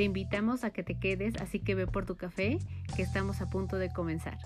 Te 0.00 0.04
invitamos 0.04 0.64
a 0.64 0.70
que 0.70 0.82
te 0.82 0.98
quedes, 0.98 1.34
así 1.42 1.60
que 1.60 1.74
ve 1.74 1.86
por 1.86 2.06
tu 2.06 2.16
café, 2.16 2.58
que 2.96 3.02
estamos 3.02 3.42
a 3.42 3.50
punto 3.50 3.76
de 3.76 3.92
comenzar. 3.92 4.38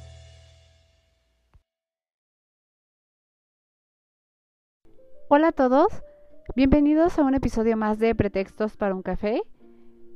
Hola 5.29 5.47
a 5.47 5.53
todos, 5.53 5.87
bienvenidos 6.57 7.21
a 7.21 7.23
un 7.23 7.35
episodio 7.35 7.77
más 7.77 8.01
de 8.01 8.17
Pretextos 8.17 8.77
para 8.77 8.97
un 8.97 9.03
café. 9.03 9.45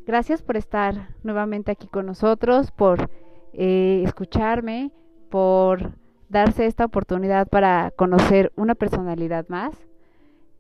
Gracias 0.07 0.43
por 0.43 0.57
estar 0.57 1.15
nuevamente 1.23 1.71
aquí 1.71 1.87
con 1.87 2.07
nosotros, 2.07 2.73
por 2.73 3.09
eh, 3.53 4.03
escucharme, 4.05 4.91
por 5.31 5.93
darse 6.29 6.67
esta 6.67 6.85
oportunidad 6.85 7.47
para 7.47 7.93
conocer 7.93 8.51
una 8.57 8.75
personalidad 8.75 9.47
más, 9.47 9.73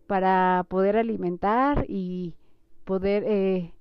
para 0.06 0.64
poder 0.68 0.96
alimentar 0.96 1.84
y 1.88 2.36
poder 2.84 3.24
eh, 3.26 3.72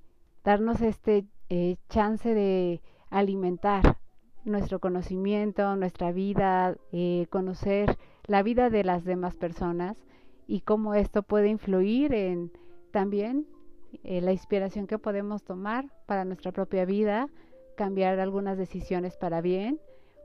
darnos 0.48 0.80
este 0.80 1.26
eh, 1.50 1.76
chance 1.90 2.34
de 2.34 2.82
alimentar 3.10 3.98
nuestro 4.46 4.80
conocimiento, 4.80 5.76
nuestra 5.76 6.14
vida, 6.14 6.78
eh, 6.94 7.27
conocer 7.30 7.98
la 8.27 8.44
vida 8.44 8.70
de 8.70 8.86
las 8.86 9.04
demás 9.04 9.36
personas 9.36 9.98
y 10.48 10.62
cómo 10.62 10.94
esto 10.94 11.21
puede 11.21 11.49
influir 11.49 12.13
en 12.13 12.54
también 12.91 13.46
eh, 14.05 14.21
la 14.21 14.32
inspiración 14.32 14.88
que 14.88 14.98
podemos 14.98 15.44
tomar 15.44 15.91
para 16.05 16.24
nuestra 16.24 16.54
propia 16.54 16.86
vida, 16.86 17.27
cambiar 17.76 18.18
algunas 18.21 18.58
decisiones 18.58 19.18
para 19.18 19.41
bien 19.41 19.82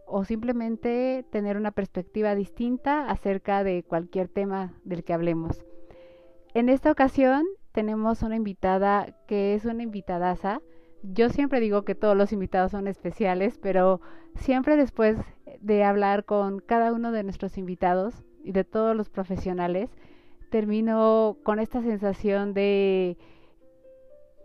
o 0.06 0.24
simplemente 0.24 1.26
tener 1.32 1.56
una 1.56 1.72
perspectiva 1.72 2.36
distinta 2.36 3.10
acerca 3.10 3.64
de 3.64 3.82
cualquier 3.82 4.28
tema 4.28 4.72
del 4.84 5.02
que 5.02 5.14
hablemos. 5.14 5.64
En 6.54 6.68
esta 6.68 6.92
ocasión 6.92 7.44
tenemos 7.72 8.22
una 8.22 8.36
invitada 8.36 9.16
que 9.26 9.54
es 9.54 9.64
una 9.64 9.82
invitadaza. 9.82 10.60
Yo 11.02 11.30
siempre 11.30 11.60
digo 11.60 11.82
que 11.84 11.94
todos 11.94 12.16
los 12.16 12.32
invitados 12.32 12.70
son 12.70 12.86
especiales, 12.86 13.58
pero 13.60 14.00
siempre 14.36 14.76
después 14.76 15.18
de 15.60 15.82
hablar 15.82 16.24
con 16.24 16.60
cada 16.60 16.92
uno 16.92 17.12
de 17.12 17.24
nuestros 17.24 17.58
invitados 17.58 18.22
y 18.44 18.52
de 18.52 18.64
todos 18.64 18.94
los 18.94 19.08
profesionales, 19.08 19.90
termino 20.50 21.38
con 21.42 21.58
esta 21.58 21.82
sensación 21.82 22.52
de, 22.54 23.16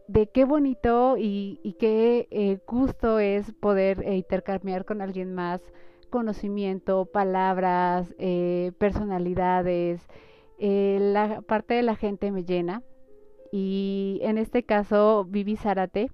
de 0.08 0.28
qué 0.28 0.45
bonito 0.45 1.16
y, 1.17 1.75
qué 1.80 2.28
eh, 2.31 2.59
gusto 2.66 3.20
es 3.20 3.52
poder 3.53 4.02
eh, 4.03 4.16
intercambiar 4.16 4.86
con 4.86 5.02
alguien 5.02 5.36
más 5.36 5.61
conocimiento, 6.09 7.05
palabras, 7.05 8.16
eh, 8.17 8.72
personalidades. 8.80 10.02
la 10.58 11.42
parte 11.42 11.73
de 11.73 11.83
la 11.83 11.95
gente 11.95 12.31
me 12.31 12.45
llena 12.45 12.81
y 13.52 14.20
en 14.23 14.38
este 14.38 14.64
caso, 14.64 15.26
Vivi 15.26 15.56
Zárate 15.56 16.12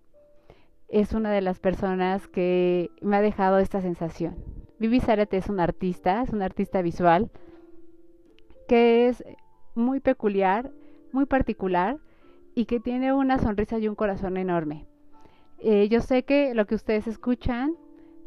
es 0.88 1.14
una 1.14 1.32
de 1.32 1.42
las 1.42 1.60
personas 1.60 2.28
que 2.28 2.92
me 3.02 3.18
ha 3.18 3.22
dejado 3.22 3.60
esta 3.60 3.82
sensación. 3.82 4.36
Vivi 4.80 5.00
Zárate 5.00 5.38
es 5.38 5.50
una 5.50 5.64
artista, 5.64 6.22
es 6.22 6.30
una 6.30 6.46
artista 6.46 6.82
visual 6.82 7.32
que 8.68 9.08
es 9.08 9.24
muy 9.76 10.00
peculiar, 10.00 10.72
muy 11.12 11.26
particular 11.26 11.98
y 12.56 12.66
que 12.66 12.80
tiene 12.80 13.14
una 13.14 13.40
sonrisa 13.40 13.78
y 13.80 13.88
un 13.88 13.96
corazón 13.96 14.38
enorme. 14.38 14.86
Eh, 15.60 15.88
yo 15.90 16.02
sé 16.02 16.24
que 16.24 16.54
lo 16.54 16.66
que 16.66 16.76
ustedes 16.76 17.08
escuchan, 17.08 17.76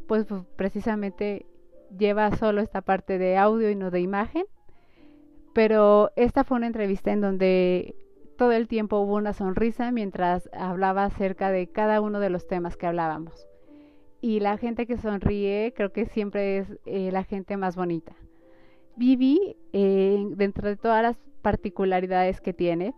pues, 0.09 0.25
pues 0.25 0.43
precisamente 0.57 1.47
lleva 1.97 2.35
solo 2.37 2.61
esta 2.61 2.81
parte 2.81 3.19
de 3.19 3.37
audio 3.37 3.71
y 3.71 3.77
no 3.77 3.91
de 3.91 4.01
imagen, 4.01 4.45
pero 5.53 6.11
esta 6.17 6.45
fue 6.45 6.57
una 6.57 6.67
entrevista 6.67 7.13
en 7.13 7.21
donde 7.21 7.95
todo 8.37 8.53
el 8.53 8.69
tiempo 8.69 8.99
hubo 9.01 9.15
una 9.15 9.33
sonrisa 9.33 9.91
mientras 9.91 10.49
hablaba 10.53 11.05
acerca 11.05 11.51
de 11.51 11.67
cada 11.69 12.01
uno 12.01 12.21
de 12.21 12.31
los 12.31 12.47
temas 12.47 12.77
que 12.77 12.87
hablábamos. 12.87 13.47
Y 14.21 14.41
la 14.41 14.57
gente 14.59 14.87
que 14.87 14.97
sonríe 14.97 15.73
creo 15.75 15.93
que 15.93 16.07
siempre 16.07 16.59
es 16.59 16.79
eh, 16.85 17.11
la 17.13 17.25
gente 17.25 17.57
más 17.57 17.77
bonita. 17.77 18.15
Vivi, 18.97 19.57
eh, 19.73 20.25
dentro 20.37 20.69
de 20.69 20.77
todas 20.77 21.03
las 21.03 21.19
particularidades 21.43 22.41
que 22.41 22.53
tiene, 22.53 22.95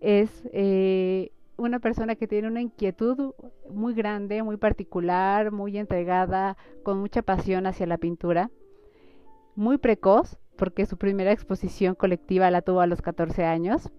es 0.00 0.30
eh, 0.52 1.32
una 1.56 1.80
persona 1.80 2.14
que 2.14 2.26
tiene 2.26 2.48
una 2.48 2.62
inquietud 2.62 3.34
muy 3.70 3.94
grande, 3.94 4.42
muy 4.42 4.56
particular, 4.56 5.52
muy 5.52 5.76
entregada, 5.76 6.56
con 6.82 6.98
mucha 6.98 7.22
pasión 7.22 7.66
hacia 7.66 7.86
la 7.86 7.98
pintura, 7.98 8.50
muy 9.54 9.76
precoz, 9.76 10.38
porque 10.56 10.86
su 10.86 10.96
primera 10.96 11.32
exposición 11.32 11.94
colectiva 11.94 12.50
la 12.50 12.62
tuvo 12.62 12.80
a 12.80 12.86
los 12.86 13.02
14 13.02 13.44
años 13.44 13.90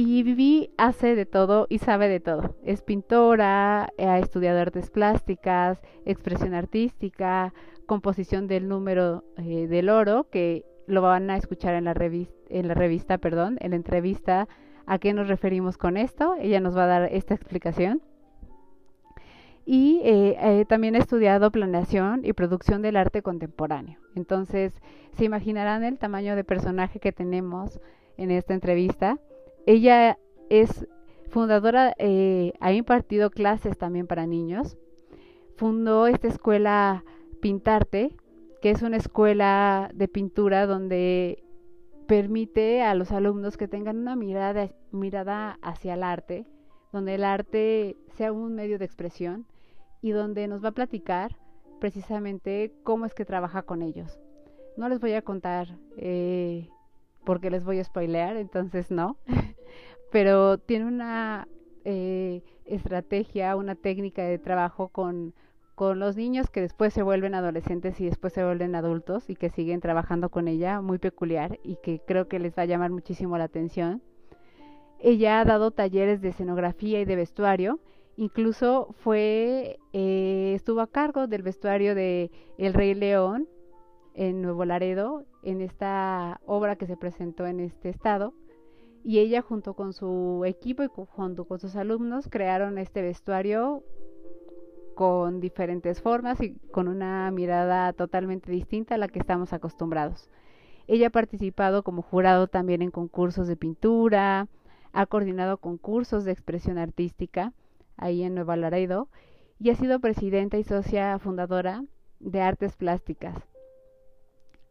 y 0.00 0.22
Vivi 0.22 0.70
hace 0.76 1.16
de 1.16 1.26
todo 1.26 1.66
y 1.68 1.78
sabe 1.78 2.06
de 2.06 2.20
todo. 2.20 2.54
Es 2.62 2.82
pintora, 2.82 3.88
ha 3.98 4.18
estudiado 4.20 4.60
artes 4.60 4.92
plásticas, 4.92 5.82
expresión 6.04 6.54
artística, 6.54 7.52
composición 7.84 8.46
del 8.46 8.68
número 8.68 9.24
eh, 9.38 9.66
del 9.66 9.88
oro, 9.88 10.28
que 10.30 10.64
lo 10.86 11.02
van 11.02 11.28
a 11.30 11.36
escuchar 11.36 11.74
en 11.74 11.82
la, 11.82 11.94
revista, 11.94 12.32
en 12.48 12.68
la 12.68 12.74
revista, 12.74 13.18
perdón, 13.18 13.58
en 13.60 13.70
la 13.70 13.76
entrevista 13.76 14.46
a 14.86 15.00
qué 15.00 15.12
nos 15.12 15.26
referimos 15.26 15.76
con 15.76 15.96
esto. 15.96 16.36
Ella 16.38 16.60
nos 16.60 16.76
va 16.76 16.84
a 16.84 16.86
dar 17.00 17.08
esta 17.12 17.34
explicación. 17.34 18.00
Y 19.66 20.00
eh, 20.04 20.36
eh, 20.40 20.64
también 20.68 20.94
ha 20.94 20.98
estudiado 20.98 21.50
planeación 21.50 22.20
y 22.24 22.34
producción 22.34 22.82
del 22.82 22.96
arte 22.96 23.22
contemporáneo. 23.22 23.98
Entonces, 24.14 24.80
se 25.10 25.24
imaginarán 25.24 25.82
el 25.82 25.98
tamaño 25.98 26.36
de 26.36 26.44
personaje 26.44 27.00
que 27.00 27.10
tenemos 27.10 27.80
en 28.16 28.30
esta 28.30 28.54
entrevista. 28.54 29.18
Ella 29.66 30.18
es 30.50 30.86
fundadora, 31.28 31.94
eh, 31.98 32.52
ha 32.60 32.72
impartido 32.72 33.30
clases 33.30 33.76
también 33.76 34.06
para 34.06 34.26
niños. 34.26 34.76
Fundó 35.56 36.06
esta 36.06 36.28
escuela 36.28 37.04
Pintarte, 37.40 38.16
que 38.60 38.70
es 38.70 38.82
una 38.82 38.96
escuela 38.96 39.90
de 39.94 40.08
pintura 40.08 40.66
donde 40.66 41.44
permite 42.06 42.82
a 42.82 42.94
los 42.94 43.12
alumnos 43.12 43.56
que 43.56 43.68
tengan 43.68 43.98
una 43.98 44.16
mirada, 44.16 44.70
mirada 44.90 45.58
hacia 45.62 45.94
el 45.94 46.02
arte, 46.02 46.46
donde 46.92 47.16
el 47.16 47.24
arte 47.24 47.96
sea 48.16 48.32
un 48.32 48.54
medio 48.54 48.78
de 48.78 48.86
expresión 48.86 49.46
y 50.00 50.10
donde 50.10 50.48
nos 50.48 50.64
va 50.64 50.68
a 50.70 50.72
platicar 50.72 51.36
precisamente 51.80 52.72
cómo 52.82 53.04
es 53.04 53.14
que 53.14 53.24
trabaja 53.24 53.62
con 53.62 53.82
ellos. 53.82 54.18
No 54.76 54.88
les 54.88 55.00
voy 55.00 55.12
a 55.12 55.22
contar 55.22 55.76
eh, 55.96 56.68
porque 57.28 57.50
les 57.50 57.62
voy 57.62 57.78
a 57.78 57.84
spoilear, 57.84 58.38
entonces 58.38 58.90
no. 58.90 59.18
pero 60.10 60.56
tiene 60.56 60.86
una 60.86 61.46
eh, 61.84 62.42
estrategia, 62.64 63.54
una 63.54 63.74
técnica 63.74 64.22
de 64.22 64.38
trabajo 64.38 64.88
con, 64.88 65.34
con 65.74 65.98
los 65.98 66.16
niños 66.16 66.48
que 66.48 66.62
después 66.62 66.94
se 66.94 67.02
vuelven 67.02 67.34
adolescentes 67.34 68.00
y 68.00 68.06
después 68.06 68.32
se 68.32 68.42
vuelven 68.42 68.74
adultos 68.74 69.28
y 69.28 69.36
que 69.36 69.50
siguen 69.50 69.82
trabajando 69.82 70.30
con 70.30 70.48
ella, 70.48 70.80
muy 70.80 70.96
peculiar 70.96 71.58
y 71.62 71.76
que 71.82 72.00
creo 72.00 72.28
que 72.28 72.38
les 72.38 72.56
va 72.56 72.62
a 72.62 72.64
llamar 72.64 72.92
muchísimo 72.92 73.36
la 73.36 73.44
atención. 73.44 74.00
Ella 74.98 75.40
ha 75.40 75.44
dado 75.44 75.70
talleres 75.70 76.22
de 76.22 76.30
escenografía 76.30 76.98
y 76.98 77.04
de 77.04 77.16
vestuario, 77.16 77.78
incluso 78.16 78.94
fue 79.00 79.78
eh, 79.92 80.54
estuvo 80.56 80.80
a 80.80 80.86
cargo 80.86 81.26
del 81.26 81.42
vestuario 81.42 81.94
de 81.94 82.30
El 82.56 82.72
Rey 82.72 82.94
León 82.94 83.46
en 84.18 84.42
Nuevo 84.42 84.64
Laredo, 84.64 85.24
en 85.44 85.60
esta 85.60 86.40
obra 86.44 86.74
que 86.74 86.86
se 86.86 86.96
presentó 86.96 87.46
en 87.46 87.60
este 87.60 87.88
estado 87.88 88.34
y 89.04 89.20
ella 89.20 89.42
junto 89.42 89.74
con 89.74 89.92
su 89.92 90.42
equipo 90.44 90.82
y 90.82 90.88
junto 90.88 91.44
con 91.44 91.60
sus 91.60 91.76
alumnos 91.76 92.28
crearon 92.28 92.78
este 92.78 93.00
vestuario 93.00 93.84
con 94.96 95.38
diferentes 95.38 96.02
formas 96.02 96.40
y 96.40 96.56
con 96.72 96.88
una 96.88 97.30
mirada 97.30 97.92
totalmente 97.92 98.50
distinta 98.50 98.96
a 98.96 98.98
la 98.98 99.06
que 99.06 99.20
estamos 99.20 99.52
acostumbrados. 99.52 100.28
Ella 100.88 101.06
ha 101.06 101.10
participado 101.10 101.84
como 101.84 102.02
jurado 102.02 102.48
también 102.48 102.82
en 102.82 102.90
concursos 102.90 103.46
de 103.46 103.54
pintura, 103.54 104.48
ha 104.92 105.06
coordinado 105.06 105.58
concursos 105.58 106.24
de 106.24 106.32
expresión 106.32 106.76
artística 106.76 107.52
ahí 107.96 108.24
en 108.24 108.34
Nueva 108.34 108.56
Laredo 108.56 109.06
y 109.60 109.70
ha 109.70 109.76
sido 109.76 110.00
presidenta 110.00 110.58
y 110.58 110.64
socia 110.64 111.16
fundadora 111.20 111.84
de 112.18 112.40
Artes 112.40 112.74
Plásticas. 112.74 113.57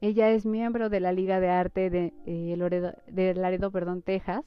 Ella 0.01 0.29
es 0.29 0.45
miembro 0.45 0.89
de 0.89 0.99
la 0.99 1.11
Liga 1.11 1.39
de 1.39 1.49
Arte 1.49 1.89
de, 1.89 2.13
eh, 2.25 3.33
Laredo, 3.35 3.71
perdón, 3.71 4.01
Texas. 4.01 4.45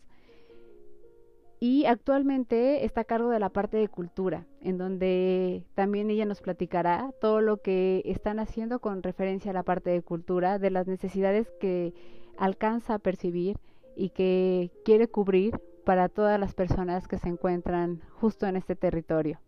y 1.62 1.84
actualmente 1.84 2.86
está 2.86 3.02
a 3.02 3.04
cargo 3.04 3.28
de 3.28 3.38
la 3.38 3.50
parte 3.50 3.76
de 3.76 3.88
cultura, 3.88 4.46
en 4.62 4.78
donde 4.78 5.66
también 5.74 6.08
ella 6.08 6.24
nos 6.24 6.40
platicará 6.40 7.12
todo 7.20 7.42
lo 7.42 7.58
que 7.58 8.02
están 8.06 8.38
haciendo 8.38 8.78
con 8.80 9.02
referencia 9.02 9.50
a 9.50 9.54
la 9.54 9.62
parte 9.62 9.90
de 9.90 10.00
cultura, 10.02 10.58
de 10.58 10.70
las 10.70 10.86
necesidades 10.86 11.50
que 11.60 11.92
alcanza 12.38 12.94
a 12.94 12.98
percibir 12.98 13.58
y 13.94 14.08
que 14.10 14.70
quiere 14.86 15.08
cubrir 15.08 15.60
para 15.84 16.08
todas 16.08 16.40
las 16.40 16.54
personas 16.54 17.06
que 17.08 17.18
se 17.18 17.28
encuentran 17.28 18.00
justo 18.14 18.46
en 18.46 18.56
este 18.56 18.74
territorio. 18.74 19.38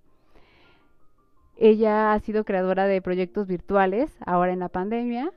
Ella 1.57 2.13
ha 2.13 2.19
sido 2.21 2.45
creadora 2.45 2.87
de 2.87 3.01
proyectos 3.01 3.47
virtuales 3.47 4.15
ahora 4.27 4.53
en 4.53 4.59
la 4.59 4.69
pandemia, 4.69 5.33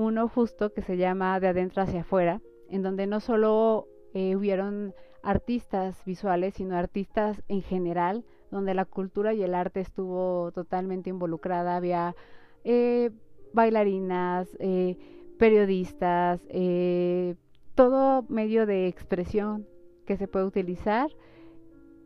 uno 0.00 0.28
justo 0.28 0.72
que 0.72 0.80
se 0.80 0.96
llama 0.96 1.38
De 1.40 1.48
adentro 1.48 1.82
hacia 1.82 2.00
afuera, 2.00 2.40
en 2.70 2.82
donde 2.82 3.06
no 3.06 3.20
solo 3.20 3.86
eh, 4.14 4.34
hubieron 4.34 4.94
artistas 5.22 6.02
visuales, 6.06 6.54
sino 6.54 6.74
artistas 6.74 7.42
en 7.48 7.60
general, 7.60 8.24
donde 8.50 8.72
la 8.72 8.86
cultura 8.86 9.34
y 9.34 9.42
el 9.42 9.54
arte 9.54 9.80
estuvo 9.80 10.52
totalmente 10.52 11.10
involucrada. 11.10 11.76
Había 11.76 12.16
eh, 12.64 13.10
bailarinas, 13.52 14.48
eh, 14.58 14.96
periodistas, 15.38 16.40
eh, 16.48 17.34
todo 17.74 18.24
medio 18.30 18.64
de 18.64 18.88
expresión 18.88 19.66
que 20.06 20.16
se 20.16 20.28
puede 20.28 20.46
utilizar 20.46 21.10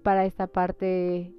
para 0.02 0.26
esta 0.26 0.48
parte 0.48 1.32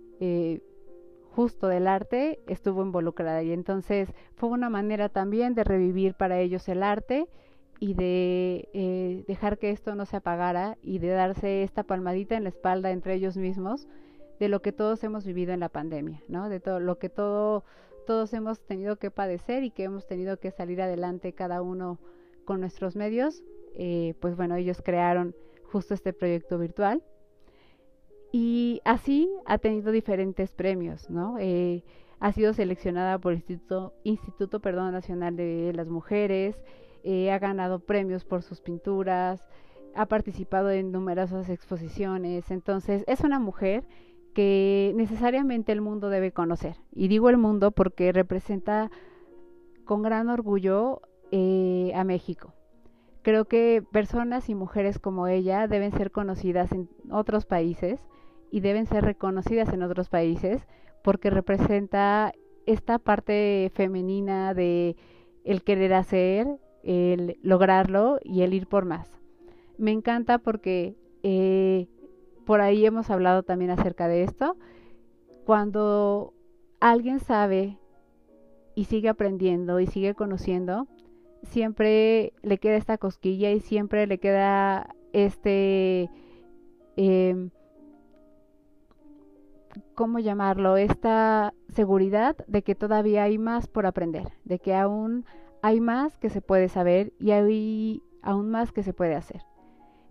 justo 1.35 1.67
del 1.67 1.85
arte 1.87 2.39
estuvo 2.47 2.81
involucrada 2.81 3.43
y 3.43 3.51
entonces 3.51 4.13
fue 4.35 4.49
una 4.49 4.69
manera 4.69 5.09
también 5.09 5.53
de 5.53 5.65
revivir 5.65 6.13
para 6.13 6.39
ellos 6.39 6.69
el 6.69 6.81
arte 6.81 7.27
y 7.81 7.93
de 7.93 8.69
eh, 8.73 9.25
dejar 9.27 9.57
que 9.57 9.71
esto 9.71 9.95
no 9.95 10.05
se 10.05 10.15
apagara 10.15 10.77
y 10.81 10.99
de 10.99 11.09
darse 11.09 11.63
esta 11.63 11.83
palmadita 11.83 12.37
en 12.37 12.43
la 12.43 12.49
espalda 12.49 12.91
entre 12.91 13.15
ellos 13.15 13.35
mismos 13.35 13.85
de 14.39 14.47
lo 14.47 14.61
que 14.61 14.71
todos 14.71 15.03
hemos 15.03 15.25
vivido 15.25 15.51
en 15.51 15.59
la 15.59 15.67
pandemia, 15.67 16.23
¿no? 16.29 16.47
De 16.47 16.61
todo 16.61 16.79
lo 16.79 16.99
que 16.99 17.09
todo, 17.09 17.65
todos 18.07 18.33
hemos 18.33 18.61
tenido 18.65 18.95
que 18.95 19.11
padecer 19.11 19.65
y 19.65 19.71
que 19.71 19.83
hemos 19.83 20.07
tenido 20.07 20.39
que 20.39 20.51
salir 20.51 20.81
adelante 20.81 21.33
cada 21.33 21.61
uno 21.61 21.99
con 22.45 22.61
nuestros 22.61 22.95
medios. 22.95 23.43
Eh, 23.75 24.13
pues 24.21 24.37
bueno, 24.37 24.55
ellos 24.55 24.81
crearon 24.81 25.35
justo 25.63 25.93
este 25.93 26.13
proyecto 26.13 26.57
virtual 26.57 27.03
y 28.37 28.81
así 28.83 29.31
ha 29.45 29.59
tenido 29.59 29.93
diferentes 29.93 30.53
premios, 30.53 31.09
¿no? 31.09 31.37
Eh, 31.39 31.85
ha 32.19 32.33
sido 32.33 32.51
seleccionada 32.51 33.17
por 33.17 33.31
el 33.31 33.37
Instituto, 33.37 33.93
Instituto 34.03 34.59
perdón, 34.59 34.91
Nacional 34.91 35.37
de 35.37 35.71
las 35.73 35.87
Mujeres, 35.87 36.61
eh, 37.05 37.31
ha 37.31 37.39
ganado 37.39 37.79
premios 37.79 38.25
por 38.25 38.43
sus 38.43 38.59
pinturas, 38.59 39.41
ha 39.95 40.07
participado 40.07 40.69
en 40.71 40.91
numerosas 40.91 41.47
exposiciones, 41.47 42.51
entonces 42.51 43.05
es 43.07 43.21
una 43.21 43.39
mujer 43.39 43.87
que 44.33 44.91
necesariamente 44.97 45.71
el 45.71 45.79
mundo 45.79 46.09
debe 46.09 46.33
conocer. 46.33 46.75
Y 46.91 47.07
digo 47.07 47.29
el 47.29 47.37
mundo 47.37 47.71
porque 47.71 48.11
representa 48.11 48.91
con 49.85 50.01
gran 50.01 50.27
orgullo 50.27 51.03
eh, 51.31 51.93
a 51.95 52.03
México. 52.03 52.53
Creo 53.21 53.45
que 53.45 53.81
personas 53.93 54.49
y 54.49 54.55
mujeres 54.55 54.99
como 54.99 55.27
ella 55.27 55.67
deben 55.69 55.93
ser 55.93 56.11
conocidas 56.11 56.73
en 56.73 56.89
otros 57.09 57.45
países 57.45 58.01
y 58.51 58.59
deben 58.59 58.85
ser 58.85 59.03
reconocidas 59.03 59.73
en 59.73 59.83
otros 59.83 60.09
países 60.09 60.65
porque 61.03 61.29
representa 61.29 62.33
esta 62.65 62.99
parte 62.99 63.71
femenina 63.75 64.53
de 64.53 64.95
el 65.43 65.63
querer 65.63 65.93
hacer, 65.93 66.47
el 66.83 67.37
lograrlo 67.41 68.19
y 68.23 68.41
el 68.41 68.53
ir 68.53 68.67
por 68.67 68.85
más. 68.85 69.09
Me 69.77 69.91
encanta 69.91 70.39
porque 70.39 70.95
eh, 71.23 71.87
por 72.45 72.61
ahí 72.61 72.85
hemos 72.85 73.09
hablado 73.09 73.43
también 73.43 73.71
acerca 73.71 74.07
de 74.07 74.23
esto. 74.23 74.57
Cuando 75.45 76.33
alguien 76.79 77.19
sabe 77.19 77.77
y 78.73 78.85
sigue 78.85 79.09
aprendiendo 79.09 79.79
y 79.79 79.87
sigue 79.87 80.15
conociendo, 80.15 80.87
siempre 81.43 82.33
le 82.41 82.57
queda 82.57 82.77
esta 82.77 82.97
cosquilla 82.97 83.51
y 83.51 83.59
siempre 83.59 84.07
le 84.07 84.17
queda 84.17 84.95
este, 85.13 86.09
eh, 86.97 87.49
¿cómo 89.95 90.19
llamarlo? 90.19 90.77
Esta 90.77 91.53
seguridad 91.69 92.35
de 92.47 92.61
que 92.61 92.75
todavía 92.75 93.23
hay 93.23 93.37
más 93.37 93.67
por 93.67 93.85
aprender, 93.85 94.27
de 94.43 94.59
que 94.59 94.75
aún 94.75 95.25
hay 95.61 95.79
más 95.79 96.17
que 96.17 96.29
se 96.29 96.41
puede 96.41 96.69
saber 96.69 97.13
y 97.19 97.31
hay 97.31 98.03
aún 98.21 98.51
más 98.51 98.71
que 98.71 98.83
se 98.83 98.93
puede 98.93 99.15
hacer. 99.15 99.41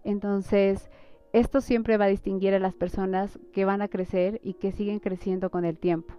Entonces, 0.02 0.90
esto 1.32 1.60
siempre 1.60 1.96
va 1.96 2.06
a 2.06 2.08
distinguir 2.08 2.54
a 2.54 2.58
las 2.58 2.74
personas 2.74 3.38
que 3.52 3.64
van 3.64 3.82
a 3.82 3.88
crecer 3.88 4.40
y 4.42 4.54
que 4.54 4.72
siguen 4.72 5.00
creciendo 5.00 5.50
con 5.50 5.64
el 5.64 5.78
tiempo. 5.78 6.14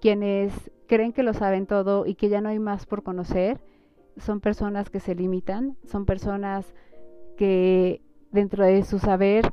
Quienes 0.00 0.70
creen 0.86 1.12
que 1.12 1.22
lo 1.22 1.34
saben 1.34 1.66
todo 1.66 2.06
y 2.06 2.14
que 2.14 2.28
ya 2.28 2.40
no 2.40 2.48
hay 2.48 2.58
más 2.58 2.86
por 2.86 3.02
conocer, 3.02 3.60
son 4.16 4.40
personas 4.40 4.90
que 4.90 5.00
se 5.00 5.14
limitan, 5.14 5.76
son 5.84 6.06
personas 6.06 6.74
que 7.36 8.02
dentro 8.30 8.64
de 8.64 8.82
su 8.84 8.98
saber, 8.98 9.50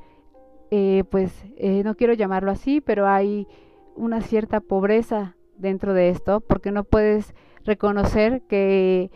eh, 0.76 1.04
pues 1.04 1.32
eh, 1.56 1.84
no 1.84 1.94
quiero 1.94 2.14
llamarlo 2.14 2.50
así, 2.50 2.82
pero 2.82 3.08
hay 3.08 3.48
una 3.96 4.22
cierta 4.22 4.60
pobreza 4.60 5.36
dentro 5.56 5.94
de 5.94 6.10
esto, 6.10 6.40
porque 6.42 6.72
no 6.72 6.84
puedes 6.84 7.36
reconocer 7.64 8.42
que, 8.48 9.12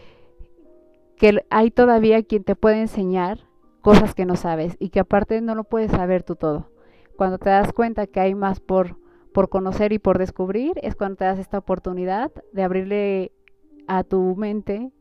que 1.15 1.43
hay 1.49 1.71
todavía 1.71 2.21
quien 2.21 2.43
te 2.43 2.55
puede 2.55 2.79
enseñar 2.79 3.39
cosas 3.81 4.13
que 4.13 4.27
no 4.27 4.35
sabes 4.35 4.77
y 4.77 4.89
que 4.89 4.99
aparte 4.99 5.41
no 5.41 5.55
lo 5.55 5.63
puedes 5.63 5.89
saber 5.89 6.21
tú 6.21 6.35
todo. 6.35 6.69
Cuando 7.15 7.39
te 7.39 7.49
das 7.49 7.73
cuenta 7.73 8.05
que 8.05 8.19
hay 8.19 8.35
más 8.35 8.59
por, 8.59 8.99
por 9.33 9.49
conocer 9.49 9.93
y 9.93 9.97
por 9.97 10.19
descubrir, 10.19 10.73
es 10.83 10.95
cuando 10.95 11.15
te 11.15 11.25
das 11.25 11.39
esta 11.39 11.57
oportunidad 11.57 12.31
de 12.53 12.61
abrirle 12.61 13.31
a 13.87 14.03
tu 14.03 14.35
mente 14.35 14.91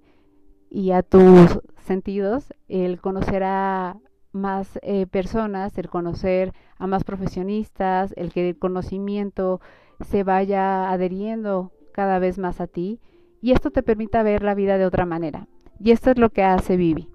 y 0.70 0.92
a 0.92 1.02
tus 1.02 1.60
sentidos 1.80 2.54
el 2.66 2.98
conocer 3.02 3.42
a 3.44 3.98
más 4.36 4.78
eh, 4.82 5.06
personas, 5.06 5.76
el 5.78 5.88
conocer 5.88 6.52
a 6.78 6.86
más 6.86 7.04
profesionistas, 7.04 8.12
el 8.16 8.32
que 8.32 8.48
el 8.48 8.58
conocimiento 8.58 9.60
se 10.00 10.22
vaya 10.22 10.90
adheriendo 10.90 11.72
cada 11.92 12.18
vez 12.18 12.38
más 12.38 12.60
a 12.60 12.66
ti 12.66 13.00
y 13.40 13.52
esto 13.52 13.70
te 13.70 13.82
permite 13.82 14.22
ver 14.22 14.42
la 14.42 14.54
vida 14.54 14.78
de 14.78 14.86
otra 14.86 15.06
manera. 15.06 15.48
Y 15.78 15.90
esto 15.90 16.10
es 16.10 16.18
lo 16.18 16.30
que 16.30 16.42
hace 16.42 16.76
Vivi. 16.76 17.08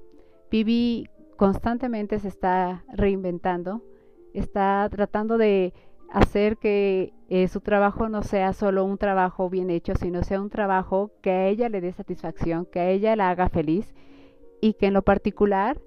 Vivi 0.50 1.08
constantemente 1.38 2.20
se 2.20 2.28
está 2.28 2.84
reinventando, 2.94 3.82
está 4.34 4.88
tratando 4.92 5.38
de 5.38 5.74
hacer 6.12 6.58
que 6.58 7.14
eh, 7.30 7.48
su 7.48 7.62
trabajo 7.62 8.10
no 8.10 8.22
sea 8.22 8.54
solo 8.54 8.84
un 8.84 8.98
trabajo 8.98 9.50
bien 9.50 9.70
hecho, 9.70 9.96
sino 9.96 10.24
sea 10.24 10.42
un 10.42 10.50
trabajo 10.50 11.12
que 11.22 11.32
a 11.32 11.48
ella 11.48 11.70
le 11.70 11.82
dé 11.82 11.92
satisfacción, 11.94 12.66
que 12.66 12.80
a 12.80 12.90
ella 12.90 13.16
la 13.16 13.30
haga 13.30 13.50
feliz 13.50 13.94
y 14.62 14.74
que 14.74 14.88
en 14.88 14.94
lo 14.94 15.02
particular 15.02 15.82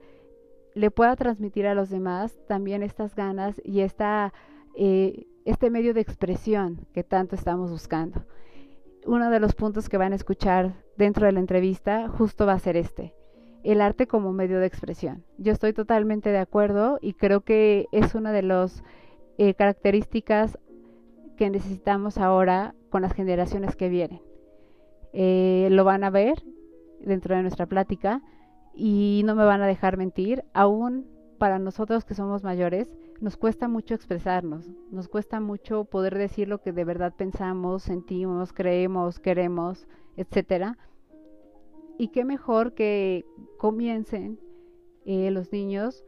le 0.75 0.90
pueda 0.90 1.16
transmitir 1.16 1.66
a 1.66 1.75
los 1.75 1.90
demás 1.90 2.38
también 2.47 2.83
estas 2.83 3.14
ganas 3.14 3.61
y 3.64 3.81
eh, 3.81 5.26
este 5.45 5.71
medio 5.71 5.95
de 5.95 6.00
expresión 6.00 6.87
que 6.93 7.04
tanto 7.04 7.35
estamos 7.37 7.71
buscando 7.71 8.25
uno 9.07 9.31
de 9.31 9.40
los 9.40 9.54
puntos 9.54 9.88
que 9.88 9.99
van 9.99 10.12
a 10.12 10.16
escuchar 10.16 10.75
dentro 10.97 11.26
de 11.26 11.33
la 11.33 11.40
entrevista 11.40 12.09
justo 12.09 12.47
va 12.47 12.54
a 12.54 12.59
ser 12.59 12.76
este, 12.76 13.14
el 13.62 13.81
arte 13.81 14.07
como 14.07 14.33
medio 14.33 14.61
de 14.61 14.66
expresión. 14.66 15.25
Yo 15.38 15.52
estoy 15.52 15.73
totalmente 15.73 16.31
de 16.31 16.38
acuerdo 16.38 16.99
y 17.00 17.14
creo 17.14 17.43
que 17.43 17.87
es 17.93 18.14
una 18.14 18.33
de 18.33 18.43
las 18.43 18.83
eh, 19.38 19.54
características 19.54 20.59
que 21.37 21.50
necesitamos 21.50 22.19
ahora 22.19 22.75
con 22.90 23.02
las 23.02 23.12
generaciones 23.12 23.76
que 23.76 23.88
vienen. 23.88 24.21
Eh, 25.12 25.69
lo 25.71 25.85
van 25.85 26.04
a 26.04 26.11
ver 26.11 26.43
dentro 27.00 27.37
de 27.37 27.43
nuestra 27.43 27.66
plática 27.66 28.23
y 28.75 29.23
no 29.25 29.35
me 29.35 29.45
van 29.45 29.62
a 29.62 29.66
dejar 29.66 29.97
mentir, 29.97 30.45
aún 30.52 31.07
para 31.38 31.59
nosotros 31.59 32.04
que 32.04 32.14
somos 32.14 32.43
mayores, 32.43 32.93
nos 33.21 33.37
cuesta 33.37 33.69
mucho 33.69 33.95
expresarnos, 33.95 34.71
nos 34.90 35.09
cuesta 35.09 35.40
mucho 35.40 35.85
poder 35.85 36.16
decir 36.16 36.49
lo 36.49 36.61
que 36.61 36.73
de 36.73 36.85
verdad 36.85 37.14
pensamos, 37.16 37.83
sentimos, 37.83 38.52
creemos, 38.52 39.21
queremos, 39.21 39.87
etcétera. 40.16 40.78
Y 41.99 42.09
qué 42.09 42.25
mejor 42.25 42.75
que 42.75 43.25
comiencen 43.59 44.40
eh, 45.04 45.31
los 45.31 45.52
niños 45.52 46.04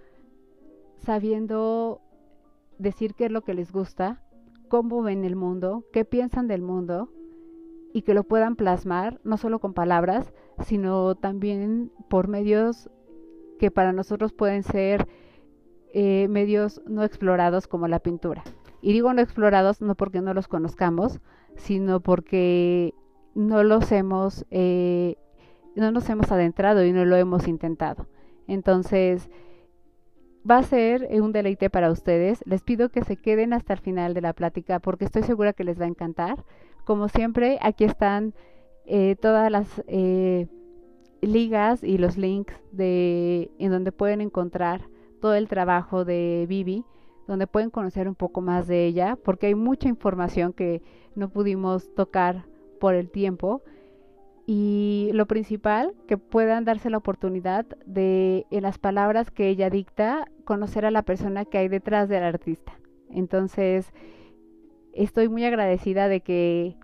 sabiendo 0.99 2.01
decir 2.79 3.15
qué 3.15 3.27
es 3.27 3.31
lo 3.31 3.43
que 3.43 3.55
les 3.55 3.73
gusta, 3.73 4.23
cómo 4.69 5.03
ven 5.03 5.25
el 5.25 5.37
mundo, 5.37 5.85
qué 5.93 6.05
piensan 6.05 6.49
del 6.49 6.63
mundo 6.63 7.11
y 7.93 8.03
que 8.03 8.15
lo 8.15 8.25
puedan 8.25 8.57
plasmar 8.57 9.21
no 9.23 9.37
solo 9.37 9.61
con 9.61 9.73
palabras, 9.73 10.33
sino 10.65 11.15
también 11.15 11.91
por 12.09 12.29
medios 12.29 12.91
que 13.59 13.71
para 13.71 13.93
nosotros 13.93 14.33
pueden 14.33 14.63
ser 14.63 15.07
eh, 15.93 16.29
medios 16.29 16.83
no 16.87 17.05
explorados 17.05 17.67
como 17.67 17.89
la 17.89 18.01
pintura. 18.01 18.43
Y 18.83 18.93
digo 18.93 19.13
no 19.13 19.23
explorados 19.23 19.81
no 19.81 19.95
porque 19.95 20.21
no 20.21 20.35
los 20.35 20.49
conozcamos, 20.49 21.21
sino 21.57 22.01
porque 22.01 22.95
no 23.35 23.63
los 23.65 23.91
hemos, 23.93 24.47
eh, 24.51 25.17
no 25.75 25.91
nos 25.91 26.09
hemos 26.09 26.31
adentrado 26.31 26.85
y 26.85 26.93
no 26.93 27.05
lo 27.05 27.17
hemos 27.17 27.49
intentado. 27.49 28.07
Entonces, 28.47 29.29
va 30.49 30.59
a 30.59 30.63
ser 30.63 31.09
un 31.21 31.33
deleite 31.33 31.71
para 31.71 31.91
ustedes. 31.91 32.43
Les 32.47 32.63
pido 32.63 32.91
que 32.91 33.05
se 33.05 33.17
queden 33.17 33.53
hasta 33.53 33.75
el 33.75 33.81
final 33.81 34.15
de 34.15 34.21
la 34.21 34.33
plática 34.33 34.79
porque 34.79 35.05
estoy 35.05 35.23
segura 35.23 35.53
que 35.53 35.65
les 35.65 35.81
va 35.81 35.85
a 35.85 35.89
encantar. 35.89 36.45
Como 36.85 37.09
siempre, 37.09 37.59
aquí 37.63 37.85
están 37.85 38.35
eh, 38.87 39.17
todas 39.21 39.51
las 39.51 39.83
eh, 39.89 40.47
ligas 41.21 41.83
y 41.83 41.99
los 41.99 42.17
links 42.17 42.55
de 42.73 43.51
en 43.59 43.71
donde 43.71 43.93
pueden 43.93 44.21
encontrar 44.21 44.89
todo 45.21 45.35
el 45.35 45.49
trabajo 45.49 46.05
de 46.05 46.47
Vivi, 46.49 46.85
donde 47.27 47.47
pueden 47.47 47.71
conocer 47.71 48.09
un 48.09 48.15
poco 48.15 48.41
más 48.41 48.67
de 48.67 48.87
ella, 48.87 49.17
porque 49.17 49.49
hay 49.49 49.55
mucha 49.55 49.89
información 49.89 50.53
que 50.53 50.83
no 51.15 51.29
pudimos 51.29 51.93
tocar 51.95 52.45
por 52.81 52.95
el 52.95 53.11
tiempo. 53.11 53.63
Y 54.49 55.11
lo 55.13 55.27
principal, 55.27 55.93
que 56.07 56.19
puedan 56.19 56.65
darse 56.65 56.89
la 56.89 56.99
oportunidad 56.99 57.67
de, 57.85 58.47
en 58.53 58.63
las 58.63 58.79
palabras 58.79 59.33
que 59.33 59.49
ella 59.49 59.71
dicta, 59.71 60.29
conocer 60.45 60.85
a 60.85 60.93
la 60.93 61.03
persona 61.03 61.45
que 61.45 61.59
hay 61.59 61.67
detrás 61.67 62.09
del 62.09 62.23
artista. 62.23 62.79
Entonces, 63.11 63.93
estoy 64.93 65.29
muy 65.29 65.45
agradecida 65.45 66.07
de 66.07 66.21
que, 66.21 66.77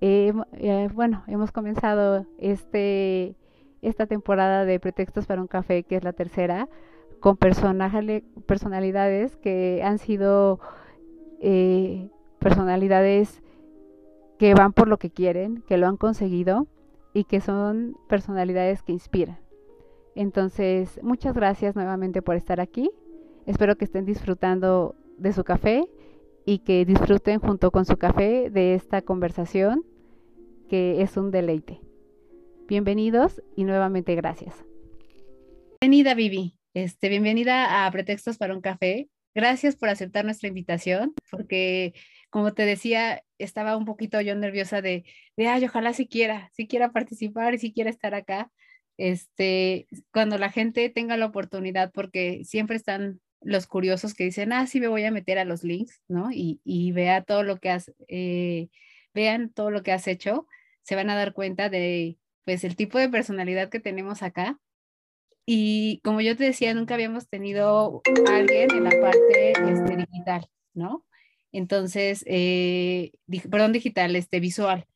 eh, 0.00 0.88
bueno, 0.94 1.24
hemos 1.26 1.52
comenzado 1.52 2.26
este, 2.38 3.36
esta 3.82 4.06
temporada 4.06 4.64
de 4.64 4.80
Pretextos 4.80 5.26
para 5.26 5.40
un 5.40 5.46
Café, 5.46 5.82
que 5.82 5.96
es 5.96 6.04
la 6.04 6.12
tercera, 6.12 6.68
con 7.20 7.36
personalidades 7.36 9.36
que 9.36 9.82
han 9.84 9.98
sido 9.98 10.58
eh, 11.40 12.08
personalidades 12.38 13.42
que 14.38 14.54
van 14.54 14.72
por 14.72 14.88
lo 14.88 14.98
que 14.98 15.10
quieren, 15.10 15.62
que 15.68 15.76
lo 15.76 15.86
han 15.86 15.98
conseguido 15.98 16.66
y 17.12 17.24
que 17.24 17.42
son 17.42 17.96
personalidades 18.08 18.82
que 18.82 18.92
inspiran. 18.92 19.38
Entonces, 20.14 20.98
muchas 21.02 21.34
gracias 21.34 21.76
nuevamente 21.76 22.22
por 22.22 22.36
estar 22.36 22.60
aquí. 22.60 22.90
Espero 23.44 23.76
que 23.76 23.84
estén 23.84 24.06
disfrutando 24.06 24.94
de 25.18 25.34
su 25.34 25.44
café 25.44 25.86
y 26.50 26.58
que 26.58 26.84
disfruten 26.84 27.38
junto 27.38 27.70
con 27.70 27.84
su 27.84 27.96
café 27.96 28.50
de 28.50 28.74
esta 28.74 29.02
conversación 29.02 29.84
que 30.68 31.00
es 31.00 31.16
un 31.16 31.30
deleite. 31.30 31.80
Bienvenidos 32.66 33.40
y 33.54 33.62
nuevamente 33.62 34.16
gracias. 34.16 34.56
Bienvenida 35.80 36.14
Vivi, 36.14 36.58
este, 36.74 37.08
bienvenida 37.08 37.86
a 37.86 37.90
Pretextos 37.92 38.36
para 38.36 38.52
un 38.52 38.62
Café. 38.62 39.08
Gracias 39.32 39.76
por 39.76 39.90
aceptar 39.90 40.24
nuestra 40.24 40.48
invitación, 40.48 41.14
porque 41.30 41.94
como 42.30 42.52
te 42.52 42.64
decía, 42.64 43.22
estaba 43.38 43.76
un 43.76 43.84
poquito 43.84 44.20
yo 44.20 44.34
nerviosa 44.34 44.82
de, 44.82 45.04
de 45.36 45.46
ay, 45.46 45.64
ojalá 45.66 45.92
si 45.92 46.08
quiera, 46.08 46.50
si 46.52 46.66
quiera 46.66 46.90
participar 46.90 47.54
y 47.54 47.58
si 47.58 47.72
quiera 47.72 47.90
estar 47.90 48.12
acá. 48.12 48.50
Este, 48.96 49.86
cuando 50.12 50.36
la 50.36 50.50
gente 50.50 50.90
tenga 50.90 51.16
la 51.16 51.26
oportunidad, 51.26 51.92
porque 51.92 52.42
siempre 52.44 52.74
están 52.74 53.20
los 53.40 53.66
curiosos 53.66 54.14
que 54.14 54.24
dicen, 54.24 54.52
ah, 54.52 54.66
sí 54.66 54.80
me 54.80 54.88
voy 54.88 55.04
a 55.04 55.10
meter 55.10 55.38
a 55.38 55.44
los 55.44 55.64
links, 55.64 56.02
¿no? 56.08 56.30
Y, 56.32 56.60
y 56.64 56.92
vea 56.92 57.22
todo 57.22 57.42
lo 57.42 57.58
que 57.58 57.70
has, 57.70 57.92
eh, 58.08 58.68
vean 59.14 59.50
todo 59.50 59.70
lo 59.70 59.82
que 59.82 59.92
has 59.92 60.06
hecho, 60.06 60.46
se 60.82 60.94
van 60.94 61.10
a 61.10 61.16
dar 61.16 61.32
cuenta 61.32 61.68
de, 61.68 62.18
pues, 62.44 62.64
el 62.64 62.76
tipo 62.76 62.98
de 62.98 63.08
personalidad 63.08 63.70
que 63.70 63.80
tenemos 63.80 64.22
acá. 64.22 64.58
Y 65.46 66.00
como 66.04 66.20
yo 66.20 66.36
te 66.36 66.44
decía, 66.44 66.74
nunca 66.74 66.94
habíamos 66.94 67.28
tenido 67.28 68.02
alguien 68.28 68.70
en 68.70 68.84
la 68.84 68.90
parte 68.90 69.52
este, 69.52 69.96
digital, 69.96 70.48
¿no? 70.74 71.04
Entonces, 71.52 72.22
eh, 72.26 73.12
perdón, 73.50 73.72
digital, 73.72 74.14
este, 74.16 74.38
visual. 74.38 74.86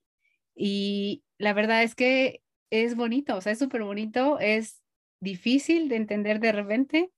Y 0.55 1.25
la 1.39 1.53
verdad 1.53 1.83
es 1.83 1.95
que 1.95 2.43
es 2.71 2.95
bonito, 2.95 3.37
o 3.37 3.41
sea, 3.41 3.53
es 3.53 3.59
súper 3.59 3.83
bonito, 3.83 4.39
es 4.39 4.83
difícil 5.21 5.89
de 5.89 5.97
entender 5.97 6.41
de 6.41 6.53
repente, 6.53 7.11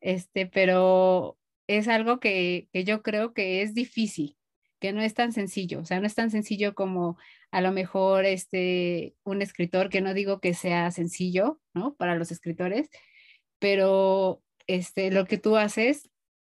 este, 0.00 0.46
pero 0.46 1.38
es 1.66 1.88
algo 1.88 2.20
que, 2.20 2.68
que 2.72 2.84
yo 2.84 3.02
creo 3.02 3.32
que 3.34 3.62
es 3.62 3.74
difícil, 3.74 4.36
que 4.80 4.92
no 4.92 5.02
es 5.02 5.14
tan 5.14 5.32
sencillo, 5.32 5.80
o 5.80 5.84
sea, 5.84 6.00
no 6.00 6.06
es 6.06 6.14
tan 6.14 6.30
sencillo 6.30 6.74
como 6.74 7.16
a 7.50 7.60
lo 7.60 7.72
mejor 7.72 8.24
este, 8.24 9.14
un 9.24 9.42
escritor, 9.42 9.88
que 9.88 10.00
no 10.00 10.14
digo 10.14 10.40
que 10.40 10.54
sea 10.54 10.90
sencillo, 10.90 11.60
¿no? 11.74 11.94
Para 11.96 12.16
los 12.16 12.30
escritores, 12.30 12.88
pero 13.58 14.42
este, 14.66 15.10
lo 15.10 15.26
que 15.26 15.38
tú 15.38 15.56
haces 15.56 16.10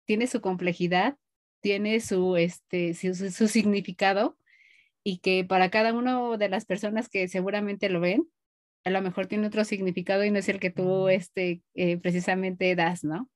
tiene 0.04 0.26
su 0.26 0.40
complejidad 0.40 1.16
tiene 1.60 2.00
su, 2.00 2.36
este, 2.36 2.94
su, 2.94 3.48
significado 3.48 4.36
y 5.04 5.18
que 5.18 5.44
para 5.44 5.70
cada 5.70 5.92
una 5.92 6.36
de 6.36 6.48
las 6.48 6.64
personas 6.64 7.08
que 7.08 7.28
seguramente 7.28 7.88
lo 7.88 8.00
ven, 8.00 8.28
a 8.84 8.90
lo 8.90 9.02
mejor 9.02 9.26
tiene 9.26 9.46
otro 9.46 9.64
significado 9.64 10.24
y 10.24 10.30
no 10.30 10.38
es 10.38 10.48
el 10.48 10.60
que 10.60 10.70
tú 10.70 11.08
este, 11.08 11.62
eh, 11.74 11.98
precisamente 11.98 12.74
das, 12.74 13.04
¿no? 13.04 13.28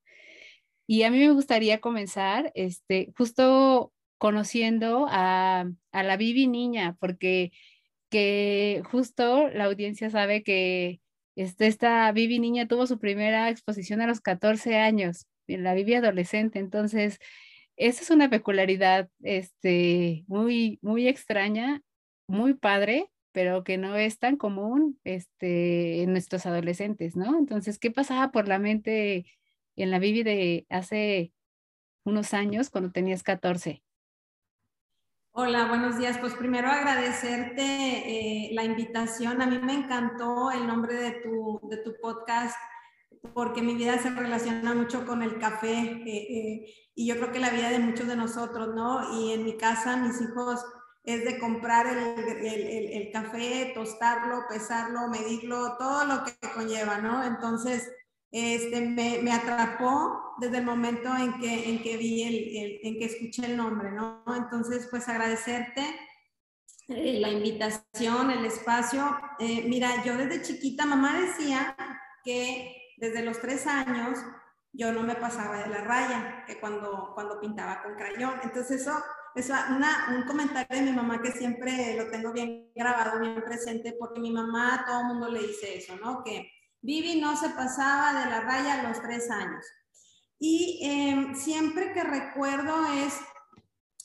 Y 0.87 1.05
a 1.05 1.11
mí 1.11 1.19
me 1.19 1.33
gustaría 1.33 1.81
comenzar 1.81 2.53
este, 2.55 3.13
justo 3.17 3.93
conociendo 4.19 5.07
a, 5.09 5.67
a 5.93 6.03
la 6.03 6.17
Vivi 6.17 6.47
niña, 6.47 6.97
porque 7.01 7.53
que 8.11 8.83
justo 8.91 9.49
la 9.49 9.65
audiencia 9.65 10.11
sabe 10.11 10.43
que 10.43 11.01
este, 11.35 11.67
esta 11.67 12.13
Vivi 12.13 12.39
niña 12.39 12.69
tuvo 12.69 12.87
su 12.87 12.99
primera 12.99 13.49
exposición 13.49 14.03
a 14.03 14.07
los 14.07 14.21
14 14.21 14.77
años, 14.77 15.27
la 15.47 15.73
Vivi 15.75 15.95
adolescente, 15.95 16.59
entonces 16.59 17.19
esa 17.77 18.03
es 18.03 18.11
una 18.11 18.29
peculiaridad 18.29 19.09
este, 19.23 20.25
muy, 20.27 20.79
muy 20.83 21.09
extraña, 21.09 21.81
muy 22.27 22.55
padre, 22.55 23.09
pero 23.33 23.65
que 23.65 23.79
no 23.79 23.97
es 23.97 24.19
tan 24.19 24.37
común 24.37 25.01
este, 25.05 26.03
en 26.03 26.12
nuestros 26.12 26.47
adolescentes, 26.47 27.17
¿no? 27.17 27.39
Entonces, 27.39 27.79
¿qué 27.79 27.91
pasaba 27.91 28.31
por 28.31 28.49
la 28.49 28.59
mente 28.59 29.27
en 29.77 29.91
la 29.91 29.99
Bibi 29.99 30.23
de 30.23 30.67
hace 30.69 31.33
unos 32.05 32.35
años 32.35 32.71
cuando 32.71 32.93
tenías 32.93 33.23
14? 33.23 33.83
Hola, 35.35 35.67
buenos 35.67 35.97
días. 35.99 36.19
Pues 36.19 36.35
primero 36.35 36.69
agradecerte 36.69 37.62
eh, 37.62 38.51
la 38.53 38.65
invitación. 38.65 39.41
A 39.41 39.47
mí 39.47 39.59
me 39.59 39.73
encantó 39.73 40.51
el 40.51 40.67
nombre 40.67 40.95
de 40.95 41.12
tu, 41.23 41.59
de 41.71 41.79
tu 41.79 41.95
podcast 42.03 42.55
porque 43.33 43.62
mi 43.62 43.75
vida 43.75 43.99
se 43.99 44.11
relaciona 44.11 44.75
mucho 44.75 45.07
con 45.07 45.23
el 45.23 45.39
café 45.39 45.73
eh, 45.73 46.03
eh, 46.07 46.75
y 46.95 47.07
yo 47.07 47.17
creo 47.17 47.33
que 47.33 47.39
la 47.39 47.51
vida 47.51 47.71
de 47.71 47.79
muchos 47.79 48.07
de 48.07 48.17
nosotros, 48.17 48.75
¿no? 48.75 49.19
Y 49.19 49.33
en 49.33 49.45
mi 49.45 49.57
casa 49.57 49.97
mis 49.97 50.21
hijos 50.21 50.62
es 51.05 51.25
de 51.25 51.39
comprar 51.39 51.87
el, 51.87 52.47
el, 52.47 52.93
el, 52.93 53.13
café, 53.13 53.73
tostarlo, 53.75 54.45
pesarlo, 54.49 55.09
medirlo, 55.09 55.77
todo 55.77 56.05
lo 56.05 56.25
que 56.25 56.33
conlleva, 56.55 56.99
¿no? 56.99 57.25
Entonces, 57.25 57.91
este, 58.31 58.81
me, 58.83 59.21
me, 59.21 59.33
atrapó 59.33 60.35
desde 60.39 60.59
el 60.59 60.65
momento 60.65 61.15
en 61.17 61.39
que, 61.41 61.69
en 61.69 61.83
que 61.83 61.97
vi 61.97 62.23
el, 62.23 62.81
en 62.83 62.99
que 62.99 63.07
escuché 63.07 63.47
el 63.47 63.57
nombre, 63.57 63.91
¿no? 63.91 64.23
Entonces, 64.37 64.87
pues 64.91 65.09
agradecerte 65.09 65.83
eh, 66.89 67.19
la 67.21 67.31
invitación, 67.31 68.31
el 68.31 68.45
espacio. 68.45 69.19
mira, 69.67 70.05
yo 70.05 70.17
desde 70.17 70.43
chiquita, 70.43 70.87
mamá 70.87 71.21
decía 71.21 71.77
que 72.25 72.95
desde 72.97 73.23
los 73.23 73.41
tres 73.41 73.67
años 73.67 74.19
yo 74.73 74.93
no 74.93 75.03
me 75.03 75.17
pasaba 75.17 75.59
de 75.59 75.69
la 75.69 75.83
raya, 75.83 76.45
que 76.47 76.59
cuando, 76.61 77.11
cuando 77.15 77.41
pintaba 77.41 77.83
con 77.83 77.95
crayón. 77.97 78.35
Entonces 78.43 78.83
eso 78.83 79.03
es 79.35 79.49
una, 79.49 80.15
un 80.17 80.23
comentario 80.25 80.79
de 80.79 80.91
mi 80.91 80.93
mamá 80.93 81.23
que 81.23 81.33
siempre 81.33 81.97
lo 81.97 82.11
tengo 82.11 82.33
bien 82.33 82.71
grabado, 82.75 83.21
bien 83.21 83.43
presente, 83.43 83.97
porque 83.99 84.21
mi 84.21 84.31
mamá 84.31 84.75
a 84.75 84.85
todo 84.85 85.01
el 85.01 85.07
mundo 85.07 85.29
le 85.29 85.47
dice 85.47 85.79
eso, 85.79 85.97
¿no? 85.97 86.23
Que 86.23 86.51
Vivi 86.81 87.21
no 87.21 87.37
se 87.37 87.51
pasaba 87.51 88.25
de 88.25 88.31
la 88.31 88.41
raya 88.41 88.81
a 88.81 88.89
los 88.89 89.01
tres 89.01 89.31
años. 89.31 89.65
Y 90.39 90.81
em, 90.83 91.35
siempre 91.35 91.93
que 91.93 92.03
recuerdo 92.03 92.87
es 92.87 93.15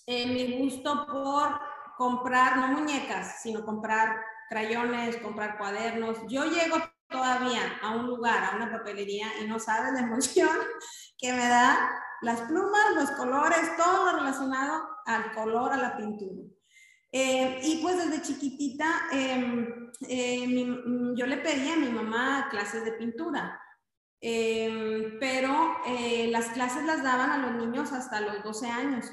eh, 0.05 0.27
mi 0.27 0.59
gusto 0.59 1.07
por 1.07 1.59
comprar, 1.97 2.57
no 2.57 2.67
muñecas, 2.67 3.41
sino 3.41 3.65
comprar 3.65 4.21
crayones, 4.47 5.17
comprar 5.17 5.57
cuadernos. 5.57 6.19
Yo 6.27 6.45
llego 6.45 6.77
todavía 7.09 7.79
a 7.81 7.91
un 7.91 8.07
lugar, 8.07 8.43
a 8.43 8.55
una 8.55 8.71
papelería 8.71 9.27
y 9.41 9.47
no 9.47 9.59
sabes 9.59 9.93
la 9.93 10.01
emoción 10.01 10.49
que 11.17 11.33
me 11.33 11.47
da 11.47 11.89
las 12.21 12.41
plumas, 12.41 12.95
los 12.95 13.11
colores, 13.11 13.75
todo 13.75 14.11
lo 14.11 14.19
relacionado 14.19 14.96
al 15.07 15.33
color, 15.33 15.73
a 15.73 15.77
la 15.77 15.97
pintura. 15.97 16.43
Eh, 17.11 17.61
y 17.63 17.81
pues 17.81 17.97
desde 17.97 18.21
chiquitita 18.21 19.07
em, 19.11 19.91
eh, 20.09 20.45
yo 21.15 21.25
le 21.25 21.37
pedí 21.37 21.69
a 21.69 21.77
mi 21.77 21.89
mamá 21.89 22.47
clases 22.51 22.83
de 22.83 22.91
pintura, 22.91 23.59
em, 24.19 25.17
pero 25.19 25.77
eh, 25.87 26.27
las 26.29 26.49
clases 26.49 26.83
las 26.83 27.03
daban 27.03 27.31
a 27.31 27.37
los 27.37 27.65
niños 27.65 27.93
hasta 27.93 28.21
los 28.21 28.43
12 28.43 28.67
años. 28.67 29.05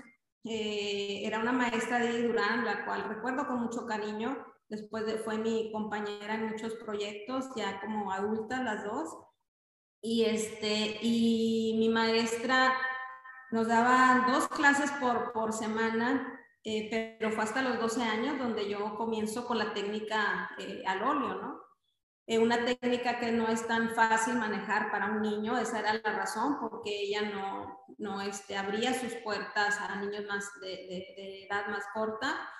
era 0.46 1.38
una 1.38 1.52
maestra 1.52 1.98
de 2.00 2.22
Durán, 2.22 2.66
la 2.66 2.84
cual 2.84 3.04
recuerdo 3.08 3.46
con 3.46 3.60
mucho 3.60 3.86
cariño 3.86 4.44
después 4.68 5.06
de, 5.06 5.16
fue 5.18 5.38
mi 5.38 5.72
compañera 5.72 6.34
en 6.34 6.50
muchos 6.50 6.74
proyectos, 6.74 7.46
ya 7.56 7.80
como 7.80 8.12
adulta 8.12 8.62
las 8.62 8.84
dos. 8.84 9.08
Y, 10.02 10.24
este, 10.24 10.98
y 11.00 11.76
mi 11.78 11.88
maestra 11.88 12.74
nos 13.54 13.68
daba 13.68 14.26
dos 14.32 14.48
clases 14.48 14.90
por, 15.00 15.32
por 15.32 15.52
semana, 15.52 16.40
eh, 16.64 16.88
pero 16.90 17.30
fue 17.30 17.44
hasta 17.44 17.62
los 17.62 17.78
12 17.78 18.02
años 18.02 18.36
donde 18.36 18.68
yo 18.68 18.96
comienzo 18.96 19.46
con 19.46 19.58
la 19.58 19.72
técnica 19.72 20.50
eh, 20.58 20.82
al 20.84 21.04
óleo, 21.04 21.34
¿no? 21.36 21.60
eh, 22.26 22.40
una 22.40 22.64
técnica 22.64 23.20
que 23.20 23.30
no 23.30 23.46
es 23.46 23.64
tan 23.68 23.90
fácil 23.90 24.34
manejar 24.34 24.90
para 24.90 25.06
un 25.06 25.22
niño, 25.22 25.56
esa 25.56 25.78
era 25.78 25.94
la 25.94 26.18
razón, 26.18 26.58
porque 26.58 27.02
ella 27.02 27.22
no, 27.30 27.78
no 27.96 28.20
este, 28.22 28.56
abría 28.56 28.92
sus 28.92 29.14
puertas 29.22 29.78
a 29.78 30.00
niños 30.00 30.24
más 30.26 30.50
de, 30.60 31.44
edad 31.44 31.68
más 31.68 31.84
corta. 31.94 32.50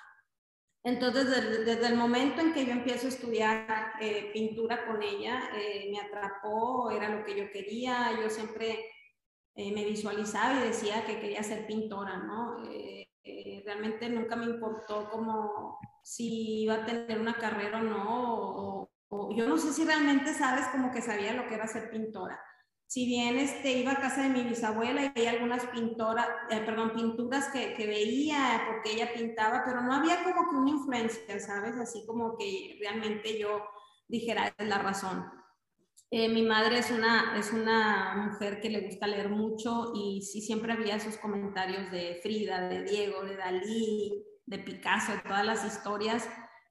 Entonces, 0.85 1.29
desde, 1.29 1.89
el 1.89 1.97
momento 1.97 2.41
en 2.41 2.53
que 2.53 2.67
yo 2.67 2.71
empiezo 2.71 3.07
a 3.07 3.11
estudiar 3.11 3.95
eh, 4.01 4.31
pintura 4.33 4.87
con 4.87 5.03
ella, 5.03 5.43
me 5.91 5.99
atrapó, 5.99 6.93
era 6.93 7.09
lo 7.09 7.25
que 7.25 7.37
yo 7.37 7.51
quería, 7.51 8.13
yo 8.23 8.31
siempre 8.31 8.94
me 9.57 9.85
visualizaba 9.85 10.55
y 10.55 10.69
decía 10.69 11.05
que 11.07 11.21
quería 11.21 11.43
ser 11.43 11.67
pintora, 11.67 12.19
¿no? 12.19 12.57
realmente 13.65 14.09
nunca 14.09 14.37
me 14.37 14.47
importó 14.47 15.09
como 15.11 15.79
si 16.03 16.63
iba 16.63 16.75
a 16.75 16.85
tener 16.85 17.19
una 17.19 17.35
carrera 17.35 17.81
o 17.81 17.83
no, 17.83 18.89
o, 19.09 19.35
yo 19.37 19.47
no 19.47 19.57
sé 19.57 19.73
si 19.73 19.85
realmente 19.85 20.35
sabes 20.35 20.67
como 20.69 20.93
que 20.93 21.01
sabía 21.01 21.35
lo 21.35 21.47
que 21.47 21.55
era 21.55 21.67
ser 21.67 21.91
pintora. 21.91 22.39
Si 22.87 23.07
bien 23.07 23.39
este, 23.39 23.73
iba 23.73 23.93
a 23.93 24.01
casa 24.01 24.23
de 24.23 24.29
mi 24.29 24.43
bisabuela 24.43 25.05
y 25.05 25.09
veía 25.11 25.31
algunas 25.31 25.65
pintoras, 25.67 26.29
eh, 26.51 26.61
perdón, 26.61 26.93
pinturas 26.95 27.49
que, 27.49 27.75
que, 27.75 27.87
veía 27.87 28.63
porque 28.67 28.93
ella 28.93 29.13
pintaba, 29.15 29.63
pero 29.65 29.81
no 29.81 29.95
había 29.95 30.23
como 30.23 30.51
que 30.51 30.57
una 30.57 30.71
influencia, 30.71 31.41
¿sabes? 31.41 31.77
Así 31.77 32.05
como 32.07 32.37
que 32.37 32.77
realmente 32.81 33.39
yo 33.39 33.65
dijera, 34.09 34.53
es 34.59 34.69
la 34.69 34.79
razón. 34.79 35.25
Eh, 36.17 36.29
mi 36.29 36.43
madre 36.43 36.79
es 36.79 36.93
una, 36.93 37.37
es 37.37 37.53
una 37.53 38.29
mujer 38.29 38.61
que 38.61 38.71
le 38.71 38.83
gusta 38.83 39.09
leer 39.09 39.31
mucho 39.31 39.91
y 39.97 40.23
sí 40.23 40.41
siempre 40.41 40.73
había 40.73 40.95
esos 40.95 41.17
comentarios 41.17 41.91
de 41.91 42.21
Frida, 42.23 42.69
de 42.69 42.85
Diego, 42.85 43.25
de 43.25 43.35
Dalí, 43.35 44.25
de 44.47 44.61
Picasso, 44.61 45.11
todas 45.25 45.45
las 45.45 45.65
historias 45.65 46.29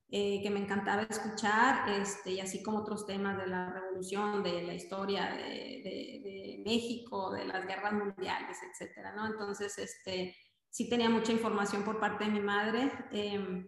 eh, 0.09 0.39
que 0.41 0.49
me 0.49 0.61
encantaba 0.61 1.01
escuchar, 1.01 1.89
este, 1.89 2.31
y 2.31 2.39
así 2.39 2.63
como 2.63 2.77
otros 2.77 3.05
temas 3.05 3.37
de 3.37 3.47
la 3.47 3.69
revolución, 3.73 4.43
de 4.43 4.61
la 4.61 4.75
historia 4.75 5.25
de, 5.33 5.81
de, 5.83 6.63
México, 6.63 7.33
de 7.33 7.43
las 7.43 7.67
guerras 7.67 7.91
mundiales, 7.91 8.57
etcétera, 8.71 9.13
¿no? 9.13 9.27
Entonces, 9.27 9.77
este, 9.77 10.37
sí 10.69 10.87
tenía 10.87 11.09
mucha 11.09 11.33
información 11.33 11.83
por 11.83 11.99
parte 11.99 12.23
de 12.23 12.31
mi 12.31 12.39
madre, 12.39 12.89
em, 13.11 13.67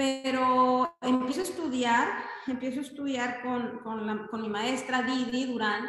pero 0.00 0.96
empiezo 1.02 1.40
a 1.40 1.44
estudiar, 1.44 2.08
empiezo 2.46 2.80
a 2.80 2.84
estudiar 2.84 3.42
con, 3.42 3.80
con, 3.80 4.06
la, 4.06 4.26
con 4.28 4.40
mi 4.40 4.48
maestra 4.48 5.02
Didi 5.02 5.44
Durán, 5.44 5.86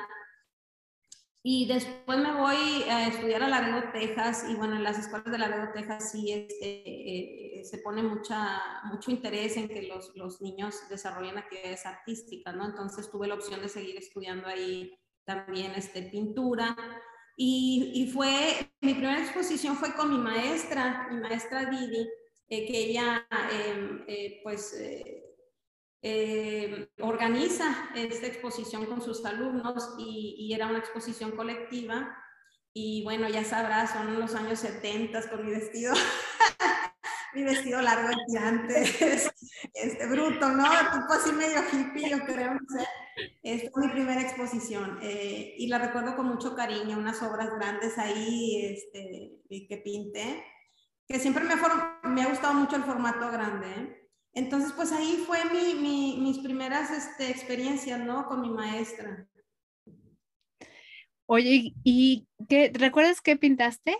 y 1.42 1.66
después 1.66 2.20
me 2.20 2.34
voy 2.34 2.84
a 2.90 3.08
estudiar 3.08 3.42
a 3.42 3.48
Laredo, 3.48 3.90
Texas, 3.94 4.46
y 4.50 4.56
bueno, 4.56 4.76
en 4.76 4.84
las 4.84 5.00
escuelas 5.00 5.32
de 5.32 5.38
Laredo, 5.38 5.72
Texas 5.74 6.12
sí 6.12 6.30
este, 6.30 7.60
eh, 7.60 7.64
se 7.64 7.78
pone 7.78 8.04
mucha, 8.04 8.62
mucho 8.92 9.12
interés 9.12 9.56
en 9.56 9.70
que 9.70 9.84
los, 9.84 10.12
los, 10.16 10.42
niños 10.42 10.76
desarrollen 10.90 11.38
actividades 11.38 11.86
artísticas, 11.86 12.54
¿no? 12.54 12.66
Entonces 12.66 13.10
tuve 13.10 13.30
la 13.30 13.36
opción 13.36 13.62
de 13.62 13.70
seguir 13.70 13.96
estudiando 13.96 14.48
ahí 14.48 14.94
también 15.24 15.72
este, 15.72 16.02
pintura. 16.04 16.76
Y, 17.38 17.92
y 17.96 18.12
fue, 18.12 18.72
mi 18.82 18.94
primera 18.94 19.22
exposición 19.22 19.78
fue 19.78 19.96
con 19.96 20.12
mi 20.12 20.18
maestra, 20.18 21.08
mi 21.10 21.22
maestra 21.22 21.66
Didi, 21.66 22.08
eh, 22.52 22.68
que 22.68 22.78
ella, 22.78 23.26
em, 23.50 24.04
eh, 24.08 24.42
pues 24.44 24.76
eh, 26.04 26.90
organiza 27.00 27.90
esta 27.96 28.28
exposición 28.28 28.86
con 28.88 29.02
sus 29.02 29.24
alumnos 29.24 29.96
y, 29.98 30.52
era 30.54 30.68
una 30.68 30.80
exposición 30.80 31.32
colectiva. 31.32 32.14
Y 32.74 33.04
bueno, 33.04 33.30
ya 33.30 33.46
sabrás, 33.46 33.92
son 33.92 34.20
los 34.20 34.36
años 34.36 34.60
70 34.60 35.30
con 35.30 35.46
mi 35.46 35.52
vestido, 35.52 35.94
mi 37.36 37.44
vestido 37.44 37.82
largo 37.82 38.10
y 38.12 38.32
tirante, 38.32 38.82
este 39.74 40.08
bruto, 40.08 40.50
¿no? 40.50 40.64
Tipo 40.64 41.14
así 41.14 41.32
medio 41.32 41.62
hippie, 41.72 42.10
yo 42.10 42.20
creo, 42.26 42.54
no 42.54 42.60
sé. 42.68 42.86
Esta 43.44 43.72
fue 43.72 43.88
mi 43.88 43.94
primera 43.94 44.22
exposición 44.22 45.00
eh, 45.02 45.56
y 45.58 45.68
la 45.68 45.78
recuerdo 45.78 46.18
con 46.18 46.28
mucho 46.28 46.54
cariño, 46.54 46.98
unas 46.98 47.22
obras 47.24 47.50
grandes 47.58 47.98
ahí 47.98 48.66
este, 48.66 49.42
que 49.70 49.78
pinté, 49.78 50.44
que 51.12 51.20
siempre 51.20 51.44
me, 51.44 51.56
me 52.10 52.22
ha 52.22 52.30
gustado 52.30 52.54
mucho 52.54 52.76
el 52.76 52.84
formato 52.84 53.30
grande. 53.32 53.68
¿eh? 53.70 54.10
Entonces, 54.34 54.72
pues 54.74 54.92
ahí 54.92 55.24
fue 55.28 55.44
mi, 55.46 56.18
mis 56.20 56.40
primeras 56.40 56.90
este, 56.92 57.30
experiencias, 57.30 58.00
¿no? 58.00 58.26
Con 58.26 58.42
mi 58.42 58.50
maestra. 58.50 59.28
Oye, 61.26 61.74
¿y 61.84 62.28
qué, 62.48 62.72
recuerdas 62.74 63.22
qué 63.22 63.36
pintaste? 63.36 63.98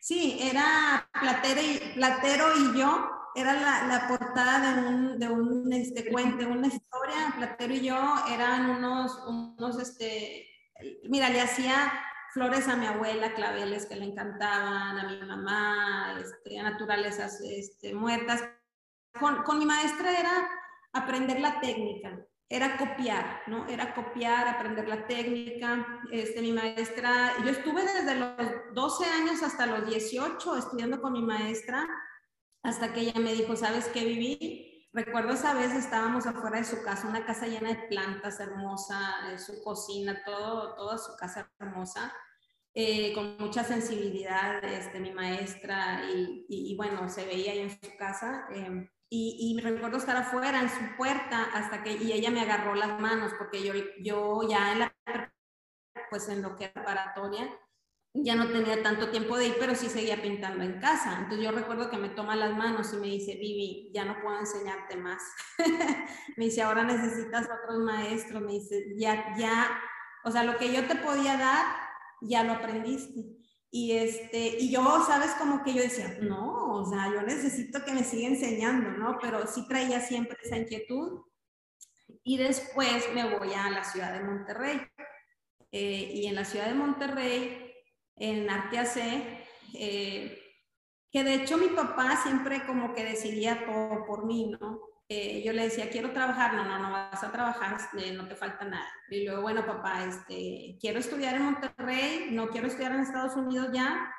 Sí, 0.00 0.38
era 0.40 1.08
Platero 1.20 1.60
y, 1.60 1.94
Platero 1.94 2.46
y 2.56 2.78
yo, 2.78 3.10
era 3.34 3.54
la, 3.54 3.86
la 3.86 4.08
portada 4.08 4.74
de 4.74 4.88
un, 4.88 5.18
de 5.18 5.28
un 5.28 5.72
este, 5.72 6.10
cuento, 6.10 6.48
una 6.48 6.66
historia, 6.66 7.34
Platero 7.36 7.74
y 7.74 7.80
yo 7.82 8.14
eran 8.28 8.70
unos, 8.70 9.16
unos, 9.26 9.78
este, 9.80 10.48
mira, 11.08 11.30
le 11.30 11.40
hacía 11.40 11.92
flores 12.32 12.66
a 12.68 12.76
mi 12.76 12.86
abuela, 12.86 13.34
claveles 13.34 13.86
que 13.86 13.96
le 13.96 14.06
encantaban, 14.06 14.98
a 14.98 15.08
mi 15.08 15.20
mamá, 15.26 16.18
este, 16.18 16.62
naturalezas 16.62 17.40
este, 17.42 17.94
muertas, 17.94 18.42
con, 19.20 19.58
mi 19.58 19.66
maestra 19.66 20.18
era 20.18 20.48
aprender 20.92 21.40
la 21.40 21.60
técnica, 21.60 22.24
era 22.48 22.78
copiar, 22.78 23.42
¿no? 23.46 23.68
Era 23.68 23.94
copiar, 23.94 24.48
aprender 24.48 24.88
la 24.88 25.06
técnica. 25.06 26.00
Este, 26.10 26.40
mi 26.40 26.52
maestra, 26.52 27.32
yo 27.44 27.50
estuve 27.50 27.82
desde 27.82 28.14
los 28.14 28.36
12 28.74 29.04
años 29.04 29.42
hasta 29.42 29.66
los 29.66 29.86
18 29.86 30.56
estudiando 30.56 31.00
con 31.00 31.12
mi 31.12 31.22
maestra, 31.22 31.86
hasta 32.62 32.92
que 32.92 33.00
ella 33.00 33.20
me 33.20 33.34
dijo, 33.34 33.56
¿sabes 33.56 33.86
qué 33.88 34.04
viví? 34.04 34.71
Recuerdo 34.94 35.32
esa 35.32 35.54
vez 35.54 35.72
estábamos 35.72 36.26
afuera 36.26 36.58
de 36.58 36.64
su 36.64 36.82
casa, 36.82 37.08
una 37.08 37.24
casa 37.24 37.46
llena 37.46 37.70
de 37.70 37.88
plantas 37.88 38.38
hermosa, 38.40 39.38
su 39.38 39.62
cocina, 39.62 40.22
todo, 40.24 40.74
toda 40.74 40.98
su 40.98 41.16
casa 41.16 41.50
hermosa. 41.58 42.12
Eh, 42.74 43.12
con 43.14 43.36
mucha 43.38 43.64
sensibilidad, 43.64 44.62
este, 44.64 45.00
mi 45.00 45.12
maestra, 45.12 46.02
y, 46.10 46.46
y, 46.48 46.76
bueno, 46.76 47.08
se 47.08 47.24
veía 47.26 47.52
ahí 47.52 47.60
en 47.60 47.70
su 47.70 47.96
casa. 47.98 48.46
Eh, 48.50 48.88
y, 49.14 49.54
me 49.54 49.62
recuerdo 49.62 49.98
estar 49.98 50.16
afuera 50.16 50.62
en 50.62 50.70
su 50.70 50.96
puerta 50.96 51.44
hasta 51.52 51.82
que 51.82 51.92
y 51.92 52.12
ella 52.12 52.30
me 52.30 52.40
agarró 52.40 52.74
las 52.74 52.98
manos 52.98 53.32
porque 53.36 53.62
yo, 53.62 53.74
yo 54.02 54.40
ya 54.48 54.72
en 54.72 54.78
la 54.78 54.94
pues 56.08 56.30
en 56.30 56.40
lo 56.40 56.56
que 56.56 56.64
era 56.64 56.72
preparatoria 56.72 57.46
ya 58.14 58.34
no 58.34 58.48
tenía 58.48 58.82
tanto 58.82 59.10
tiempo 59.10 59.36
de 59.38 59.46
ir 59.48 59.56
pero 59.58 59.74
sí 59.74 59.88
seguía 59.88 60.20
pintando 60.20 60.62
en 60.62 60.78
casa 60.80 61.18
entonces 61.18 61.44
yo 61.44 61.50
recuerdo 61.50 61.90
que 61.90 61.96
me 61.96 62.10
toma 62.10 62.36
las 62.36 62.56
manos 62.56 62.92
y 62.92 62.96
me 62.96 63.06
dice 63.06 63.34
Vivi 63.36 63.90
ya 63.94 64.04
no 64.04 64.20
puedo 64.20 64.38
enseñarte 64.38 64.96
más 64.96 65.22
me 66.36 66.44
dice 66.44 66.62
ahora 66.62 66.84
necesitas 66.84 67.46
otros 67.46 67.78
maestros 67.78 68.42
me 68.42 68.52
dice 68.52 68.94
ya 68.96 69.34
ya 69.38 69.80
o 70.24 70.30
sea 70.30 70.44
lo 70.44 70.58
que 70.58 70.72
yo 70.72 70.86
te 70.86 70.96
podía 70.96 71.36
dar 71.36 71.64
ya 72.20 72.44
lo 72.44 72.52
aprendiste 72.52 73.42
y, 73.74 73.92
este, 73.92 74.58
y 74.58 74.70
yo, 74.70 74.82
sabes, 75.06 75.30
como 75.38 75.64
que 75.64 75.72
yo 75.72 75.80
decía, 75.82 76.18
no, 76.20 76.74
o 76.74 76.84
sea, 76.84 77.06
yo 77.06 77.22
necesito 77.22 77.82
que 77.82 77.94
me 77.94 78.04
siga 78.04 78.28
enseñando, 78.28 78.90
¿no? 78.90 79.18
Pero 79.18 79.46
sí 79.46 79.66
traía 79.66 79.98
siempre 79.98 80.36
esa 80.42 80.58
inquietud. 80.58 81.22
Y 82.22 82.36
después 82.36 83.06
me 83.14 83.38
voy 83.38 83.54
a 83.54 83.70
la 83.70 83.82
ciudad 83.82 84.12
de 84.12 84.24
Monterrey. 84.24 84.78
Eh, 85.72 86.12
y 86.14 86.26
en 86.26 86.34
la 86.34 86.44
ciudad 86.44 86.66
de 86.66 86.74
Monterrey, 86.74 87.61
en 88.16 88.48
Arte 88.50 88.78
AC, 88.78 88.96
eh, 89.74 90.38
que 91.10 91.24
de 91.24 91.34
hecho 91.34 91.58
mi 91.58 91.68
papá 91.68 92.16
siempre 92.16 92.64
como 92.64 92.94
que 92.94 93.04
decidía 93.04 93.64
todo 93.66 94.04
por 94.06 94.26
mí, 94.26 94.50
¿no? 94.60 94.80
Eh, 95.08 95.42
yo 95.44 95.52
le 95.52 95.64
decía, 95.64 95.90
quiero 95.90 96.12
trabajar, 96.12 96.54
no, 96.54 96.64
no, 96.64 96.78
no 96.78 96.90
vas 96.90 97.22
a 97.22 97.30
trabajar, 97.30 97.76
eh, 97.98 98.12
no 98.12 98.26
te 98.28 98.34
falta 98.34 98.64
nada. 98.64 98.88
Y 99.10 99.24
luego, 99.24 99.42
bueno, 99.42 99.66
papá, 99.66 100.04
este, 100.04 100.78
quiero 100.80 101.00
estudiar 101.00 101.34
en 101.34 101.42
Monterrey, 101.42 102.28
no 102.30 102.48
quiero 102.48 102.66
estudiar 102.66 102.92
en 102.92 103.00
Estados 103.00 103.36
Unidos 103.36 103.68
ya, 103.74 104.10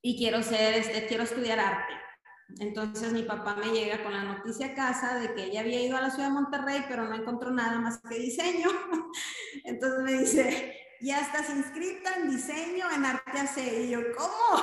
y 0.00 0.18
quiero 0.18 0.42
ser, 0.42 0.74
este, 0.74 1.06
quiero 1.06 1.22
estudiar 1.22 1.60
arte. 1.60 1.94
Entonces 2.58 3.12
mi 3.12 3.22
papá 3.22 3.54
me 3.54 3.70
llega 3.70 4.02
con 4.02 4.12
la 4.12 4.24
noticia 4.24 4.68
a 4.68 4.74
casa 4.74 5.18
de 5.18 5.32
que 5.34 5.44
ella 5.44 5.60
había 5.60 5.80
ido 5.80 5.96
a 5.96 6.02
la 6.02 6.10
ciudad 6.10 6.28
de 6.28 6.34
Monterrey, 6.34 6.84
pero 6.88 7.04
no 7.04 7.14
encontró 7.14 7.50
nada 7.50 7.78
más 7.78 8.00
que 8.00 8.18
diseño. 8.18 8.68
Entonces 9.64 10.02
me 10.02 10.12
dice, 10.14 10.76
ya 11.02 11.20
estás 11.20 11.50
inscrita 11.50 12.14
en 12.14 12.30
diseño 12.30 12.90
en 12.90 13.04
arte 13.04 13.38
AC. 13.38 13.58
Y 13.58 13.90
yo, 13.90 14.00
¿cómo? 14.16 14.62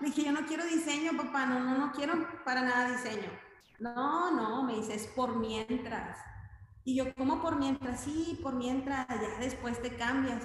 Le 0.00 0.08
dije, 0.08 0.24
yo 0.24 0.32
no 0.32 0.44
quiero 0.44 0.64
diseño, 0.64 1.16
papá, 1.16 1.46
no, 1.46 1.60
no, 1.60 1.78
no 1.78 1.92
quiero 1.92 2.14
para 2.44 2.62
nada 2.62 2.90
diseño. 2.90 3.30
No, 3.78 4.32
no, 4.32 4.64
me 4.64 4.74
dice, 4.74 4.94
es 4.94 5.06
por 5.06 5.36
mientras. 5.36 6.18
Y 6.84 6.96
yo, 6.96 7.14
¿cómo 7.14 7.40
por 7.40 7.56
mientras? 7.56 8.00
Sí, 8.00 8.38
por 8.42 8.54
mientras, 8.54 9.06
ya 9.08 9.38
después 9.38 9.80
te 9.80 9.96
cambias. 9.96 10.42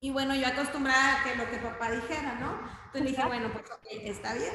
Y 0.00 0.10
bueno, 0.10 0.34
yo 0.34 0.46
acostumbrada 0.46 1.20
a 1.20 1.24
que 1.24 1.36
lo 1.36 1.48
que 1.50 1.56
papá 1.56 1.90
dijera, 1.90 2.34
¿no? 2.34 2.58
Entonces 2.86 3.10
dije, 3.10 3.24
bueno, 3.26 3.50
pues 3.52 3.64
está 4.04 4.34
bien. 4.34 4.52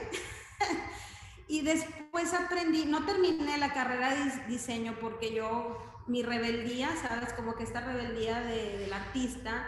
y 1.47 1.61
después 1.61 2.33
aprendí, 2.33 2.85
no 2.85 3.03
terminé 3.03 3.57
la 3.57 3.73
carrera 3.73 4.13
de 4.13 4.45
diseño 4.47 4.95
porque 5.01 5.33
yo, 5.33 5.98
mi 6.09 6.23
rebeldía, 6.23 6.89
¿sabes? 6.95 7.33
Como 7.33 7.55
que 7.55 7.63
esta 7.63 7.81
rebeldía 7.81 8.41
del 8.41 8.91
artista, 8.91 9.67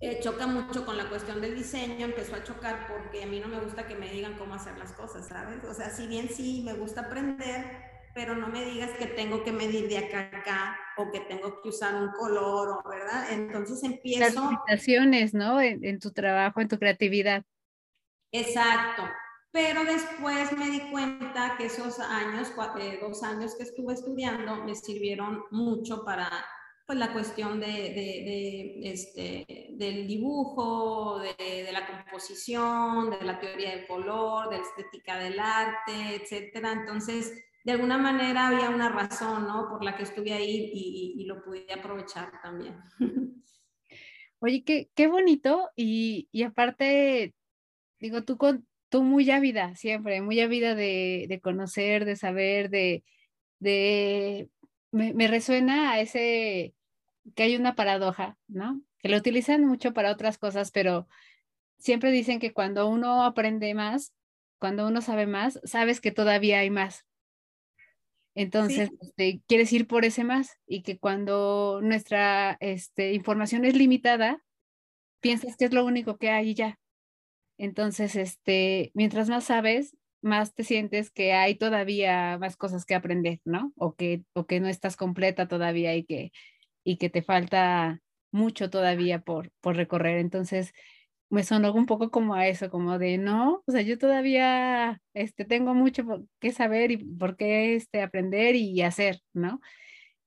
eh, 0.00 0.20
choca 0.22 0.46
mucho 0.46 0.86
con 0.86 0.96
la 0.96 1.08
cuestión 1.08 1.40
del 1.40 1.54
diseño, 1.54 2.06
empezó 2.06 2.36
a 2.36 2.42
chocar 2.42 2.86
porque 2.88 3.22
a 3.22 3.26
mí 3.26 3.38
no 3.38 3.48
me 3.48 3.60
gusta 3.60 3.86
que 3.86 3.94
me 3.94 4.10
digan 4.10 4.38
cómo 4.38 4.54
hacer 4.54 4.78
las 4.78 4.92
cosas, 4.92 5.28
¿sabes? 5.28 5.62
O 5.64 5.74
sea, 5.74 5.90
si 5.90 6.06
bien 6.06 6.28
sí 6.28 6.62
me 6.64 6.72
gusta 6.72 7.02
aprender, 7.02 7.90
pero 8.14 8.34
no 8.34 8.48
me 8.48 8.64
digas 8.64 8.90
que 8.92 9.06
tengo 9.06 9.44
que 9.44 9.52
medir 9.52 9.88
de 9.88 9.98
acá 9.98 10.30
a 10.32 10.38
acá 10.38 10.78
o 10.96 11.10
que 11.10 11.20
tengo 11.20 11.60
que 11.62 11.68
usar 11.68 11.94
un 11.94 12.10
color, 12.12 12.82
¿verdad? 12.88 13.30
Entonces 13.30 13.82
empiezo... 13.82 14.20
Las 14.20 14.34
limitaciones, 14.34 15.34
¿no? 15.34 15.60
En, 15.60 15.98
tu 15.98 16.12
trabajo, 16.12 16.60
en 16.60 16.68
tu 16.68 16.78
creatividad. 16.78 17.44
Exacto. 18.32 19.04
Pero 19.52 19.84
después 19.84 20.52
me 20.56 20.70
di 20.70 20.80
cuenta 20.90 21.56
que 21.58 21.66
esos 21.66 21.98
años, 21.98 22.52
eh, 22.78 22.98
dos 23.02 23.22
años 23.24 23.56
que 23.56 23.64
estuve 23.64 23.94
estudiando, 23.94 24.64
me 24.64 24.76
sirvieron 24.76 25.42
mucho 25.50 26.04
para 26.04 26.30
pues, 26.86 26.98
la 26.98 27.12
cuestión 27.12 27.58
de, 27.58 28.80
este, 28.82 29.74
del 29.74 30.06
dibujo, 30.06 31.18
de, 31.18 31.68
la 31.72 31.86
composición, 31.86 33.10
de 33.10 33.24
la 33.24 33.40
teoría 33.40 33.76
del 33.76 33.88
color, 33.88 34.50
de 34.50 34.58
la 34.58 34.62
estética 34.62 35.18
del 35.18 35.40
arte, 35.40 36.16
etcétera. 36.22 36.72
Entonces, 36.72 37.32
de 37.64 37.72
alguna 37.72 37.98
manera 37.98 38.48
había 38.48 38.70
una 38.70 38.88
razón, 38.88 39.48
¿no? 39.48 39.68
Por 39.68 39.82
la 39.82 39.96
que 39.96 40.04
estuve 40.04 40.32
ahí 40.32 40.70
y, 40.72 41.24
lo 41.26 41.42
pude 41.44 41.66
aprovechar 41.72 42.30
también. 42.40 42.76
Oye, 44.38 44.64
qué, 44.64 44.90
qué 44.94 45.06
bonito 45.08 45.70
y, 45.74 46.28
y, 46.32 46.44
aparte, 46.44 47.34
digo, 48.00 48.24
tú, 48.24 48.36
con, 48.36 48.66
tú 48.90 49.02
muy 49.02 49.30
ávida 49.30 49.74
siempre, 49.76 50.20
muy 50.20 50.40
ávida 50.40 50.74
de, 50.74 51.26
de 51.28 51.40
conocer, 51.40 52.04
de 52.04 52.16
saber, 52.16 52.68
de, 52.68 53.04
de 53.58 54.50
me, 54.92 55.14
me, 55.14 55.28
resuena 55.28 55.92
a 55.92 56.00
ese, 56.00 56.74
que 57.34 57.44
hay 57.44 57.56
una 57.56 57.74
paradoja, 57.74 58.36
¿no? 58.48 58.82
Que 58.98 59.08
lo 59.08 59.16
utilizan 59.16 59.64
mucho 59.64 59.94
para 59.94 60.12
otras 60.12 60.36
cosas, 60.36 60.70
pero 60.70 61.08
siempre 61.78 62.10
dicen 62.10 62.38
que 62.40 62.52
cuando 62.52 62.86
uno 62.88 63.24
aprende 63.24 63.72
más, 63.72 64.12
cuando 64.58 64.86
uno 64.86 65.00
sabe 65.00 65.26
más, 65.26 65.58
sabes 65.64 66.02
que 66.02 66.12
todavía 66.12 66.58
hay 66.58 66.68
más, 66.68 67.06
entonces, 68.34 68.90
este, 69.00 69.42
quieres 69.46 69.72
ir 69.72 69.86
por 69.86 70.04
ese 70.04 70.24
más 70.24 70.58
y 70.66 70.82
que 70.82 70.98
cuando 70.98 71.80
nuestra 71.82 72.56
este, 72.60 73.12
información 73.12 73.64
es 73.64 73.74
limitada, 73.74 74.42
piensas 75.20 75.56
que 75.56 75.66
es 75.66 75.72
lo 75.72 75.84
único 75.84 76.16
que 76.16 76.30
hay 76.30 76.50
y 76.50 76.54
ya. 76.54 76.78
Entonces, 77.60 78.16
este, 78.16 78.90
mientras 78.94 79.28
más 79.28 79.44
sabes, 79.44 79.94
más 80.22 80.54
te 80.54 80.64
sientes 80.64 81.10
que 81.10 81.34
hay 81.34 81.56
todavía 81.56 82.38
más 82.38 82.56
cosas 82.56 82.86
que 82.86 82.94
aprender, 82.94 83.40
¿no? 83.44 83.72
O 83.76 83.94
que, 83.94 84.24
o 84.32 84.46
que 84.46 84.60
no 84.60 84.68
estás 84.68 84.96
completa 84.96 85.46
todavía 85.46 85.94
y 85.94 86.04
que, 86.04 86.32
y 86.84 86.96
que 86.96 87.10
te 87.10 87.20
falta 87.20 88.00
mucho 88.32 88.70
todavía 88.70 89.20
por, 89.20 89.50
por 89.60 89.76
recorrer. 89.76 90.18
Entonces, 90.18 90.72
me 91.28 91.44
sonó 91.44 91.74
un 91.74 91.84
poco 91.84 92.10
como 92.10 92.34
a 92.34 92.48
eso, 92.48 92.70
como 92.70 92.98
de 92.98 93.18
no, 93.18 93.62
o 93.66 93.72
sea, 93.72 93.82
yo 93.82 93.98
todavía 93.98 95.02
este, 95.12 95.44
tengo 95.44 95.74
mucho 95.74 96.04
que 96.40 96.52
saber 96.52 96.92
y 96.92 96.96
por 96.96 97.36
qué 97.36 97.74
este, 97.74 98.00
aprender 98.00 98.56
y 98.56 98.80
hacer, 98.80 99.20
¿no? 99.34 99.60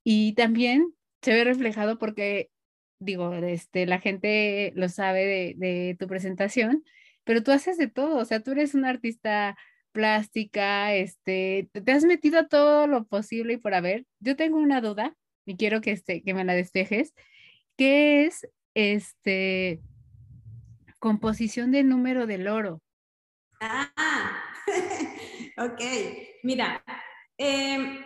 Y 0.04 0.34
también 0.36 0.94
se 1.24 1.34
ve 1.34 1.46
reflejado 1.46 1.98
porque, 1.98 2.52
digo, 3.00 3.34
este, 3.34 3.88
la 3.88 4.00
gente 4.00 4.72
lo 4.76 4.88
sabe 4.90 5.26
de, 5.26 5.56
de 5.58 5.96
tu 6.00 6.08
presentación, 6.08 6.84
pero 7.24 7.44
tú 7.44 7.52
haces 7.52 7.78
de 7.78 7.88
todo, 7.88 8.18
o 8.18 8.26
sea, 8.26 8.42
tú 8.42 8.52
eres 8.52 8.74
una 8.76 8.90
artista 8.90 9.58
plástica, 9.92 10.94
este, 10.94 11.70
te 11.72 11.92
has 11.92 12.04
metido 12.04 12.40
a 12.40 12.48
todo 12.48 12.88
lo 12.88 13.06
posible 13.06 13.54
y 13.54 13.58
por 13.58 13.74
haber. 13.74 14.06
Yo 14.20 14.36
tengo 14.36 14.58
una 14.58 14.82
duda 14.82 15.16
y 15.46 15.56
quiero 15.56 15.82
que, 15.82 15.92
este, 15.92 16.24
que 16.24 16.34
me 16.34 16.44
la 16.44 16.54
despejes, 16.54 17.14
que 17.78 18.26
es, 18.26 18.48
este, 18.74 19.82
composición 21.00 21.72
de 21.72 21.84
número 21.84 22.26
del 22.28 22.48
oro. 22.48 22.82
Ah, 23.62 24.44
ok. 25.58 25.82
Mira, 26.44 26.84
em, 27.38 28.04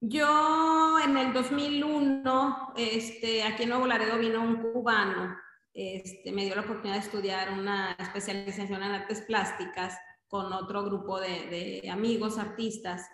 yo 0.00 0.98
en 1.00 1.16
el 1.16 1.32
2001, 1.32 2.72
este, 2.76 3.42
aquí 3.42 3.62
en 3.62 3.68
Nuevo 3.70 3.86
Laredo 3.86 4.18
vino 4.18 4.42
un 4.42 4.56
cubano, 4.56 5.36
este, 5.74 6.30
me 6.30 6.44
dio 6.44 6.54
la 6.54 6.62
oportunidad 6.62 7.00
de 7.00 7.06
estudiar 7.06 7.50
una 7.50 7.96
especialización 7.98 8.80
en 8.84 8.92
artes 8.92 9.22
plásticas 9.22 9.98
con 10.28 10.52
otro 10.52 10.84
grupo 10.84 11.20
de, 11.20 11.88
amigos 11.90 12.38
artistas. 12.38 13.08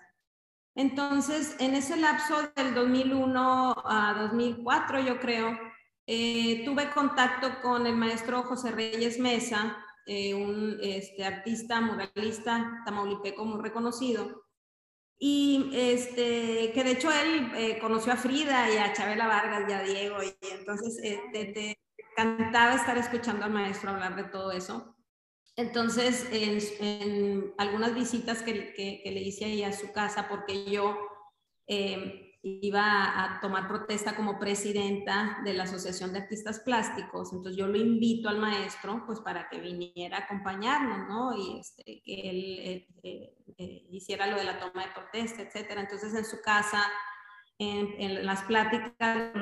Entonces, 0.74 1.56
en 1.58 1.74
ese 1.74 1.96
lapso 1.96 2.52
del 2.54 2.74
2001 2.74 3.74
a 3.84 4.14
2004, 4.20 5.00
yo 5.00 5.18
creo, 5.18 5.58
eh, 6.06 6.62
tuve 6.64 6.90
contacto 6.90 7.60
con 7.62 7.86
el 7.86 7.96
maestro 7.96 8.42
José 8.42 8.72
Reyes 8.72 9.18
Mesa, 9.18 9.76
eh, 10.06 10.34
un 10.34 10.78
este, 10.82 11.24
artista 11.24 11.80
muralista 11.80 12.82
tamaulipeco 12.84 13.44
muy 13.44 13.62
reconocido, 13.62 14.44
y 15.18 15.70
este, 15.74 16.72
que 16.72 16.84
de 16.84 16.92
hecho 16.92 17.10
él 17.10 17.52
eh, 17.54 17.78
conoció 17.80 18.12
a 18.12 18.16
Frida 18.16 18.70
y 18.72 18.78
a 18.78 18.92
Chabela 18.92 19.26
Vargas 19.26 19.68
y 19.68 19.72
a 19.72 19.82
Diego, 19.82 20.22
y 20.22 20.34
entonces 20.52 20.98
encantaba 22.10 22.74
estar 22.74 22.98
escuchando 22.98 23.44
al 23.44 23.52
maestro 23.52 23.90
hablar 23.90 24.16
de 24.16 24.24
todo 24.24 24.52
eso. 24.52 24.96
Entonces, 25.56 26.26
en, 26.32 27.52
algunas 27.58 27.94
visitas 27.94 28.42
que, 28.42 28.72
que, 28.72 29.02
le 29.04 29.20
hice 29.20 29.44
ahí 29.44 29.62
a 29.62 29.72
su 29.72 29.92
casa, 29.92 30.28
porque 30.28 30.64
yo 30.70 30.96
iba 32.42 33.22
a 33.22 33.40
tomar 33.40 33.68
protesta 33.68 34.16
como 34.16 34.38
presidenta 34.38 35.40
de 35.44 35.52
la 35.52 35.64
Asociación 35.64 36.12
de 36.12 36.20
Artistas 36.20 36.60
Plásticos. 36.60 37.32
Entonces 37.32 37.56
yo 37.56 37.66
lo 37.66 37.76
invito 37.76 38.28
al 38.28 38.38
maestro 38.38 39.02
pues 39.06 39.20
para 39.20 39.48
que 39.48 39.60
viniera 39.60 40.16
a 40.16 40.20
acompañarnos, 40.20 41.06
¿no? 41.06 41.36
Y 41.36 41.60
este, 41.60 42.00
que 42.02 42.30
él 42.30 42.58
eh, 42.60 42.88
eh, 43.02 43.34
eh, 43.58 43.86
hiciera 43.90 44.26
lo 44.26 44.36
de 44.36 44.44
la 44.44 44.58
toma 44.58 44.86
de 44.86 44.92
protesta, 44.92 45.42
etcétera. 45.42 45.82
Entonces 45.82 46.14
en 46.14 46.24
su 46.24 46.40
casa, 46.40 46.82
en, 47.60 48.26
las 48.26 48.42
pláticas, 48.42 49.32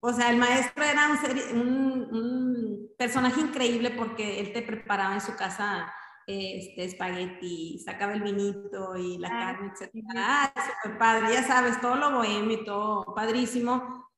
o 0.00 0.12
sea, 0.12 0.30
el 0.30 0.36
maestro 0.36 0.84
era 0.84 1.08
un, 1.52 2.08
un 2.14 2.88
personaje 2.96 3.40
increíble 3.40 3.90
porque 3.90 4.40
él 4.40 4.52
te 4.52 4.62
preparaba 4.62 5.14
en 5.14 5.20
su 5.20 5.34
casa 5.36 5.92
este, 6.28 6.84
espagueti, 6.84 7.78
sacaba 7.78 8.12
el 8.12 8.20
vinito 8.20 8.96
y 8.96 9.16
la 9.16 9.28
ah, 9.28 9.56
carne, 9.56 9.72
etc. 9.72 10.04
Ah, 10.14 10.52
súper 10.54 10.98
padre, 10.98 11.32
ya 11.32 11.42
sabes, 11.42 11.80
todo 11.80 11.96
lo 11.96 12.12
bohemio 12.12 12.60
y 12.60 12.64
todo 12.66 13.14
padrísimo. 13.14 14.10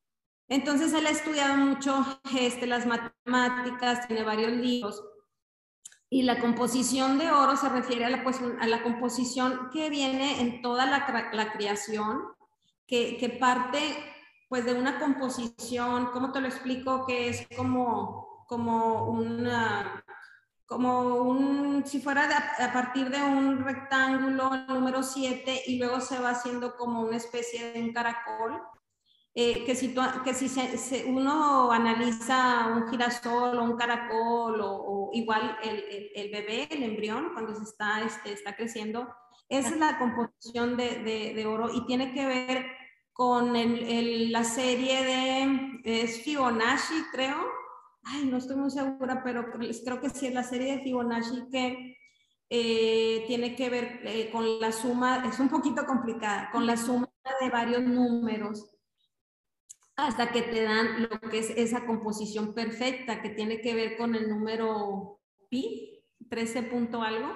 Entonces 0.49 0.93
él 0.93 1.07
ha 1.07 1.11
estudiado 1.11 1.57
mucho 1.57 2.05
este, 2.37 2.67
las 2.67 2.85
matemáticas, 2.85 4.09
tiene 4.09 4.25
varios 4.25 4.51
libros. 4.51 5.05
Y 6.11 6.25
la 6.25 6.41
composición 6.41 7.17
de 7.19 7.31
oro 7.31 7.57
se 7.57 7.69
refiere 7.69 8.05
a 8.07 8.11
la, 8.11 8.25
pues, 8.25 8.41
a 8.61 8.67
la 8.67 8.83
composición 8.83 9.71
que 9.73 9.89
viene 9.89 10.41
en 10.41 10.63
toda 10.63 10.87
la, 10.87 11.31
la 11.33 11.53
creación, 11.53 12.23
que, 12.91 13.17
que, 13.17 13.29
parte 13.29 13.79
pues 14.49 14.65
de 14.65 14.75
una 14.75 14.99
composición, 14.99 16.07
¿cómo 16.07 16.33
te 16.33 16.41
lo 16.41 16.49
explico? 16.49 17.07
Que 17.07 17.29
es 17.29 17.47
como, 17.57 18.45
como 18.49 19.09
una, 19.09 20.05
como 20.67 21.23
un, 21.23 21.87
si 21.87 22.01
fuera 22.01 22.29
a 22.59 22.73
partir 22.73 23.09
de 23.11 23.23
un 23.23 23.65
rectángulo 23.65 24.51
número 24.67 25.05
7 25.05 25.63
y 25.69 25.79
luego 25.79 26.01
se 26.01 26.19
va 26.19 26.31
haciendo 26.31 26.77
como 26.77 27.03
una 27.03 27.17
especie 27.17 27.71
de 27.71 27.81
un 27.81 27.93
caracol, 27.93 28.61
eh, 29.37 29.65
que 29.65 29.77
si, 29.77 29.95
que 30.25 30.35
si 30.35 30.49
se, 30.49 31.05
uno 31.05 31.71
analiza 31.71 32.67
un 32.75 32.91
girasol 32.91 33.57
o 33.57 33.63
un 33.63 33.77
caracol 33.77 34.61
o, 34.61 35.11
igual 35.13 35.59
el, 35.63 36.11
el, 36.13 36.31
bebé, 36.33 36.67
el 36.73 36.83
embrión, 36.83 37.31
cuando 37.35 37.55
se 37.55 37.63
está, 37.63 38.03
este, 38.03 38.33
está 38.33 38.57
creciendo, 38.57 39.09
esa 39.49 39.69
es 39.69 39.79
la 39.79 39.97
composición 39.97 40.77
de, 40.77 41.05
de, 41.05 41.35
de 41.35 41.47
oro 41.47 41.71
y 41.73 41.87
tiene 41.87 42.13
que 42.13 42.27
ver 42.27 42.80
con 43.21 43.55
el, 43.55 44.33
la 44.33 44.45
serie 44.45 45.05
de 45.05 45.81
es 45.85 46.23
Fibonacci, 46.23 47.05
creo, 47.13 47.37
ay, 48.03 48.25
no 48.25 48.39
estoy 48.39 48.57
muy 48.57 48.71
segura, 48.71 49.23
pero 49.23 49.45
creo 49.53 50.01
que 50.01 50.09
sí 50.09 50.29
es 50.29 50.33
la 50.33 50.43
serie 50.43 50.79
de 50.79 50.83
Fibonacci 50.83 51.47
que 51.53 51.99
eh, 52.49 53.23
tiene 53.27 53.55
que 53.55 53.69
ver 53.69 54.01
eh, 54.05 54.31
con 54.33 54.59
la 54.59 54.73
suma, 54.73 55.23
es 55.29 55.39
un 55.39 55.51
poquito 55.51 55.85
complicada, 55.85 56.49
con 56.51 56.65
la 56.65 56.79
suma 56.79 57.11
de 57.43 57.51
varios 57.51 57.83
números 57.83 58.75
hasta 59.97 60.33
que 60.33 60.41
te 60.41 60.63
dan 60.63 61.03
lo 61.03 61.21
que 61.21 61.41
es 61.41 61.51
esa 61.51 61.85
composición 61.85 62.55
perfecta 62.55 63.21
que 63.21 63.29
tiene 63.29 63.61
que 63.61 63.75
ver 63.75 63.99
con 63.99 64.15
el 64.15 64.31
número 64.31 65.21
pi, 65.51 66.03
13 66.31 66.63
punto 66.63 67.03
algo. 67.03 67.29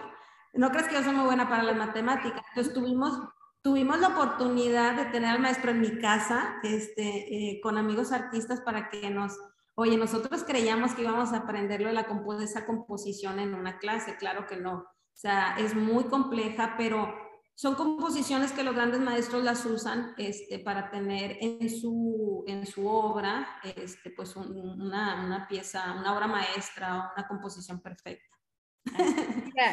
No 0.54 0.70
crees 0.70 0.88
que 0.88 0.94
yo 0.94 1.02
soy 1.02 1.12
muy 1.12 1.26
buena 1.26 1.46
para 1.46 1.62
las 1.62 1.76
matemáticas. 1.76 2.42
Entonces 2.48 2.72
tuvimos, 2.72 3.18
tuvimos 3.64 3.98
la 3.98 4.08
oportunidad 4.08 4.94
de 4.94 5.06
tener 5.06 5.30
al 5.30 5.40
maestro 5.40 5.70
en 5.70 5.80
mi 5.80 5.98
casa, 5.98 6.56
este, 6.62 7.02
eh, 7.02 7.60
con 7.62 7.78
amigos 7.78 8.12
artistas 8.12 8.60
para 8.60 8.90
que 8.90 9.10
nos 9.10 9.32
Oye, 9.76 9.96
nosotros 9.96 10.44
creíamos 10.44 10.94
que 10.94 11.02
íbamos 11.02 11.32
a 11.32 11.38
aprenderlo 11.38 11.88
de 11.88 11.94
la 11.94 12.06
esa 12.40 12.64
composición 12.64 13.40
en 13.40 13.54
una 13.54 13.78
clase, 13.78 14.16
claro 14.16 14.46
que 14.46 14.56
no. 14.56 14.74
O 14.74 15.16
sea, 15.16 15.56
es 15.58 15.74
muy 15.74 16.04
compleja, 16.04 16.76
pero 16.78 17.12
son 17.56 17.74
composiciones 17.74 18.52
que 18.52 18.62
los 18.62 18.76
grandes 18.76 19.00
maestros 19.00 19.42
las 19.42 19.66
usan 19.66 20.14
este, 20.16 20.60
para 20.60 20.90
tener 20.90 21.38
en 21.40 21.68
su, 21.68 22.44
en 22.46 22.66
su 22.66 22.86
obra 22.86 23.48
este, 23.64 24.10
pues 24.10 24.36
una, 24.36 25.24
una, 25.24 25.48
pieza, 25.48 25.92
una 25.98 26.14
obra 26.14 26.28
maestra, 26.28 27.12
una 27.16 27.26
composición 27.26 27.80
perfecta. 27.80 28.36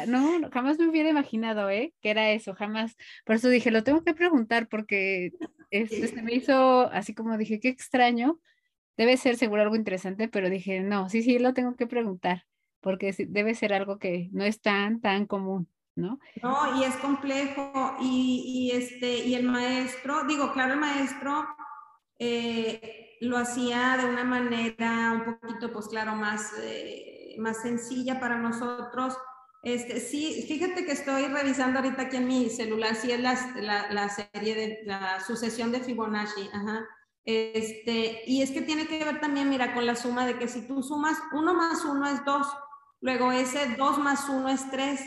No, 0.08 0.50
jamás 0.50 0.78
me 0.78 0.88
hubiera 0.88 1.10
imaginado, 1.10 1.68
¿eh? 1.70 1.94
Que 2.00 2.10
era 2.10 2.30
eso, 2.30 2.54
jamás. 2.54 2.96
Por 3.24 3.36
eso 3.36 3.48
dije, 3.48 3.70
lo 3.70 3.84
tengo 3.84 4.02
que 4.04 4.14
preguntar 4.14 4.68
porque 4.68 5.32
este, 5.70 6.08
se 6.08 6.22
me 6.22 6.34
hizo 6.34 6.90
así 6.92 7.14
como 7.14 7.36
dije, 7.36 7.60
qué 7.60 7.68
extraño. 7.68 8.38
Debe 8.96 9.16
ser 9.16 9.36
seguro 9.36 9.62
algo 9.62 9.76
interesante, 9.76 10.28
pero 10.28 10.50
dije, 10.50 10.80
no, 10.80 11.08
sí, 11.08 11.22
sí, 11.22 11.38
lo 11.38 11.54
tengo 11.54 11.76
que 11.76 11.86
preguntar 11.86 12.44
porque 12.80 13.14
debe 13.28 13.54
ser 13.54 13.72
algo 13.72 13.98
que 13.98 14.28
no 14.32 14.44
es 14.44 14.60
tan, 14.60 15.00
tan 15.00 15.26
común. 15.26 15.68
¿No? 15.94 16.18
No, 16.42 16.80
y 16.80 16.84
es 16.84 16.96
complejo. 16.96 17.96
Y, 18.00 18.70
y, 18.72 18.76
este, 18.76 19.26
y 19.26 19.34
el 19.34 19.44
maestro, 19.44 20.24
digo, 20.26 20.50
claro, 20.54 20.72
el 20.72 20.80
maestro 20.80 21.46
eh, 22.18 23.18
lo 23.20 23.36
hacía 23.36 23.98
de 23.98 24.06
una 24.08 24.24
manera 24.24 25.12
un 25.12 25.24
poquito, 25.24 25.70
pues 25.70 25.88
claro, 25.88 26.14
más, 26.14 26.54
eh, 26.62 27.21
más 27.38 27.62
sencilla 27.62 28.20
para 28.20 28.38
nosotros. 28.38 29.16
Este, 29.62 30.00
sí, 30.00 30.44
fíjate 30.48 30.84
que 30.84 30.92
estoy 30.92 31.26
revisando 31.26 31.78
ahorita 31.78 32.02
aquí 32.02 32.16
en 32.16 32.26
mi 32.26 32.50
celular, 32.50 32.96
sí 32.96 33.12
es 33.12 33.20
la, 33.20 33.36
la, 33.90 34.08
serie 34.08 34.54
de 34.54 34.80
la 34.84 35.20
sucesión 35.20 35.70
de 35.70 35.80
Fibonacci, 35.80 36.48
ajá. 36.52 36.84
Este, 37.24 38.22
y 38.26 38.42
es 38.42 38.50
que 38.50 38.62
tiene 38.62 38.88
que 38.88 39.04
ver 39.04 39.20
también, 39.20 39.48
mira, 39.48 39.74
con 39.74 39.86
la 39.86 39.94
suma 39.94 40.26
de 40.26 40.36
que 40.36 40.48
si 40.48 40.66
tú 40.66 40.82
sumas 40.82 41.16
1 41.32 41.54
más 41.54 41.84
1 41.84 42.06
es 42.08 42.24
2, 42.24 42.46
luego 43.00 43.30
ese 43.30 43.76
2 43.76 43.98
más 43.98 44.28
1 44.28 44.48
es 44.48 44.68
3, 44.70 45.00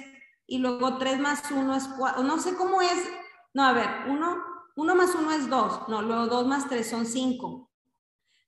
y 0.48 0.60
luego 0.60 0.98
3 0.98 1.20
más 1.20 1.52
1 1.52 1.76
es 1.76 1.88
4, 1.98 2.24
no 2.24 2.40
sé 2.40 2.56
cómo 2.56 2.82
es, 2.82 3.10
no, 3.54 3.64
a 3.64 3.74
ver, 3.74 3.90
1, 4.08 4.38
1 4.76 4.96
más 4.96 5.16
1 5.16 5.32
es 5.32 5.50
2, 5.50 5.90
no, 5.90 6.02
luego 6.02 6.28
2 6.28 6.48
más 6.48 6.70
3 6.70 6.90
son 6.90 7.06
5, 7.06 7.70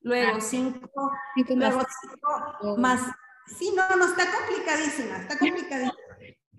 luego 0.02 0.40
5, 0.40 0.80
ah, 0.96 1.44
luego 1.48 1.82
5 2.62 2.78
más, 2.78 3.02
sí, 3.58 3.74
no, 3.76 3.96
no, 3.96 4.06
está 4.06 4.26
complicadísima, 4.32 5.18
está 5.18 5.38
complicadísima, 5.38 5.94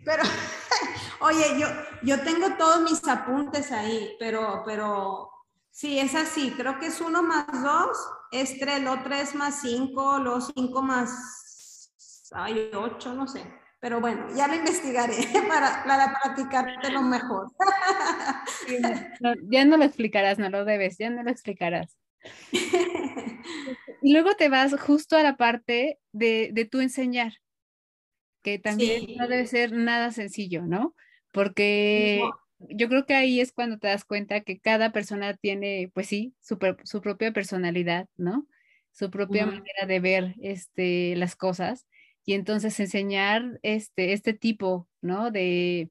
pero, 0.04 0.22
oye, 1.20 1.58
yo, 1.58 1.66
yo 2.02 2.22
tengo 2.22 2.56
todos 2.56 2.82
mis 2.82 3.06
apuntes 3.06 3.72
ahí, 3.72 4.16
pero, 4.18 4.62
pero, 4.64 5.30
sí, 5.70 5.98
es 5.98 6.14
así, 6.14 6.52
creo 6.56 6.78
que 6.78 6.86
es 6.86 7.00
1 7.00 7.22
más 7.22 7.46
2, 7.62 7.98
es 8.32 8.58
3, 8.58 8.82
luego 8.82 9.02
3 9.04 9.34
más 9.34 9.60
5, 9.60 10.18
luego 10.18 10.40
5 10.40 10.82
más, 10.82 11.92
ay, 12.32 12.70
8, 12.74 13.14
no 13.14 13.26
sé. 13.26 13.42
Pero 13.80 14.00
bueno, 14.00 14.26
ya 14.34 14.48
lo 14.48 14.56
investigaré 14.56 15.14
para, 15.48 15.84
para 15.84 16.90
lo 16.90 17.02
mejor. 17.02 17.52
ya 19.50 19.64
no 19.64 19.76
lo 19.76 19.84
explicarás, 19.84 20.38
no 20.38 20.50
lo 20.50 20.64
debes, 20.64 20.98
ya 20.98 21.10
no 21.10 21.22
lo 21.22 21.30
explicarás. 21.30 21.96
y 24.02 24.12
luego 24.12 24.34
te 24.34 24.48
vas 24.48 24.78
justo 24.80 25.16
a 25.16 25.22
la 25.22 25.36
parte 25.36 25.98
de, 26.12 26.50
de 26.52 26.64
tu 26.64 26.80
enseñar, 26.80 27.34
que 28.42 28.58
también 28.58 29.04
no 29.16 29.28
debe 29.28 29.46
ser 29.46 29.72
nada 29.72 30.10
sencillo, 30.12 30.62
¿no? 30.62 30.94
Porque 31.32 32.22
yo 32.58 32.88
creo 32.88 33.06
que 33.06 33.14
ahí 33.14 33.40
es 33.40 33.52
cuando 33.52 33.78
te 33.78 33.88
das 33.88 34.04
cuenta 34.04 34.40
que 34.40 34.58
cada 34.58 34.92
persona 34.92 35.34
tiene, 35.34 35.90
pues 35.94 36.06
sí, 36.06 36.34
su, 36.40 36.58
su 36.84 37.00
propia 37.00 37.32
personalidad, 37.32 38.08
¿no? 38.16 38.46
Su 38.92 39.10
propia 39.10 39.46
manera 39.46 39.86
de 39.86 40.00
ver 40.00 40.34
este, 40.42 41.14
las 41.16 41.36
cosas 41.36 41.86
y 42.24 42.34
entonces 42.34 42.78
enseñar 42.80 43.58
este, 43.62 44.12
este 44.12 44.32
tipo, 44.32 44.88
¿no? 45.00 45.30
De 45.30 45.90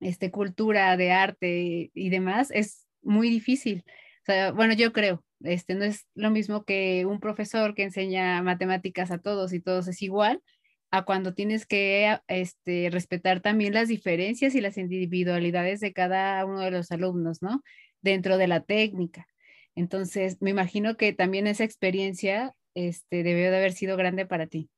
este, 0.00 0.30
cultura, 0.30 0.96
de 0.96 1.12
arte 1.12 1.90
y 1.94 2.10
demás 2.10 2.50
es 2.50 2.86
muy 3.02 3.30
difícil. 3.30 3.84
O 4.22 4.24
sea, 4.26 4.52
bueno, 4.52 4.74
yo 4.74 4.92
creo, 4.92 5.24
este, 5.40 5.74
no 5.74 5.84
es 5.84 6.06
lo 6.14 6.30
mismo 6.30 6.64
que 6.64 7.06
un 7.06 7.20
profesor 7.20 7.74
que 7.74 7.84
enseña 7.84 8.42
matemáticas 8.42 9.10
a 9.10 9.18
todos 9.18 9.52
y 9.52 9.60
todos 9.60 9.88
es 9.88 10.02
igual, 10.02 10.42
a 10.90 11.04
cuando 11.04 11.34
tienes 11.34 11.66
que 11.66 12.18
este, 12.28 12.90
respetar 12.90 13.40
también 13.40 13.74
las 13.74 13.88
diferencias 13.88 14.54
y 14.54 14.60
las 14.60 14.76
individualidades 14.76 15.80
de 15.80 15.92
cada 15.92 16.44
uno 16.44 16.60
de 16.60 16.72
los 16.72 16.90
alumnos, 16.90 17.42
¿no? 17.42 17.62
Dentro 18.02 18.38
de 18.38 18.48
la 18.48 18.62
técnica. 18.62 19.26
Entonces, 19.74 20.38
me 20.40 20.50
imagino 20.50 20.96
que 20.96 21.12
también 21.12 21.46
esa 21.46 21.64
experiencia 21.64 22.54
este, 22.74 23.22
debió 23.22 23.50
de 23.50 23.56
haber 23.56 23.72
sido 23.72 23.96
grande 23.96 24.26
para 24.26 24.46
ti. 24.46 24.68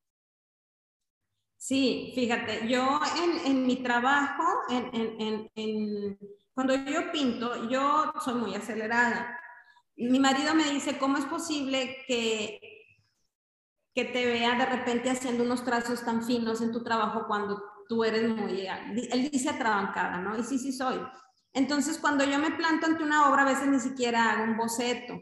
Sí, 1.57 2.13
fíjate, 2.15 2.69
yo 2.69 3.01
en, 3.47 3.67
mi 3.67 3.77
trabajo, 3.77 4.43
cuando 6.55 6.75
yo 6.75 7.13
pinto, 7.13 7.71
yo 7.71 8.13
soy 8.25 8.35
muy 8.35 8.55
acelerada. 8.55 9.39
Mi 9.97 10.19
marido 10.19 10.55
me 10.55 10.71
dice, 10.71 10.99
¿cómo 10.99 11.19
es 11.19 11.25
posible 11.25 11.97
que, 12.07 12.59
que 13.95 14.05
te 14.07 14.27
vea 14.27 14.57
de 14.57 14.67
repente 14.67 15.11
haciendo 15.11 15.45
unos 15.45 15.65
trazos 15.65 16.05
tan 16.05 16.25
finos 16.25 16.61
en 16.63 16.73
tu 16.73 16.83
trabajo 16.83 17.27
cuando 17.27 17.63
tú 17.89 18.05
eres 18.05 18.29
muy, 18.29 18.67
él 18.67 19.31
dice 19.31 19.51
atrabancada, 19.51 20.19
¿no? 20.19 20.39
Y 20.39 20.45
sí, 20.45 20.59
sí 20.59 20.73
soy. 20.73 20.99
Entonces, 21.53 21.99
cuando 21.99 22.25
yo 22.25 22.39
me 22.39 22.53
planto 22.53 22.87
ante 22.87 23.05
una 23.05 23.29
obra, 23.31 23.43
a 23.43 23.53
veces 23.53 23.69
ni 23.69 23.79
siquiera 23.79 24.33
hago 24.33 24.45
un 24.45 24.57
boceto. 24.57 25.21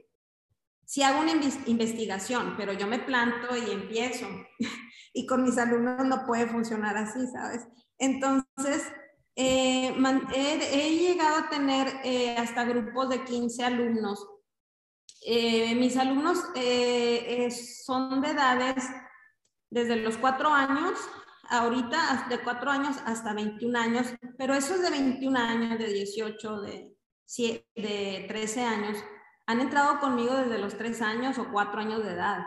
Sí 0.85 1.03
hago 1.03 1.21
una 1.21 1.33
investigación, 1.33 2.55
pero 2.57 2.73
yo 2.73 2.87
me 2.87 3.01
planto 3.01 3.57
y 3.57 3.71
empiezo. 3.71 4.27
y 5.13 5.27
con 5.27 5.43
mis 5.43 5.59
alumnos 5.59 6.05
no 6.07 6.25
puede 6.27 6.47
funcionar 6.47 6.97
así, 6.97 7.27
¿sabes? 7.27 7.67
Entonces, 7.99 8.93
eh, 9.37 9.95
he, 10.35 10.99
llegado 10.99 11.39
a 11.39 11.49
tener 11.49 11.89
eh, 12.05 12.37
hasta 12.37 12.65
grupos 12.65 13.09
de 13.09 13.25
15 13.25 13.65
alumnos. 13.65 14.27
Eh, 15.23 15.75
mis 15.75 15.97
alumnos 15.97 16.39
son 17.85 18.21
de 18.21 18.31
edades 18.31 18.85
desde 19.71 19.97
los 19.97 20.17
4 20.17 20.49
años, 20.49 20.99
ahorita 21.49 22.27
de 22.29 22.41
4 22.41 22.71
años 22.71 22.97
hasta 23.05 23.35
21 23.35 23.79
años, 23.79 24.07
pero 24.39 24.55
esos 24.55 24.81
de 24.81 24.91
21 24.91 25.39
años, 25.39 25.79
de 25.79 25.93
18, 25.93 26.61
de, 26.63 26.97
de 27.77 28.25
13 28.29 28.63
años, 28.63 28.99
han 29.47 29.61
entrado 29.61 29.99
conmigo 30.01 30.35
desde 30.37 30.59
los 30.59 30.77
3 30.77 31.03
años 31.03 31.39
o 31.39 31.51
4 31.51 31.81
años 31.81 32.05
de 32.05 32.13
edad. 32.13 32.47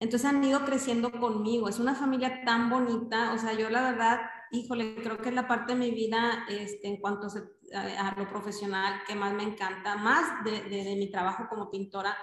Entonces 0.00 0.28
han 0.28 0.42
ido 0.42 0.64
creciendo 0.64 1.12
conmigo. 1.12 1.68
Es 1.68 1.78
una 1.78 1.94
familia 1.94 2.42
tan 2.44 2.70
bonita. 2.70 3.34
O 3.34 3.38
sea, 3.38 3.52
yo 3.52 3.68
la 3.68 3.82
verdad, 3.82 4.20
híjole, 4.50 4.96
creo 4.96 5.18
que 5.18 5.28
es 5.28 5.34
la 5.34 5.48
parte 5.48 5.72
de 5.72 5.78
mi 5.78 5.90
vida 5.90 6.44
este, 6.48 6.88
en 6.88 7.00
cuanto 7.00 7.28
a, 7.28 8.14
lo 8.16 8.28
profesional 8.28 9.02
que 9.06 9.14
más 9.14 9.32
me 9.32 9.44
encanta, 9.44 9.96
más 9.96 10.44
de, 10.44 10.62
de, 10.62 10.96
mi 10.96 11.10
trabajo 11.10 11.46
como 11.48 11.70
pintora. 11.70 12.16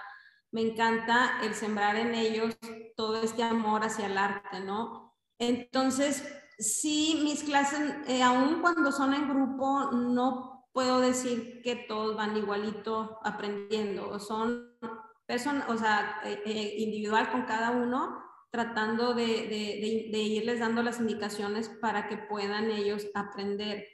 Me 0.50 0.62
encanta 0.62 1.40
el 1.42 1.54
sembrar 1.54 1.96
en 1.96 2.14
ellos 2.14 2.56
todo 2.96 3.22
este 3.22 3.42
amor 3.42 3.84
hacia 3.84 4.06
el 4.06 4.16
arte, 4.16 4.60
¿no? 4.60 5.14
Entonces, 5.38 6.26
sí, 6.58 7.20
mis 7.22 7.44
clases, 7.44 7.96
eh, 8.06 8.22
aún 8.22 8.60
cuando 8.60 8.92
son 8.92 9.14
en 9.14 9.28
grupo, 9.28 9.90
no 9.92 10.68
puedo 10.72 11.00
decir 11.00 11.60
que 11.62 11.76
todos 11.76 12.16
van 12.16 12.36
igualito 12.36 13.18
aprendiendo. 13.24 14.18
Son 14.18 14.76
o 15.68 15.76
sea, 15.76 16.20
eh, 16.24 16.42
eh, 16.46 16.74
individual 16.78 17.30
con 17.30 17.42
cada 17.42 17.70
uno, 17.70 18.22
tratando 18.50 19.14
de, 19.14 19.24
irles 20.12 20.60
dando 20.60 20.82
las 20.82 21.00
indicaciones 21.00 21.68
para 21.68 22.08
que 22.08 22.16
puedan 22.16 22.70
ellos 22.70 23.06
aprender. 23.14 23.86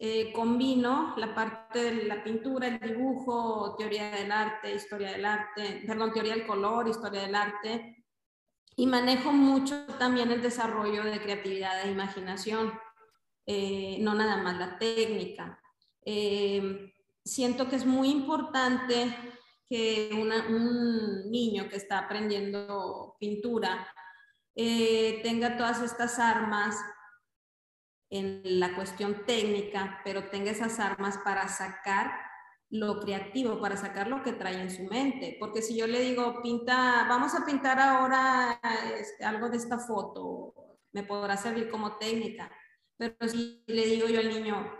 Eh, 0.00 0.32
combino 0.32 1.14
la 1.16 1.34
parte 1.34 1.92
de 1.92 2.04
la 2.04 2.22
pintura, 2.22 2.68
el 2.68 2.78
dibujo, 2.78 3.74
teoría 3.76 4.10
del 4.10 4.30
arte, 4.30 4.72
historia 4.72 5.10
del 5.10 5.24
arte, 5.24 5.82
perdón, 5.86 6.12
teoría 6.12 6.34
del 6.34 6.46
color, 6.46 6.86
historia 6.86 7.22
del 7.22 7.34
arte, 7.34 8.04
y 8.76 8.86
manejo 8.86 9.32
mucho 9.32 9.86
también 9.98 10.30
el 10.30 10.40
desarrollo 10.40 11.02
de 11.02 11.20
creatividad 11.20 11.82
e 11.84 11.90
imaginación, 11.90 12.72
no 13.98 14.14
nada 14.14 14.36
más 14.36 14.56
la 14.56 14.78
técnica. 14.78 15.60
siento 17.24 17.68
que 17.68 17.74
es 17.74 17.84
muy 17.84 18.10
importante 18.10 19.16
que 19.68 20.10
un 20.12 21.30
niño 21.30 21.68
que 21.68 21.76
está 21.76 21.98
aprendiendo 21.98 23.16
pintura 23.20 23.86
eh, 24.54 25.20
tenga 25.22 25.56
todas 25.56 25.82
estas 25.82 26.18
armas 26.18 26.76
en 28.10 28.58
la 28.58 28.74
cuestión 28.74 29.26
técnica, 29.26 30.00
pero 30.04 30.30
tenga 30.30 30.50
esas 30.50 30.80
armas 30.80 31.18
para 31.18 31.46
sacar 31.48 32.10
lo 32.70 33.00
creativo, 33.00 33.60
para 33.60 33.76
sacar 33.76 34.08
lo 34.08 34.22
que 34.22 34.32
trae 34.32 34.60
en 34.60 34.70
su 34.70 34.84
mente. 34.84 35.36
Porque 35.38 35.60
si 35.60 35.76
yo 35.76 35.86
le 35.86 36.00
digo, 36.00 36.40
pinta, 36.42 37.06
vamos 37.08 37.34
a 37.34 37.44
pintar 37.44 37.78
ahora 37.78 38.58
este, 38.98 39.24
algo 39.24 39.50
de 39.50 39.58
esta 39.58 39.78
foto, 39.78 40.54
me 40.92 41.02
podrá 41.02 41.36
servir 41.36 41.70
como 41.70 41.96
técnica. 41.98 42.50
Pero 42.96 43.14
si 43.28 43.62
le 43.66 43.84
digo 43.86 44.08
yo 44.08 44.20
al 44.20 44.28
niño, 44.28 44.74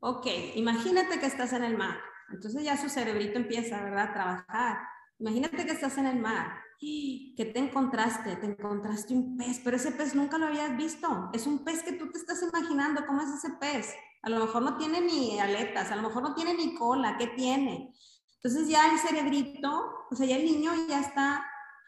ok, 0.00 0.26
imagínate 0.56 1.20
que 1.20 1.26
estás 1.26 1.52
en 1.52 1.62
el 1.62 1.76
mar 1.78 2.13
entonces 2.32 2.62
ya 2.62 2.76
su 2.76 2.88
cerebrito 2.88 3.38
empieza, 3.38 3.82
¿verdad?, 3.82 4.10
a 4.10 4.12
trabajar. 4.12 4.78
Imagínate 5.18 5.64
que 5.64 5.72
estás 5.72 5.96
en 5.98 6.06
el 6.06 6.20
mar. 6.20 6.64
¿Qué 6.78 7.50
te 7.52 7.58
encontraste? 7.58 8.36
Te 8.36 8.46
encontraste 8.46 9.14
un 9.14 9.36
pez, 9.36 9.60
pero 9.64 9.76
ese 9.76 9.92
pez 9.92 10.14
nunca 10.14 10.38
lo 10.38 10.46
habías 10.46 10.76
visto. 10.76 11.30
Es 11.32 11.46
un 11.46 11.64
pez 11.64 11.82
que 11.82 11.92
tú 11.92 12.10
te 12.10 12.18
estás 12.18 12.42
imaginando. 12.42 13.06
¿Cómo 13.06 13.22
es 13.22 13.28
ese 13.28 13.54
pez? 13.58 13.94
A 14.22 14.28
lo 14.28 14.40
mejor 14.40 14.62
no 14.62 14.76
tiene 14.76 15.00
ni 15.00 15.38
aletas, 15.38 15.90
a 15.90 15.96
lo 15.96 16.02
mejor 16.02 16.22
no 16.22 16.34
tiene 16.34 16.54
ni 16.54 16.74
cola. 16.74 17.16
¿Qué 17.16 17.28
tiene? 17.28 17.94
Entonces 18.36 18.68
ya 18.68 18.92
el 18.92 18.98
cerebrito, 18.98 20.06
o 20.10 20.14
sea, 20.14 20.26
ya 20.26 20.36
el 20.36 20.44
niño 20.44 20.72
ya 20.88 21.00
está 21.00 21.46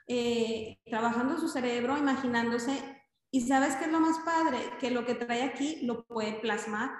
eh, 0.08 0.78
trabajando 0.86 1.38
su 1.38 1.48
cerebro, 1.48 1.98
imaginándose 1.98 3.02
Y 3.30 3.46
sabes 3.46 3.76
qué 3.76 3.86
es 3.86 3.92
lo 3.92 4.00
más 4.00 4.18
padre, 4.20 4.58
que 4.80 4.90
lo 4.90 5.04
que 5.04 5.14
trae 5.14 5.42
aquí 5.42 5.84
lo 5.84 6.06
puede 6.06 6.34
plasmar. 6.40 6.90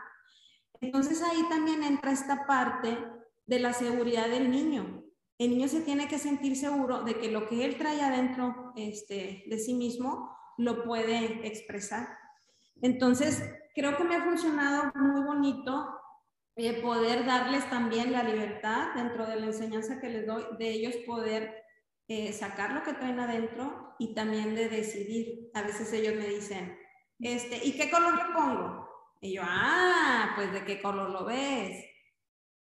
Entonces 0.81 1.23
ahí 1.23 1.43
también 1.49 1.83
entra 1.83 2.11
esta 2.13 2.47
parte 2.47 2.99
de 3.47 3.59
la 3.61 3.73
seguridad 3.73 4.29
del 4.29 4.51
niño. 4.51 5.05
El 5.39 5.51
niño 5.51 5.69
se 5.69 5.83
tiene 5.83 6.09
que 6.09 6.19
sentir 6.19 6.57
seguro 6.57 7.05
de 7.05 7.19
que 7.19 7.31
lo 7.31 7.47
que 7.47 7.65
él 7.65 7.77
trae 7.77 8.01
adentro 8.01 8.73
este, 8.77 9.45
de 9.47 9.59
sí 9.59 9.75
mismo 9.75 10.37
lo 10.57 10.85
puede 10.85 11.47
expresar. 11.47 12.09
Entonces, 12.81 13.43
creo 13.75 13.97
que 13.97 14.05
me 14.05 14.17
ha 14.17 14.25
funcionado 14.25 14.93
muy 14.95 15.23
bonito 15.23 15.97
eh, 16.57 16.81
poder 16.81 17.27
darles 17.27 17.69
también 17.69 18.13
la 18.13 18.23
libertad 18.23 18.95
dentro 18.95 19.27
de 19.27 19.37
la 19.37 19.47
enseñanza 19.47 20.01
que 20.01 20.09
les 20.09 20.27
doy, 20.27 20.43
de 20.59 20.71
ellos 20.71 20.97
poder 21.07 21.63
eh, 22.09 22.33
sacar 22.33 22.73
lo 22.73 22.83
que 22.83 22.95
traen 22.95 23.21
adentro 23.21 23.95
y 23.99 24.15
también 24.15 24.55
de 24.55 24.69
decidir. 24.69 25.51
A 25.53 25.63
veces 25.63 25.93
ellos 25.93 26.15
me 26.15 26.29
dicen, 26.29 26.79
este, 27.21 27.61
¿y 27.63 27.77
qué 27.77 27.91
color 27.91 28.15
le 28.17 28.33
pongo? 28.33 28.89
Y 29.21 29.35
yo, 29.35 29.43
ah, 29.45 30.33
pues 30.35 30.53
de 30.53 30.65
qué 30.65 30.81
color 30.81 31.11
lo 31.11 31.27
ves. 31.27 31.85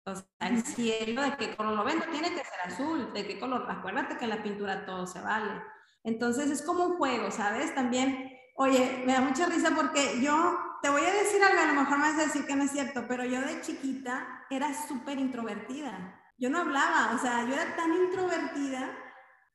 O 0.05 0.15
sea, 0.15 0.27
el 0.41 0.63
cielo, 0.65 1.23
de 1.23 1.37
qué 1.37 1.57
color 1.57 1.75
lo 1.75 1.85
ves, 1.85 1.97
no 1.97 2.11
tiene 2.11 2.31
que 2.31 2.45
ser 2.45 2.61
azul, 2.67 3.13
de 3.13 3.27
qué 3.27 3.39
color. 3.39 3.71
Acuérdate 3.71 4.17
que 4.17 4.25
en 4.25 4.31
la 4.31 4.43
pintura 4.43 4.85
todo 4.85 5.07
se 5.07 5.21
vale. 5.21 5.63
Entonces 6.05 6.51
es 6.51 6.63
como 6.63 6.85
un 6.85 6.97
juego, 6.97 7.31
¿sabes? 7.31 7.75
También, 7.75 8.33
oye, 8.57 9.05
me 9.07 9.13
da 9.13 9.21
mucha 9.21 9.47
risa 9.47 9.71
porque 9.77 10.21
yo 10.21 10.59
te 10.83 10.91
voy 10.91 11.03
a 11.03 11.13
decir 11.13 11.43
algo, 11.43 11.61
a 11.61 11.67
lo 11.67 11.81
mejor 11.81 11.99
me 11.99 12.11
vas 12.11 12.19
a 12.19 12.25
decir 12.25 12.45
que 12.45 12.57
no 12.57 12.65
es 12.65 12.73
cierto, 12.73 13.05
pero 13.07 13.25
yo 13.25 13.41
de 13.41 13.61
chiquita 13.61 14.45
era 14.51 14.75
súper 14.89 15.19
introvertida. 15.19 16.21
Yo 16.37 16.51
no 16.51 16.59
hablaba, 16.59 17.13
o 17.15 17.19
sea, 17.19 17.45
yo 17.45 17.55
era 17.55 17.77
tan 17.77 17.93
introvertida 17.95 18.91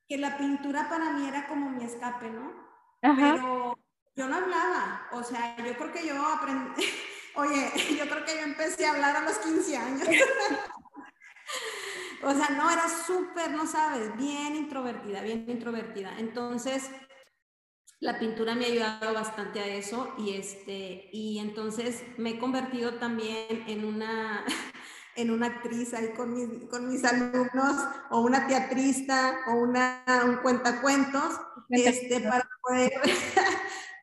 que 0.07 0.17
la 0.17 0.37
pintura 0.37 0.87
para 0.87 1.11
mí 1.11 1.27
era 1.27 1.47
como 1.47 1.69
mi 1.69 1.83
escape, 1.83 2.29
¿no? 2.29 2.53
Pero 3.01 3.77
yo 4.15 4.27
no 4.27 4.35
hablaba, 4.37 5.09
o 5.11 5.21
sea, 5.21 5.57
yo 5.57 5.75
creo 5.75 5.91
que 5.91 6.07
yo 6.07 6.25
aprendí, 6.25 6.81
oye, 7.37 7.71
yo 7.97 8.09
creo 8.09 8.25
que 8.25 8.35
yo 8.35 8.41
empecé 8.41 8.85
a 8.85 8.91
hablar 8.91 9.17
a 9.17 9.21
los 9.21 9.37
15 9.37 9.77
años. 9.77 10.07
o 12.23 12.33
sea, 12.33 12.49
no, 12.49 12.69
era 12.69 12.89
súper, 12.89 13.51
no 13.51 13.65
sabes, 13.65 14.15
bien 14.17 14.55
introvertida, 14.55 15.21
bien 15.21 15.45
introvertida. 15.47 16.17
Entonces, 16.17 16.89
la 17.99 18.19
pintura 18.19 18.53
me 18.53 18.65
ha 18.65 18.67
ayudado 18.67 19.13
bastante 19.13 19.59
a 19.59 19.67
eso 19.67 20.13
y, 20.17 20.33
este, 20.33 21.09
y 21.11 21.39
entonces 21.39 22.03
me 22.17 22.31
he 22.31 22.39
convertido 22.39 22.95
también 22.95 23.63
en 23.67 23.85
una 23.85 24.43
en 25.15 25.31
una 25.31 25.47
actriz 25.47 25.95
ahí 25.95 26.13
con 26.13 26.31
mis, 26.31 26.69
con 26.69 26.87
mis 26.87 27.03
alumnos, 27.03 27.75
o 28.11 28.21
una 28.21 28.45
teatrista, 28.45 29.39
o 29.47 29.55
una, 29.55 30.03
un 30.23 30.37
cuentacuentos, 30.37 31.41
este, 31.69 32.19
para, 32.19 32.47
poder, 32.61 32.91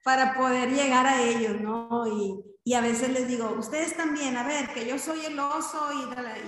para 0.03 0.35
poder 0.35 0.71
llegar 0.71 1.07
a 1.07 1.23
ellos, 1.23 1.61
¿no? 1.61 2.05
Y, 2.09 2.54
y, 2.65 2.75
a 2.75 2.81
veces 2.81 3.11
les 3.11 3.29
digo, 3.29 3.55
ustedes 3.59 3.97
también, 3.97 4.37
a 4.37 4.47
ver, 4.47 4.73
que 4.73 4.89
yo 4.89 4.99
soy 4.99 5.25
el 5.27 5.39
oso 5.39 5.91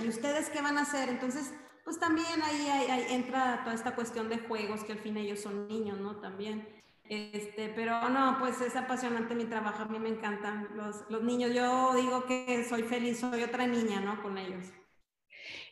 y, 0.03 0.07
ustedes 0.07 0.49
qué 0.49 0.61
van 0.61 0.77
a 0.77 0.81
hacer. 0.81 1.09
Entonces, 1.09 1.53
pues 1.83 1.99
también 1.99 2.41
ahí, 2.43 2.67
ahí, 2.67 3.05
entra 3.09 3.61
toda 3.63 3.75
esta 3.75 3.95
cuestión 3.95 4.27
de 4.27 4.39
juegos, 4.39 4.83
que 4.83 4.93
al 4.93 4.99
fin 4.99 5.17
ellos 5.17 5.41
son 5.41 5.67
niños, 5.67 5.99
¿no? 5.99 6.17
También. 6.17 6.67
Este, 7.09 7.69
pero 7.69 8.09
no, 8.09 8.37
pues 8.39 8.59
es 8.59 8.75
apasionante 8.75 9.33
mi 9.33 9.45
trabajo, 9.45 9.83
a 9.83 9.85
mí 9.85 9.97
me 9.97 10.09
encantan 10.09 10.67
los, 10.75 11.05
los, 11.09 11.23
niños. 11.23 11.53
Yo 11.53 11.93
digo 11.95 12.25
que 12.25 12.65
soy 12.67 12.83
feliz, 12.83 13.19
soy 13.19 13.43
otra 13.43 13.65
niña, 13.65 14.01
¿no? 14.01 14.21
Con 14.21 14.37
ellos. 14.37 14.65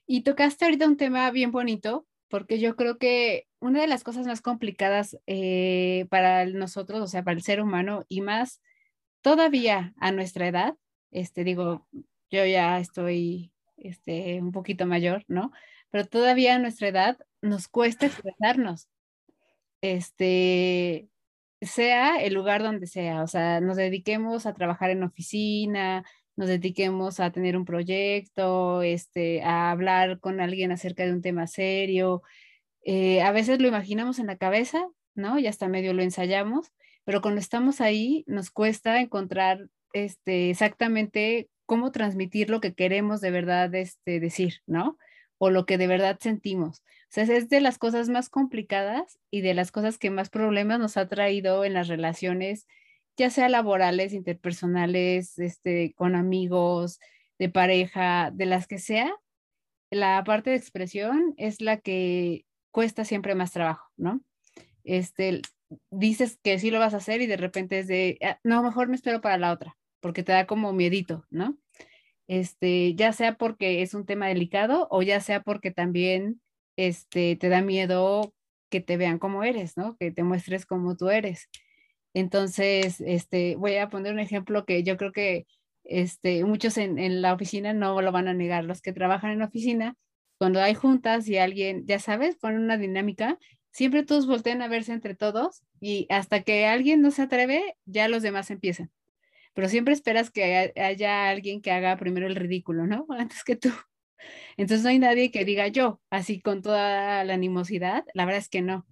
Y 0.07 0.21
tocaste 0.21 0.65
ahorita 0.65 0.87
un 0.87 0.97
tema 0.97 1.29
bien 1.31 1.51
bonito, 1.51 2.05
porque 2.29 2.59
yo 2.59 2.75
creo 2.75 2.97
que 2.97 3.47
una 3.59 3.81
de 3.81 3.87
las 3.87 4.03
cosas 4.03 4.27
más 4.27 4.41
complicadas 4.41 5.17
eh, 5.25 6.05
para 6.09 6.45
nosotros, 6.45 7.01
o 7.01 7.07
sea, 7.07 7.23
para 7.23 7.35
el 7.35 7.43
ser 7.43 7.61
humano, 7.61 8.05
y 8.07 8.21
más 8.21 8.61
todavía 9.25 9.95
a 9.97 10.11
nuestra 10.11 10.47
edad, 10.47 10.75
este, 11.09 11.43
digo, 11.43 11.87
yo 12.29 12.45
ya 12.45 12.79
estoy 12.79 13.51
este, 13.75 14.39
un 14.39 14.51
poquito 14.51 14.85
mayor, 14.85 15.25
¿no? 15.27 15.51
Pero 15.89 16.05
todavía 16.05 16.53
a 16.53 16.59
nuestra 16.59 16.89
edad 16.89 17.17
nos 17.41 17.67
cuesta 17.67 18.05
expresarnos. 18.05 18.87
Este, 19.81 21.09
sea 21.59 22.17
el 22.17 22.35
lugar 22.35 22.61
donde 22.61 22.85
sea, 22.85 23.23
o 23.23 23.27
sea, 23.27 23.61
nos 23.61 23.77
dediquemos 23.77 24.45
a 24.45 24.53
trabajar 24.53 24.91
en 24.91 25.01
oficina, 25.01 26.05
nos 26.35 26.47
dediquemos 26.47 27.19
a 27.19 27.31
tener 27.31 27.57
un 27.57 27.65
proyecto, 27.65 28.83
este, 28.83 29.41
a 29.41 29.71
hablar 29.71 30.19
con 30.19 30.39
alguien 30.39 30.71
acerca 30.71 31.03
de 31.03 31.13
un 31.13 31.23
tema 31.23 31.47
serio. 31.47 32.21
Eh, 32.83 33.23
a 33.23 33.31
veces 33.31 33.59
lo 33.59 33.67
imaginamos 33.67 34.19
en 34.19 34.27
la 34.27 34.37
cabeza, 34.37 34.85
¿no? 35.15 35.39
Y 35.39 35.47
hasta 35.47 35.67
medio 35.67 35.95
lo 35.95 36.03
ensayamos, 36.03 36.71
pero 37.05 37.21
cuando 37.21 37.39
estamos 37.39 37.79
ahí 37.79 38.23
nos 38.27 38.51
cuesta 38.51 38.99
encontrar 38.99 39.69
este, 39.93 40.49
exactamente 40.49 41.49
cómo 41.65 41.91
transmitir 41.91 42.49
lo 42.49 42.59
que 42.59 42.73
queremos 42.73 43.21
de 43.21 43.31
verdad 43.31 43.73
este, 43.75 44.19
decir, 44.19 44.61
¿no? 44.67 44.97
O 45.37 45.49
lo 45.49 45.65
que 45.65 45.77
de 45.77 45.87
verdad 45.87 46.17
sentimos. 46.19 46.79
O 46.79 47.11
sea, 47.11 47.23
es 47.23 47.49
de 47.49 47.61
las 47.61 47.77
cosas 47.77 48.09
más 48.09 48.29
complicadas 48.29 49.19
y 49.31 49.41
de 49.41 49.53
las 49.53 49.71
cosas 49.71 49.97
que 49.97 50.09
más 50.09 50.29
problemas 50.29 50.79
nos 50.79 50.97
ha 50.97 51.07
traído 51.07 51.63
en 51.63 51.73
las 51.73 51.87
relaciones, 51.87 52.67
ya 53.17 53.29
sea 53.29 53.47
laborales, 53.49 54.13
interpersonales, 54.13 55.39
este, 55.39 55.93
con 55.93 56.15
amigos, 56.15 56.99
de 57.39 57.49
pareja, 57.49 58.31
de 58.33 58.45
las 58.45 58.67
que 58.67 58.79
sea. 58.79 59.13
La 59.91 60.23
parte 60.25 60.49
de 60.49 60.57
expresión 60.57 61.33
es 61.37 61.61
la 61.61 61.77
que 61.77 62.45
cuesta 62.71 63.05
siempre 63.05 63.35
más 63.35 63.51
trabajo, 63.51 63.89
¿no? 63.95 64.21
Este, 64.83 65.41
dices 65.91 66.39
que 66.43 66.59
sí 66.59 66.71
lo 66.71 66.79
vas 66.79 66.93
a 66.93 66.97
hacer 66.97 67.21
y 67.21 67.27
de 67.27 67.37
repente 67.37 67.79
es 67.79 67.87
de, 67.87 68.17
ah, 68.21 68.39
no, 68.43 68.63
mejor 68.63 68.87
me 68.87 68.95
espero 68.95 69.21
para 69.21 69.37
la 69.37 69.51
otra, 69.51 69.77
porque 69.99 70.23
te 70.23 70.31
da 70.31 70.45
como 70.45 70.73
miedito, 70.73 71.25
¿no? 71.29 71.57
Este, 72.27 72.95
ya 72.95 73.13
sea 73.13 73.37
porque 73.37 73.81
es 73.81 73.93
un 73.93 74.05
tema 74.05 74.27
delicado 74.27 74.87
o 74.89 75.03
ya 75.03 75.19
sea 75.19 75.41
porque 75.43 75.71
también 75.71 76.41
este, 76.75 77.35
te 77.35 77.49
da 77.49 77.61
miedo 77.61 78.33
que 78.69 78.81
te 78.81 78.97
vean 78.97 79.19
como 79.19 79.43
eres, 79.43 79.77
¿no? 79.77 79.95
Que 79.97 80.11
te 80.11 80.23
muestres 80.23 80.65
como 80.65 80.97
tú 80.97 81.09
eres. 81.09 81.49
Entonces, 82.13 83.01
este, 83.01 83.55
voy 83.57 83.75
a 83.77 83.89
poner 83.89 84.13
un 84.13 84.19
ejemplo 84.19 84.65
que 84.65 84.83
yo 84.83 84.97
creo 84.97 85.11
que 85.11 85.45
este, 85.83 86.43
muchos 86.45 86.77
en, 86.77 86.97
en 86.97 87.21
la 87.21 87.33
oficina 87.33 87.73
no 87.73 88.01
lo 88.01 88.11
van 88.11 88.27
a 88.27 88.33
negar. 88.33 88.63
Los 88.65 88.81
que 88.81 88.93
trabajan 88.93 89.31
en 89.31 89.39
la 89.39 89.45
oficina, 89.45 89.95
cuando 90.37 90.61
hay 90.61 90.73
juntas 90.75 91.27
y 91.27 91.37
alguien, 91.37 91.85
ya 91.85 91.99
sabes, 91.99 92.37
pone 92.37 92.57
una 92.57 92.77
dinámica, 92.77 93.37
siempre 93.75 94.03
todos 94.03 94.25
voltean 94.25 94.61
a 94.61 94.69
verse 94.69 94.93
entre 94.93 95.15
todos 95.15 95.61
y 95.81 96.07
hasta 96.09 96.43
que 96.43 96.65
alguien 96.65 97.01
no 97.01 97.11
se 97.11 97.23
atreve, 97.23 97.75
ya 97.85 98.07
los 98.07 98.23
demás 98.23 98.49
empiezan. 98.49 98.89
Pero 99.53 99.67
siempre 99.67 99.93
esperas 99.93 100.31
que 100.31 100.71
haya 100.77 101.29
alguien 101.29 101.61
que 101.61 101.71
haga 101.71 101.97
primero 101.97 102.25
el 102.25 102.37
ridículo, 102.37 102.87
¿no? 102.87 103.05
Antes 103.19 103.43
que 103.43 103.57
tú. 103.57 103.69
Entonces 104.55 104.83
no 104.83 104.89
hay 104.91 104.99
nadie 104.99 105.29
que 105.29 105.43
diga 105.43 105.67
yo, 105.67 105.99
así 106.09 106.39
con 106.39 106.61
toda 106.61 107.25
la 107.25 107.33
animosidad, 107.33 108.05
la 108.13 108.23
verdad 108.23 108.39
es 108.39 108.47
que 108.47 108.61
no. 108.61 108.87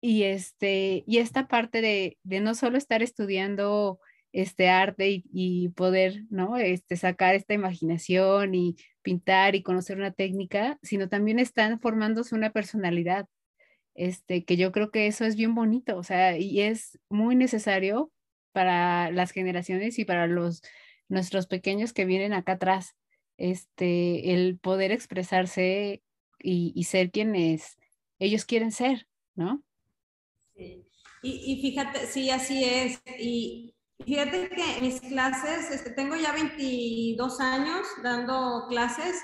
Y, 0.00 0.22
este, 0.22 1.04
y 1.06 1.18
esta 1.18 1.46
parte 1.46 1.82
de, 1.82 2.18
no 2.24 2.54
solo 2.54 2.78
estar 2.78 3.02
estudiando 3.02 4.00
este 4.32 4.70
arte 4.70 5.22
y, 5.30 5.68
poder, 5.70 6.22
¿no? 6.30 6.56
Este, 6.56 6.96
sacar 6.96 7.34
esta 7.34 7.52
imaginación 7.52 8.54
y 8.54 8.76
pintar 9.02 9.54
y 9.54 9.62
conocer 9.62 9.98
una 9.98 10.12
técnica, 10.12 10.78
sino 10.82 11.10
también 11.10 11.38
están 11.38 11.78
formándose 11.78 12.34
una 12.34 12.52
personalidad, 12.52 13.26
este, 13.94 14.44
que 14.44 14.56
yo 14.56 14.72
creo 14.72 14.90
que 14.90 15.06
eso 15.06 15.24
es 15.24 15.36
bien 15.36 15.54
bonito, 15.54 15.96
o 15.96 16.02
sea, 16.02 16.36
y 16.36 16.60
es 16.60 16.98
muy 17.08 17.36
necesario 17.36 18.12
para 18.52 19.10
las 19.10 19.32
generaciones 19.32 19.98
y 19.98 20.04
para 20.04 20.26
los 20.26 20.62
nuestros 21.08 21.46
pequeños 21.46 21.92
que 21.92 22.04
vienen 22.04 22.32
acá 22.32 22.52
atrás 22.52 22.96
este, 23.36 24.34
el 24.34 24.58
poder 24.58 24.92
expresarse 24.92 26.02
y, 26.38 26.84
ser 26.84 27.10
quienes 27.10 27.78
ellos 28.18 28.44
quieren 28.44 28.70
ser, 28.70 29.08
¿no? 29.34 29.64
Sí. 30.54 30.84
Y, 31.22 31.60
fíjate, 31.62 32.06
sí, 32.06 32.28
así 32.28 32.64
es. 32.64 33.02
Y 33.18 33.74
fíjate 34.04 34.50
que 34.50 34.80
mis 34.82 35.00
clases, 35.00 35.70
este, 35.70 35.90
tengo 35.90 36.16
ya 36.16 36.32
22 36.32 37.40
años 37.40 37.86
dando 38.02 38.66
clases 38.68 39.16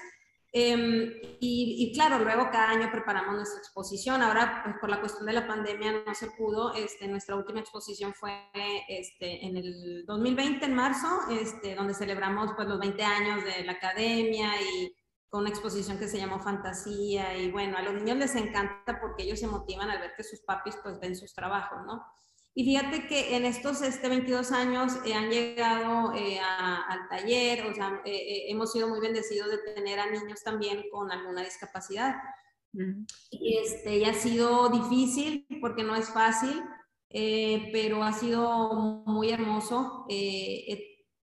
Em, 0.53 1.13
y, 1.39 1.93
claro, 1.95 2.25
luego 2.25 2.51
cada 2.51 2.71
año 2.71 2.91
preparamos 2.91 3.37
nuestra 3.37 3.59
exposición. 3.61 4.21
Ahora, 4.21 4.63
pues, 4.65 4.77
por 4.81 4.91
la 4.91 5.01
cuestión 5.01 5.27
de 5.27 5.33
la 5.35 5.47
pandemia 5.47 6.03
no 6.05 6.15
se 6.15 6.31
pudo. 6.33 6.75
Este, 6.75 7.07
nuestra 7.07 7.37
última 7.37 7.61
exposición 7.61 8.13
fue 8.15 8.51
este, 8.89 9.47
en 9.47 9.57
el 9.57 10.05
2020, 10.07 10.65
en 10.65 10.75
marzo, 10.75 11.09
este, 11.31 11.77
donde 11.77 11.95
celebramos 11.95 12.51
pues, 12.57 12.67
los 12.67 12.81
20 12.81 13.03
años 13.03 13.45
de 13.45 13.65
la 13.65 13.73
academia 13.73 14.61
y 14.61 14.93
con 15.29 15.43
una 15.43 15.51
exposición 15.51 15.99
que 15.99 16.09
se 16.09 16.19
llamó 16.19 16.41
Fantasía. 16.41 17.37
Y 17.39 17.53
bueno, 17.53 17.79
a 17.79 17.83
los 17.83 17.95
niños 17.95 18.19
les 18.19 18.35
encanta 18.35 19.01
porque 19.01 19.23
ellos 19.23 19.39
se 19.39 19.47
motivan 19.47 19.89
al 19.89 20.01
ver 20.01 20.15
que 20.17 20.25
sus 20.25 20.41
papis 20.41 20.77
pues 20.83 20.99
ven 20.99 21.15
sus 21.15 21.33
trabajos, 21.33 21.79
¿no? 21.87 22.05
Y 22.55 22.65
fíjate 22.65 23.07
que 23.07 23.37
en 23.37 23.45
estos 23.45 23.81
este, 23.81 24.09
22 24.09 24.51
años 24.51 24.93
eh, 25.05 25.15
han 25.15 25.31
llegado 25.31 26.13
eh, 26.15 26.41
al 26.41 27.09
taller, 27.09 27.67
o 27.67 27.75
sea, 27.75 28.03
eh, 28.05 28.47
hemos 28.49 28.73
sido 28.73 28.89
muy 28.89 29.01
bendecidos 29.01 29.51
de 29.51 29.59
tener 29.75 30.01
a 30.01 30.11
niños 30.11 30.43
también 30.43 30.85
con 30.91 31.13
alguna 31.13 31.43
discapacidad. 31.43 32.17
Y 33.31 33.59
este, 33.59 33.99
y 33.99 34.05
ha 34.05 34.15
sido 34.15 34.69
difícil 34.69 35.47
porque 35.61 35.83
no 35.83 35.97
es 35.97 36.09
fácil, 36.09 36.63
eh, 37.09 37.69
pero 37.73 38.05
ha 38.05 38.13
sido 38.13 39.03
muy 39.07 39.31
hermoso 39.31 40.07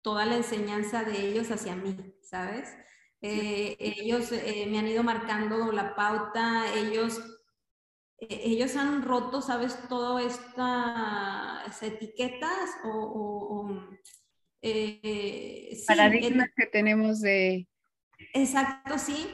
toda 0.02 0.26
la 0.26 0.38
enseñanza 0.38 1.04
de 1.04 1.30
ellos 1.30 1.52
hacia 1.52 1.76
mí, 1.76 1.96
¿sabes? 2.22 2.70
ellos 3.22 4.32
me 4.32 4.78
han 4.78 4.88
ido 4.88 5.04
marcando 5.04 5.72
la 5.72 5.96
pauta, 5.96 6.66
ellos 6.76 7.20
ellos 8.20 8.76
han 8.76 9.04
roto, 9.04 9.42
¿sabes? 9.42 9.78
Todas 9.88 10.26
estas 10.26 11.84
etiquetas 11.84 12.70
o... 12.84 13.70
Paradigmas 15.88 16.50
que 16.56 16.66
tenemos 16.66 17.22
de... 17.22 17.68
Exacto, 18.34 18.98
sí, 18.98 19.28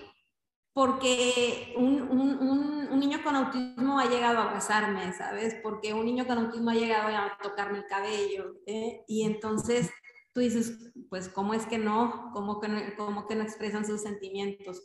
porque 0.74 1.74
un, 1.78 3.00
niño 3.00 3.24
con 3.24 3.36
autismo 3.36 4.00
ha 4.00 4.10
llegado 4.10 4.40
a 4.40 4.44
abrazarme, 4.44 5.14
¿sabes? 5.14 5.56
Porque 5.62 5.94
un 5.94 6.06
niño 6.06 6.26
con 6.26 6.38
autismo 6.38 6.72
ha 6.72 6.76
llegado 6.76 7.16
a 7.16 7.38
tocarme 7.42 7.80
el 7.80 7.86
cabello, 7.86 8.56
¿eh? 8.66 9.04
Y 9.08 9.24
entonces 9.24 9.92
tú 10.34 10.42
dices, 10.42 10.92
pues, 11.10 11.30
¿cómo 11.30 11.54
es 11.54 11.66
que 11.66 11.78
no? 11.78 12.32
¿Cómo 12.34 12.60
que 12.60 12.96
cómo 12.98 13.28
que 13.28 13.36
no 13.36 13.44
expresan 13.44 13.86
sus 13.86 14.02
sentimientos? 14.02 14.82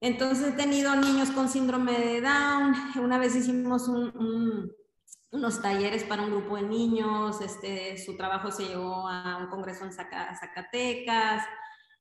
Entonces 0.00 0.48
he 0.48 0.52
tenido 0.52 0.94
niños 0.96 1.30
con 1.30 1.48
síndrome 1.48 1.98
de 1.98 2.20
Down. 2.20 2.74
Una 3.02 3.18
vez 3.18 3.34
hicimos 3.34 3.88
unos 3.88 5.62
talleres 5.62 6.04
para 6.04 6.22
un 6.22 6.30
grupo 6.30 6.56
de 6.56 6.62
niños. 6.62 7.40
Este, 7.40 7.96
su 7.98 8.16
trabajo 8.16 8.50
se 8.50 8.66
llevó 8.66 9.08
a 9.08 9.38
un 9.38 9.48
congreso 9.48 9.84
en 9.84 9.92
Zacatecas. 9.92 11.44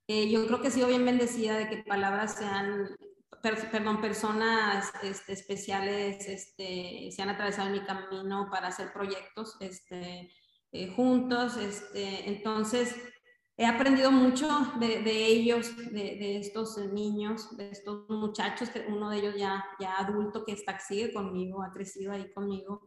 Eh, 0.07 0.29
yo 0.29 0.45
creo 0.45 0.61
que 0.61 0.67
he 0.67 0.71
sido 0.71 0.87
bien 0.87 1.05
bendecida 1.05 1.57
de 1.57 1.69
que 1.69 1.83
palabras 1.83 2.35
sean, 2.35 2.95
perdón, 3.41 4.01
personas 4.01 4.91
este, 5.01 5.33
especiales 5.33 6.27
este, 6.27 7.09
se 7.11 7.21
han 7.21 7.29
atravesado 7.29 7.67
en 7.69 7.73
mi 7.73 7.85
camino 7.85 8.49
para 8.51 8.67
hacer 8.67 8.93
proyectos 8.93 9.55
este, 9.61 10.31
eh, 10.73 10.93
juntos. 10.95 11.57
Este, 11.57 12.29
entonces, 12.29 12.93
he 13.57 13.65
aprendido 13.65 14.11
mucho 14.11 14.47
de, 14.79 15.27
ellos, 15.27 15.75
de, 15.91 16.37
estos 16.37 16.77
niños, 16.91 17.55
de 17.55 17.69
estos 17.69 18.09
muchachos, 18.09 18.69
que 18.69 18.85
uno 18.87 19.09
de 19.09 19.17
ellos 19.19 19.35
ya, 19.37 19.63
ya 19.79 19.97
adulto 19.97 20.43
que 20.43 20.51
está, 20.51 20.77
sigue 20.79 21.13
conmigo, 21.13 21.63
ha 21.63 21.71
crecido 21.71 22.11
ahí 22.11 22.31
conmigo. 22.33 22.81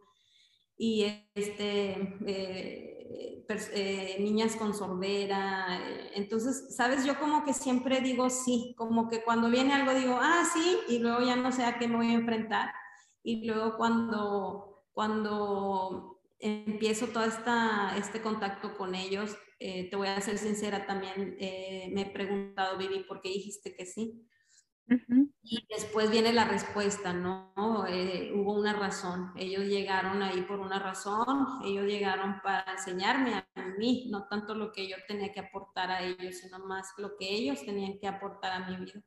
Y 0.76 1.04
este, 1.34 2.18
eh, 2.26 3.44
eh, 3.48 4.16
niñas 4.20 4.56
con 4.56 4.74
sordera. 4.74 5.80
Entonces, 6.14 6.76
sabes, 6.76 7.06
yo 7.06 7.18
como 7.18 7.44
que 7.44 7.54
siempre 7.54 8.02
digo 8.02 8.28
sí, 8.28 8.74
como 8.76 9.08
que 9.08 9.24
cuando 9.24 9.48
viene 9.48 9.72
algo 9.72 9.94
digo, 9.94 10.18
ah, 10.20 10.44
sí, 10.52 10.78
y 10.88 10.98
luego 10.98 11.22
ya 11.22 11.34
no 11.34 11.50
sé 11.50 11.64
a 11.64 11.78
qué 11.78 11.88
me 11.88 11.96
voy 11.96 12.08
a 12.08 12.14
enfrentar. 12.14 12.72
Y 13.22 13.46
luego 13.46 13.78
cuando, 13.78 14.84
cuando 14.92 16.20
empiezo 16.38 17.06
todo 17.06 17.24
esta, 17.24 17.96
este 17.96 18.20
contacto 18.20 18.76
con 18.76 18.94
ellos, 18.94 19.34
eh, 19.60 19.90
te 19.90 19.96
voy 19.96 20.08
a 20.08 20.20
ser 20.20 20.38
sincera, 20.38 20.86
también 20.86 21.36
eh, 21.40 21.90
me 21.92 22.02
he 22.02 22.06
preguntado, 22.06 22.78
Vivi, 22.78 23.00
¿por 23.04 23.20
qué 23.20 23.28
dijiste 23.28 23.74
que 23.74 23.86
sí? 23.86 24.24
Y 25.42 25.66
después 25.68 26.10
viene 26.10 26.32
la 26.32 26.46
respuesta, 26.46 27.12
¿no? 27.12 27.52
Eh, 27.88 28.32
hubo 28.34 28.54
una 28.54 28.72
razón. 28.72 29.32
Ellos 29.36 29.64
llegaron 29.64 30.22
ahí 30.22 30.42
por 30.42 30.60
una 30.60 30.78
razón, 30.78 31.26
ellos 31.64 31.86
llegaron 31.86 32.40
para 32.42 32.72
enseñarme 32.72 33.34
a 33.34 33.66
mí, 33.78 34.08
no 34.10 34.26
tanto 34.28 34.54
lo 34.54 34.72
que 34.72 34.88
yo 34.88 34.96
tenía 35.06 35.30
que 35.32 35.40
aportar 35.40 35.90
a 35.90 36.02
ellos, 36.02 36.36
sino 36.36 36.58
más 36.60 36.92
lo 36.96 37.16
que 37.18 37.28
ellos 37.28 37.64
tenían 37.64 37.98
que 37.98 38.06
aportar 38.06 38.52
a 38.52 38.68
mi 38.70 38.84
vida. 38.84 39.02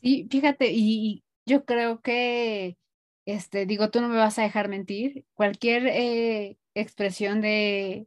Sí, 0.00 0.26
fíjate, 0.30 0.70
y 0.72 1.22
yo 1.44 1.64
creo 1.64 2.00
que, 2.00 2.78
este, 3.26 3.66
digo, 3.66 3.90
tú 3.90 4.00
no 4.00 4.08
me 4.08 4.16
vas 4.16 4.38
a 4.38 4.42
dejar 4.42 4.68
mentir, 4.68 5.26
cualquier 5.34 6.56
expresión 6.74 7.40
de, 7.40 8.06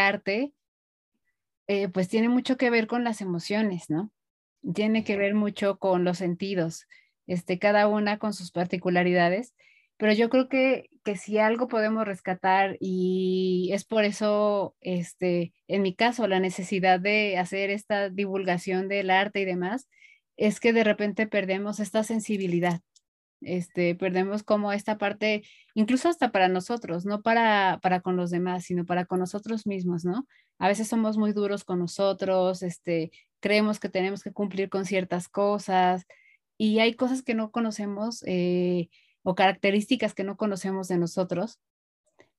arte, 0.00 0.52
eh, 1.66 1.88
pues 1.88 2.08
tiene 2.08 2.28
mucho 2.28 2.56
que 2.56 2.70
ver 2.70 2.86
con 2.86 3.04
las 3.04 3.20
emociones, 3.20 3.88
¿no? 3.90 4.10
Tiene 4.74 5.04
que 5.04 5.16
ver 5.16 5.34
mucho 5.34 5.78
con 5.78 6.04
los 6.04 6.18
sentidos, 6.18 6.86
este, 7.26 7.58
cada 7.58 7.88
una 7.88 8.18
con 8.18 8.32
sus 8.32 8.50
particularidades, 8.52 9.54
pero 9.96 10.12
yo 10.12 10.28
creo 10.28 10.48
que, 10.48 10.90
que 11.04 11.16
si 11.16 11.38
algo 11.38 11.68
podemos 11.68 12.04
rescatar 12.06 12.76
y 12.80 13.70
es 13.72 13.84
por 13.84 14.04
eso, 14.04 14.74
este, 14.80 15.52
en 15.68 15.82
mi 15.82 15.94
caso, 15.94 16.26
la 16.26 16.40
necesidad 16.40 17.00
de 17.00 17.38
hacer 17.38 17.70
esta 17.70 18.10
divulgación 18.10 18.88
del 18.88 19.10
arte 19.10 19.40
y 19.40 19.44
demás, 19.44 19.88
es 20.36 20.60
que 20.60 20.72
de 20.72 20.84
repente 20.84 21.26
perdemos 21.26 21.80
esta 21.80 22.04
sensibilidad, 22.04 22.80
este, 23.44 23.94
perdemos 23.94 24.42
como 24.42 24.72
esta 24.72 24.98
parte, 24.98 25.42
incluso 25.74 26.08
hasta 26.08 26.32
para 26.32 26.48
nosotros, 26.48 27.04
no 27.04 27.22
para, 27.22 27.78
para 27.82 28.00
con 28.00 28.16
los 28.16 28.30
demás, 28.30 28.64
sino 28.64 28.84
para 28.84 29.04
con 29.04 29.20
nosotros 29.20 29.66
mismos, 29.66 30.04
¿no? 30.04 30.26
A 30.58 30.68
veces 30.68 30.88
somos 30.88 31.18
muy 31.18 31.32
duros 31.32 31.64
con 31.64 31.78
nosotros, 31.78 32.62
este, 32.62 33.10
creemos 33.40 33.80
que 33.80 33.88
tenemos 33.88 34.22
que 34.22 34.32
cumplir 34.32 34.68
con 34.68 34.84
ciertas 34.86 35.28
cosas 35.28 36.06
y 36.56 36.78
hay 36.78 36.94
cosas 36.94 37.22
que 37.22 37.34
no 37.34 37.50
conocemos 37.50 38.22
eh, 38.26 38.88
o 39.22 39.34
características 39.34 40.14
que 40.14 40.24
no 40.24 40.36
conocemos 40.36 40.88
de 40.88 40.98
nosotros. 40.98 41.58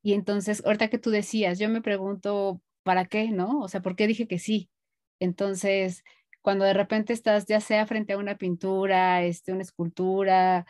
Y 0.02 0.14
entonces, 0.14 0.64
ahorita 0.66 0.90
que 0.90 0.98
tú 0.98 1.10
decías, 1.12 1.60
yo 1.60 1.70
me 1.70 1.82
pregunto, 1.82 2.62
¿para 2.84 3.06
qué, 3.06 3.30
no? 3.32 3.62
O 3.62 3.68
sea, 3.70 3.82
¿por 3.82 3.96
qué 3.96 4.08
dije 4.08 4.28
que 4.28 4.40
sí? 4.40 4.70
Entonces, 5.20 6.04
cuando 6.42 6.66
de 6.66 6.74
repente 6.74 7.14
estás 7.14 7.46
ya 7.46 7.62
sea 7.62 7.88
frente 7.88 8.14
a 8.14 8.18
una 8.18 8.38
pintura, 8.38 9.24
este, 9.24 9.54
una 9.54 9.64
escultura, 9.64 10.66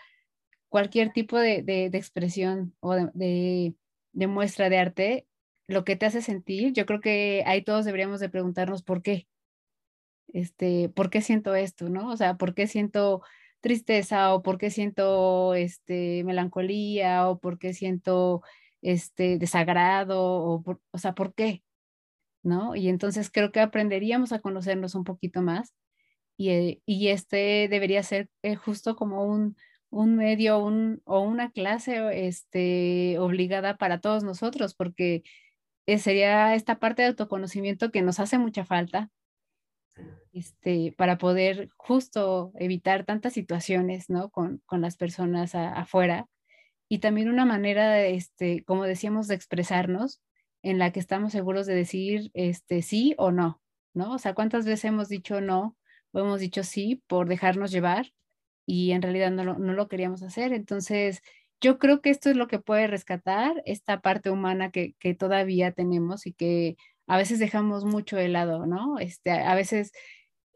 cualquier 0.74 1.13
tipo 1.13 1.38
de, 1.38 1.91
expresión 1.93 2.76
o 2.80 2.95
de, 2.95 3.76
muestra 4.13 4.69
de 4.69 4.80
arte, 4.80 5.28
lo 5.67 5.84
que 5.84 5.95
te 5.95 6.07
hace 6.07 6.24
sentir, 6.24 6.74
yo 6.74 6.88
creo 6.88 6.99
que 6.99 7.43
ahí 7.45 7.61
todos 7.63 7.86
deberíamos 7.86 8.19
de 8.19 8.30
preguntarnos 8.30 8.82
por 8.82 9.03
qué. 9.03 9.28
Este, 10.30 10.89
¿por 10.89 11.11
qué 11.11 11.21
siento 11.21 11.53
esto, 11.53 11.89
no? 11.89 12.09
O 12.09 12.17
sea, 12.17 12.38
¿por 12.38 12.55
qué 12.55 12.65
siento 12.65 13.21
tristeza 13.61 14.34
o 14.34 14.41
por 14.41 14.57
qué 14.57 14.71
siento 14.71 15.53
este 15.53 16.24
melancolía 16.24 17.30
o 17.30 17.38
por 17.38 17.59
qué 17.59 17.76
siento 17.76 18.41
este 18.82 19.38
desagrado 19.38 20.24
o, 20.24 20.63
o 20.89 20.97
sea, 20.97 21.13
¿por 21.13 21.36
qué? 21.36 21.61
¿No? 22.41 22.76
Y 22.76 22.89
entonces 22.89 23.30
creo 23.30 23.51
que 23.51 23.59
aprenderíamos 23.59 24.32
a 24.32 24.39
conocernos 24.39 24.95
un 24.95 25.03
poquito 25.03 25.43
más 25.43 25.76
y, 26.36 26.49
eh, 26.49 26.82
y 26.88 27.09
este 27.09 27.67
debería 27.69 28.01
ser 28.01 28.28
eh, 28.41 28.55
justo 28.55 28.95
como 28.95 29.24
un, 29.24 29.55
un 29.93 30.15
medio 30.15 30.57
o 30.57 31.19
una 31.19 31.51
clase 31.51 32.27
este, 32.27 33.17
obligada 33.19 33.77
para 33.77 33.99
todos 34.01 34.23
nosotros, 34.23 34.73
porque 34.73 35.23
eh, 35.85 35.99
sería 35.99 36.55
esta 36.55 36.79
parte 36.79 37.03
de 37.03 37.09
autoconocimiento 37.09 37.91
que 37.91 38.01
nos 38.01 38.19
hace 38.19 38.37
mucha 38.37 38.65
falta 38.65 39.11
este, 40.33 40.93
para 40.97 41.17
poder 41.19 41.69
justo 41.77 42.51
evitar 42.55 43.05
tantas 43.05 43.33
situaciones 43.33 44.09
¿no? 44.09 44.31
con, 44.31 44.63
las 44.71 44.97
personas 44.97 45.53
afuera. 45.53 46.27
Y 46.89 46.99
también 46.99 47.29
una 47.29 47.45
manera, 47.45 48.01
este, 48.05 48.63
como 48.63 48.83
decíamos, 48.85 49.27
de 49.27 49.35
expresarnos 49.35 50.21
en 50.63 50.79
la 50.79 50.91
que 50.91 50.99
estamos 50.99 51.31
seguros 51.33 51.67
de 51.67 51.75
decir 51.75 52.31
este, 52.33 52.81
sí 52.81 53.13
o 53.17 53.31
no, 53.31 53.61
¿no? 53.93 54.13
O 54.13 54.17
sea, 54.17 54.33
¿cuántas 54.33 54.65
veces 54.65 54.85
hemos 54.85 55.09
dicho 55.09 55.41
no 55.41 55.77
o 56.11 56.19
hemos 56.19 56.39
dicho 56.39 56.63
sí 56.63 57.03
por 57.07 57.27
dejarnos 57.27 57.71
llevar? 57.71 58.11
Y 58.66 58.91
en 58.91 59.01
realidad 59.01 59.32
no 59.32 59.43
lo, 59.43 59.57
no 59.59 59.74
lo 59.74 59.88
queríamos 59.88 60.24
hacer. 60.24 60.53
Entonces, 60.53 61.22
yo 61.61 61.80
creo 61.80 62.01
que 62.01 62.09
esto 62.09 62.30
es 62.30 62.36
lo 62.36 62.47
que 62.47 62.59
puede 62.59 62.88
rescatar 62.88 63.61
esta 63.66 64.01
parte 64.01 64.30
humana 64.30 64.72
que, 64.72 64.95
que 64.99 65.14
todavía 65.16 65.72
tenemos 65.72 66.28
y 66.28 66.34
que 66.34 66.78
a 67.07 67.18
veces 67.18 67.39
dejamos 67.39 67.86
mucho 67.86 68.18
de 68.18 68.30
lado, 68.30 68.66
¿no? 68.66 68.99
Este, 68.99 69.32
a 69.32 69.55
veces 69.55 69.91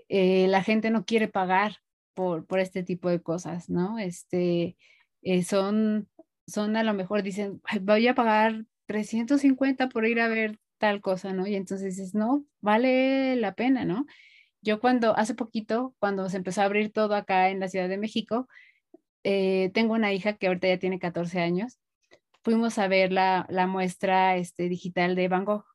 eh, 0.10 0.47
la 0.47 0.64
gente 0.64 0.89
no 0.89 1.05
quiere 1.05 1.28
pagar 1.28 1.78
por, 2.14 2.45
por 2.45 2.60
este 2.60 2.84
tipo 2.84 3.10
de 3.10 3.22
cosas, 3.22 3.70
¿no? 3.70 3.99
Este, 3.99 4.78
eh, 5.22 5.43
son, 5.43 6.10
son 6.47 6.76
a 6.76 6.84
lo 6.84 6.93
mejor 6.93 7.24
dicen, 7.24 7.62
voy 7.82 8.08
a 8.08 8.16
pagar 8.16 8.66
350 8.88 9.89
por 9.89 10.05
ir 10.05 10.20
a 10.20 10.28
ver 10.28 10.60
tal 10.78 11.01
cosa, 11.01 11.34
¿no? 11.34 11.47
Y 11.47 11.55
entonces 11.55 11.95
dices, 11.95 12.16
no, 12.16 12.45
vale 12.62 13.36
la 13.36 13.53
pena, 13.55 13.86
¿no? 13.86 14.05
Yo 14.62 14.80
cuando, 14.80 15.16
hace 15.18 15.36
poquito, 15.36 15.95
cuando 15.99 16.30
se 16.30 16.38
empezó 16.38 16.62
a 16.62 16.66
abrir 16.66 16.91
todo 16.91 17.16
acá 17.16 17.49
en 17.49 17.60
la 17.60 17.70
Ciudad 17.70 17.89
de 17.89 17.97
México, 17.97 18.47
eh, 19.24 19.72
tengo 19.74 19.93
una 19.93 20.14
hija 20.14 20.38
que 20.38 20.47
ahorita 20.47 20.68
ya 20.68 20.80
tiene 20.80 20.99
14 20.99 21.39
años, 21.41 21.80
fuimos 22.43 22.78
a 22.78 22.88
ver 22.88 23.12
la, 23.12 23.45
muestra 23.68 24.38
este, 24.38 24.70
digital 24.70 25.16
de 25.16 25.28
Van 25.28 25.45
Gogh. 25.45 25.66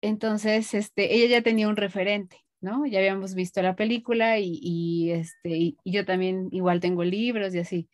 Entonces, 0.00 0.72
este, 0.74 1.14
ella 1.14 1.38
ya 1.38 1.42
tenía 1.42 1.68
un 1.68 1.76
referente, 1.76 2.38
¿no? 2.60 2.86
Ya 2.86 2.98
habíamos 2.98 3.34
visto 3.34 3.60
la 3.62 3.76
película 3.76 4.38
y, 4.38 5.10
este, 5.10 5.50
y, 5.50 5.76
yo 5.84 6.04
también 6.06 6.48
igual 6.52 6.80
tengo 6.80 7.04
libros 7.04 7.54
y 7.54 7.58
así. 7.58 7.88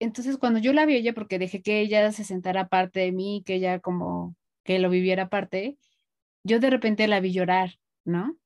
Entonces, 0.00 0.38
cuando 0.38 0.58
yo 0.60 0.72
la 0.72 0.86
vi 0.86 0.96
ella, 0.96 1.14
porque 1.14 1.38
dejé 1.38 1.62
que 1.62 1.80
ella 1.80 2.10
se 2.12 2.24
sentara 2.24 2.62
aparte 2.62 3.00
de 3.00 3.12
mí, 3.12 3.42
que 3.46 3.54
ella 3.54 3.80
como 3.80 4.36
que 4.64 4.78
lo 4.80 4.90
viviera 4.90 5.24
aparte, 5.24 5.78
yo 6.44 6.60
de 6.60 6.70
repente 6.70 7.06
la 7.08 7.20
vi 7.20 7.32
llorar, 7.32 7.78
¿no? 8.04 8.36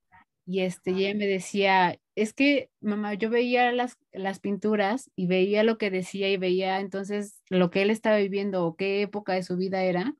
Y 0.46 0.60
este, 0.60 0.92
ella 0.92 1.12
me 1.14 1.26
decía, 1.26 1.98
es 2.14 2.32
que, 2.32 2.70
mamá, 2.80 3.14
yo 3.14 3.30
veía 3.30 3.72
las, 3.72 3.98
las 4.12 4.38
pinturas 4.38 5.10
y 5.16 5.26
veía 5.26 5.64
lo 5.64 5.76
que 5.76 5.90
decía 5.90 6.30
y 6.30 6.36
veía 6.36 6.78
entonces 6.78 7.42
lo 7.50 7.70
que 7.70 7.82
él 7.82 7.90
estaba 7.90 8.18
viviendo 8.18 8.64
o 8.64 8.76
qué 8.76 9.02
época 9.02 9.32
de 9.34 9.42
su 9.42 9.56
vida 9.56 9.82
era. 9.82 10.14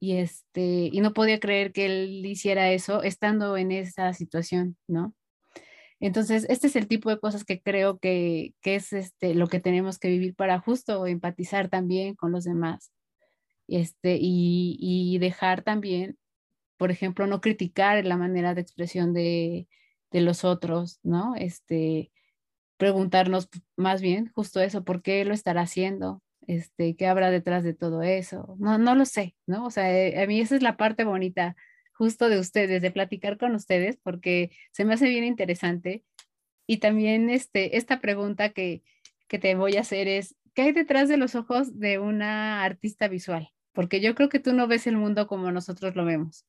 Y, 0.00 0.16
este, 0.16 0.88
y 0.92 1.00
no 1.00 1.12
podía 1.12 1.38
creer 1.38 1.72
que 1.72 1.86
él 1.86 2.26
hiciera 2.26 2.72
eso 2.72 3.02
estando 3.02 3.56
en 3.56 3.72
esa 3.72 4.14
situación, 4.14 4.76
¿no? 4.88 5.14
Entonces, 6.00 6.46
este 6.48 6.66
es 6.66 6.76
el 6.76 6.88
tipo 6.88 7.10
de 7.10 7.20
cosas 7.20 7.44
que 7.44 7.62
creo 7.62 7.98
que, 7.98 8.54
que 8.62 8.76
es 8.76 8.92
este, 8.92 9.34
lo 9.34 9.46
que 9.48 9.60
tenemos 9.60 9.98
que 9.98 10.08
vivir 10.08 10.34
para 10.34 10.58
justo 10.60 11.06
empatizar 11.06 11.68
también 11.68 12.16
con 12.16 12.32
los 12.32 12.44
demás. 12.44 12.90
Este, 13.68 14.18
y, 14.20 14.76
y 14.80 15.18
dejar 15.18 15.62
también, 15.62 16.18
por 16.82 16.90
ejemplo, 16.90 17.28
no 17.28 17.40
criticar 17.40 18.04
la 18.04 18.16
manera 18.16 18.54
de 18.54 18.60
expresión 18.60 19.12
de, 19.14 19.68
de 20.10 20.20
los 20.20 20.42
otros, 20.42 20.98
¿no? 21.04 21.36
Este, 21.36 22.10
preguntarnos 22.76 23.48
más 23.76 24.02
bien 24.02 24.32
justo 24.34 24.60
eso, 24.60 24.82
¿por 24.82 25.00
qué 25.00 25.24
lo 25.24 25.32
estará 25.32 25.60
haciendo? 25.60 26.24
Este, 26.48 26.96
¿qué 26.96 27.06
habrá 27.06 27.30
detrás 27.30 27.62
de 27.62 27.72
todo 27.72 28.02
eso? 28.02 28.56
No, 28.58 28.78
no 28.78 28.96
lo 28.96 29.04
sé, 29.04 29.36
¿no? 29.46 29.64
O 29.64 29.70
sea, 29.70 29.96
eh, 29.96 30.20
a 30.20 30.26
mí 30.26 30.40
esa 30.40 30.56
es 30.56 30.62
la 30.62 30.76
parte 30.76 31.04
bonita 31.04 31.54
justo 31.92 32.28
de 32.28 32.40
ustedes, 32.40 32.82
de 32.82 32.90
platicar 32.90 33.38
con 33.38 33.54
ustedes, 33.54 33.96
porque 34.02 34.50
se 34.72 34.84
me 34.84 34.94
hace 34.94 35.08
bien 35.08 35.22
interesante. 35.22 36.02
Y 36.66 36.78
también 36.78 37.30
este, 37.30 37.76
esta 37.76 38.00
pregunta 38.00 38.48
que, 38.48 38.82
que 39.28 39.38
te 39.38 39.54
voy 39.54 39.76
a 39.76 39.82
hacer 39.82 40.08
es, 40.08 40.34
¿qué 40.52 40.62
hay 40.62 40.72
detrás 40.72 41.08
de 41.08 41.16
los 41.16 41.36
ojos 41.36 41.78
de 41.78 42.00
una 42.00 42.64
artista 42.64 43.06
visual? 43.06 43.50
Porque 43.70 44.00
yo 44.00 44.16
creo 44.16 44.28
que 44.28 44.40
tú 44.40 44.52
no 44.52 44.66
ves 44.66 44.88
el 44.88 44.96
mundo 44.96 45.28
como 45.28 45.52
nosotros 45.52 45.94
lo 45.94 46.04
vemos. 46.04 46.44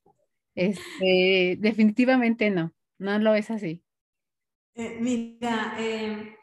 Este, 0.56 1.58
definitivamente 1.60 2.49
no, 2.49 2.74
no 2.99 3.20
lo 3.20 3.34
es 3.36 3.49
así. 3.51 3.84
Eh, 4.76 4.97
mira, 4.99 5.76
eh, 5.78 6.36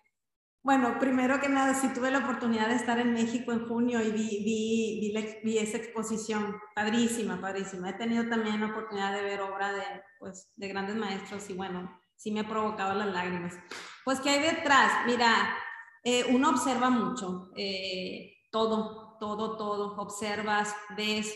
bueno, 0.63 0.99
primero 0.99 1.41
que 1.41 1.49
nada, 1.49 1.75
sí 1.75 1.89
tuve 1.95 2.11
la 2.11 2.19
oportunidad 2.19 2.69
de 2.69 2.77
estar 2.77 2.99
en 2.99 3.13
México 3.13 3.53
en 3.53 3.67
junio 3.67 4.01
y 4.01 4.13
vi, 4.13 4.45
vi, 4.45 5.15
vi, 5.43 5.59
esa 5.59 5.79
exposición, 5.79 6.57
padrísima, 6.75 7.41
padrísima. 7.41 7.91
He 7.91 7.95
tenido 7.95 8.29
también 8.29 8.61
la 8.61 8.67
oportunidad 8.67 9.15
de 9.15 9.23
ver 9.23 9.41
obra 9.41 9.73
de, 9.73 9.83
pues, 10.19 10.51
de 10.57 10.69
grandes 10.69 10.97
maestros 10.97 11.49
y 11.51 11.55
bueno, 11.55 11.91
sí 12.15 12.31
me 12.31 12.41
ha 12.41 12.49
provocado 12.49 12.95
las 12.95 13.09
lágrimas. 13.09 13.55
Pues, 14.05 14.21
¿qué 14.21 14.31
hay 14.31 14.41
detrás? 14.41 15.07
Mira, 15.07 15.57
eh, 16.05 16.25
uno 16.31 16.51
observa 16.51 16.91
mucho, 16.91 17.51
todo, 18.51 19.17
todo, 19.19 19.57
todo. 19.57 19.97
Observas, 19.97 20.75
ves, 20.97 21.35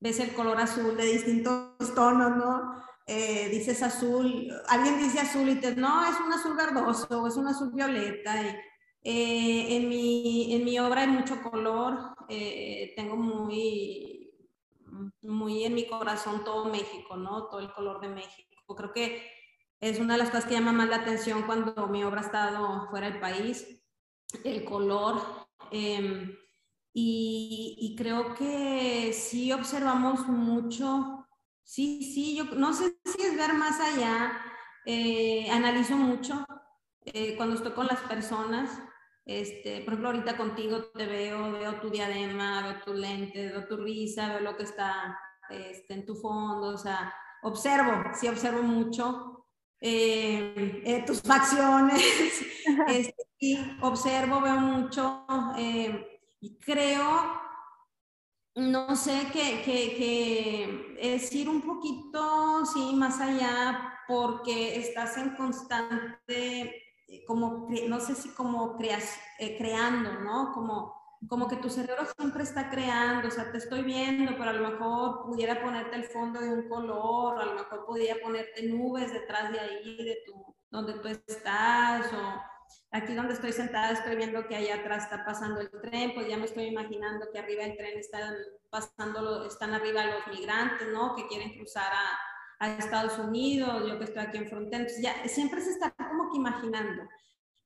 ves 0.00 0.20
el 0.20 0.34
color 0.34 0.60
azul 0.60 0.96
de 0.96 1.04
distintos 1.04 1.94
tonos, 1.94 2.36
¿no? 2.36 2.86
eh, 3.06 3.48
dices 3.50 3.82
azul, 3.82 4.52
alguien 4.68 4.98
dice 4.98 5.20
azul 5.20 5.48
y 5.48 5.60
te 5.60 5.76
no, 5.76 6.04
es 6.04 6.18
un 6.18 6.32
azul 6.32 6.56
verdoso 6.56 7.26
es 7.26 7.36
un 7.36 7.46
azul 7.46 7.70
violeta. 7.72 8.42
Y, 8.42 8.48
eh, 9.08 9.76
en, 9.76 9.88
mi, 9.88 10.52
en 10.52 10.64
mi 10.64 10.78
obra 10.80 11.02
hay 11.02 11.08
mucho 11.08 11.40
color, 11.40 12.16
eh, 12.28 12.92
tengo 12.96 13.16
muy, 13.16 14.34
muy 15.22 15.64
en 15.64 15.74
mi 15.74 15.86
corazón 15.86 16.42
todo 16.42 16.64
México, 16.64 17.16
¿no? 17.16 17.46
Todo 17.46 17.60
el 17.60 17.72
color 17.72 18.00
de 18.00 18.08
México. 18.08 18.74
Creo 18.74 18.92
que 18.92 19.30
es 19.80 20.00
una 20.00 20.14
de 20.14 20.18
las 20.18 20.30
cosas 20.30 20.46
que 20.46 20.54
llama 20.54 20.72
más 20.72 20.88
la 20.88 20.96
atención 20.96 21.44
cuando 21.44 21.86
mi 21.86 22.02
obra 22.02 22.20
ha 22.20 22.24
estado 22.24 22.88
fuera 22.90 23.08
del 23.08 23.20
país, 23.20 23.84
el 24.42 24.64
color. 24.64 25.22
Em, 25.70 26.36
y, 26.98 27.76
y, 27.78 27.96
creo 27.96 28.34
que 28.34 29.12
sí 29.12 29.52
observamos 29.52 30.26
mucho 30.28 31.26
Sí, 31.66 32.00
sí, 32.14 32.36
yo 32.36 32.44
no 32.44 32.72
sé 32.72 32.96
si 33.04 33.22
es 33.22 33.36
ver 33.36 33.52
más 33.54 33.80
allá. 33.80 34.32
Eh, 34.86 35.50
analizo 35.50 35.96
mucho 35.96 36.46
eh, 37.04 37.34
cuando 37.36 37.56
estoy 37.56 37.72
con 37.72 37.88
las 37.88 38.00
personas. 38.02 38.80
Este, 39.24 39.80
por 39.80 39.94
ejemplo, 39.94 40.10
ahorita 40.10 40.36
contigo 40.36 40.84
te 40.94 41.06
veo, 41.06 41.50
veo 41.50 41.80
tu 41.80 41.90
diadema, 41.90 42.62
veo 42.62 42.82
tu 42.84 42.94
lente, 42.94 43.48
veo 43.48 43.66
tu 43.66 43.78
risa, 43.78 44.28
veo 44.28 44.40
lo 44.40 44.56
que 44.56 44.62
está 44.62 45.18
este, 45.50 45.94
en 45.94 46.06
tu 46.06 46.14
fondo, 46.14 46.68
o 46.68 46.78
sea, 46.78 47.12
observo, 47.42 48.04
sí 48.14 48.28
observo 48.28 48.62
mucho 48.62 49.48
eh, 49.80 51.02
tus 51.04 51.20
facciones, 51.22 52.00
este, 52.88 53.24
sí, 53.40 53.76
observo, 53.80 54.40
veo 54.40 54.60
mucho 54.60 55.26
y 56.46 56.58
creo 56.58 57.42
no 58.54 58.96
sé, 58.96 59.26
que, 59.32 59.62
que, 59.62 60.96
es 60.98 61.30
ir 61.34 61.48
un 61.48 61.60
poquito, 61.60 62.64
sí, 62.64 62.94
más 62.94 63.20
allá, 63.20 64.00
porque 64.08 64.76
estás 64.78 65.18
en 65.18 65.36
constante, 65.36 66.82
eh, 67.08 67.24
como, 67.26 67.68
no 67.88 68.00
sé 68.00 68.14
si 68.14 68.30
como 68.30 68.78
eh, 68.80 69.58
creando, 69.58 70.20
¿no? 70.20 70.52
Como, 70.54 71.18
como 71.28 71.48
que 71.48 71.56
tu 71.56 71.68
cerebro 71.68 72.06
siempre 72.16 72.44
está 72.44 72.70
creando, 72.70 73.28
o 73.28 73.30
sea, 73.30 73.50
te 73.52 73.58
estoy 73.58 73.82
viendo, 73.82 74.32
pero 74.38 74.50
a 74.50 74.54
lo 74.54 74.70
mejor 74.70 75.26
pudiera 75.26 75.60
ponerte 75.60 75.96
el 75.96 76.04
fondo 76.04 76.40
de 76.40 76.48
un 76.48 76.68
color, 76.68 77.38
a 77.38 77.44
lo 77.44 77.54
mejor 77.54 77.84
pudiera 77.84 78.18
ponerte 78.22 78.68
nubes 78.68 79.12
detrás 79.12 79.52
de 79.52 79.60
ahí, 79.60 79.96
de 79.98 80.18
tu, 80.24 80.56
donde 80.70 80.94
tú 80.94 81.08
estás, 81.08 82.06
o 82.06 82.55
Aquí 82.96 83.12
donde 83.12 83.34
estoy 83.34 83.52
sentada 83.52 83.92
estoy 83.92 84.16
viendo 84.16 84.48
que 84.48 84.56
allá 84.56 84.76
atrás 84.76 85.04
está 85.04 85.22
pasando 85.22 85.60
el 85.60 85.70
tren, 85.82 86.14
pues 86.14 86.28
ya 86.28 86.38
me 86.38 86.46
estoy 86.46 86.64
imaginando 86.64 87.26
que 87.30 87.38
arriba 87.38 87.64
del 87.64 87.76
tren 87.76 87.98
están 87.98 88.34
pasando, 88.70 89.46
están 89.46 89.74
arriba 89.74 90.06
los 90.06 90.26
migrantes, 90.28 90.88
¿no? 90.88 91.14
Que 91.14 91.26
quieren 91.26 91.52
cruzar 91.58 91.92
a, 91.92 92.78
Estados 92.78 93.18
Unidos, 93.18 93.86
yo 93.86 93.98
que 93.98 94.04
estoy 94.04 94.22
aquí 94.22 94.38
en 94.38 94.48
frontera. 94.48 94.78
Entonces 94.78 95.02
ya 95.02 95.28
siempre 95.28 95.60
se 95.60 95.72
está 95.72 95.90
como 95.90 96.30
que 96.30 96.38
imaginando. 96.38 97.02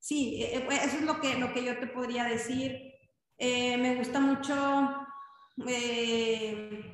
Sí, 0.01 0.43
e, 0.43 0.57
e, 0.57 0.61
pues, 0.63 0.85
eso 0.85 0.97
es 0.97 1.03
lo 1.03 1.21
que, 1.21 1.39
lo 1.39 1.53
que 1.53 1.63
yo 1.63 1.79
te 1.79 1.87
podría 1.87 2.25
decir. 2.25 2.77
Eh, 3.39 3.77
me 3.77 3.95
gusta 3.95 4.19
mucho 4.19 5.07
eh, 5.69 6.91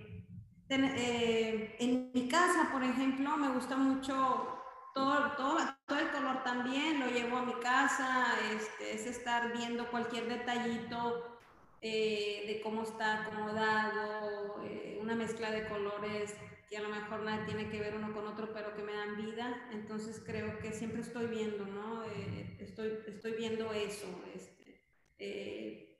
eh, 0.68 1.76
en 1.78 2.10
mi 2.12 2.28
casa, 2.28 2.68
por 2.70 2.84
ejemplo, 2.84 3.34
me 3.38 3.48
gusta 3.48 3.78
mucho 3.78 4.56
todo, 4.96 5.30
todo, 5.36 5.58
todo, 5.84 5.98
el 5.98 6.10
color 6.10 6.42
también 6.42 7.00
lo 7.00 7.08
llevo 7.08 7.36
a 7.36 7.44
mi 7.44 7.52
casa, 7.60 8.34
este, 8.50 8.94
es 8.94 9.04
estar 9.04 9.52
viendo 9.52 9.90
cualquier 9.90 10.26
detallito 10.26 11.36
eh, 11.82 12.44
de 12.46 12.62
cómo 12.62 12.82
está 12.82 13.24
acomodado, 13.24 14.62
eh, 14.64 14.98
una 14.98 15.14
mezcla 15.14 15.50
de 15.50 15.68
colores 15.68 16.34
que 16.70 16.78
a 16.78 16.80
lo 16.80 16.88
mejor 16.88 17.20
nada 17.20 17.44
tiene 17.44 17.68
que 17.68 17.78
ver 17.78 17.94
uno 17.94 18.14
con 18.14 18.26
otro, 18.26 18.54
pero 18.54 18.74
que 18.74 18.82
me 18.82 18.94
dan 18.94 19.16
vida. 19.16 19.68
Entonces 19.70 20.20
creo 20.24 20.58
que 20.60 20.72
siempre 20.72 21.02
estoy 21.02 21.26
viendo, 21.26 21.66
¿no? 21.66 22.02
Eh, 22.06 22.56
estoy, 22.58 22.98
estoy 23.06 23.32
viendo 23.32 23.72
eso. 23.74 24.06
Este, 24.34 25.98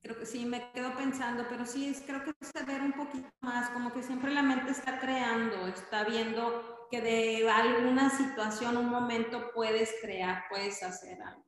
creo 0.00 0.16
que 0.16 0.24
sí, 0.24 0.46
me 0.46 0.70
quedo 0.70 0.94
pensando, 0.96 1.46
pero 1.48 1.66
sí, 1.66 1.88
es, 1.88 2.00
creo 2.00 2.22
que 2.22 2.32
es 2.40 2.66
ver 2.66 2.80
un 2.80 2.92
poquito 2.92 3.28
más, 3.40 3.70
como 3.70 3.92
que 3.92 4.04
siempre 4.04 4.32
la 4.32 4.42
mente 4.42 4.70
está 4.70 5.00
creando, 5.00 5.66
está 5.66 6.04
viendo 6.04 6.77
que 6.90 7.00
de 7.00 7.48
alguna 7.50 8.10
situación, 8.10 8.76
un 8.76 8.88
momento 8.88 9.50
puedes 9.54 9.94
crear, 10.00 10.44
puedes 10.48 10.82
hacer 10.82 11.20
algo. 11.22 11.44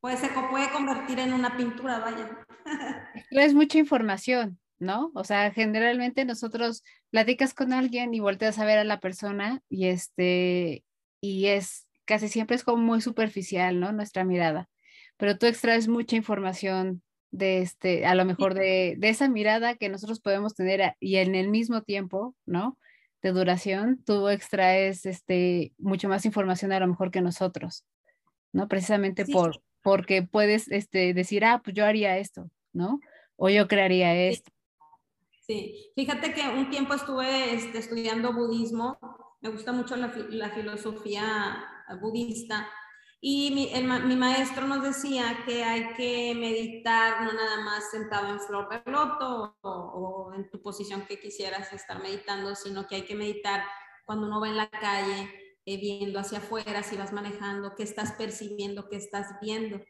Puede, 0.00 0.16
se 0.18 0.28
puede 0.28 0.70
convertir 0.70 1.18
en 1.18 1.32
una 1.32 1.56
pintura, 1.56 1.98
vaya. 1.98 2.44
Es 3.30 3.54
mucha 3.54 3.78
información, 3.78 4.58
¿no? 4.78 5.10
O 5.14 5.24
sea, 5.24 5.50
generalmente 5.50 6.24
nosotros 6.24 6.84
platicas 7.10 7.54
con 7.54 7.72
alguien 7.72 8.12
y 8.12 8.20
volteas 8.20 8.58
a 8.58 8.64
ver 8.64 8.78
a 8.78 8.84
la 8.84 9.00
persona 9.00 9.62
y 9.68 9.86
este, 9.86 10.84
y 11.20 11.46
es 11.46 11.86
casi 12.04 12.28
siempre 12.28 12.56
es 12.56 12.64
como 12.64 12.82
muy 12.82 13.00
superficial, 13.00 13.80
¿no? 13.80 13.92
Nuestra 13.92 14.24
mirada. 14.24 14.68
Pero 15.16 15.38
tú 15.38 15.46
extraes 15.46 15.88
mucha 15.88 16.16
información 16.16 17.02
de 17.30 17.62
este, 17.62 18.06
a 18.06 18.14
lo 18.14 18.24
mejor 18.24 18.54
de, 18.54 18.94
de, 18.98 19.08
esa 19.08 19.28
mirada 19.28 19.74
que 19.74 19.88
nosotros 19.88 20.20
podemos 20.20 20.54
tener 20.54 20.94
y 21.00 21.16
en 21.16 21.34
el 21.34 21.48
mismo 21.48 21.82
tiempo, 21.82 22.34
¿no? 22.46 22.78
De 23.24 23.32
duración, 23.32 24.02
tú 24.04 24.28
extraes 24.28 25.06
este, 25.06 25.72
mucho 25.78 26.10
más 26.10 26.26
información 26.26 26.72
a 26.72 26.80
lo 26.80 26.86
mejor 26.86 27.10
que 27.10 27.22
nosotros, 27.22 27.82
¿no? 28.52 28.68
Precisamente 28.68 29.24
por, 29.24 29.62
porque 29.80 30.22
puedes 30.22 30.70
este, 30.70 31.14
decir, 31.14 31.42
ah, 31.42 31.62
pues 31.64 31.74
yo 31.74 31.86
haría 31.86 32.18
esto, 32.18 32.50
¿no? 32.74 33.00
O 33.36 33.48
yo 33.48 33.66
crearía 33.66 34.14
esto. 34.14 34.50
Sí, 35.46 35.90
fíjate 35.94 36.34
que 36.34 36.46
un 36.46 36.68
tiempo 36.68 36.92
estuve 36.92 37.54
este, 37.54 37.78
estudiando 37.78 38.34
budismo, 38.34 38.98
me 39.40 39.48
gusta 39.48 39.72
mucho 39.72 39.96
la, 39.96 40.12
la 40.28 40.50
filosofía 40.50 41.64
budista 42.02 42.68
y 43.26 43.50
mi, 43.52 43.72
mi, 44.06 44.16
maestro 44.16 44.66
nos 44.66 44.82
decía 44.82 45.44
que 45.46 45.64
hay 45.64 45.94
que 45.94 46.34
meditar 46.34 47.22
no 47.22 47.32
nada 47.32 47.64
más 47.64 47.90
sentado 47.90 48.28
en 48.28 48.38
flor 48.38 48.68
de 48.68 48.82
loto 48.92 49.56
o, 49.62 50.30
en 50.34 50.50
tu 50.50 50.60
posición 50.60 51.06
que 51.06 51.18
quisieras 51.18 51.72
estar 51.72 52.02
meditando, 52.02 52.54
sino 52.54 52.86
que 52.86 52.96
hay 52.96 53.02
que 53.06 53.14
meditar 53.14 53.64
cuando 54.04 54.26
uno 54.26 54.42
va 54.42 54.48
en 54.48 54.58
la 54.58 54.68
calle, 54.68 55.56
eh, 55.64 55.78
viendo 55.78 56.18
hacia 56.18 56.36
afuera, 56.36 56.82
si 56.82 56.98
vas 56.98 57.14
manejando, 57.14 57.74
qué 57.74 57.82
estás 57.82 58.12
percibiendo, 58.12 58.90
qué 58.90 58.96
estás 58.96 59.40
viendo. 59.40 59.80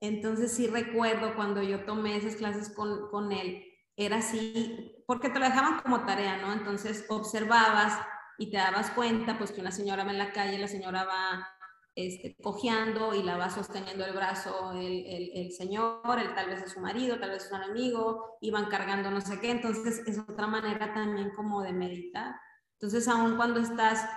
Entonces 0.00 0.50
sí 0.50 0.66
recuerdo 0.66 1.36
cuando 1.36 1.62
yo 1.62 1.84
tomé 1.84 2.16
esas 2.16 2.34
clases 2.34 2.68
con, 2.74 3.08
con 3.12 3.30
él, 3.30 3.64
era 3.94 4.16
así, 4.16 5.04
porque 5.06 5.28
te 5.28 5.38
lo 5.38 5.44
dejaban 5.44 5.78
como 5.82 6.04
tarea, 6.04 6.38
¿no? 6.38 6.52
Entonces 6.52 7.06
observabas 7.08 7.96
y 8.38 8.50
te 8.50 8.56
dabas 8.56 8.90
cuenta 8.90 9.38
pues 9.38 9.52
que 9.52 9.60
una 9.60 9.70
señora 9.70 10.02
va 10.02 10.10
en 10.10 10.18
la 10.18 10.32
calle, 10.32 10.58
la 10.58 10.66
señora 10.66 11.04
va 11.04 11.48
este, 11.94 12.36
cojeando 12.42 13.14
y 13.14 13.22
la 13.22 13.36
va 13.36 13.50
sosteniendo 13.50 14.04
el 14.04 14.14
brazo 14.14 14.72
el, 14.72 15.04
el, 15.06 15.30
el, 15.34 15.52
señor, 15.52 16.18
el, 16.18 16.34
tal 16.34 16.48
vez 16.48 16.62
es 16.62 16.72
su 16.72 16.80
marido, 16.80 17.18
tal 17.18 17.30
vez 17.30 17.44
es 17.44 17.52
un 17.52 17.62
amigo, 17.62 18.38
iban 18.40 18.66
cargando 18.66 19.10
no 19.10 19.20
sé 19.20 19.38
qué, 19.40 19.50
entonces 19.50 20.02
es 20.06 20.18
otra 20.18 20.46
manera 20.46 20.94
también 20.94 21.30
como 21.36 21.62
de 21.62 21.72
meditar. 21.72 22.34
Entonces, 22.74 23.06
aún 23.08 23.36
cuando 23.36 23.60
estás 23.60 24.08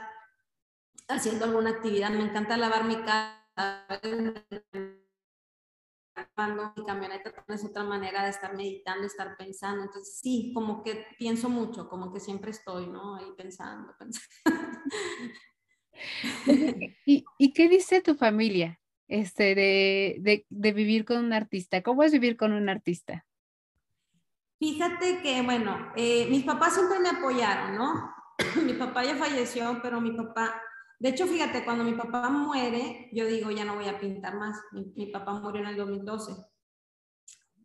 haciendo 1.08 1.46
alguna 1.46 1.72
actividad, 1.72 2.10
me 2.10 2.24
encanta 2.24 2.58
lavar 2.58 2.86
mi 2.86 2.96
casa, 2.96 3.46
cuando 6.34 6.74
mi 6.76 6.86
camioneta 6.86 7.32
es 7.48 7.66
otra 7.66 7.84
manera 7.84 8.24
de 8.24 8.30
estar 8.30 8.56
meditando, 8.56 9.06
estar 9.06 9.36
pensando. 9.38 9.84
Entonces, 9.84 10.20
sí, 10.20 10.52
como 10.54 10.82
que 10.82 11.06
pienso 11.18 11.50
mucho, 11.50 11.88
como 11.90 12.12
que 12.12 12.20
siempre 12.20 12.52
estoy, 12.52 12.88
¿no? 12.88 13.16
Ahí 13.16 13.34
pensando, 13.38 13.94
pensando. 14.00 14.80
¿Y, 17.06 17.26
¿Y, 17.38 17.54
qué 17.54 17.70
dice 17.70 18.02
tu 18.02 18.16
familia 18.16 18.80
este, 19.08 19.56
de, 19.56 20.16
de, 20.20 20.46
de, 20.50 20.72
vivir 20.74 21.06
con 21.06 21.18
un 21.18 21.34
artista? 21.34 21.82
¿Cómo 21.82 22.04
es 22.04 22.12
vivir 22.12 22.38
con 22.38 22.54
un 22.54 22.70
artista? 22.70 23.26
Fíjate 24.60 25.22
que, 25.22 25.41
bueno, 25.41 25.91
eh, 25.96 26.28
mis 26.30 26.43
papás 26.43 26.74
siempre 26.76 27.00
me 27.00 27.10
apoyaron, 27.10 27.76
¿no? 27.76 28.16
mi 28.64 28.74
papá 28.74 29.04
ya 29.04 29.16
falleció, 29.16 29.80
pero 29.82 30.02
mi 30.02 30.12
papá, 30.12 30.62
de 31.00 31.10
hecho, 31.10 31.28
fíjate, 31.28 31.64
cuando 31.64 31.84
mi 31.84 31.93
papá 31.93 32.30
muere, 32.30 33.10
yo 33.12 33.26
digo, 33.26 33.52
ya 33.52 33.66
no 33.66 33.76
voy 33.76 33.88
a 33.88 34.00
pintar 34.00 34.36
más. 34.36 34.58
Mi, 34.72 34.86
mi 34.96 35.08
papá 35.08 35.34
murió 35.34 35.62
en 35.62 35.68
el 35.68 35.78
2012. 35.78 36.34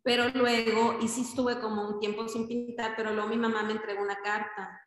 Pero 0.02 0.28
luego, 0.30 0.98
y 1.02 1.08
sí 1.08 1.22
estuve 1.22 1.60
como 1.60 1.88
un 1.88 2.00
tiempo 2.00 2.26
sin 2.26 2.48
pintar, 2.48 2.94
pero 2.96 3.12
luego 3.12 3.28
mi 3.28 3.36
mamá 3.36 3.62
me 3.62 3.72
entregó 3.72 4.02
una 4.02 4.16
carta 4.16 4.80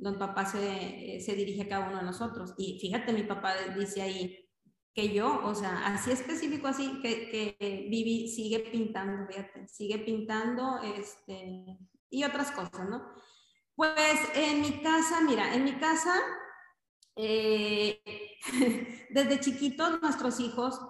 donde 0.00 0.18
papá 0.18 0.46
se, 0.46 1.20
se, 1.20 1.34
dirige 1.34 1.62
a 1.62 1.68
cada 1.68 1.88
uno 1.88 1.98
de 1.98 2.04
nosotros. 2.04 2.54
Y 2.56 2.78
fíjate, 2.80 3.12
mi 3.12 3.22
papá 3.22 3.54
dice 3.76 4.02
ahí 4.02 4.48
que 4.94 5.12
yo, 5.12 5.44
o 5.44 5.54
sea, 5.54 5.86
así 5.86 6.10
específico, 6.10 6.66
así, 6.66 7.00
que, 7.00 7.30
que 7.30 7.86
Vivi 7.90 8.28
sigue 8.28 8.60
pintando, 8.60 9.26
fíjate, 9.26 9.68
sigue 9.68 9.98
pintando, 9.98 10.80
este, 10.82 11.78
y 12.08 12.24
otras 12.24 12.50
cosas, 12.50 12.88
¿no? 12.88 13.12
Pues 13.76 14.18
en 14.34 14.62
mi 14.62 14.82
casa, 14.82 15.20
mira, 15.20 15.54
en 15.54 15.64
mi 15.64 15.78
casa, 15.78 16.14
eh, 17.16 18.02
desde 19.10 19.40
chiquitos 19.40 20.00
nuestros 20.00 20.40
hijos, 20.40 20.80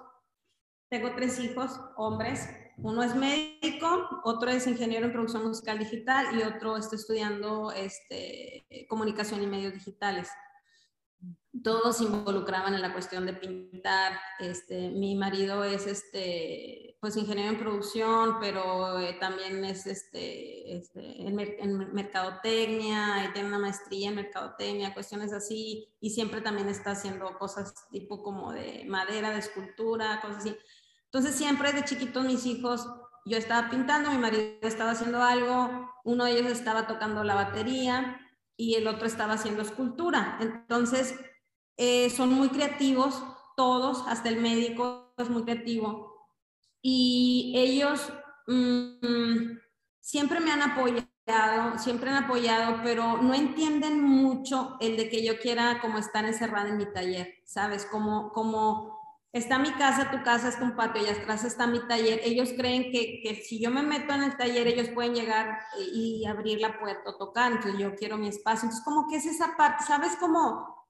tengo 0.89 1.15
tres 1.15 1.39
hijos, 1.41 1.79
hombres, 1.97 2.49
uno 2.83 3.03
es 3.03 3.15
médico, 3.15 4.21
otro 4.25 4.51
es 4.51 4.67
ingeniero 4.67 5.07
en 5.07 5.13
producción 5.13 5.47
musical 5.47 5.79
digital 5.79 6.39
y 6.39 6.43
otro 6.43 6.77
está 6.77 6.97
estudiando 6.97 7.73
este, 7.73 8.67
comunicación 8.89 9.43
y 9.43 9.47
medios 9.47 9.75
digitales. 9.75 10.29
Todos 11.63 11.99
se 11.99 12.05
involucraban 12.05 12.75
en 12.75 12.81
la 12.81 12.93
cuestión 12.93 13.27
de 13.27 13.35
pintar. 13.35 14.19
Este, 14.39 14.89
mi 14.91 15.17
marido 15.17 15.65
es 15.65 15.87
este, 15.87 16.97
pues 17.01 17.17
ingeniero 17.17 17.51
en 17.51 17.59
producción, 17.59 18.37
pero 18.41 18.99
eh, 19.01 19.17
también 19.21 19.65
es 19.65 19.87
este, 19.87 20.77
este 20.77 21.23
en, 21.23 21.39
en, 21.41 21.93
mercadotecnia 21.93 23.25
y 23.25 23.33
tiene 23.33 23.49
una 23.49 23.59
maestría 23.59 24.11
en 24.11 24.15
mercadotecnia, 24.15 24.95
cuestiones 24.95 25.33
así, 25.33 25.89
y 26.01 26.11
siempre 26.11 26.41
también 26.41 26.69
está 26.69 26.93
haciendo 26.93 27.37
cosas 27.37 27.75
tipo 27.91 28.23
como 28.23 28.53
de 28.53 28.85
madera, 28.87 29.31
de 29.31 29.41
escultura, 29.41 30.21
cosas 30.23 30.39
así. 30.39 30.57
Entonces 31.13 31.35
siempre 31.35 31.73
de 31.73 31.85
chiquitos 31.85 32.25
mis 32.25 32.47
hijos, 32.47 32.87
yo 33.25 33.37
estaba 33.37 33.69
pintando, 33.69 34.13
mi 34.13 34.19
marido 34.19 34.59
estaba 34.63 34.93
haciendo 34.93 35.21
algo, 35.23 35.91
uno 36.05 36.25
de 36.25 36.39
ellos 36.39 36.53
estaba 36.53 36.87
tocando 36.87 37.25
la 37.25 37.35
batería 37.35 38.21
y 38.57 38.77
el 38.77 38.87
otro 38.87 39.07
estaba 39.07 39.33
haciendo 39.33 39.63
escultura. 39.63 40.39
Entonces 40.41 41.19
eh, 41.77 42.11
son 42.11 42.33
muy 42.33 42.49
creativos, 42.51 43.25
todos, 43.57 44.05
hasta 44.07 44.29
el 44.29 44.41
médico 44.41 45.13
es 45.19 45.29
muy 45.29 45.43
creativo. 45.43 46.15
Y 46.81 47.55
ellos 47.57 48.13
mmm, 48.47 49.57
siempre 49.99 50.39
me 50.39 50.53
han 50.53 50.63
apoyado, 50.63 51.77
siempre 51.79 52.11
han 52.11 52.25
apoyado, 52.25 52.83
pero 52.85 53.21
no 53.21 53.35
entienden 53.35 54.01
mucho 54.01 54.77
el 54.81 54.97
de 54.97 55.09
que 55.09 55.25
yo 55.25 55.41
quiera 55.41 55.81
como 55.81 55.99
estar 55.99 56.25
encerrada 56.25 56.69
en 56.69 56.77
mi 56.77 56.87
taller, 56.87 57.35
¿sabes? 57.45 57.85
Como, 57.85 58.31
como 58.31 59.00
está 59.33 59.59
mi 59.59 59.71
casa, 59.73 60.11
tu 60.11 60.23
casa 60.23 60.49
es 60.49 60.61
un 60.61 60.75
patio 60.75 61.03
y 61.03 61.09
atrás 61.09 61.45
está 61.45 61.67
mi 61.67 61.87
taller. 61.87 62.21
Ellos 62.25 62.51
creen 62.57 62.91
que, 62.91 63.21
que, 63.23 63.37
si 63.37 63.61
yo 63.61 63.71
me 63.71 63.83
meto 63.83 64.13
en 64.13 64.23
el 64.25 64.37
taller, 64.37 64.67
ellos 64.67 64.89
pueden 64.89 65.15
llegar 65.15 65.61
y, 65.93 66.25
abrir 66.27 66.61
la 66.61 66.79
puerta 66.79 67.11
o 67.11 67.17
tocar. 67.17 67.53
Entonces 67.53 67.81
yo 67.81 67.95
quiero 67.95 68.17
mi 68.17 68.29
espacio. 68.29 68.65
Entonces 68.65 68.85
como 68.85 69.09
que 69.09 69.17
es 69.17 69.27
esa 69.27 69.57
parte, 69.57 69.85
¿sabes? 69.85 70.17
Como, 70.17 70.87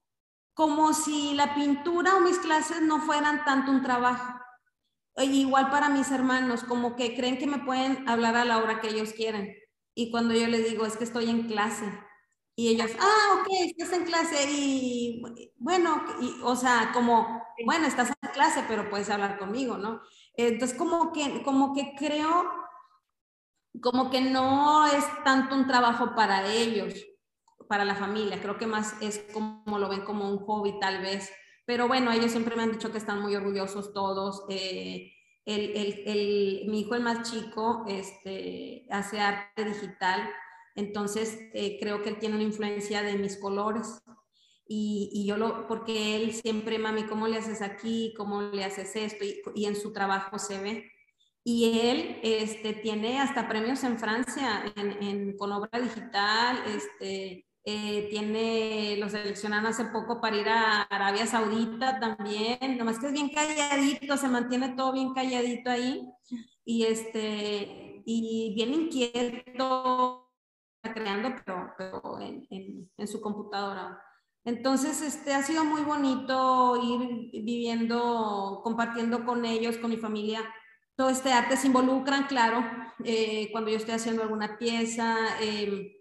como 0.54 0.92
si 0.94 1.34
la 1.34 1.54
pintura 1.54 2.16
o 2.16 2.20
mis 2.20 2.38
clases 2.38 2.82
no 2.82 3.00
fueran 3.00 3.44
tanto 3.44 3.70
un 3.70 3.82
trabajo. 3.82 4.40
E 5.16 5.24
igual 5.24 5.70
para 5.70 5.88
mis 5.88 6.10
hermanos, 6.10 6.64
como 6.64 6.96
que 6.96 7.14
creen 7.14 7.38
que 7.38 7.46
me 7.46 7.58
pueden 7.58 8.08
hablar 8.08 8.36
a 8.36 8.44
la 8.44 8.58
hora 8.58 8.80
que 8.80 8.88
ellos 8.88 9.12
quieren. 9.12 9.54
Y 9.94 10.10
cuando 10.10 10.34
yo 10.34 10.46
les 10.46 10.70
digo, 10.70 10.86
es 10.86 10.96
que 10.96 11.04
estoy 11.04 11.28
en 11.28 11.46
clase. 11.46 11.84
Y 12.60 12.68
ellos, 12.68 12.90
ah, 13.00 13.40
ok, 13.40 13.46
estás 13.64 13.90
en 13.94 14.04
clase 14.04 14.36
y 14.50 15.22
bueno, 15.56 16.04
y, 16.20 16.34
o 16.42 16.54
sea, 16.54 16.90
como, 16.92 17.42
bueno, 17.64 17.86
estás 17.86 18.10
en 18.10 18.30
clase, 18.32 18.62
pero 18.68 18.90
puedes 18.90 19.08
hablar 19.08 19.38
conmigo, 19.38 19.78
¿no? 19.78 20.02
Entonces, 20.34 20.76
como 20.76 21.10
que, 21.10 21.42
como 21.42 21.72
que 21.72 21.94
creo, 21.98 22.44
como 23.80 24.10
que 24.10 24.20
no 24.20 24.86
es 24.86 25.06
tanto 25.24 25.54
un 25.54 25.66
trabajo 25.66 26.14
para 26.14 26.52
ellos, 26.52 26.92
para 27.66 27.86
la 27.86 27.94
familia, 27.94 28.42
creo 28.42 28.58
que 28.58 28.66
más 28.66 28.94
es 29.00 29.24
como 29.32 29.78
lo 29.78 29.88
ven 29.88 30.02
como 30.02 30.28
un 30.28 30.40
hobby 30.40 30.78
tal 30.78 31.00
vez, 31.00 31.32
pero 31.64 31.88
bueno, 31.88 32.12
ellos 32.12 32.30
siempre 32.30 32.56
me 32.56 32.64
han 32.64 32.72
dicho 32.72 32.92
que 32.92 32.98
están 32.98 33.22
muy 33.22 33.34
orgullosos 33.36 33.94
todos. 33.94 34.44
Eh, 34.50 35.14
el, 35.46 35.70
el, 35.74 36.02
el, 36.06 36.64
mi 36.68 36.80
hijo, 36.80 36.94
el 36.94 37.02
más 37.02 37.30
chico, 37.30 37.86
este, 37.88 38.86
hace 38.90 39.18
arte 39.18 39.64
digital 39.64 40.28
entonces, 40.80 41.38
eh, 41.54 41.78
creo 41.80 42.02
que 42.02 42.08
él 42.10 42.18
tiene 42.18 42.34
una 42.34 42.44
influencia 42.44 43.02
de 43.02 43.16
mis 43.16 43.36
colores. 43.36 44.02
Y, 44.66 45.10
y, 45.12 45.26
yo 45.26 45.36
lo, 45.36 45.66
porque 45.66 46.16
él 46.16 46.32
siempre, 46.32 46.78
mami, 46.78 47.04
¿cómo 47.04 47.26
le 47.28 47.38
haces 47.38 47.60
aquí? 47.60 48.14
¿Cómo 48.16 48.42
le 48.42 48.64
haces 48.64 48.94
esto? 48.96 49.24
Y, 49.24 49.42
y 49.54 49.66
en 49.66 49.76
su 49.76 49.92
trabajo 49.92 50.38
se 50.38 50.60
ve. 50.60 50.90
Y 51.42 51.80
él 51.80 52.20
este, 52.22 52.74
tiene 52.74 53.18
hasta 53.18 53.48
premios 53.48 53.82
en 53.84 53.98
Francia 53.98 54.64
en, 54.76 55.02
en, 55.02 55.36
con 55.36 55.52
obra 55.52 55.80
digital, 55.80 56.62
este, 56.66 57.46
eh, 57.64 58.08
tiene, 58.10 58.96
lo 58.98 59.08
seleccionan 59.08 59.66
hace 59.66 59.86
poco 59.86 60.20
para 60.20 60.36
ir 60.36 60.48
a 60.48 60.82
Arabia 60.82 61.26
Saudita 61.26 61.98
también, 62.00 62.78
nomás 62.78 62.98
que 62.98 63.06
es 63.06 63.12
bien 63.12 63.30
calladito, 63.30 64.16
se 64.16 64.28
mantiene 64.28 64.70
todo 64.70 64.92
bien 64.92 65.12
calladito 65.12 65.70
ahí 65.70 66.02
y, 66.64 66.84
este, 66.84 68.02
y 68.06 68.54
bien 68.54 68.74
inquieto, 68.74 70.29
creando, 70.92 71.34
pero, 71.44 71.72
pero 71.76 72.20
en, 72.20 72.46
en, 72.50 72.90
en, 72.96 73.08
su 73.08 73.20
computadora. 73.20 74.02
Entonces, 74.44 75.02
este, 75.02 75.34
ha 75.34 75.42
sido 75.42 75.64
muy 75.64 75.82
bonito 75.82 76.80
ir 76.82 77.30
viviendo, 77.44 78.60
compartiendo 78.62 79.24
con 79.24 79.44
ellos, 79.44 79.76
con 79.78 79.90
mi 79.90 79.96
familia, 79.96 80.42
todo 80.96 81.10
este 81.10 81.32
arte. 81.32 81.56
Se 81.56 81.66
involucran, 81.66 82.26
claro, 82.26 82.64
eh, 83.04 83.48
cuando 83.52 83.70
yo 83.70 83.76
estoy 83.76 83.94
haciendo 83.94 84.22
alguna 84.22 84.58
pieza. 84.58 85.16
Eh, 85.40 85.96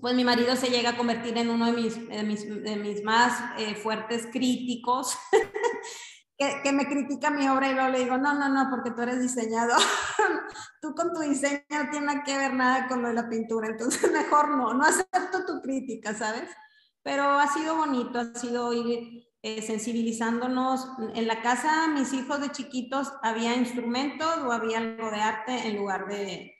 pues 0.00 0.14
mi 0.14 0.24
marido 0.24 0.54
se 0.56 0.70
llega 0.70 0.90
a 0.90 0.96
convertir 0.96 1.36
en 1.36 1.50
uno 1.50 1.66
de 1.66 1.72
mis, 1.72 2.08
de 2.08 2.22
mis, 2.22 2.62
de 2.62 2.76
mis 2.76 3.02
más 3.02 3.40
eh, 3.58 3.74
fuertes 3.74 4.28
críticos. 4.32 5.16
que, 6.40 6.62
que, 6.62 6.72
me 6.72 6.86
critica 6.86 7.30
mi 7.30 7.46
obra 7.48 7.68
y 7.68 7.74
luego 7.74 7.90
le 7.90 7.98
digo, 7.98 8.16
no, 8.16 8.32
no, 8.32 8.48
no, 8.48 8.70
porque 8.70 8.92
tú 8.92 9.02
eres 9.02 9.20
diseñador, 9.20 9.78
tú 10.80 10.94
con 10.94 11.12
tu 11.12 11.20
diseño 11.20 11.60
no 11.68 11.90
tiene 11.90 12.22
que 12.24 12.38
ver 12.38 12.54
nada 12.54 12.88
con 12.88 13.02
lo 13.02 13.08
de 13.08 13.14
la 13.14 13.28
pintura, 13.28 13.68
entonces 13.68 14.10
mejor 14.12 14.48
no, 14.48 14.72
no 14.72 14.82
acepto 14.82 15.44
tu 15.46 15.60
crítica, 15.60 16.14
¿sabes? 16.14 16.48
Pero 17.02 17.24
ha 17.24 17.46
sido 17.46 17.76
bonito, 17.76 18.18
ha 18.18 18.34
sido 18.34 18.72
ir 18.72 19.28
eh, 19.42 19.60
sensibilizándonos. 19.60 20.86
En 21.14 21.26
la 21.26 21.42
casa, 21.42 21.88
mis 21.88 22.12
hijos 22.14 22.40
de 22.40 22.50
chiquitos, 22.52 23.12
había 23.22 23.54
instrumentos 23.54 24.38
o 24.38 24.52
había 24.52 24.78
algo 24.78 25.10
de 25.10 25.20
arte 25.20 25.68
en 25.68 25.76
lugar 25.76 26.06
de, 26.08 26.54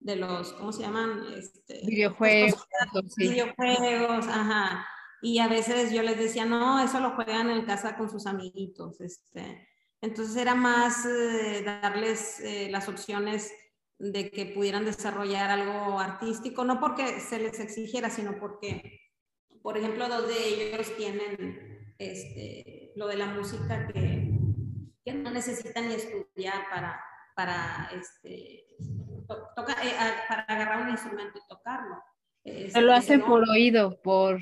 de 0.00 0.16
los, 0.16 0.54
¿cómo 0.54 0.72
se 0.72 0.82
llaman? 0.82 1.20
Este, 1.36 1.82
videojuegos. 1.86 2.66
Sí. 3.14 3.28
Videojuegos, 3.28 4.26
ajá 4.28 4.86
y 5.22 5.38
a 5.38 5.48
veces 5.48 5.92
yo 5.92 6.02
les 6.02 6.18
decía, 6.18 6.44
no, 6.44 6.78
eso 6.80 7.00
lo 7.00 7.14
juegan 7.14 7.50
en 7.50 7.64
casa 7.64 7.96
con 7.96 8.10
sus 8.10 8.26
amiguitos. 8.26 9.00
Este. 9.00 9.68
Entonces 10.00 10.36
era 10.36 10.54
más 10.54 11.06
eh, 11.06 11.62
darles 11.64 12.40
eh, 12.40 12.68
las 12.70 12.88
opciones 12.88 13.52
de 13.98 14.30
que 14.30 14.46
pudieran 14.46 14.84
desarrollar 14.84 15.50
algo 15.50 15.98
artístico, 15.98 16.64
no 16.64 16.78
porque 16.78 17.18
se 17.20 17.38
les 17.38 17.58
exigiera, 17.60 18.10
sino 18.10 18.38
porque, 18.38 19.00
por 19.62 19.78
ejemplo, 19.78 20.08
dos 20.08 20.28
de 20.28 20.48
ellos 20.48 20.94
tienen 20.96 21.94
este, 21.98 22.92
lo 22.94 23.06
de 23.06 23.16
la 23.16 23.26
música 23.26 23.88
que, 23.88 24.38
que 25.02 25.12
no 25.14 25.30
necesitan 25.30 25.88
ni 25.88 25.94
estudiar 25.94 26.68
para, 26.70 27.02
para, 27.34 27.90
este, 27.98 28.66
to, 29.26 29.48
toca, 29.56 29.72
eh, 29.82 29.94
para 30.28 30.42
agarrar 30.42 30.82
un 30.82 30.90
instrumento 30.90 31.38
y 31.38 31.48
tocarlo. 31.48 31.96
Se 32.44 32.80
lo 32.80 32.92
este, 32.92 33.12
hacen 33.14 33.22
por 33.24 33.48
oído, 33.48 34.00
por 34.02 34.40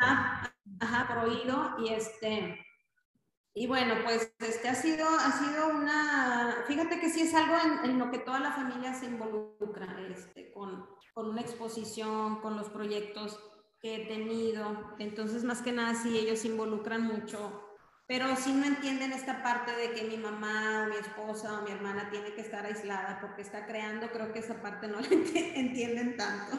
Ajá, 0.00 1.08
por 1.08 1.28
oído 1.28 1.76
y 1.78 1.92
este... 1.92 2.62
Y 3.54 3.66
bueno, 3.66 3.94
pues 4.04 4.34
este 4.38 4.68
ha 4.68 4.74
sido, 4.74 5.08
ha 5.08 5.32
sido 5.32 5.68
una, 5.68 6.64
fíjate 6.66 7.00
que 7.00 7.08
sí 7.08 7.22
es 7.22 7.34
algo 7.34 7.56
en, 7.84 7.98
lo 7.98 8.10
que 8.10 8.18
toda 8.18 8.38
la 8.38 8.52
familia 8.52 8.92
se 8.92 9.06
involucra, 9.06 9.98
este, 10.10 10.52
con, 10.52 10.86
con 11.14 11.30
una 11.30 11.40
exposición, 11.40 12.42
con 12.42 12.58
los 12.58 12.68
proyectos 12.68 13.40
que 13.80 13.96
he 13.96 14.06
tenido. 14.08 14.94
Entonces, 14.98 15.42
más 15.42 15.62
que 15.62 15.72
nada, 15.72 15.94
sí, 15.94 16.18
ellos 16.18 16.40
se 16.40 16.48
involucran 16.48 17.00
mucho 17.00 17.66
pero 18.08 18.36
si 18.36 18.52
no 18.52 18.66
entienden 18.66 19.12
esta 19.12 19.42
parte 19.42 19.72
de 19.72 19.90
que 19.90 20.04
mi 20.04 20.16
mamá 20.16 20.84
o 20.84 20.88
mi 20.88 20.96
esposa 20.96 21.58
o 21.58 21.62
mi 21.62 21.72
hermana 21.72 22.08
tiene 22.08 22.32
que 22.34 22.40
estar 22.40 22.64
aislada 22.64 23.18
porque 23.20 23.42
está 23.42 23.66
creando, 23.66 24.10
creo 24.12 24.32
que 24.32 24.38
esa 24.38 24.60
parte 24.62 24.86
no 24.86 25.00
la 25.00 25.08
entienden 25.10 26.16
tanto. 26.16 26.56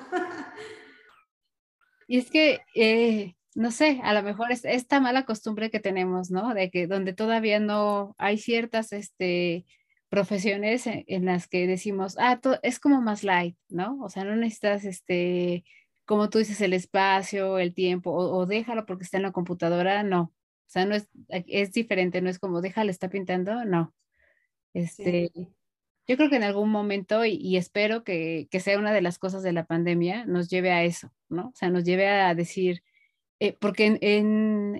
Y 2.07 2.19
es 2.19 2.31
que, 2.31 2.61
eh, 2.75 3.35
no 3.55 3.71
sé, 3.71 3.99
a 4.03 4.13
lo 4.13 4.23
mejor 4.23 4.51
es 4.51 4.65
esta 4.65 4.99
mala 4.99 5.25
costumbre 5.25 5.69
que 5.69 5.79
tenemos, 5.79 6.31
¿no? 6.31 6.53
De 6.53 6.69
que 6.71 6.87
donde 6.87 7.13
todavía 7.13 7.59
no 7.59 8.15
hay 8.17 8.37
ciertas, 8.37 8.93
este, 8.93 9.65
profesiones 10.09 10.85
en, 10.87 11.25
las 11.25 11.47
que 11.47 11.67
decimos, 11.67 12.15
ah, 12.19 12.39
es 12.63 12.79
como 12.79 13.01
más 13.01 13.23
light, 13.23 13.57
¿no? 13.69 13.99
O 14.01 14.09
sea, 14.09 14.23
no 14.23 14.35
necesitas, 14.35 14.85
este, 14.85 15.65
como 16.05 16.29
tú 16.29 16.39
dices, 16.39 16.61
el 16.61 16.73
espacio, 16.73 17.59
el 17.59 17.73
tiempo, 17.73 18.11
o, 18.11 18.37
o 18.37 18.45
déjalo 18.45 18.85
porque 18.85 19.03
está 19.03 19.17
en 19.17 19.23
la 19.23 19.31
computadora, 19.33 20.03
no 20.03 20.33
o 20.67 20.69
sea, 20.69 20.85
no 20.85 20.95
es, 20.95 21.07
es 21.29 21.71
diferente, 21.71 22.21
no 22.21 22.29
es 22.29 22.39
como, 22.39 22.59
déjale, 22.59 22.91
está 22.91 23.09
pintando, 23.09 23.63
no. 23.63 23.95
Este, 24.73 25.31
Yo 26.07 26.17
creo 26.17 26.29
que 26.29 26.35
en 26.35 26.43
algún 26.43 26.69
momento, 26.69 27.23
y, 27.23 27.55
espero 27.55 28.03
que, 28.03 28.49
que, 28.51 28.59
sea 28.59 28.77
una 28.77 28.91
de 28.91 29.01
las 29.01 29.17
cosas 29.17 29.43
de 29.43 29.53
la 29.53 29.65
pandemia, 29.65 30.25
nos 30.25 30.49
lleve 30.49 30.71
a 30.71 30.83
eso, 30.83 31.13
¿no? 31.29 31.49
O 31.49 31.53
sea, 31.55 31.69
nos 31.69 31.83
lleve 31.83 32.07
a 32.07 32.33
decir, 32.35 32.83
eh, 33.39 33.53
porque 33.59 33.97
en, 34.01 34.73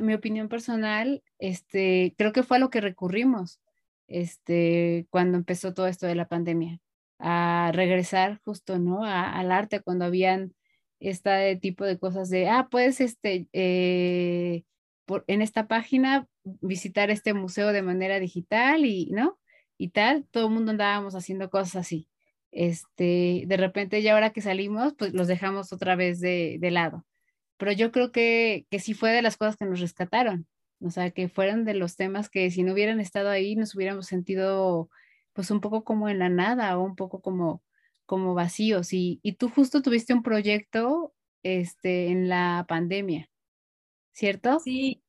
mi 0.00 0.14
opinión 0.14 0.48
personal, 0.48 1.22
este, 1.38 2.14
creo 2.18 2.32
que 2.32 2.42
fue 2.42 2.58
a 2.58 2.60
lo 2.60 2.70
que 2.70 2.80
recurrimos 2.80 3.60
este, 4.08 5.06
cuando 5.10 5.36
empezó 5.38 5.74
todo 5.74 5.86
esto 5.88 6.06
de 6.06 6.14
la 6.14 6.28
pandemia, 6.28 6.80
a 7.18 7.70
regresar 7.74 8.40
justo, 8.44 8.78
¿no? 8.78 9.04
al 9.04 9.50
arte, 9.52 9.80
cuando 9.80 10.04
habían 10.04 10.54
este 11.00 11.56
tipo 11.56 11.84
de 11.84 11.98
cosas 11.98 12.30
de, 12.30 12.48
ah, 12.48 12.68
pues, 12.70 13.00
este, 13.00 13.48
eh, 13.52 14.64
en 15.26 15.42
esta 15.42 15.68
página 15.68 16.28
visitar 16.44 17.10
este 17.10 17.34
museo 17.34 17.72
de 17.72 17.82
manera 17.82 18.20
digital 18.20 18.84
y, 18.84 19.10
¿no? 19.10 19.38
Y 19.78 19.90
tal, 19.90 20.26
todo 20.30 20.46
el 20.46 20.54
mundo 20.54 20.70
andábamos 20.72 21.14
haciendo 21.14 21.50
cosas 21.50 21.76
así. 21.76 22.08
Este, 22.56 23.44
de 23.46 23.56
repente 23.56 24.02
ya 24.02 24.14
ahora 24.14 24.30
que 24.30 24.40
salimos, 24.40 24.94
pues 24.98 25.12
los 25.12 25.28
dejamos 25.28 25.72
otra 25.72 25.96
vez 25.96 26.20
de, 26.20 26.56
de 26.60 26.70
lado. 26.70 27.04
Pero 27.58 27.72
yo 27.72 27.92
creo 27.92 28.12
que, 28.12 28.66
que 28.70 28.80
sí 28.80 28.94
fue 28.94 29.12
de 29.12 29.22
las 29.22 29.36
cosas 29.36 29.56
que 29.56 29.66
nos 29.66 29.80
rescataron. 29.80 30.46
O 30.80 30.90
sea, 30.90 31.10
que 31.10 31.28
fueron 31.28 31.64
de 31.64 31.74
los 31.74 31.96
temas 31.96 32.28
que 32.28 32.50
si 32.50 32.62
no 32.62 32.72
hubieran 32.72 33.00
estado 33.00 33.30
ahí 33.30 33.56
nos 33.56 33.74
hubiéramos 33.74 34.06
sentido 34.06 34.90
pues 35.32 35.50
un 35.50 35.60
poco 35.60 35.84
como 35.84 36.08
en 36.08 36.18
la 36.18 36.28
nada 36.28 36.78
o 36.78 36.84
un 36.84 36.96
poco 36.96 37.20
como, 37.20 37.62
como 38.06 38.34
vacíos. 38.34 38.92
Y, 38.92 39.20
y 39.22 39.34
tú 39.34 39.48
justo 39.50 39.82
tuviste 39.82 40.14
un 40.14 40.22
proyecto 40.22 41.14
este, 41.42 42.08
en 42.08 42.28
la 42.28 42.64
pandemia. 42.68 43.28
¿cierto? 44.16 44.58
Sí, 44.60 45.02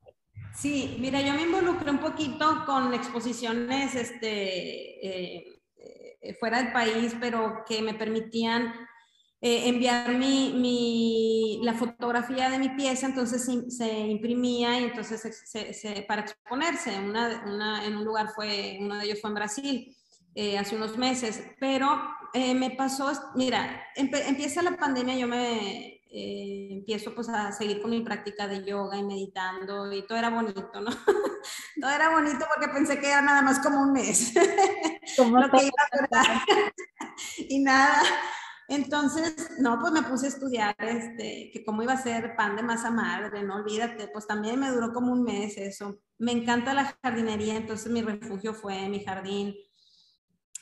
sí, 0.53 0.97
mira, 0.99 1.21
yo 1.21 1.33
me 1.33 1.43
involucré 1.43 1.89
un 1.91 1.99
poquito 1.99 2.63
con 2.65 2.93
exposiciones 2.93 3.95
este, 3.95 5.07
eh, 5.07 5.56
fuera 6.39 6.61
del 6.61 6.71
país, 6.71 7.15
pero 7.19 7.63
que 7.67 7.81
me 7.81 7.93
permitían 7.93 8.73
eh, 9.41 9.69
enviar 9.69 10.09
mi, 10.15 10.53
mi, 10.53 11.59
la 11.63 11.73
fotografía 11.73 12.49
de 12.49 12.59
mi 12.59 12.69
pieza, 12.69 13.07
entonces 13.07 13.49
se 13.69 13.99
imprimía 14.07 14.79
y 14.79 14.85
entonces 14.85 15.21
se, 15.45 16.01
para 16.07 16.21
exponerse. 16.21 16.97
Una, 16.99 17.43
una, 17.45 17.85
en 17.85 17.97
un 17.97 18.05
lugar 18.05 18.29
fue, 18.35 18.77
uno 18.79 18.97
de 18.97 19.05
ellos 19.05 19.21
fue 19.21 19.29
en 19.29 19.35
Brasil. 19.35 19.95
hace 20.59 20.75
unos 20.75 20.97
meses, 20.97 21.43
pero 21.59 21.99
me 22.33 22.71
pasó, 22.71 23.11
mira, 23.35 23.83
empieza 23.95 24.61
la 24.61 24.77
pandemia, 24.77 25.15
yo 25.15 25.27
me, 25.27 25.96
eh, 26.09 26.69
empiezo 26.71 27.13
pues 27.13 27.29
a 27.29 27.51
seguir 27.51 27.81
con 27.81 27.91
mi 27.91 28.01
práctica 28.01 28.47
de 28.47 28.63
yoga 28.63 28.97
y 28.97 29.03
meditando 29.03 29.91
y 29.91 30.05
todo 30.07 30.17
era 30.17 30.29
bonito, 30.29 30.81
¿no? 30.81 30.89
todo 31.81 31.89
era 31.91 32.09
bonito 32.09 32.45
porque 32.53 32.73
pensé 32.73 32.99
que 32.99 33.07
era 33.07 33.21
nada 33.21 33.41
más 33.41 33.59
como 33.59 33.81
un 33.81 33.93
mes. 33.93 34.33
lo 35.17 35.49
que 35.49 35.65
iba 35.65 35.83
a 35.91 35.97
durar. 35.97 36.41
y 37.37 37.59
nada. 37.59 38.01
Entonces, 38.69 39.49
no, 39.59 39.79
pues 39.79 39.93
me 39.93 40.03
puse 40.03 40.25
a 40.25 40.29
estudiar 40.29 40.75
este, 40.79 41.51
que 41.53 41.63
cómo 41.65 41.83
iba 41.83 41.93
a 41.93 42.01
ser 42.01 42.35
pan 42.35 42.57
de 42.57 42.63
masa 42.63 42.91
madre, 42.91 43.43
no 43.43 43.55
olvídate, 43.55 44.09
pues 44.09 44.27
también 44.27 44.59
me 44.59 44.69
duró 44.69 44.91
como 44.91 45.13
un 45.13 45.23
mes 45.23 45.57
eso. 45.57 45.99
Me 46.17 46.33
encanta 46.33 46.73
la 46.73 46.97
jardinería, 47.01 47.55
entonces 47.55 47.89
mi 47.91 48.01
refugio 48.01 48.53
fue 48.53 48.89
mi 48.89 49.03
jardín 49.05 49.55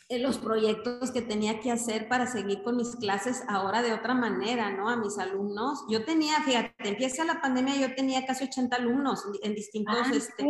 los 0.09 0.37
proyectos 0.37 1.11
que 1.11 1.21
tenía 1.21 1.59
que 1.59 1.71
hacer 1.71 2.07
para 2.07 2.27
seguir 2.27 2.61
con 2.63 2.77
mis 2.77 2.95
clases 2.95 3.43
ahora 3.47 3.81
de 3.81 3.93
otra 3.93 4.13
manera, 4.13 4.69
¿no? 4.71 4.87
A 4.87 4.97
mis 4.97 5.17
alumnos. 5.17 5.83
Yo 5.89 6.05
tenía, 6.05 6.41
fíjate, 6.41 6.89
empieza 6.89 7.25
la 7.25 7.41
pandemia, 7.41 7.75
yo 7.75 7.95
tenía 7.95 8.25
casi 8.25 8.43
80 8.43 8.75
alumnos 8.75 9.23
en 9.41 9.55
distintos, 9.55 9.95
ah, 9.97 10.11
este, 10.13 10.45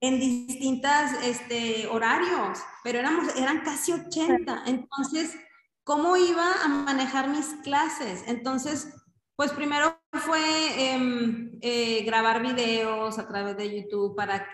en 0.00 0.20
distintas 0.20 1.24
este, 1.24 1.86
horarios, 1.88 2.58
pero 2.84 2.98
éramos, 2.98 3.34
eran 3.36 3.62
casi 3.62 3.92
80. 3.92 4.64
Entonces, 4.66 5.36
¿cómo 5.82 6.16
iba 6.16 6.52
a 6.62 6.68
manejar 6.68 7.28
mis 7.28 7.46
clases? 7.62 8.24
Entonces, 8.26 8.94
pues 9.36 9.52
primero 9.52 9.98
fue 10.12 10.92
em, 10.92 11.58
eh, 11.62 12.02
grabar 12.04 12.42
videos 12.42 13.18
a 13.18 13.26
través 13.26 13.56
de 13.56 13.80
YouTube 13.80 14.14
para 14.14 14.46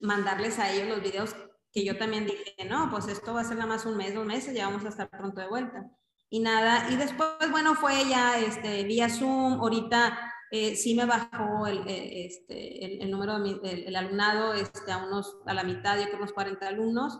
mandarles 0.00 0.58
a 0.58 0.72
ellos 0.72 0.88
los 0.88 1.02
videos 1.02 1.36
que 1.76 1.84
yo 1.84 1.98
también 1.98 2.24
dije, 2.24 2.54
no, 2.70 2.88
pues 2.90 3.06
esto 3.06 3.34
va 3.34 3.42
a 3.42 3.44
ser 3.44 3.58
nada 3.58 3.68
más 3.68 3.84
un 3.84 3.98
mes, 3.98 4.14
dos 4.14 4.24
meses, 4.24 4.54
ya 4.54 4.66
vamos 4.66 4.86
a 4.86 4.88
estar 4.88 5.10
pronto 5.10 5.42
de 5.42 5.46
vuelta. 5.46 5.90
Y 6.30 6.40
nada, 6.40 6.88
y 6.90 6.96
después, 6.96 7.28
bueno, 7.50 7.74
fue 7.74 8.08
ya 8.08 8.38
este, 8.38 8.84
vía 8.84 9.10
Zoom, 9.10 9.60
ahorita 9.60 10.32
eh, 10.50 10.74
sí 10.74 10.94
me 10.94 11.04
bajó 11.04 11.66
el, 11.66 11.86
eh, 11.86 12.24
este, 12.24 13.02
el, 13.02 13.10
número 13.10 13.38
del 13.38 13.94
alumnado 13.94 14.54
este, 14.54 14.90
a, 14.90 15.04
unos, 15.04 15.36
a 15.44 15.52
la 15.52 15.64
mitad, 15.64 15.98
yo 15.98 16.04
creo 16.04 16.16
unos 16.16 16.32
40 16.32 16.66
alumnos. 16.66 17.18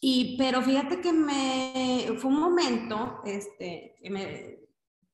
Y, 0.00 0.36
pero 0.38 0.62
fíjate 0.62 1.00
que 1.00 1.12
me, 1.12 2.06
fue 2.18 2.30
un 2.30 2.38
momento 2.38 3.20
este, 3.24 3.96
que 4.00 4.10
me, 4.10 4.65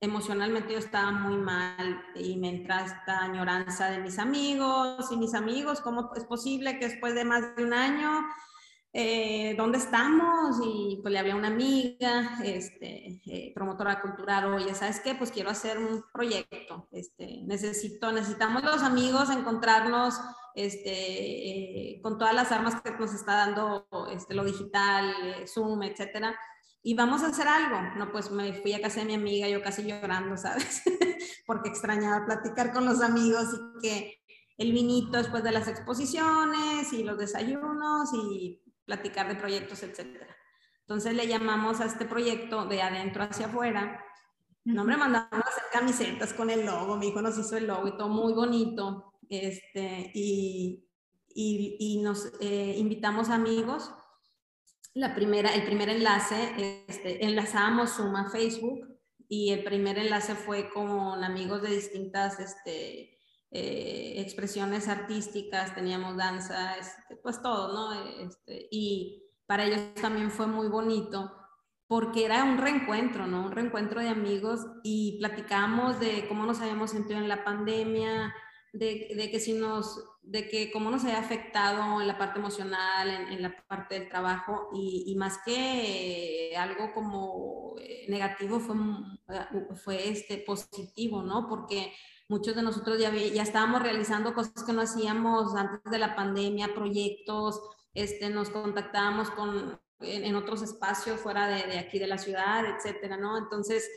emocionalmente 0.02 0.72
yo 0.72 0.80
estaba 0.80 1.12
muy 1.12 1.36
mal 1.36 2.04
y 2.16 2.36
me 2.36 2.48
entra 2.48 2.84
esta 2.84 3.22
añoranza 3.22 3.88
de 3.88 4.00
mis 4.00 4.18
amigos 4.18 5.10
y 5.12 5.16
mis 5.16 5.32
amigos, 5.32 5.80
¿cómo 5.80 6.10
es 6.16 6.24
posible 6.24 6.78
que 6.80 6.88
después 6.88 7.14
de 7.14 7.24
más 7.24 7.54
de 7.54 7.64
un 7.64 7.72
año, 7.72 8.26
eh, 8.92 9.54
¿dónde 9.56 9.78
estamos? 9.78 10.60
Y 10.66 10.98
pues 11.00 11.12
le 11.12 11.20
hablé 11.20 11.34
una 11.34 11.46
amiga, 11.46 12.40
este, 12.44 13.22
eh, 13.24 13.52
promotora 13.54 14.00
cultural, 14.02 14.52
oye, 14.52 14.74
¿sabes 14.74 14.98
qué? 14.98 15.14
Pues 15.14 15.30
quiero 15.30 15.50
hacer 15.50 15.78
un 15.78 16.04
proyecto, 16.12 16.88
este, 16.90 17.42
necesito, 17.44 18.10
necesitamos 18.10 18.64
los 18.64 18.82
amigos 18.82 19.30
encontrarnos 19.30 20.20
este, 20.56 20.90
eh, 21.94 22.00
con 22.02 22.18
todas 22.18 22.34
las 22.34 22.50
armas 22.50 22.82
que 22.82 22.90
nos 22.90 23.14
está 23.14 23.36
dando 23.36 23.86
este, 24.10 24.34
lo 24.34 24.44
digital, 24.44 25.14
Zoom, 25.46 25.84
etcétera 25.84 26.36
y 26.82 26.94
vamos 26.94 27.22
a 27.22 27.28
hacer 27.28 27.46
algo. 27.46 27.80
No, 27.96 28.10
pues 28.10 28.30
me 28.30 28.52
fui 28.52 28.72
a 28.72 28.80
casa 28.80 29.00
de 29.00 29.06
mi 29.06 29.14
amiga, 29.14 29.48
yo 29.48 29.62
casi 29.62 29.84
llorando, 29.84 30.36
¿sabes? 30.36 30.82
Porque 31.46 31.68
extrañaba 31.68 32.26
platicar 32.26 32.72
con 32.72 32.84
los 32.84 33.00
amigos 33.00 33.48
y 33.54 33.80
que 33.80 34.22
el 34.58 34.72
vinito 34.72 35.16
después 35.16 35.44
de 35.44 35.52
las 35.52 35.68
exposiciones 35.68 36.92
y 36.92 37.04
los 37.04 37.18
desayunos 37.18 38.10
y 38.14 38.62
platicar 38.84 39.28
de 39.28 39.36
proyectos, 39.36 39.82
etc. 39.82 40.24
Entonces 40.80 41.14
le 41.14 41.26
llamamos 41.26 41.80
a 41.80 41.86
este 41.86 42.04
proyecto 42.04 42.66
de 42.66 42.82
adentro 42.82 43.22
hacia 43.22 43.46
afuera. 43.46 44.04
No 44.64 44.84
me 44.84 44.96
mandaron 44.96 45.40
a 45.40 45.48
hacer 45.48 45.64
camisetas 45.72 46.32
con 46.32 46.50
el 46.50 46.66
logo, 46.66 46.96
mi 46.96 47.08
hijo 47.08 47.22
nos 47.22 47.38
hizo 47.38 47.56
el 47.56 47.66
logo 47.66 47.88
y 47.88 47.96
todo 47.96 48.08
muy 48.08 48.32
bonito. 48.32 49.14
Este, 49.28 50.10
y, 50.14 50.84
y, 51.28 51.76
y 51.78 52.02
nos 52.02 52.32
eh, 52.40 52.74
invitamos 52.76 53.30
amigos 53.30 53.92
la 54.94 55.14
primera, 55.14 55.54
el 55.54 55.64
primer 55.64 55.88
enlace, 55.88 56.84
este, 56.88 57.24
enlazábamos 57.24 57.96
Zoom 57.96 58.14
a 58.16 58.30
Facebook 58.30 58.88
y 59.28 59.50
el 59.50 59.64
primer 59.64 59.98
enlace 59.98 60.34
fue 60.34 60.68
con 60.70 61.24
amigos 61.24 61.62
de 61.62 61.70
distintas 61.70 62.38
este, 62.38 63.18
eh, 63.50 64.14
expresiones 64.18 64.88
artísticas, 64.88 65.74
teníamos 65.74 66.16
danza, 66.16 66.76
este, 66.76 67.16
pues 67.16 67.40
todo, 67.40 67.72
¿no? 67.72 68.26
Este, 68.26 68.68
y 68.70 69.22
para 69.46 69.64
ellos 69.64 69.94
también 70.00 70.30
fue 70.30 70.46
muy 70.46 70.68
bonito 70.68 71.32
porque 71.86 72.24
era 72.24 72.44
un 72.44 72.58
reencuentro, 72.58 73.26
¿no? 73.26 73.46
Un 73.46 73.52
reencuentro 73.52 74.00
de 74.00 74.08
amigos 74.08 74.60
y 74.82 75.18
platicamos 75.18 76.00
de 76.00 76.26
cómo 76.28 76.46
nos 76.46 76.60
habíamos 76.60 76.90
sentido 76.90 77.18
en 77.18 77.28
la 77.28 77.44
pandemia, 77.44 78.34
de, 78.72 79.12
de 79.14 79.30
que 79.30 79.40
si 79.40 79.52
nos 79.54 80.02
de 80.22 80.48
que 80.48 80.70
cómo 80.70 80.90
nos 80.90 81.04
haya 81.04 81.18
afectado 81.18 82.00
en 82.00 82.06
la 82.06 82.16
parte 82.16 82.38
emocional, 82.38 83.10
en, 83.10 83.42
la 83.42 83.54
parte 83.66 83.98
del 83.98 84.08
trabajo 84.08 84.70
y, 84.72 85.14
más 85.16 85.38
que 85.44 86.54
algo 86.56 86.92
como 86.92 87.74
eh, 87.78 88.06
negativo 88.08 88.60
fue, 88.60 88.76
fue 89.74 90.08
este 90.08 90.38
positivo, 90.38 91.22
¿no? 91.22 91.48
Porque 91.48 91.92
muchos 92.28 92.54
de 92.54 92.62
nosotros 92.62 93.00
ya, 93.00 93.12
ya 93.12 93.42
estábamos 93.42 93.82
realizando 93.82 94.32
cosas 94.32 94.62
que 94.64 94.72
no 94.72 94.82
hacíamos 94.82 95.56
antes 95.56 95.90
de 95.90 95.98
la 95.98 96.14
pandemia, 96.14 96.74
proyectos, 96.74 97.60
este, 97.92 98.30
nos 98.30 98.48
contactábamos 98.50 99.28
con, 99.30 99.80
en, 100.00 100.36
otros 100.36 100.62
espacios 100.62 101.20
fuera 101.20 101.48
de, 101.48 101.66
de, 101.66 101.78
aquí 101.80 101.98
de 101.98 102.06
la 102.06 102.18
ciudad, 102.18 102.64
etcétera, 102.64 103.16
¿no? 103.16 103.36
Entonces, 103.38 103.90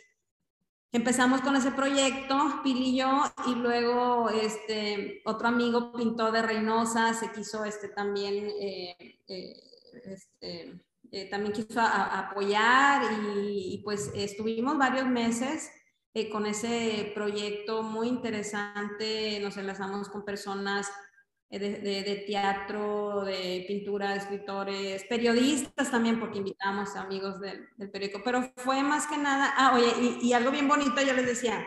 empezamos 0.96 1.42
con 1.42 1.56
ese 1.56 1.72
proyecto, 1.72 2.62
Pili 2.64 2.90
y 2.92 2.98
yo, 2.98 3.24
y 3.48 3.56
luego 3.56 4.30
este, 4.30 5.22
otro 5.26 5.48
amigo 5.48 5.92
pintor 5.92 6.32
de 6.32 6.42
Reynosa 6.42 7.14
se 7.14 7.32
quiso 7.32 7.66
este, 7.66 7.90
también, 7.90 8.50
eh, 8.60 9.20
eh, 9.28 9.54
este, 10.06 10.80
eh, 11.12 11.30
también 11.30 11.54
quiso 11.54 11.82
apoyar 11.82 13.02
y, 13.44 13.82
pues 13.84 14.12
estuvimos 14.16 14.78
varios 14.78 15.08
meses 15.08 15.70
con 16.32 16.46
ese 16.46 17.12
proyecto 17.14 17.84
muy 17.84 18.08
interesante, 18.08 19.40
nos 19.42 19.58
enlazamos 19.58 20.08
con 20.08 20.24
personas 20.24 20.90
de, 21.50 21.60
de, 21.60 22.24
teatro, 22.28 23.24
de 23.24 23.66
pintura, 23.68 24.16
escritores, 24.16 25.04
periodistas 25.06 25.92
también, 25.92 26.20
porque 26.20 26.40
invitamos 26.40 26.96
a 26.96 27.02
amigos 27.02 27.40
del, 27.40 27.68
del, 27.78 27.92
periódico, 27.92 28.22
pero 28.24 28.52
fue 28.58 28.84
más 28.84 29.08
que 29.08 29.18
nada, 29.18 29.54
ah, 29.56 29.74
oye, 29.76 30.20
y, 30.22 30.28
y, 30.28 30.34
algo 30.34 30.52
bien 30.52 30.68
bonito, 30.68 31.02
yo 31.02 31.14
les 31.14 31.26
decía, 31.26 31.66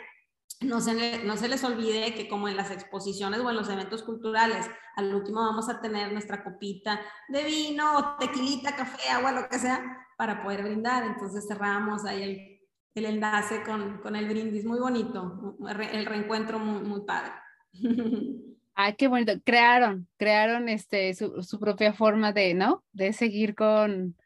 no 0.61 0.81
se, 0.81 1.25
no 1.25 1.37
se 1.37 1.49
les 1.49 1.63
olvide 1.63 2.15
que 2.15 2.29
como 2.29 2.49
en 2.49 2.57
las 2.57 2.71
exposiciones 2.71 3.41
o 3.41 3.51
en 3.51 3.57
los 3.57 3.69
eventos 3.71 4.03
culturales, 4.03 4.69
al 4.97 5.15
último 5.15 5.41
vamos 5.41 5.69
a 5.69 5.81
tener 5.81 6.13
nuestra 6.13 6.43
copita 6.43 7.01
de 7.29 7.45
vino, 7.45 8.17
tequilita, 8.19 8.75
café, 8.75 9.09
agua, 9.11 9.33
lo 9.33 9.49
que 9.49 9.59
sea, 9.59 9.81
para 10.17 10.43
poder 10.43 10.65
brindar, 10.65 11.05
entonces 11.05 11.47
cerramos 11.47 12.05
ahí 12.05 12.23
el, 12.23 12.61
el 12.95 13.15
enlace 13.15 13.63
con, 13.63 13.99
con, 13.99 14.17
el 14.17 14.29
brindis, 14.29 14.65
muy 14.65 14.81
bonito, 14.81 15.57
el 15.69 16.07
reencuentro 16.07 16.59
muy, 16.59 16.83
muy 16.83 17.03
padre. 17.07 17.33
Ay, 18.81 18.95
qué 18.95 19.09
bonito. 19.09 19.33
Crearon, 19.45 20.07
crearon 20.19 20.69
este, 20.69 21.13
su, 21.13 21.43
su, 21.43 21.59
propia 21.59 21.93
forma 21.93 22.33
de, 22.33 22.55
¿no? 22.55 22.85
De 22.93 23.13
seguir 23.13 23.57
con, 23.57 24.17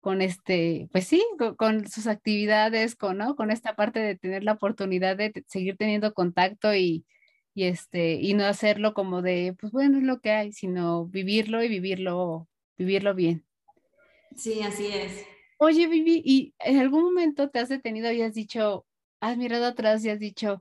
con 0.00 0.22
este, 0.22 0.88
pues 0.90 1.06
sí, 1.06 1.24
con, 1.38 1.54
con, 1.54 1.86
sus 1.86 2.08
actividades, 2.08 2.96
con, 2.96 3.18
¿no? 3.18 3.36
Con 3.36 3.52
esta 3.52 3.76
parte 3.76 4.00
de 4.00 4.16
tener 4.16 4.42
la 4.42 4.54
oportunidad 4.54 5.16
de 5.16 5.44
seguir 5.46 5.76
teniendo 5.76 6.14
contacto 6.14 6.74
y, 6.74 7.06
y 7.54 7.62
este, 7.66 8.14
y 8.14 8.34
no 8.34 8.44
hacerlo 8.44 8.92
como 8.92 9.22
de, 9.22 9.54
pues 9.60 9.70
bueno, 9.70 9.98
es 9.98 10.04
lo 10.04 10.20
que 10.20 10.32
hay, 10.32 10.52
sino 10.52 11.06
vivirlo 11.06 11.62
y 11.62 11.68
vivirlo, 11.68 12.48
vivirlo 12.76 13.14
bien. 13.14 13.46
Sí, 14.36 14.62
así 14.62 14.88
es. 14.88 15.24
Oye, 15.58 15.86
Vivi, 15.86 16.20
¿y 16.24 16.54
en 16.58 16.80
algún 16.80 17.04
momento 17.04 17.50
te 17.50 17.60
has 17.60 17.68
detenido 17.68 18.10
y 18.10 18.22
has 18.22 18.34
dicho, 18.34 18.84
has 19.20 19.36
mirado 19.36 19.66
atrás 19.66 20.04
y 20.04 20.10
has 20.10 20.18
dicho, 20.18 20.60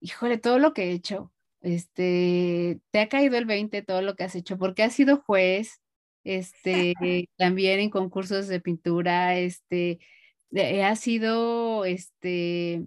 híjole, 0.00 0.36
todo 0.36 0.58
lo 0.58 0.74
que 0.74 0.90
he 0.90 0.92
hecho, 0.92 1.32
este, 1.66 2.80
te 2.92 3.00
ha 3.00 3.08
caído 3.08 3.36
el 3.36 3.44
20 3.44 3.82
todo 3.82 4.00
lo 4.00 4.14
que 4.14 4.22
has 4.22 4.36
hecho, 4.36 4.56
porque 4.56 4.84
has 4.84 4.92
sido 4.92 5.16
juez, 5.16 5.80
este, 6.22 6.94
también 7.36 7.80
en 7.80 7.90
concursos 7.90 8.46
de 8.46 8.60
pintura, 8.60 9.36
este, 9.36 9.98
has 10.84 11.00
sido, 11.00 11.84
este, 11.84 12.86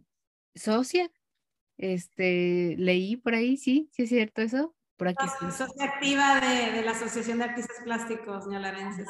socia, 0.56 1.12
este, 1.78 2.76
leí 2.78 3.18
por 3.18 3.36
ahí, 3.36 3.58
sí, 3.58 3.90
sí 3.92 4.04
es 4.04 4.10
cierto 4.10 4.42
eso, 4.42 4.74
por 4.96 5.10
aquí. 5.10 5.26
Socia 5.52 5.86
activa 5.86 6.40
de, 6.40 6.72
de, 6.72 6.82
la 6.82 6.92
Asociación 6.92 7.40
de 7.40 7.44
Artistas 7.46 7.78
Plásticos, 7.84 8.48
Ñalarenses. 8.48 9.08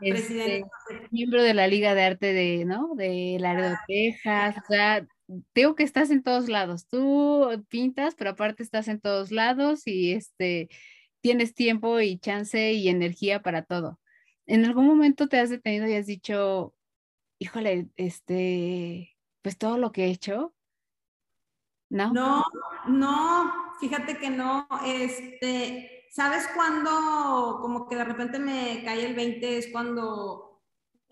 Este, 0.00 0.64
miembro 1.12 1.44
de 1.44 1.54
la 1.54 1.68
Liga 1.68 1.94
de 1.94 2.02
Arte 2.02 2.32
de, 2.32 2.64
¿no? 2.64 2.96
De 2.96 3.36
Laredo, 3.38 3.76
Texas, 3.86 4.56
o 4.58 4.66
sea, 4.66 5.06
digo 5.54 5.74
que 5.74 5.82
estás 5.82 6.10
en 6.10 6.22
todos 6.22 6.48
lados. 6.48 6.86
Tú 6.86 7.64
pintas, 7.68 8.14
pero 8.14 8.30
aparte 8.30 8.62
estás 8.62 8.88
en 8.88 9.00
todos 9.00 9.30
lados 9.30 9.86
y 9.86 10.12
este, 10.12 10.68
tienes 11.20 11.54
tiempo 11.54 12.00
y 12.00 12.18
chance 12.18 12.72
y 12.72 12.88
energía 12.88 13.42
para 13.42 13.64
todo. 13.64 14.00
¿En 14.46 14.64
algún 14.64 14.86
momento 14.86 15.28
te 15.28 15.38
has 15.38 15.50
detenido 15.50 15.86
y 15.86 15.94
has 15.94 16.06
dicho, 16.06 16.74
híjole, 17.38 17.88
este, 17.96 19.16
pues 19.40 19.56
todo 19.56 19.78
lo 19.78 19.92
que 19.92 20.04
he 20.04 20.10
hecho? 20.10 20.54
¿No? 21.88 22.12
No, 22.12 22.44
no, 22.88 23.52
fíjate 23.80 24.18
que 24.18 24.30
no. 24.30 24.66
Este, 24.84 26.06
¿sabes 26.10 26.48
cuándo 26.54 27.58
como 27.60 27.88
que 27.88 27.96
de 27.96 28.04
repente 28.04 28.38
me 28.38 28.82
cae 28.84 29.06
el 29.06 29.14
20? 29.14 29.58
Es 29.58 29.68
cuando 29.70 30.51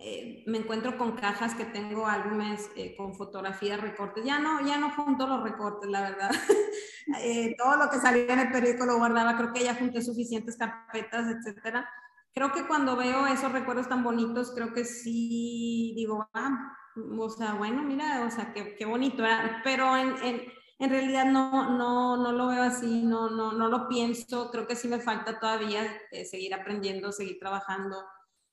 eh, 0.03 0.45
me 0.47 0.57
encuentro 0.57 0.97
con 0.97 1.13
cajas 1.13 1.55
que 1.55 1.67
tengo 1.67 2.07
álbumes 2.07 2.71
eh, 2.75 2.97
con 2.97 3.15
fotografías, 3.15 3.81
recortes. 3.81 4.25
Ya 4.25 4.39
no, 4.39 4.67
ya 4.67 4.79
no 4.79 4.91
junto 4.91 5.27
los 5.27 5.43
recortes, 5.43 5.91
la 5.91 6.01
verdad. 6.01 6.31
eh, 7.23 7.55
todo 7.59 7.77
lo 7.77 7.91
que 7.91 7.99
salía 7.99 8.33
en 8.33 8.39
el 8.39 8.51
periódico 8.51 8.87
lo 8.87 8.97
guardaba, 8.97 9.37
creo 9.37 9.53
que 9.53 9.63
ya 9.63 9.75
junté 9.75 10.01
suficientes 10.01 10.57
carpetas, 10.57 11.27
etcétera. 11.29 11.87
Creo 12.33 12.51
que 12.53 12.67
cuando 12.67 12.97
veo 12.97 13.27
esos 13.27 13.53
recuerdos 13.53 13.91
tan 13.91 14.03
bonitos, 14.03 14.53
creo 14.55 14.73
que 14.73 14.87
sí 14.87 15.93
digo, 15.95 16.31
ah, 16.33 16.73
o 17.19 17.29
sea, 17.29 17.55
bueno, 17.55 17.83
mira, 17.83 18.25
o 18.27 18.31
sea, 18.31 18.55
qué, 18.55 18.77
qué 18.77 18.87
bonito, 18.87 19.23
pero 19.65 19.97
en, 19.97 20.15
en, 20.23 20.43
en, 20.79 20.91
realidad 20.91 21.27
no, 21.27 21.77
no, 21.77 22.17
no 22.17 22.33
lo 22.33 22.47
veo 22.47 22.63
así, 22.63 23.03
no, 23.03 23.29
no, 23.29 23.53
no 23.53 23.69
lo 23.69 23.89
pienso, 23.89 24.51
creo 24.51 24.67
que 24.67 24.77
sí 24.77 24.89
me 24.89 25.01
falta 25.01 25.39
todavía 25.41 25.83
eh, 26.13 26.25
seguir 26.25 26.55
aprendiendo, 26.55 27.13
seguir 27.13 27.39
trabajando 27.39 27.97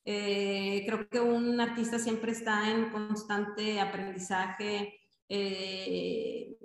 eh, 0.09 0.85
creo 0.85 1.09
que 1.09 1.19
un 1.19 1.59
artista 1.59 1.99
siempre 1.99 2.31
está 2.31 2.71
en 2.71 2.91
constante 2.91 3.81
aprendizaje. 3.81 5.01
Eh, 5.27 6.55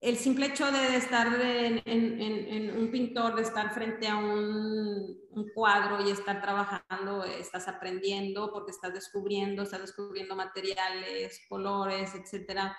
el 0.00 0.16
simple 0.16 0.46
hecho 0.46 0.72
de 0.72 0.96
estar 0.96 1.26
en, 1.42 1.82
en, 1.84 2.20
en, 2.22 2.78
un 2.78 2.90
pintor, 2.90 3.34
de 3.34 3.42
estar 3.42 3.74
frente 3.74 4.08
a 4.08 4.16
un, 4.16 5.14
un, 5.30 5.50
cuadro 5.54 6.06
y 6.06 6.10
estar 6.10 6.40
trabajando, 6.40 7.24
estás 7.24 7.68
aprendiendo 7.68 8.50
porque 8.50 8.70
estás 8.70 8.94
descubriendo, 8.94 9.64
estás 9.64 9.82
descubriendo 9.82 10.34
materiales, 10.34 11.42
colores, 11.50 12.14
etc. 12.14 12.72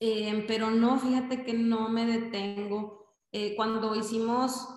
Eh, 0.00 0.44
pero 0.48 0.70
no, 0.70 0.98
fíjate 0.98 1.44
que 1.44 1.52
no 1.52 1.88
me 1.90 2.06
detengo. 2.06 3.04
Eh, 3.30 3.54
cuando 3.54 3.94
hicimos 3.94 4.73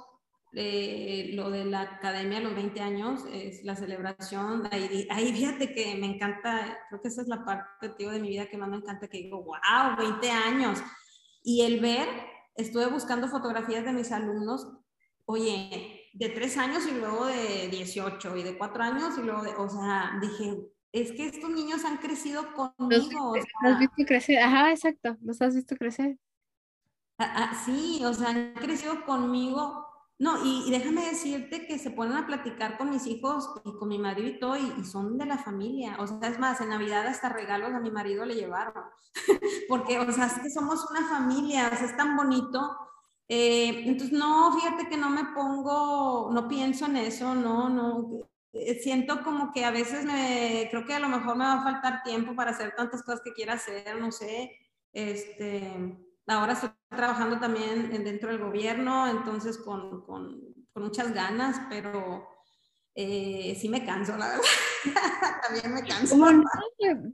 eh, 0.60 1.30
lo 1.34 1.52
de 1.52 1.66
la 1.66 1.82
academia 1.82 2.40
a 2.40 2.42
los 2.42 2.56
20 2.56 2.82
años, 2.82 3.26
es 3.32 3.64
la 3.64 3.76
celebración. 3.76 4.68
Ahí, 4.72 5.08
ahí 5.12 5.32
fíjate 5.32 5.72
que 5.72 5.96
me 5.96 6.08
encanta, 6.08 6.80
creo 6.90 7.00
que 7.00 7.10
esa 7.10 7.22
es 7.22 7.28
la 7.28 7.46
parte, 7.46 7.90
tío, 7.90 8.10
de 8.10 8.20
mi 8.20 8.30
vida 8.30 8.48
que 8.48 8.58
más 8.58 8.68
me 8.68 8.78
encanta, 8.78 9.08
que 9.08 9.20
digo, 9.20 9.44
wow, 9.44 9.96
20 9.96 10.32
años. 10.32 10.80
Y 11.44 11.62
el 11.62 11.80
ver, 11.80 12.08
estuve 12.56 12.88
buscando 12.88 13.28
fotografías 13.28 13.86
de 13.86 13.94
mis 13.94 14.12
alumnos, 14.12 14.68
oye, 15.26 16.10
de 16.14 16.30
3 16.30 16.58
años 16.58 16.88
y 16.88 16.96
luego 16.96 17.28
de 17.28 17.68
18 17.70 18.36
y 18.38 18.42
de 18.42 18.58
4 18.58 18.84
años 18.84 19.16
y 19.20 19.22
luego 19.22 19.44
de, 19.44 19.52
o 19.52 19.70
sea, 19.70 20.18
dije, 20.20 20.58
es 20.92 21.12
que 21.12 21.28
estos 21.28 21.52
niños 21.52 21.86
han 21.86 21.98
crecido 21.98 22.52
conmigo. 22.56 23.36
Los, 23.36 23.44
o 23.44 23.48
sea, 23.62 23.74
has 23.74 23.80
visto 23.80 24.04
crecer, 24.08 24.40
ajá, 24.40 24.72
exacto, 24.72 25.18
los 25.22 25.40
has 25.40 25.56
visto 25.56 25.76
crecer. 25.76 26.18
Ah, 27.20 27.52
ah, 27.52 27.64
sí, 27.64 28.02
o 28.04 28.14
sea, 28.14 28.30
han 28.30 28.54
crecido 28.56 29.06
conmigo 29.06 29.87
no, 30.20 30.44
y, 30.44 30.72
déjame 30.72 31.06
decirte 31.06 31.68
que 31.68 31.78
se 31.78 31.92
ponen 31.92 32.18
a 32.18 32.26
platicar 32.26 32.78
con 32.78 32.90
mis 32.90 33.06
hijos 33.06 33.52
y 33.64 33.78
con 33.78 33.88
mi 33.88 34.00
marido 34.00 34.28
y 34.28 34.40
todo, 34.40 34.58
y, 34.58 34.84
son 34.84 35.18
de 35.18 35.26
la 35.28 35.38
familia. 35.38 35.96
O 36.00 36.08
sea, 36.08 36.30
es 36.30 36.40
más, 36.40 36.60
en 36.60 36.70
Navidad 36.70 37.06
hasta 37.06 37.30
regalos 37.30 37.72
a 37.74 37.80
mi 37.80 37.92
marido 37.92 38.26
le 38.26 38.34
llevaron. 38.36 38.84
Porque, 39.70 40.00
o 40.00 40.12
sea, 40.12 40.26
es 40.26 40.40
que 40.40 40.50
somos 40.50 40.90
una 40.90 41.08
familia, 41.08 41.70
o 41.72 41.76
sea, 41.76 41.86
es 41.86 41.96
tan 41.96 42.16
bonito. 42.16 42.76
Eh, 43.28 43.84
entonces, 43.86 44.12
no, 44.18 44.52
fíjate 44.54 44.90
que 44.90 44.98
no 44.98 45.10
me 45.12 45.26
pongo, 45.36 46.32
no 46.32 46.48
pienso 46.48 46.86
en 46.88 46.98
eso, 46.98 47.36
no, 47.36 47.70
no. 47.70 48.28
Eh, 48.54 48.80
siento 48.82 49.24
como 49.24 49.52
que 49.52 49.66
a 49.66 49.72
veces 49.72 50.04
me, 50.06 50.68
creo 50.72 50.86
que 50.86 50.94
a 50.96 51.00
lo 51.00 51.10
mejor 51.10 51.36
me 51.38 51.46
va 51.46 51.62
a 51.62 51.64
faltar 51.64 52.02
tiempo 52.04 52.36
para 52.36 52.52
hacer 52.52 52.74
tantas 52.76 53.04
cosas 53.04 53.22
que 53.24 53.34
quiera 53.34 53.54
hacer, 53.54 54.00
no 54.00 54.12
sé. 54.12 54.52
Este, 54.94 56.07
ahora 56.28 56.54
estoy 56.54 56.70
trabajando 56.90 57.40
también 57.40 57.90
dentro 58.04 58.30
del 58.30 58.40
gobierno, 58.40 59.08
entonces 59.08 59.58
con, 59.58 60.06
con, 60.06 60.42
con 60.74 60.84
muchas 60.84 61.14
ganas, 61.14 61.62
pero 61.70 62.28
eh, 62.96 63.56
sí 63.60 63.70
me 63.70 63.86
canso, 63.86 64.18
la 64.18 64.30
verdad. 64.30 64.44
también 65.48 65.74
me 65.74 65.84
canso. 65.88 66.18
No? 66.18 66.44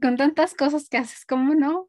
Con 0.00 0.16
tantas 0.16 0.54
cosas 0.54 0.88
que 0.88 0.98
haces, 0.98 1.24
¿cómo 1.26 1.54
no? 1.54 1.88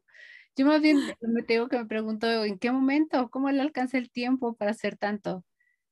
Yo 0.54 0.66
más 0.66 0.80
bien 0.80 0.98
me 1.20 1.42
tengo 1.42 1.68
que 1.68 1.78
me 1.78 1.86
pregunto 1.86 2.44
en 2.44 2.58
qué 2.58 2.70
momento, 2.70 3.28
cómo 3.30 3.50
le 3.50 3.60
alcanza 3.60 3.98
el 3.98 4.10
tiempo 4.10 4.54
para 4.54 4.70
hacer 4.70 4.96
tanto. 4.96 5.44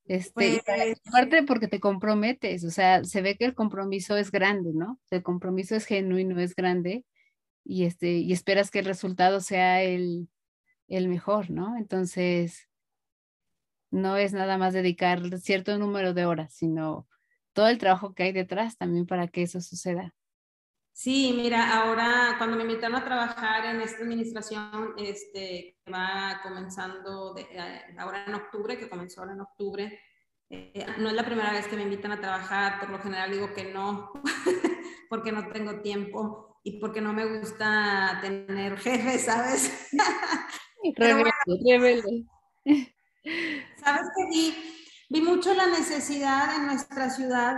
Este, 0.06 0.62
pues, 0.66 0.98
aparte 1.06 1.42
porque 1.44 1.66
te 1.66 1.80
comprometes, 1.80 2.64
o 2.64 2.70
sea, 2.70 3.04
se 3.04 3.22
ve 3.22 3.36
que 3.36 3.46
el 3.46 3.54
compromiso 3.54 4.16
es 4.16 4.30
grande, 4.30 4.72
¿no? 4.74 5.00
El 5.10 5.22
compromiso 5.22 5.74
es 5.74 5.86
genuino, 5.86 6.38
es 6.40 6.54
grande, 6.54 7.04
y 7.64 7.84
este, 7.84 8.18
y 8.18 8.32
esperas 8.32 8.70
que 8.70 8.80
el 8.80 8.84
resultado 8.84 9.40
sea 9.40 9.82
el, 9.82 10.28
el 10.88 11.08
mejor, 11.08 11.50
¿no? 11.50 11.76
Entonces, 11.76 12.68
no 13.90 14.16
es 14.16 14.32
nada 14.32 14.58
más 14.58 14.74
dedicar 14.74 15.20
cierto 15.38 15.78
número 15.78 16.14
de 16.14 16.26
horas, 16.26 16.52
sino 16.54 17.06
todo 17.52 17.68
el 17.68 17.78
trabajo 17.78 18.14
que 18.14 18.24
hay 18.24 18.32
detrás 18.32 18.76
también 18.76 19.06
para 19.06 19.28
que 19.28 19.42
eso 19.42 19.60
suceda. 19.60 20.14
Sí, 20.92 21.32
mira, 21.36 21.76
ahora 21.76 22.36
cuando 22.38 22.56
me 22.56 22.62
invitaron 22.62 22.96
a 22.96 23.04
trabajar 23.04 23.66
en 23.66 23.80
esta 23.80 24.02
administración, 24.02 24.94
este, 24.96 25.76
que 25.84 25.90
va 25.92 26.40
comenzando 26.42 27.34
de, 27.34 27.42
eh, 27.42 27.82
ahora 27.98 28.24
en 28.26 28.34
octubre, 28.34 28.78
que 28.78 28.88
comenzó 28.88 29.20
ahora 29.20 29.32
en 29.32 29.40
octubre, 29.40 30.00
eh, 30.50 30.86
no 30.98 31.08
es 31.08 31.14
la 31.14 31.24
primera 31.24 31.52
vez 31.52 31.66
que 31.66 31.76
me 31.76 31.82
invitan 31.82 32.12
a 32.12 32.20
trabajar, 32.20 32.78
por 32.78 32.90
lo 32.90 33.00
general 33.00 33.30
digo 33.32 33.52
que 33.54 33.72
no, 33.72 34.12
porque 35.08 35.32
no 35.32 35.48
tengo 35.48 35.80
tiempo 35.80 36.60
y 36.62 36.78
porque 36.78 37.00
no 37.00 37.12
me 37.12 37.38
gusta 37.38 38.18
tener 38.20 38.76
jefes, 38.78 39.24
¿sabes? 39.24 39.90
rebelde, 40.96 42.26
Sabes 43.84 44.08
que 44.16 44.26
vi, 44.30 44.54
vi 45.08 45.20
mucho 45.22 45.54
la 45.54 45.66
necesidad 45.66 46.56
en 46.56 46.66
nuestra 46.66 47.10
ciudad 47.10 47.56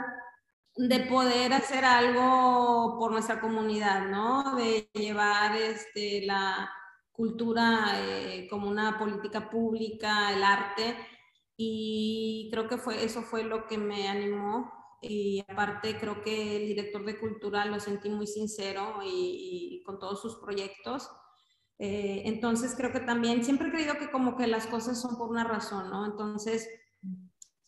de 0.76 1.00
poder 1.00 1.52
hacer 1.52 1.84
algo 1.84 2.96
por 2.98 3.10
nuestra 3.10 3.40
comunidad, 3.40 4.06
¿no? 4.08 4.56
De 4.56 4.88
llevar 4.92 5.56
este, 5.56 6.24
la 6.26 6.70
cultura 7.12 7.92
eh, 7.94 8.46
como 8.48 8.68
una 8.68 8.98
política 8.98 9.48
pública, 9.48 10.32
el 10.32 10.44
arte, 10.44 10.96
y 11.56 12.48
creo 12.52 12.68
que 12.68 12.76
fue, 12.76 13.02
eso 13.02 13.22
fue 13.22 13.42
lo 13.42 13.66
que 13.66 13.78
me 13.78 14.08
animó. 14.08 14.72
Y 15.00 15.44
aparte 15.48 15.98
creo 15.98 16.22
que 16.22 16.56
el 16.56 16.66
director 16.68 17.04
de 17.04 17.18
cultura 17.18 17.64
lo 17.64 17.80
sentí 17.80 18.10
muy 18.10 18.26
sincero 18.26 19.00
y, 19.04 19.82
con 19.84 19.98
todos 19.98 20.20
sus 20.20 20.36
proyectos. 20.36 21.08
Eh, 21.78 22.22
entonces 22.24 22.74
creo 22.76 22.92
que 22.92 23.00
también 23.00 23.44
siempre 23.44 23.68
he 23.68 23.70
creído 23.70 23.98
que 23.98 24.10
como 24.10 24.36
que 24.36 24.46
las 24.46 24.66
cosas 24.66 25.00
son 25.00 25.18
por 25.18 25.28
una 25.28 25.44
razón, 25.44 25.90
¿no? 25.90 26.06
Entonces 26.06 26.68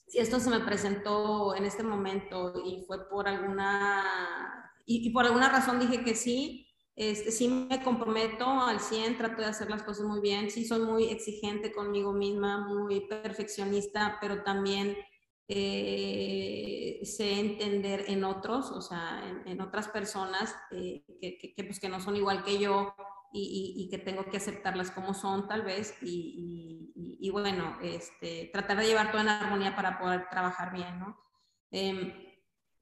si 0.09 0.19
esto 0.19 0.41
se 0.41 0.51
me 0.51 0.61
presentó 0.61 1.55
en 1.55 1.65
este 1.65 1.83
momento 1.83 2.55
y 2.65 2.85
fue 2.87 3.09
por 3.09 3.29
alguna, 3.29 4.73
y, 4.87 5.11
por 5.11 5.27
alguna 5.27 5.51
razón 5.51 5.79
dije 5.79 6.03
que 6.03 6.15
sí, 6.15 6.67
este, 6.97 7.31
sí 7.31 7.49
me 7.49 7.83
comprometo 7.83 8.47
al 8.47 8.81
100, 8.81 9.19
trato 9.19 9.43
de 9.43 9.49
hacer 9.49 9.71
las 9.71 9.83
cosas 9.83 10.07
muy 10.07 10.21
bien, 10.21 10.51
sí 10.51 10.65
soy 10.65 10.81
muy 10.81 11.05
exigente 11.05 11.73
conmigo 11.73 12.13
misma, 12.13 12.67
muy 12.67 13.01
perfeccionista, 13.01 14.17
pero 14.21 14.43
también 14.43 14.97
eh, 15.47 17.01
sé 17.05 17.39
entender 17.39 18.07
en 18.09 18.25
otros, 18.25 18.71
o 18.71 18.81
sea, 18.81 19.23
en, 19.45 19.61
otras 19.61 19.89
personas 19.89 20.57
eh, 20.71 21.05
que, 21.21 21.55
que, 21.55 21.65
pues, 21.65 21.79
que 21.79 21.89
no 21.89 22.01
son 22.01 22.17
igual 22.17 22.43
que 22.45 22.59
yo 22.59 22.95
y, 23.33 23.89
que 23.91 23.99
tengo 23.99 24.25
que 24.31 24.39
aceptarlas 24.39 24.91
como 24.91 25.15
son 25.15 25.49
tal 25.49 25.63
vez 25.63 25.95
y, 26.03 27.31
bueno, 27.31 27.79
este, 27.83 28.51
tratar 28.53 28.79
de 28.79 28.87
llevar 28.87 29.11
todo 29.11 29.21
en 29.21 29.29
armonía 29.29 29.77
para 29.77 29.99
poder 29.99 30.29
trabajar 30.31 30.73
bien, 30.73 30.99
¿no? 30.99 31.19
Em, 31.71 32.13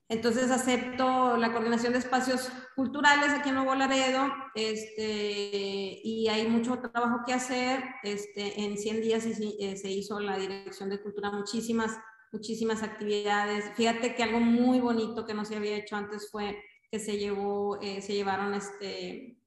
entonces 0.08 0.52
acepto 0.52 1.36
la 1.36 1.52
coordinación 1.52 1.92
de 1.92 1.98
espacios 1.98 2.48
culturales 2.76 3.30
aquí 3.30 3.48
en 3.48 3.56
Nuevo 3.56 3.74
Laredo 3.74 4.32
este, 4.54 6.00
y 6.04 6.28
hay 6.28 6.46
mucho 6.46 6.78
trabajo 6.78 7.24
que 7.26 7.32
hacer. 7.32 7.82
Este, 8.04 8.62
en 8.62 8.78
100 8.78 9.00
días 9.02 9.26
eh, 9.26 9.76
se 9.76 9.90
hizo 9.90 10.20
la 10.20 10.38
Dirección 10.38 10.90
de 10.90 11.02
Cultura 11.02 11.32
muchísimas, 11.32 11.98
muchísimas 12.30 12.84
actividades. 12.84 13.64
Fíjate 13.74 14.14
que 14.14 14.22
algo 14.22 14.38
muy 14.38 14.78
bonito 14.78 15.26
que 15.26 15.34
no 15.34 15.44
se 15.44 15.56
había 15.56 15.76
hecho 15.76 15.96
antes 15.96 16.30
fue 16.30 16.56
que 16.88 17.00
se, 17.00 17.18
llevó, 17.18 17.80
eh, 17.82 18.00
se 18.00 18.14
llevaron 18.14 18.54
este, 18.54 19.40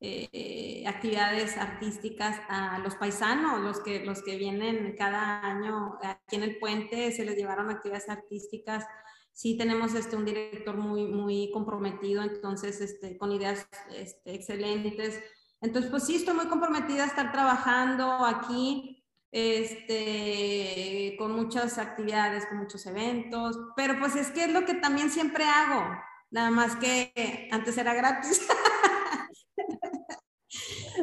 eh, 0.00 0.84
actividades 0.86 1.56
artísticas 1.56 2.40
a 2.48 2.78
los 2.78 2.94
paisanos, 2.94 3.60
los 3.60 3.80
que, 3.80 4.04
los 4.04 4.22
que 4.22 4.36
vienen 4.36 4.94
cada 4.96 5.40
año 5.40 5.98
aquí 6.02 6.36
en 6.36 6.44
el 6.44 6.58
puente, 6.58 7.10
se 7.10 7.24
les 7.24 7.36
llevaron 7.36 7.68
actividades 7.68 8.08
artísticas. 8.08 8.84
Sí 9.32 9.56
tenemos 9.56 9.94
este, 9.94 10.14
un 10.14 10.24
director 10.24 10.76
muy, 10.76 11.06
muy 11.06 11.50
comprometido, 11.52 12.22
entonces 12.22 12.80
este, 12.80 13.18
con 13.18 13.32
ideas 13.32 13.66
este, 13.92 14.34
excelentes. 14.34 15.20
Entonces, 15.60 15.90
pues 15.90 16.04
sí, 16.04 16.14
estoy 16.14 16.34
muy 16.34 16.46
comprometida 16.46 17.02
a 17.02 17.08
estar 17.08 17.32
trabajando 17.32 18.24
aquí 18.24 19.04
este, 19.32 21.16
con 21.18 21.32
muchas 21.32 21.76
actividades, 21.78 22.46
con 22.46 22.58
muchos 22.58 22.86
eventos, 22.86 23.58
pero 23.76 23.98
pues 23.98 24.14
es 24.14 24.30
que 24.30 24.44
es 24.44 24.52
lo 24.52 24.64
que 24.64 24.74
también 24.74 25.10
siempre 25.10 25.44
hago, 25.44 25.84
nada 26.30 26.50
más 26.50 26.76
que 26.76 27.48
antes 27.50 27.76
era 27.76 27.94
gratis. 27.94 28.46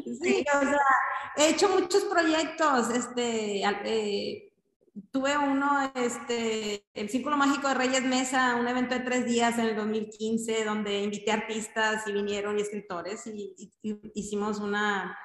Sí, 0.04 0.46
o 0.54 0.62
sea, 0.62 0.80
he 1.38 1.50
hecho 1.50 1.70
muchos 1.70 2.04
proyectos, 2.06 2.90
este, 2.90 3.64
eh, 3.64 4.52
tuve 5.12 5.38
uno, 5.38 5.92
este, 5.96 6.86
el 6.94 7.10
Círculo 7.10 7.38
Mágico 7.38 7.68
de 7.68 7.74
Reyes 7.74 8.04
Mesa, 8.04 8.56
un 8.56 8.68
evento 8.68 8.96
de 8.96 9.02
tres 9.02 9.26
días 9.26 9.58
en 9.58 9.66
el 9.66 9.76
2015, 9.76 10.64
donde 10.64 11.04
invité 11.04 11.32
artistas 11.32 12.08
y 12.08 12.14
vinieron 12.14 12.58
y 12.58 12.62
escritores 12.62 13.28
y, 13.28 13.56
hicimos 14.14 14.60
una 14.60 15.18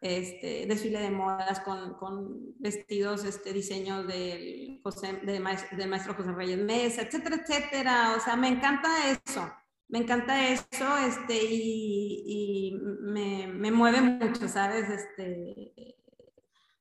este, 0.00 0.66
desfile 0.66 1.00
de 1.00 1.10
modas 1.10 1.60
con, 1.60 1.94
con 1.94 2.54
vestidos, 2.58 3.24
este, 3.24 3.52
diseños 3.52 4.06
del, 4.06 4.80
José, 4.82 5.20
de 5.22 5.40
maestro, 5.40 5.76
del 5.76 5.88
maestro 5.88 6.14
José 6.14 6.32
Reyes 6.32 6.58
Mesa, 6.58 7.02
etcétera, 7.02 7.36
etcétera. 7.36 8.14
O 8.16 8.20
sea, 8.20 8.36
me 8.36 8.48
encanta 8.48 8.88
eso 9.10 9.52
me 9.88 9.98
encanta 9.98 10.48
eso 10.48 10.96
este, 10.98 11.38
y, 11.42 12.78
me, 12.80 13.46
me, 13.46 13.70
mueve 13.70 14.00
mucho, 14.00 14.46
¿sabes? 14.48 14.88
Este, 14.88 15.96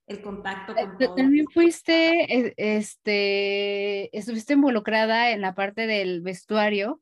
el 0.08 0.22
contacto 0.22 0.74
con 0.74 1.02
eh, 1.02 1.10
También 1.16 1.46
fuiste, 1.54 2.54
este, 2.58 4.16
estuviste 4.18 4.54
involucrada 4.54 5.32
en 5.32 5.42
la 5.42 5.56
parte 5.56 5.88
del 5.88 6.22
vestuario 6.22 7.02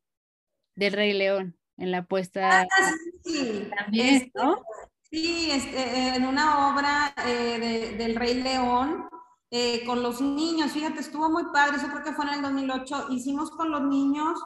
del 0.76 0.94
Rey 0.94 1.14
León, 1.14 1.58
en 1.78 1.92
la 1.92 2.06
puesta. 2.06 2.62
Ah, 2.62 2.68
sí, 3.24 3.68
también, 3.76 4.16
este, 4.16 4.32
¿no? 4.36 4.62
Sí, 5.02 5.50
este, 5.52 6.16
en 6.16 6.26
una 6.26 6.70
obra 6.70 7.16
eh, 7.28 7.96
del 7.98 8.16
Rey 8.16 8.42
León. 8.42 9.10
Eh, 9.52 9.86
con 9.86 10.02
los 10.02 10.20
niños, 10.20 10.72
fíjate, 10.72 11.00
estuvo 11.00 11.30
muy 11.30 11.44
padre, 11.54 11.78
eso 11.78 11.88
creo 11.88 12.04
que 12.04 12.12
fue 12.12 12.26
en 12.26 12.34
el 12.34 12.42
2008, 12.42 13.08
hicimos 13.12 13.52
con 13.52 13.72
los 13.72 13.84
niños 13.84 14.38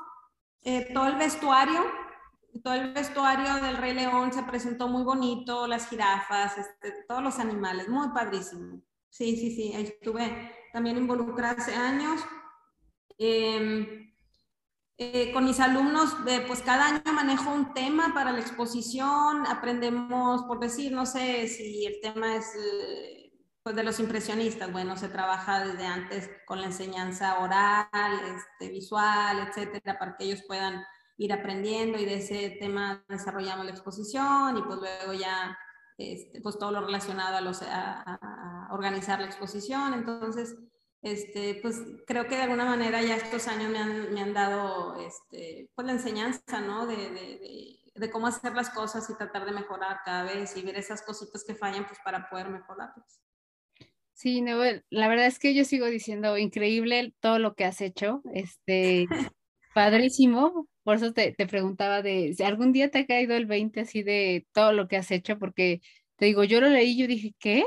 eh, 0.64 0.92
todo 0.94 1.08
el 1.08 1.16
vestuario, 1.16 1.86
todo 2.64 2.74
el 2.74 2.94
vestuario 2.94 3.56
del 3.56 3.78
Rey 3.78 3.94
León 3.94 4.34
se 4.34 4.44
presentó 4.44 4.88
muy 4.88 5.04
bonito, 5.04 5.68
las 5.68 5.90
jirafas, 5.90 6.58
este, 6.58 7.04
todos 7.08 7.24
los 7.24 7.40
animales, 7.40 7.88
muy 7.88 8.10
padrísimo. 8.10 8.82
Sí, 9.10 9.38
sí, 9.38 9.56
sí, 9.56 9.72
estuve 9.76 10.52
también 10.74 10.98
involucrada 10.98 11.62
hace 11.62 11.74
años. 11.74 12.22
Em, 13.18 14.14
eh, 14.98 15.32
con 15.32 15.46
mis 15.46 15.60
alumnos, 15.60 16.16
pues 16.48 16.62
cada 16.62 16.88
año 16.88 17.14
manejo 17.14 17.52
un 17.52 17.74
tema 17.74 18.14
para 18.14 18.34
la 18.34 18.40
exposición, 18.42 19.46
aprendemos, 19.48 20.44
por 20.44 20.60
decir, 20.60 20.92
no 20.92 21.06
sé 21.06 21.48
si 21.48 21.86
el 21.86 22.02
tema 22.02 22.36
es 22.36 22.54
eh, 22.56 23.29
pues 23.64 23.76
de 23.76 23.84
los 23.84 24.00
impresionistas, 24.00 24.72
bueno, 24.72 24.98
se 24.98 25.10
trabaja 25.10 25.66
desde 25.66 25.86
antes 25.86 26.30
con 26.46 26.62
la 26.62 26.68
enseñanza 26.68 27.40
oral, 27.40 28.20
este, 28.36 28.72
visual, 28.72 29.48
etcétera, 29.48 30.00
para 30.00 30.16
que 30.16 30.26
ellos 30.26 30.44
puedan 30.48 30.84
ir 31.18 31.34
aprendiendo 31.34 31.98
y 32.00 32.06
de 32.06 32.16
ese 32.16 32.58
tema 32.60 33.04
desarrollamos 33.10 33.66
la 33.66 33.72
exposición 33.72 34.58
y 34.58 34.62
pues 34.62 34.80
luego 34.80 35.14
ya 35.14 35.58
este, 35.98 36.40
pues 36.40 36.58
todo 36.58 36.72
lo 36.72 36.80
relacionado 36.80 37.36
a, 37.36 37.42
los, 37.42 37.62
a, 37.62 38.70
organizar 38.72 39.20
la 39.20 39.26
exposición. 39.26 39.94
Entonces, 39.94 40.56
este, 41.02 41.60
pues 41.62 41.82
creo 42.08 42.26
que 42.28 42.38
de 42.38 42.44
alguna 42.44 42.64
manera 42.64 43.02
ya 43.02 43.18
estos 43.18 43.50
años 43.50 43.70
me 43.70 43.80
han, 43.80 44.14
me 44.14 44.22
han 44.22 44.34
dado 44.34 44.96
este, 44.96 45.70
pues 45.76 45.86
la 45.86 45.94
enseñanza, 45.94 46.62
¿no? 46.62 46.88
De, 46.88 46.96
de, 46.96 47.12
de, 47.12 47.80
de, 47.96 48.12
cómo 48.12 48.28
hacer 48.28 48.56
las 48.56 48.70
cosas 48.70 49.10
y 49.10 49.16
tratar 49.16 49.46
de 49.46 49.52
mejorar 49.52 50.00
cada 50.06 50.24
vez 50.24 50.56
y 50.56 50.62
ver 50.62 50.78
esas 50.78 51.02
cositas 51.02 51.44
que 51.44 51.56
fallan 51.56 51.86
pues 51.86 52.00
para 52.04 52.30
poder 52.30 52.48
mejorarlas. 52.50 53.20
Sí, 54.20 54.42
no, 54.42 54.58
la 54.90 55.08
verdad 55.08 55.28
es 55.28 55.40
que 55.40 55.54
yo 55.54 55.64
sigo 55.64 55.86
diciendo 55.86 56.38
increíble 56.38 57.14
todo 57.22 57.40
lo 57.40 57.56
que 57.56 57.64
has 57.64 57.80
hecho, 57.80 58.22
este, 58.34 59.08
padrísimo, 59.74 60.68
por 60.84 60.98
eso 60.98 61.14
te, 61.14 61.34
preguntaba 61.48 62.02
de 62.02 62.34
si 62.36 62.44
algún 62.44 62.74
día 62.74 62.92
te 62.92 63.00
ha 63.00 63.06
caído 63.06 63.38
el 63.38 63.46
20 63.46 63.80
así 63.80 64.04
de 64.04 64.46
todo 64.52 64.74
lo 64.74 64.90
que 64.90 64.98
has 64.98 65.10
hecho, 65.12 65.40
porque 65.40 65.80
te 66.18 66.26
digo, 66.26 66.44
yo 66.44 66.60
lo 66.60 66.68
leí 66.68 66.92
y 66.92 66.98
yo 66.98 67.08
dije, 67.08 67.34
¿qué? 67.40 67.64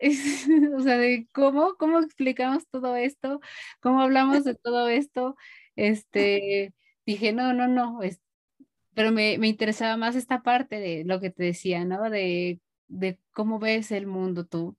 o 0.76 0.80
sea, 0.82 0.98
de 0.98 1.28
cómo, 1.32 1.76
cómo 1.78 2.00
explicamos 2.00 2.68
todo 2.68 2.94
esto, 2.96 3.40
cómo 3.80 4.02
hablamos 4.02 4.44
de 4.44 4.54
todo 4.54 4.88
esto, 4.90 5.34
este, 5.76 6.74
dije, 7.06 7.32
no, 7.32 7.54
no, 7.54 7.68
no, 7.68 8.02
es, 8.02 8.20
pero 8.94 9.12
me, 9.12 9.38
me 9.38 9.48
interesaba 9.48 9.96
más 9.96 10.14
esta 10.14 10.42
parte 10.42 10.78
de 10.78 11.04
lo 11.06 11.20
que 11.20 11.30
te 11.30 11.44
decía, 11.44 11.86
¿no? 11.86 12.10
De, 12.10 12.60
de 12.88 13.18
cómo 13.32 13.58
ves 13.58 13.92
el 13.92 14.06
mundo 14.06 14.44
tú 14.44 14.76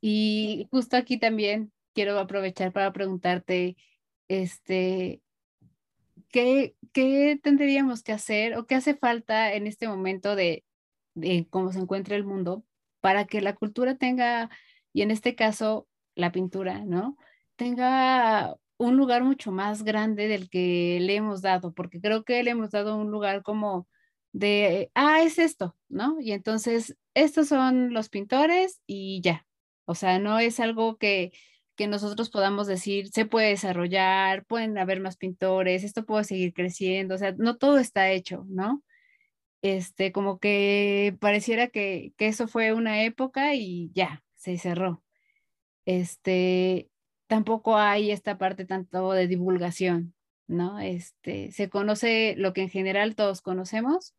y 0.00 0.68
justo 0.70 0.96
aquí 0.96 1.18
también 1.18 1.72
quiero 1.94 2.18
aprovechar 2.18 2.72
para 2.72 2.92
preguntarte, 2.92 3.76
este, 4.28 5.22
¿qué, 6.28 6.76
¿qué, 6.92 7.38
tendríamos 7.42 8.02
que 8.02 8.12
hacer 8.12 8.56
o 8.56 8.66
qué 8.66 8.76
hace 8.76 8.94
falta 8.94 9.52
en 9.54 9.66
este 9.66 9.88
momento 9.88 10.36
de, 10.36 10.64
de 11.14 11.46
cómo 11.50 11.72
se 11.72 11.80
encuentra 11.80 12.16
el 12.16 12.24
mundo 12.24 12.64
para 13.00 13.26
que 13.26 13.40
la 13.40 13.54
cultura 13.54 13.96
tenga, 13.96 14.50
y 14.92 15.02
en 15.02 15.10
este 15.10 15.34
caso 15.34 15.88
la 16.14 16.32
pintura, 16.32 16.84
¿no? 16.84 17.16
Tenga 17.56 18.56
un 18.78 18.96
lugar 18.96 19.24
mucho 19.24 19.50
más 19.52 19.82
grande 19.82 20.28
del 20.28 20.48
que 20.50 20.98
le 21.00 21.16
hemos 21.16 21.42
dado, 21.42 21.72
porque 21.74 22.00
creo 22.00 22.24
que 22.24 22.42
le 22.42 22.52
hemos 22.52 22.70
dado 22.70 22.96
un 22.96 23.10
lugar 23.10 23.42
como 23.42 23.88
de, 24.32 24.90
ah, 24.94 25.22
es 25.22 25.38
esto, 25.38 25.76
¿no? 25.88 26.16
Y 26.20 26.32
entonces, 26.32 26.96
estos 27.14 27.48
son 27.48 27.92
los 27.92 28.08
pintores 28.08 28.80
y 28.86 29.20
ya. 29.22 29.47
O 29.88 29.94
sea, 29.94 30.18
no 30.18 30.38
es 30.38 30.60
algo 30.60 30.98
que, 30.98 31.32
que 31.74 31.86
nosotros 31.86 32.28
podamos 32.28 32.66
decir, 32.66 33.08
se 33.08 33.24
puede 33.24 33.48
desarrollar, 33.48 34.44
pueden 34.44 34.76
haber 34.76 35.00
más 35.00 35.16
pintores, 35.16 35.82
esto 35.82 36.04
puede 36.04 36.24
seguir 36.24 36.52
creciendo, 36.52 37.14
o 37.14 37.18
sea, 37.18 37.32
no 37.38 37.56
todo 37.56 37.78
está 37.78 38.10
hecho, 38.10 38.44
¿no? 38.50 38.82
Este, 39.62 40.12
como 40.12 40.38
que 40.40 41.16
pareciera 41.20 41.68
que, 41.68 42.12
que 42.18 42.28
eso 42.28 42.48
fue 42.48 42.74
una 42.74 43.02
época 43.04 43.54
y 43.54 43.90
ya, 43.94 44.22
se 44.34 44.58
cerró. 44.58 45.02
Este, 45.86 46.90
tampoco 47.26 47.78
hay 47.78 48.10
esta 48.10 48.36
parte 48.36 48.66
tanto 48.66 49.12
de 49.12 49.26
divulgación, 49.26 50.14
¿no? 50.48 50.80
Este, 50.80 51.50
se 51.52 51.70
conoce 51.70 52.34
lo 52.36 52.52
que 52.52 52.62
en 52.62 52.70
general 52.70 53.14
todos 53.16 53.40
conocemos 53.40 54.14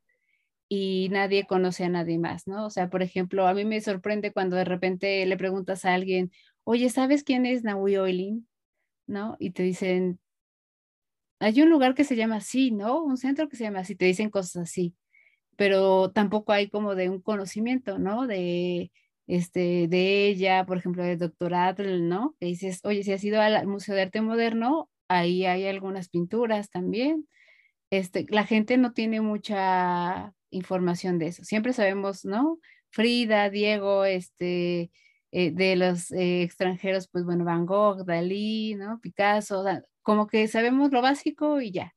y 0.70 1.10
nadie 1.12 1.48
conoce 1.48 1.84
a 1.86 1.90
nadie 1.90 2.20
más, 2.20 2.48
¿no? 2.48 2.68
O 2.68 2.70
sea, 2.70 2.90
por 2.90 3.02
ejemplo, 3.02 3.48
a 3.48 3.54
mí 3.56 3.66
me 3.66 3.82
sorprende 3.82 4.32
cuando 4.32 4.56
de 4.56 4.66
repente 4.66 5.26
le 5.26 5.38
preguntas 5.38 5.84
a 5.86 5.96
alguien, 5.96 6.32
oye, 6.64 6.90
¿sabes 6.90 7.24
quién 7.24 7.46
es 7.48 7.64
Naui 7.64 7.98
Oilin? 7.98 8.48
¿No? 9.08 9.36
Y 9.40 9.52
te 9.52 9.64
dicen, 9.64 10.20
hay 11.40 11.62
un 11.62 11.70
lugar 11.70 11.96
que 11.96 12.04
se 12.04 12.16
llama 12.16 12.38
así, 12.38 12.72
¿no? 12.72 13.04
Un 13.04 13.18
centro 13.18 13.50
que 13.50 13.58
se 13.58 13.64
llama 13.64 13.80
así, 13.80 13.96
te 13.96 14.06
dicen 14.06 14.30
cosas 14.30 14.64
así, 14.64 14.96
pero 15.58 16.12
tampoco 16.12 16.54
hay 16.54 16.70
como 16.70 16.96
de 16.96 17.10
un 17.10 17.22
conocimiento, 17.22 18.00
¿no? 18.00 18.28
De, 18.28 18.92
este, 19.28 19.88
de 19.88 20.28
ella, 20.28 20.66
por 20.66 20.78
ejemplo, 20.78 21.04
del 21.04 21.20
doctor 21.20 21.54
Adler, 21.56 22.02
¿no? 22.02 22.36
Que 22.40 22.48
dices, 22.48 22.82
oye, 22.84 23.04
si 23.04 23.14
has 23.14 23.24
ido 23.24 23.42
al 23.42 23.68
Museo 23.68 23.96
de 23.96 24.04
Arte 24.04 24.22
Moderno, 24.22 24.90
ahí 25.08 25.46
hay 25.46 25.68
algunas 25.68 26.10
pinturas 26.10 26.70
también. 26.70 27.28
Este, 27.92 28.26
la 28.30 28.46
gente 28.46 28.78
no 28.78 28.94
tiene 28.94 29.22
mucha 29.22 30.34
información 30.52 31.20
de 31.20 31.28
eso. 31.28 31.44
Siempre 31.44 31.74
sabemos, 31.74 32.26
¿no? 32.26 32.60
Frida, 32.90 33.50
Diego, 33.50 34.06
este, 34.06 34.92
eh, 35.32 35.52
de 35.52 35.76
los 35.76 36.12
eh, 36.12 36.44
extranjeros, 36.44 37.08
pues 37.08 37.26
bueno, 37.26 37.46
Van 37.46 37.66
Gogh, 37.66 38.06
Dalí, 38.06 38.76
¿no? 38.76 39.00
Picasso, 39.02 39.64
como 40.02 40.28
que 40.28 40.48
sabemos 40.48 40.92
lo 40.92 41.02
básico 41.02 41.62
y 41.62 41.72
ya. 41.72 41.94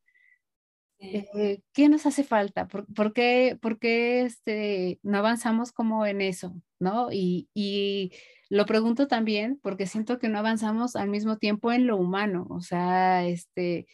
Eh, 0.99 1.61
¿Qué 1.73 1.89
nos 1.89 2.07
hace 2.07 2.23
falta? 2.25 2.69
¿Por, 2.69 3.13
qué, 3.13 3.59
por 3.61 3.79
qué 3.81 4.23
este, 4.23 5.01
no 5.03 5.19
avanzamos 5.19 5.73
como 5.73 6.07
en 6.07 6.21
eso? 6.21 6.55
¿no? 6.83 7.11
Y, 7.13 7.49
y, 7.55 8.13
lo 8.51 8.67
pregunto 8.67 9.09
también 9.09 9.59
porque 9.63 9.87
siento 9.87 10.19
que 10.19 10.29
no 10.29 10.39
avanzamos 10.39 10.95
al 10.95 11.09
mismo 11.09 11.39
tiempo 11.39 11.73
en 11.73 11.87
lo 11.87 11.97
humano, 11.97 12.47
o 12.51 12.61
sea, 12.61 13.25
este, 13.27 13.87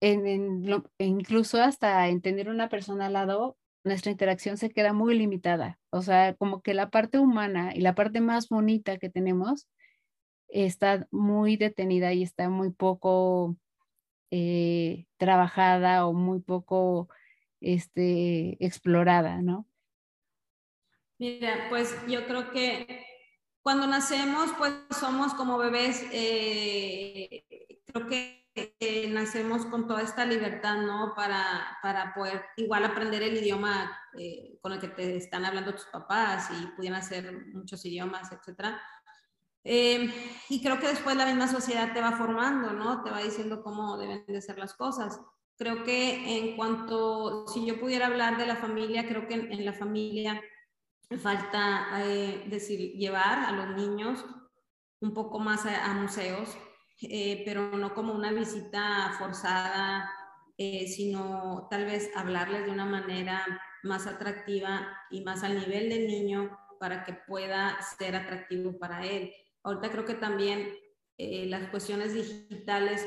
en, 0.00 0.64
incluso 0.98 1.60
hasta 1.62 2.08
en 2.08 2.20
tener 2.20 2.48
una 2.48 2.68
persona 2.68 3.06
al 3.06 3.14
lado, 3.14 3.56
nuestra 3.84 4.10
interacción 4.10 4.56
se 4.56 4.70
queda 4.70 4.92
muy 4.92 5.16
limitada. 5.16 5.78
O 5.90 6.02
sea, 6.02 6.34
como 6.34 6.60
que 6.62 6.74
la 6.74 6.90
parte 6.90 7.18
humana 7.18 7.72
y 7.74 7.80
la 7.80 7.94
parte 7.94 8.20
más 8.20 8.48
bonita 8.48 8.98
que 8.98 9.10
tenemos 9.10 9.68
está 10.48 11.06
muy 11.10 11.56
detenida 11.56 12.12
y 12.12 12.22
está 12.22 12.48
muy 12.48 12.70
poco 12.70 13.56
eh, 14.30 15.06
trabajada 15.16 16.06
o 16.06 16.12
muy 16.12 16.40
poco 16.40 17.08
este, 17.60 18.62
explorada, 18.64 19.40
¿no? 19.40 19.66
Mira, 21.18 21.66
pues 21.70 21.96
yo 22.08 22.26
creo 22.26 22.50
que 22.50 23.04
cuando 23.62 23.86
nacemos, 23.86 24.52
pues 24.58 24.72
somos 24.90 25.32
como 25.34 25.58
bebés, 25.58 26.04
eh, 26.12 27.44
creo 27.86 28.06
que 28.06 28.45
nacemos 29.10 29.66
con 29.66 29.86
toda 29.86 30.02
esta 30.02 30.24
libertad, 30.24 30.76
¿no? 30.82 31.14
Para, 31.14 31.78
para 31.82 32.14
poder 32.14 32.44
igual 32.56 32.84
aprender 32.84 33.22
el 33.22 33.36
idioma 33.36 33.98
eh, 34.18 34.58
con 34.60 34.72
el 34.72 34.80
que 34.80 34.88
te 34.88 35.16
están 35.16 35.44
hablando 35.44 35.74
tus 35.74 35.86
papás 35.86 36.50
y 36.50 36.66
pudieran 36.68 37.00
hacer 37.00 37.32
muchos 37.52 37.84
idiomas, 37.84 38.32
etcétera. 38.32 38.80
Eh, 39.64 40.08
y 40.48 40.62
creo 40.62 40.78
que 40.78 40.86
después 40.86 41.16
la 41.16 41.26
misma 41.26 41.48
sociedad 41.48 41.92
te 41.92 42.00
va 42.00 42.12
formando, 42.12 42.72
¿no? 42.72 43.02
Te 43.02 43.10
va 43.10 43.20
diciendo 43.20 43.62
cómo 43.62 43.98
deben 43.98 44.24
de 44.26 44.40
ser 44.40 44.58
las 44.58 44.74
cosas. 44.74 45.20
Creo 45.58 45.82
que 45.84 46.38
en 46.38 46.56
cuanto, 46.56 47.46
si 47.48 47.66
yo 47.66 47.80
pudiera 47.80 48.06
hablar 48.06 48.36
de 48.38 48.46
la 48.46 48.56
familia, 48.56 49.08
creo 49.08 49.26
que 49.26 49.34
en, 49.34 49.64
la 49.64 49.72
familia 49.72 50.40
falta 51.20 51.88
eh, 52.04 52.44
decir, 52.48 52.92
llevar 52.92 53.38
a 53.40 53.52
los 53.52 53.76
niños 53.76 54.24
un 55.00 55.12
poco 55.12 55.38
más 55.38 55.66
a 55.66 55.92
museos, 55.94 56.56
eh, 57.02 57.42
pero 57.44 57.70
no 57.76 57.94
como 57.94 58.14
una 58.14 58.32
visita 58.32 59.14
forzada, 59.18 60.10
eh, 60.56 60.86
sino 60.88 61.68
tal 61.70 61.84
vez 61.84 62.10
hablarles 62.16 62.64
de 62.64 62.70
una 62.70 62.86
manera 62.86 63.44
más 63.82 64.06
atractiva 64.06 64.88
y 65.10 65.22
más 65.22 65.42
al 65.42 65.58
nivel 65.58 65.88
del 65.90 66.06
niño 66.06 66.58
para 66.80 67.04
que 67.04 67.14
pueda 67.14 67.78
ser 67.98 68.16
atractivo 68.16 68.78
para 68.78 69.04
él. 69.04 69.32
Ahorita 69.62 69.90
creo 69.90 70.04
que 70.04 70.14
también 70.14 70.74
eh, 71.18 71.46
las 71.46 71.68
cuestiones 71.68 72.14
digitales, 72.14 73.06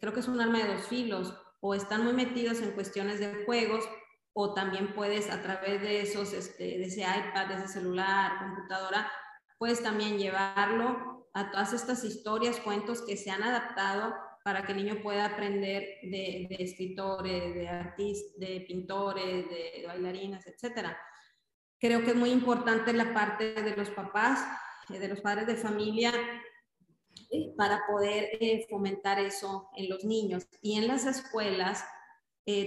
creo 0.00 0.12
que 0.12 0.20
es 0.20 0.28
un 0.28 0.40
arma 0.40 0.58
de 0.58 0.74
dos 0.74 0.86
filos, 0.88 1.34
o 1.60 1.74
están 1.74 2.04
muy 2.04 2.12
metidos 2.12 2.60
en 2.60 2.72
cuestiones 2.72 3.20
de 3.20 3.44
juegos, 3.44 3.84
o 4.32 4.54
también 4.54 4.94
puedes 4.94 5.30
a 5.30 5.42
través 5.42 5.80
de 5.82 6.00
esos, 6.00 6.32
este, 6.32 6.64
de 6.64 6.84
ese 6.84 7.02
iPad, 7.02 7.48
de 7.48 7.54
ese 7.54 7.68
celular, 7.68 8.38
computadora, 8.38 9.10
puedes 9.58 9.82
también 9.82 10.18
llevarlo 10.18 11.11
a 11.34 11.50
todas 11.50 11.72
estas 11.72 12.04
historias, 12.04 12.60
cuentos 12.60 13.02
que 13.02 13.16
se 13.16 13.30
han 13.30 13.42
adaptado 13.42 14.14
para 14.44 14.64
que 14.64 14.72
el 14.72 14.78
niño 14.78 15.02
pueda 15.02 15.26
aprender 15.26 15.82
de, 16.02 16.48
escritores, 16.58 17.54
de 17.54 17.68
artistas, 17.68 18.38
de 18.38 18.64
pintores, 18.66 19.48
de, 19.48 19.84
bailarinas, 19.86 20.44
etc. 20.46 20.88
Creo 21.78 22.02
que 22.02 22.10
es 22.10 22.16
muy 22.16 22.30
importante 22.30 22.92
la 22.92 23.14
parte 23.14 23.54
de 23.54 23.76
los 23.76 23.90
papás, 23.90 24.44
eh, 24.90 24.98
de 24.98 25.08
los 25.08 25.20
padres 25.20 25.46
de 25.46 25.56
familia, 25.56 26.12
eh, 27.30 27.54
para 27.56 27.86
poder 27.86 28.30
eh, 28.40 28.66
fomentar 28.68 29.18
eso 29.20 29.70
en 29.76 29.88
los 29.88 30.04
niños. 30.04 30.46
Y 30.60 30.76
en 30.78 30.88
las 30.88 31.06
escuelas, 31.06 31.84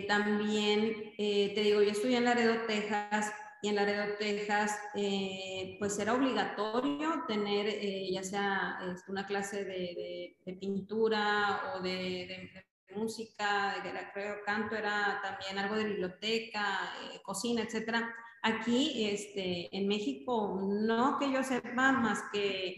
también, 0.07 1.13
te 1.17 1.61
digo, 1.61 1.81
yo 1.81 1.91
estudié 1.91 2.15
en 2.15 2.23
Laredo, 2.23 2.65
Texas, 2.65 3.33
y 3.61 3.69
en 3.69 3.75
Laredo, 3.75 4.15
Texas, 4.19 4.77
eh, 4.95 5.75
pues 5.79 5.97
era 5.97 6.13
obligatorio 6.13 7.23
tener 7.27 7.67
eh, 7.67 8.09
ya 8.11 8.23
sea 8.23 8.79
una 9.07 9.25
clase 9.25 9.63
de, 9.65 10.37
pintura 10.59 11.73
o 11.73 11.81
de, 11.81 12.63
música, 12.95 13.75
de 13.83 13.91
creo 14.13 14.35
canto, 14.45 14.75
era 14.75 15.19
también 15.21 15.57
algo 15.57 15.75
de 15.75 15.85
biblioteca, 15.85 16.93
eh, 17.11 17.19
cocina, 17.23 17.63
etcétera. 17.63 18.13
Aquí, 18.43 19.09
este, 19.09 19.75
en 19.75 19.87
México, 19.87 20.59
no 20.61 21.17
que 21.17 21.31
yo 21.31 21.43
sepa 21.43 21.91
más 21.91 22.21
que 22.31 22.75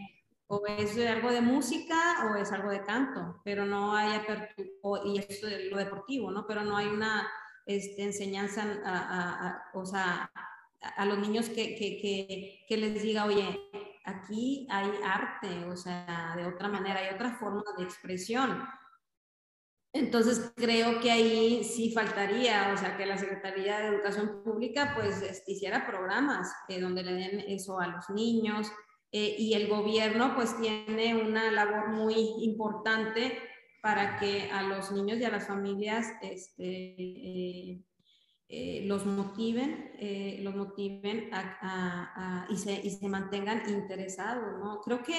o 0.47 0.65
es 0.65 0.97
algo 1.05 1.30
de 1.30 1.41
música 1.41 2.30
o 2.32 2.36
es 2.36 2.51
algo 2.53 2.69
de 2.69 2.82
canto, 2.84 3.41
pero 3.43 3.65
no 3.65 3.93
hay 3.93 4.15
apertura, 4.15 5.01
y 5.05 5.17
esto 5.17 5.47
es 5.47 5.69
lo 5.69 5.78
deportivo, 5.78 6.32
¿no? 6.32 6.47
Pero 6.47 6.63
no 6.63 6.78
hay 6.78 6.88
una 6.88 7.28
este, 7.65 8.03
enseñanza, 8.03 8.65
o 9.73 9.86
sea, 9.86 10.32
a 10.82 11.05
los 11.05 11.17
niños 11.19 11.49
que, 11.49 11.75
que, 11.75 12.65
que, 12.67 12.78
les 12.78 13.01
diga, 13.01 13.25
oye, 13.25 13.45
aquí 14.05 14.67
hay 14.69 14.89
arte, 15.03 15.65
o 15.65 15.75
sea, 15.75 16.34
de 16.38 16.45
otra 16.45 16.67
manera, 16.67 16.99
hay 16.99 17.13
otra 17.13 17.38
forma 17.38 17.63
de 17.78 17.84
expresión. 17.84 18.63
Entonces 19.93 20.51
creo 20.55 20.99
que 20.99 21.12
ahí 21.12 21.63
sí 21.63 21.91
faltaría, 21.91 22.71
o 22.74 22.78
sea, 22.78 22.97
que 22.97 23.05
la 23.05 23.17
Secretaría 23.17 23.79
de 23.79 23.87
Educación 23.87 24.43
Pública 24.43 24.93
pues 24.95 25.21
este, 25.21 25.54
hiciera 25.54 25.87
programas 25.87 26.51
eh, 26.67 26.79
donde 26.79 27.04
le 27.04 27.13
den 27.13 27.39
eso 27.47 27.79
a 27.79 27.87
los 27.87 28.09
niños 28.09 28.71
eh, 29.12 29.36
y 29.39 29.54
el 29.54 29.67
gobierno 29.67 30.36
pues 30.36 30.55
tiene 30.59 31.16
una 31.16 31.49
labor 31.51 31.89
muy 31.89 32.13
importante 32.41 33.39
para 33.82 34.17
que 34.17 34.51
a 34.51 34.63
los 34.63 34.91
niños 34.91 35.17
y 35.20 35.24
a 35.24 35.32
las 35.32 35.47
familias 35.47 36.08
este, 36.21 36.63
eh, 36.66 37.82
eh, 38.49 38.83
los 38.86 39.05
motiven, 39.05 39.91
eh, 39.99 40.39
los 40.41 40.55
motiven 40.55 41.29
y, 42.49 42.57
se, 42.57 42.79
y, 42.82 42.89
se, 42.91 43.09
mantengan 43.09 43.69
interesados, 43.69 44.57
¿no? 44.59 44.79
Creo 44.79 45.03
que, 45.03 45.15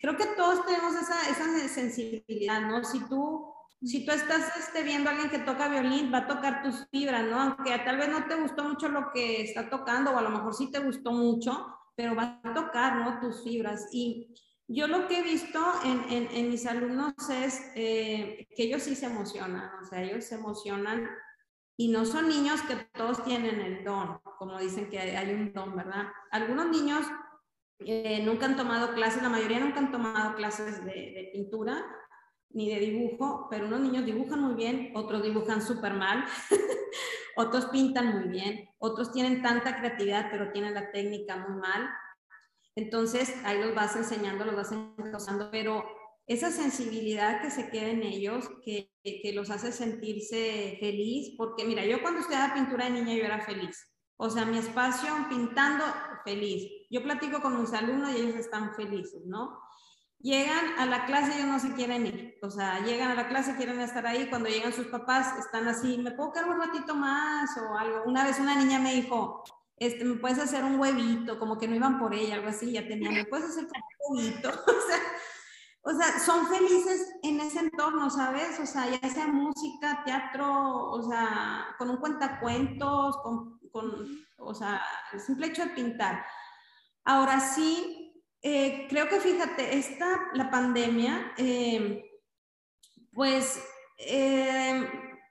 creo 0.00 0.16
que 0.16 0.26
todos 0.36 0.66
tenemos 0.66 0.94
esa, 0.96 1.30
esa 1.30 1.68
sensibilidad, 1.68 2.60
¿no? 2.62 2.82
Si 2.82 2.98
tú, 3.08 3.54
si 3.80 4.04
tú 4.04 4.10
estás 4.10 4.56
este, 4.56 4.82
viendo 4.82 5.08
a 5.08 5.12
alguien 5.12 5.30
que 5.30 5.38
toca 5.38 5.68
violín, 5.68 6.12
va 6.12 6.18
a 6.18 6.26
tocar 6.26 6.64
tus 6.64 6.88
fibras, 6.90 7.24
¿no? 7.24 7.40
Aunque 7.40 7.78
tal 7.84 7.98
vez 7.98 8.08
no 8.08 8.26
te 8.26 8.34
gustó 8.34 8.64
mucho 8.64 8.88
lo 8.88 9.12
que 9.12 9.42
está 9.42 9.70
tocando, 9.70 10.10
o 10.10 10.18
a 10.18 10.22
lo 10.22 10.30
mejor 10.30 10.52
sí 10.52 10.68
te 10.72 10.80
gustó 10.80 11.12
mucho, 11.12 11.64
pero 11.94 12.16
va 12.16 12.40
a 12.42 12.52
tocar, 12.52 12.96
¿no? 12.96 13.20
Tus 13.20 13.44
fibras. 13.44 13.90
Y 13.92 14.34
yo 14.66 14.88
lo 14.88 15.06
que 15.06 15.20
he 15.20 15.22
visto 15.22 15.60
en, 15.84 16.12
en, 16.12 16.36
en 16.36 16.50
mis 16.50 16.66
alumnos 16.66 17.14
es 17.30 17.60
eh, 17.76 18.48
que 18.56 18.64
ellos 18.64 18.82
sí 18.82 18.96
se 18.96 19.06
emocionan, 19.06 19.70
o 19.80 19.84
sea, 19.84 20.02
ellos 20.02 20.24
se 20.24 20.34
emocionan 20.34 21.08
y 21.76 21.88
no 21.88 22.04
son 22.04 22.28
niños 22.28 22.62
que 22.62 22.76
todos 22.92 23.24
tienen 23.24 23.60
el 23.60 23.84
don, 23.84 24.20
como 24.38 24.58
dicen 24.58 24.88
que 24.88 24.98
hay 24.98 25.32
un 25.34 25.52
don, 25.52 25.74
¿verdad? 25.74 26.08
Algunos 26.30 26.68
niños 26.68 27.06
eh, 27.80 28.22
nunca 28.24 28.46
han 28.46 28.56
tomado 28.56 28.94
clases, 28.94 29.22
la 29.22 29.28
mayoría 29.28 29.60
nunca 29.60 29.80
han 29.80 29.90
tomado 29.90 30.34
clases 30.34 30.84
de, 30.84 31.30
pintura 31.32 31.84
ni 32.50 32.68
de 32.68 32.80
dibujo, 32.80 33.48
pero 33.50 33.66
unos 33.66 33.80
niños 33.80 34.04
dibujan 34.04 34.40
muy 34.40 34.54
bien, 34.54 34.92
otros 34.94 35.22
dibujan 35.22 35.62
súper 35.62 35.94
mal, 35.94 36.24
otros 37.36 37.66
pintan 37.66 38.18
muy 38.18 38.28
bien, 38.28 38.68
otros 38.78 39.10
tienen 39.10 39.40
tanta 39.40 39.78
creatividad, 39.78 40.28
pero 40.30 40.52
tienen 40.52 40.74
la 40.74 40.90
técnica 40.90 41.36
muy 41.36 41.58
mal. 41.58 41.88
Entonces, 42.76 43.34
ahí 43.44 43.58
los 43.58 43.74
vas 43.74 43.96
enseñando, 43.96 44.44
los 44.44 44.54
vas 44.54 44.72
encauzando, 44.72 45.50
pero 45.50 45.84
esa 46.32 46.50
sensibilidad 46.50 47.42
que 47.42 47.50
se 47.50 47.68
queda 47.70 47.88
en 47.88 48.02
ellos, 48.02 48.48
que, 48.64 48.90
que, 49.02 49.32
los 49.32 49.50
hace 49.50 49.72
sentirse 49.72 50.76
feliz, 50.80 51.34
porque 51.36 51.64
mira, 51.64 51.84
yo 51.84 52.00
cuando 52.02 52.20
estudiaba 52.20 52.54
pintura 52.54 52.86
de 52.86 52.92
niña 52.92 53.14
yo 53.14 53.24
era 53.24 53.40
feliz. 53.40 53.88
O 54.16 54.30
sea, 54.30 54.44
mi 54.44 54.58
espacio 54.58 55.10
pintando, 55.28 55.84
feliz. 56.24 56.70
Yo 56.90 57.02
platico 57.02 57.40
con 57.40 57.60
mis 57.60 57.72
alumnos 57.72 58.12
y 58.12 58.20
ellos 58.20 58.36
están 58.36 58.74
felices, 58.74 59.22
¿no? 59.26 59.58
Llegan 60.20 60.78
a 60.78 60.86
la 60.86 61.04
clase, 61.06 61.34
ellos 61.34 61.48
no 61.48 61.58
se 61.58 61.74
quieren 61.74 62.06
ir. 62.06 62.38
O 62.42 62.50
sea, 62.50 62.78
llegan 62.84 63.10
a 63.10 63.14
la 63.16 63.28
clase, 63.28 63.56
quieren 63.56 63.80
estar 63.80 64.06
ahí. 64.06 64.28
Cuando 64.28 64.48
llegan 64.48 64.72
sus 64.72 64.86
papás, 64.86 65.36
están 65.38 65.66
así, 65.66 65.98
¿me 65.98 66.12
puedo 66.12 66.32
quedar 66.32 66.48
un 66.48 66.60
ratito 66.60 66.94
más 66.94 67.50
o 67.58 67.76
algo? 67.76 68.04
Una 68.06 68.24
vez 68.24 68.38
una 68.38 68.54
niña 68.54 68.78
me 68.78 68.94
dijo, 68.94 69.42
este, 69.76 70.04
¿me 70.04 70.14
puedes 70.20 70.38
hacer 70.38 70.62
un 70.62 70.78
huevito? 70.78 71.40
Como 71.40 71.58
que 71.58 71.66
no 71.66 71.74
iban 71.74 71.98
por 71.98 72.14
ella, 72.14 72.36
algo 72.36 72.48
así, 72.48 72.70
ya 72.70 72.86
tenían, 72.86 73.14
¿me 73.14 73.24
puedes 73.24 73.46
hacer 73.46 73.64
un 73.64 74.16
huevito? 74.16 74.48
O 74.68 74.86
sea, 74.86 75.00
o 75.84 75.92
sea, 75.92 76.18
son 76.20 76.46
felices 76.46 77.12
en 77.24 77.40
ese 77.40 77.58
entorno, 77.58 78.08
¿sabes? 78.08 78.60
O 78.60 78.66
sea, 78.66 78.88
ya 78.88 79.08
sea 79.08 79.26
música, 79.26 80.02
teatro, 80.04 80.90
o 80.90 81.02
sea, 81.02 81.74
con 81.76 81.90
un 81.90 81.96
cuentacuentos, 81.96 83.16
con, 83.18 83.58
con 83.70 84.06
o 84.38 84.54
sea, 84.54 84.80
el 85.12 85.20
simple 85.20 85.48
hecho 85.48 85.64
de 85.64 85.70
pintar. 85.70 86.24
Ahora 87.04 87.40
sí, 87.40 88.14
eh, 88.42 88.86
creo 88.88 89.08
que 89.08 89.18
fíjate, 89.18 89.76
esta, 89.76 90.30
la 90.34 90.50
pandemia, 90.52 91.32
eh, 91.36 92.04
pues 93.12 93.60
eh, 93.98 94.88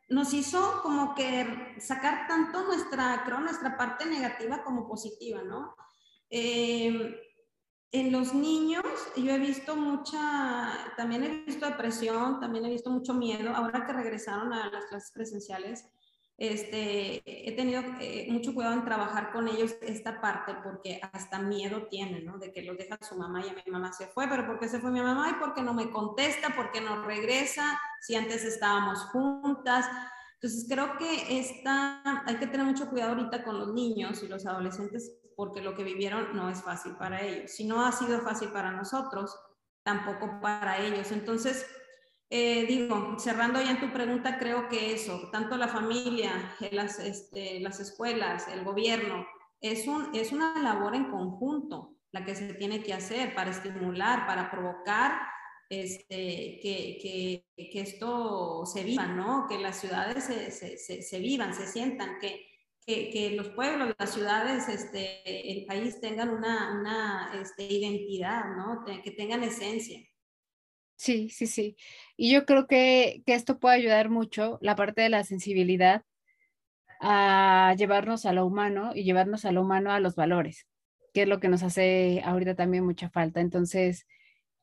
nos 0.09 0.33
hizo 0.33 0.81
como 0.81 1.15
que 1.15 1.75
sacar 1.79 2.27
tanto 2.27 2.63
nuestra, 2.63 3.23
creo, 3.23 3.39
nuestra 3.39 3.77
parte 3.77 4.05
negativa 4.05 4.63
como 4.65 4.85
positiva, 4.85 5.43
¿no? 5.43 5.75
En 7.91 8.11
los 8.11 8.33
niños 8.33 8.83
yo 9.17 9.31
he 9.31 9.37
visto 9.37 9.75
mucha, 9.75 10.93
también 10.95 11.23
he 11.23 11.43
visto 11.43 11.65
depresión, 11.65 12.39
también 12.39 12.65
he 12.65 12.69
visto 12.69 12.89
mucho 12.89 13.13
miedo. 13.13 13.53
Ahora 13.53 13.85
que 13.85 13.93
regresaron 13.93 14.53
a 14.53 14.69
las 14.69 14.85
clases 14.85 15.11
presenciales, 15.11 15.85
este, 16.37 17.21
he 17.25 17.51
tenido 17.55 17.83
eh, 17.99 18.27
mucho 18.31 18.53
cuidado 18.53 18.73
en 18.73 18.85
trabajar 18.85 19.31
con 19.31 19.47
ellos 19.47 19.75
esta 19.81 20.21
parte 20.21 20.55
porque 20.63 20.99
hasta 21.11 21.39
miedo 21.39 21.87
tienen, 21.87 22.25
¿no? 22.25 22.39
De 22.39 22.51
que 22.51 22.63
los 22.63 22.77
deja 22.77 22.97
su 23.01 23.15
mamá 23.15 23.45
y 23.45 23.49
a 23.49 23.53
mi 23.53 23.71
mamá 23.71 23.91
se 23.93 24.07
fue, 24.07 24.27
pero 24.27 24.47
¿por 24.47 24.57
qué 24.57 24.67
se 24.67 24.79
fue 24.79 24.89
mi 24.89 25.01
mamá? 25.01 25.29
Y 25.29 25.33
porque 25.39 25.61
no 25.61 25.73
me 25.73 25.91
contesta, 25.91 26.55
porque 26.55 26.81
no 26.81 27.03
regresa, 27.03 27.79
si 27.99 28.15
antes 28.15 28.43
estábamos 28.45 28.99
juntas. 29.11 29.85
Entonces 30.35 30.65
creo 30.67 30.97
que 30.97 31.39
esta, 31.39 32.23
hay 32.25 32.37
que 32.37 32.47
tener 32.47 32.65
mucho 32.65 32.89
cuidado 32.89 33.11
ahorita 33.11 33.43
con 33.43 33.59
los 33.59 33.73
niños 33.73 34.23
y 34.23 34.27
los 34.27 34.45
adolescentes 34.47 35.20
porque 35.35 35.61
lo 35.61 35.75
que 35.75 35.83
vivieron 35.83 36.35
no 36.35 36.49
es 36.49 36.61
fácil 36.61 36.95
para 36.95 37.21
ellos. 37.21 37.51
Si 37.51 37.65
no 37.65 37.85
ha 37.85 37.91
sido 37.91 38.21
fácil 38.21 38.49
para 38.49 38.71
nosotros, 38.71 39.37
tampoco 39.83 40.39
para 40.41 40.79
ellos. 40.79 41.11
Entonces, 41.11 41.65
eh, 42.29 42.65
digo, 42.65 43.15
cerrando 43.19 43.61
ya 43.61 43.71
en 43.71 43.79
tu 43.79 43.91
pregunta, 43.91 44.37
creo 44.37 44.69
que 44.69 44.93
eso, 44.93 45.29
tanto 45.31 45.57
la 45.57 45.67
familia, 45.67 46.55
las, 46.71 46.99
este, 46.99 47.59
las 47.59 47.79
escuelas, 47.79 48.47
el 48.47 48.63
gobierno, 48.63 49.25
es, 49.59 49.87
un, 49.87 50.15
es 50.15 50.31
una 50.31 50.61
labor 50.61 50.95
en 50.95 51.11
conjunto 51.11 51.95
la 52.11 52.25
que 52.25 52.35
se 52.35 52.53
tiene 52.53 52.83
que 52.83 52.93
hacer 52.93 53.35
para 53.35 53.51
estimular, 53.51 54.25
para 54.25 54.51
provocar 54.51 55.19
este, 55.69 56.59
que, 56.61 56.97
que, 57.01 57.45
que, 57.55 57.81
esto 57.81 58.65
se 58.65 58.83
viva, 58.83 59.07
¿no? 59.07 59.47
Que 59.47 59.57
las 59.57 59.79
ciudades 59.79 60.25
se, 60.25 60.51
se, 60.51 61.01
se 61.01 61.19
vivan, 61.19 61.53
se 61.53 61.65
sientan, 61.65 62.19
que, 62.19 62.50
que, 63.11 63.31
los 63.31 63.49
pueblos, 63.49 63.93
las 63.97 64.13
ciudades, 64.13 64.67
este, 64.69 65.51
el 65.51 65.65
país 65.65 65.99
tengan 65.99 66.29
una, 66.29 66.79
una 66.79 67.31
este, 67.41 67.63
identidad, 67.63 68.55
¿no? 68.55 68.83
Que 69.03 69.11
tengan 69.11 69.43
esencia. 69.43 69.99
Sí, 70.95 71.29
sí, 71.29 71.47
sí. 71.47 71.75
Y 72.15 72.31
yo 72.31 72.45
creo 72.45 72.67
que, 72.67 73.23
que 73.25 73.33
esto 73.33 73.59
puede 73.59 73.75
ayudar 73.75 74.09
mucho, 74.09 74.59
la 74.61 74.75
parte 74.75 75.01
de 75.01 75.09
la 75.09 75.23
sensibilidad, 75.23 76.03
a 76.99 77.73
llevarnos 77.77 78.25
a 78.25 78.33
lo 78.33 78.45
humano 78.45 78.91
y 78.93 79.03
llevarnos 79.03 79.45
a 79.45 79.51
lo 79.51 79.61
humano 79.63 79.91
a 79.91 79.99
los 79.99 80.15
valores, 80.15 80.67
que 81.13 81.23
es 81.23 81.27
lo 81.27 81.39
que 81.39 81.49
nos 81.49 81.63
hace 81.63 82.21
ahorita 82.23 82.55
también 82.55 82.85
mucha 82.85 83.09
falta. 83.09 83.41
Entonces, 83.41 84.05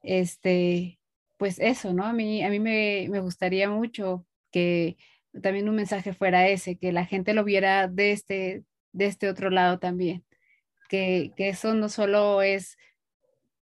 este, 0.03 1.01
pues 1.37 1.59
eso, 1.59 1.93
¿no? 1.93 2.05
A 2.05 2.13
mí, 2.13 2.45
a 2.45 2.51
mí 2.51 2.61
me, 2.61 3.09
me 3.11 3.21
gustaría 3.21 3.69
mucho 3.69 4.25
que 4.53 4.97
también 5.41 5.69
un 5.69 5.77
mensaje 5.77 6.13
fuera 6.13 6.49
ese, 6.49 6.77
que 6.77 6.93
la 6.93 7.05
gente 7.05 7.35
lo 7.35 7.45
viera 7.45 7.89
de 7.89 8.13
este, 8.13 8.65
de 8.93 9.07
este 9.07 9.29
otro 9.29 9.51
lado 9.51 9.79
también, 9.79 10.25
que, 10.89 11.33
que 11.37 11.49
eso 11.49 11.75
no 11.75 11.89
solo 11.89 12.43
es 12.43 12.77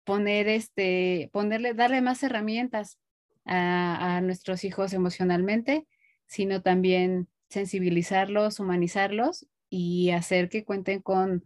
poner 0.04 0.48
este, 0.48 1.30
ponerle, 1.34 1.74
darle 1.74 2.02
más 2.02 2.22
herramientas 2.24 3.00
a, 3.46 4.18
a 4.18 4.22
nuestros 4.22 4.64
hijos 4.64 4.94
emocionalmente, 4.94 5.88
sino 6.28 6.62
también 6.62 7.28
sensibilizarlos, 7.50 8.60
humanizarlos 8.60 9.48
y 9.70 10.12
hacer 10.12 10.50
que 10.50 10.64
cuenten 10.64 11.02
con 11.02 11.44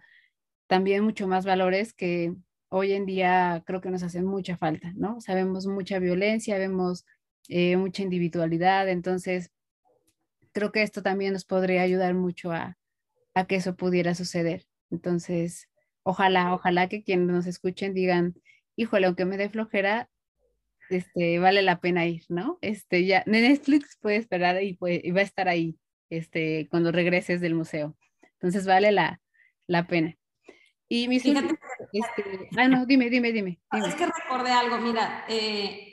también 0.68 1.04
mucho 1.04 1.28
más 1.28 1.46
valores 1.46 1.94
que 1.94 2.34
hoy 2.70 2.94
en 2.94 3.06
día 3.06 3.64
creo 3.66 3.82
que 3.82 3.90
nos 3.90 4.04
hacen 4.04 4.26
mucha 4.26 4.58
falta, 4.58 4.94
¿no? 4.96 5.20
Sabemos 5.22 5.66
mucha 5.66 6.00
violencia, 6.00 6.58
vemos 6.58 7.06
eh, 7.48 7.76
mucha 7.78 8.04
individualidad, 8.04 8.88
entonces 8.90 9.52
creo 10.52 10.72
que 10.72 10.82
esto 10.82 11.02
también 11.02 11.34
nos 11.34 11.46
podría 11.46 11.82
ayudar 11.82 12.14
mucho 12.14 12.52
a, 12.52 12.78
que 13.48 13.56
eso 13.56 13.76
pudiera 13.76 14.16
suceder. 14.16 14.66
Entonces, 14.92 15.70
ojalá, 16.04 16.54
ojalá 16.54 16.90
que 16.90 17.04
quienes 17.04 17.28
nos 17.28 17.48
escuchen 17.48 17.94
digan, 17.94 18.36
híjole, 18.76 19.08
aunque 19.08 19.24
me 19.24 19.38
dé 19.38 19.50
flojera, 19.50 20.10
este, 20.90 21.40
vale 21.40 21.62
la 21.62 21.80
pena 21.80 22.06
ir, 22.06 22.24
¿no? 22.28 22.58
Este, 22.62 23.06
ya, 23.06 23.24
Netflix 23.28 23.98
puede 24.02 24.18
esperar 24.18 24.62
y, 24.62 24.74
puede, 24.74 25.10
va 25.14 25.22
a 25.22 25.24
estar 25.24 25.48
ahí, 25.48 25.78
este, 26.10 26.68
cuando 26.70 26.92
regreses 26.92 27.40
del 27.40 27.56
museo. 27.56 27.96
Entonces, 28.34 28.66
vale 28.66 28.92
la, 28.92 29.22
pena. 29.88 30.18
Y 30.90 31.08
mis 31.08 31.24
Fíjate, 31.24 31.56
este, 31.94 32.50
ah, 32.58 32.68
no, 32.68 32.86
dime, 32.86 33.10
dime, 33.10 33.32
dime, 33.32 33.62
Es 33.86 33.96
que 33.96 34.06
recordé 34.06 34.52
algo, 34.52 34.80
mira, 34.80 35.24
eh, 35.30 35.89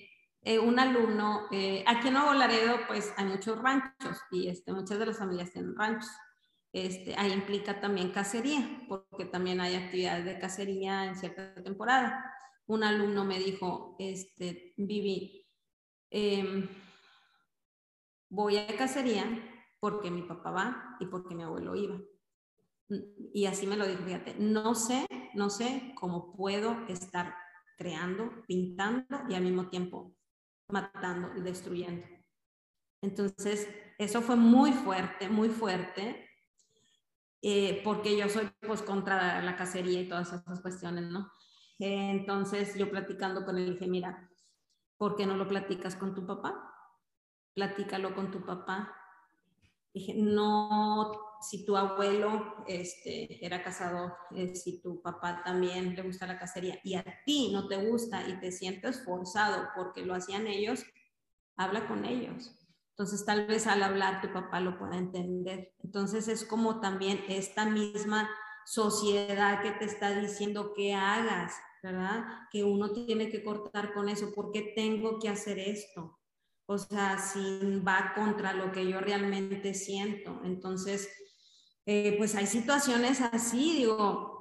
eh, 0.47 0.61
un 0.61 0.79
alumno, 0.79 1.49
eh, 1.51 1.83
aquí 1.89 2.07
en 2.07 2.15
Nuevo 2.15 2.33
Laredo 2.33 2.79
pues 2.87 3.13
hay 3.17 3.25
muchos 3.25 3.61
ranchos 3.61 4.17
y 4.31 4.47
este, 4.47 4.73
muchas 4.73 4.97
de 4.97 5.07
las 5.07 5.19
familias 5.19 5.51
tienen 5.51 5.75
ranchos. 5.75 6.09
Este, 6.73 7.17
ahí 7.19 7.33
implica 7.33 7.81
también 7.81 8.13
cacería, 8.13 8.81
porque 8.89 9.25
también 9.25 9.61
hay 9.61 9.75
actividades 9.75 10.25
de 10.25 10.39
cacería 10.39 11.07
en 11.07 11.17
cierta 11.17 11.53
temporada. 11.65 12.33
Un 12.67 12.85
alumno 12.85 13.25
me 13.25 13.41
dijo, 13.41 13.97
este, 13.99 14.73
Vivi, 14.77 15.49
em, 16.11 16.69
voy 18.29 18.59
a 18.59 18.77
cacería 18.77 19.25
porque 19.81 20.13
mi 20.13 20.23
papá 20.23 20.53
va 20.53 20.97
y 21.01 21.07
porque 21.07 21.35
mi 21.35 21.43
abuelo 21.43 21.75
iba. 21.75 22.01
Y 23.35 23.47
así 23.47 23.67
me 23.67 23.77
lo 23.77 23.85
dijo, 23.85 24.05
fíjate, 24.05 24.37
no 24.39 24.77
sé, 24.77 25.09
no 25.35 25.51
sé 25.51 25.93
cómo 25.97 26.37
puedo 26.37 26.87
estar 26.87 27.35
creando, 27.77 28.45
pintando 28.47 29.23
y 29.29 29.35
al 29.35 29.43
mismo 29.43 29.69
tiempo 29.71 30.16
matando 30.69 31.31
y 31.37 31.41
destruyendo. 31.41 32.07
Entonces, 33.03 33.69
eso 33.99 34.23
fue 34.23 34.37
muy 34.37 34.73
fuerte, 34.73 35.29
muy 35.29 35.49
fuerte, 35.49 36.29
eh, 37.43 37.81
porque 37.85 38.17
yo 38.17 38.29
soy 38.29 38.51
pues 38.67 38.83
contra 38.83 39.41
la 39.43 39.57
cacería 39.57 40.01
y 40.01 40.09
todas 40.09 40.33
esas 40.33 40.61
cuestiones, 40.61 41.05
¿no? 41.11 41.31
entonces, 41.79 42.75
yo 42.77 42.91
platicando 42.91 43.45
con 43.45 43.59
él 43.59 43.75
dije, 43.75 43.87
mira, 43.87 44.31
¿por 44.97 45.15
qué 45.15 45.27
no 45.27 45.37
lo 45.37 45.47
platicas 45.47 45.95
con 45.95 46.15
tu 46.15 46.27
papá? 46.27 46.73
Platícalo 47.55 48.15
con 48.15 48.31
tu 48.31 48.45
papá. 48.47 48.95
Dije, 49.93 50.15
no, 50.17 51.26
si 51.41 51.65
tu 51.65 51.77
abuelo 51.77 52.65
este, 52.67 53.45
era 53.45 53.63
casado, 53.63 54.17
eh, 54.35 54.55
si 54.55 54.81
tu 54.81 55.01
papá 55.03 55.43
también 55.45 55.95
le 55.95 56.03
gusta 56.03 56.27
la 56.27 56.39
cacería 56.39 56.79
y 56.83 56.95
a 56.95 57.05
ti 57.25 57.51
no 57.53 57.69
te 57.69 57.77
gusta 57.89 58.27
y 58.29 58.39
te 58.41 58.53
sientes 58.53 59.05
forzado 59.05 59.69
porque 59.75 60.05
lo 60.05 60.15
hacían 60.15 60.47
ellos, 60.47 60.85
habla 61.57 61.87
con 61.87 62.05
ellos. 62.05 62.53
Entonces 62.91 63.25
tal 63.27 63.47
vez 63.47 63.67
al 63.67 63.83
hablar 63.83 64.23
tu 64.23 64.33
papá 64.33 64.61
lo 64.61 64.79
pueda 64.79 64.97
entender. 64.97 65.75
Entonces 65.85 66.29
es 66.29 66.45
como 66.45 66.81
también 66.81 67.23
esta 67.29 67.67
misma 67.67 68.29
sociedad 68.65 69.63
que 69.63 69.73
te 69.73 69.85
está 69.85 70.19
diciendo 70.19 70.73
que 70.75 70.95
hagas, 70.95 71.55
¿verdad? 71.83 72.25
Que 72.51 72.65
uno 72.65 72.93
tiene 72.93 73.29
que 73.29 73.45
cortar 73.45 73.93
con 73.93 74.09
eso. 74.09 74.33
¿Por 74.35 74.51
qué 74.51 74.73
tengo 74.75 75.19
que 75.19 75.29
hacer 75.29 75.59
esto? 75.59 76.19
O 76.67 76.79
sea, 76.79 77.19
si 77.19 77.81
va 77.87 78.13
contra 78.15 78.53
lo 78.53 78.73
que 78.73 78.89
yo 78.89 79.01
realmente 79.01 79.73
siento. 79.75 80.41
Entonces, 80.45 81.09
eh, 81.87 82.17
pues 82.19 82.35
hay 82.35 82.47
situaciones 82.47 83.21
así, 83.21 83.77
digo, 83.77 84.37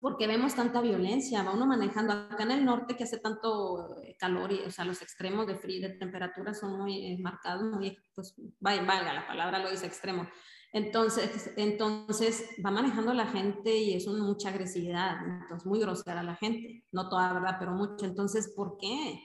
porque 0.00 0.26
vemos 0.26 0.54
tanta 0.54 0.80
violencia, 0.80 1.42
va 1.42 1.52
uno 1.52 1.66
manejando 1.66 2.12
acá 2.12 2.42
en 2.42 2.52
el 2.52 2.64
norte 2.64 2.96
que 2.96 3.04
hace 3.04 3.18
tanto 3.18 4.00
eh, 4.02 4.16
calor 4.18 4.50
y, 4.52 4.60
o 4.60 4.70
sea, 4.70 4.84
los 4.84 5.02
extremos 5.02 5.46
de 5.46 5.56
frío, 5.56 5.86
de 5.86 5.94
temperatura 5.94 6.54
son 6.54 6.78
muy 6.78 7.06
eh, 7.06 7.18
marcados, 7.20 7.64
muy, 7.64 7.96
pues, 8.14 8.34
valga 8.60 9.12
la 9.12 9.26
palabra, 9.26 9.58
lo 9.58 9.70
dice 9.70 9.86
extremo. 9.86 10.26
Entonces, 10.72 11.52
entonces 11.56 12.48
va 12.64 12.70
manejando 12.70 13.14
la 13.14 13.26
gente 13.26 13.76
y 13.76 13.94
es 13.94 14.06
una 14.06 14.24
mucha 14.24 14.48
agresividad, 14.48 15.18
entonces 15.42 15.66
muy 15.66 15.78
grosera 15.78 16.22
la 16.22 16.34
gente, 16.34 16.84
no 16.90 17.08
toda 17.08 17.32
verdad, 17.32 17.56
pero 17.58 17.72
mucho. 17.72 18.06
Entonces, 18.06 18.52
¿por 18.56 18.76
qué? 18.78 19.20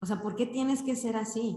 O 0.00 0.06
sea, 0.06 0.20
¿por 0.20 0.36
qué 0.36 0.46
tienes 0.46 0.82
que 0.82 0.94
ser 0.94 1.16
así? 1.16 1.56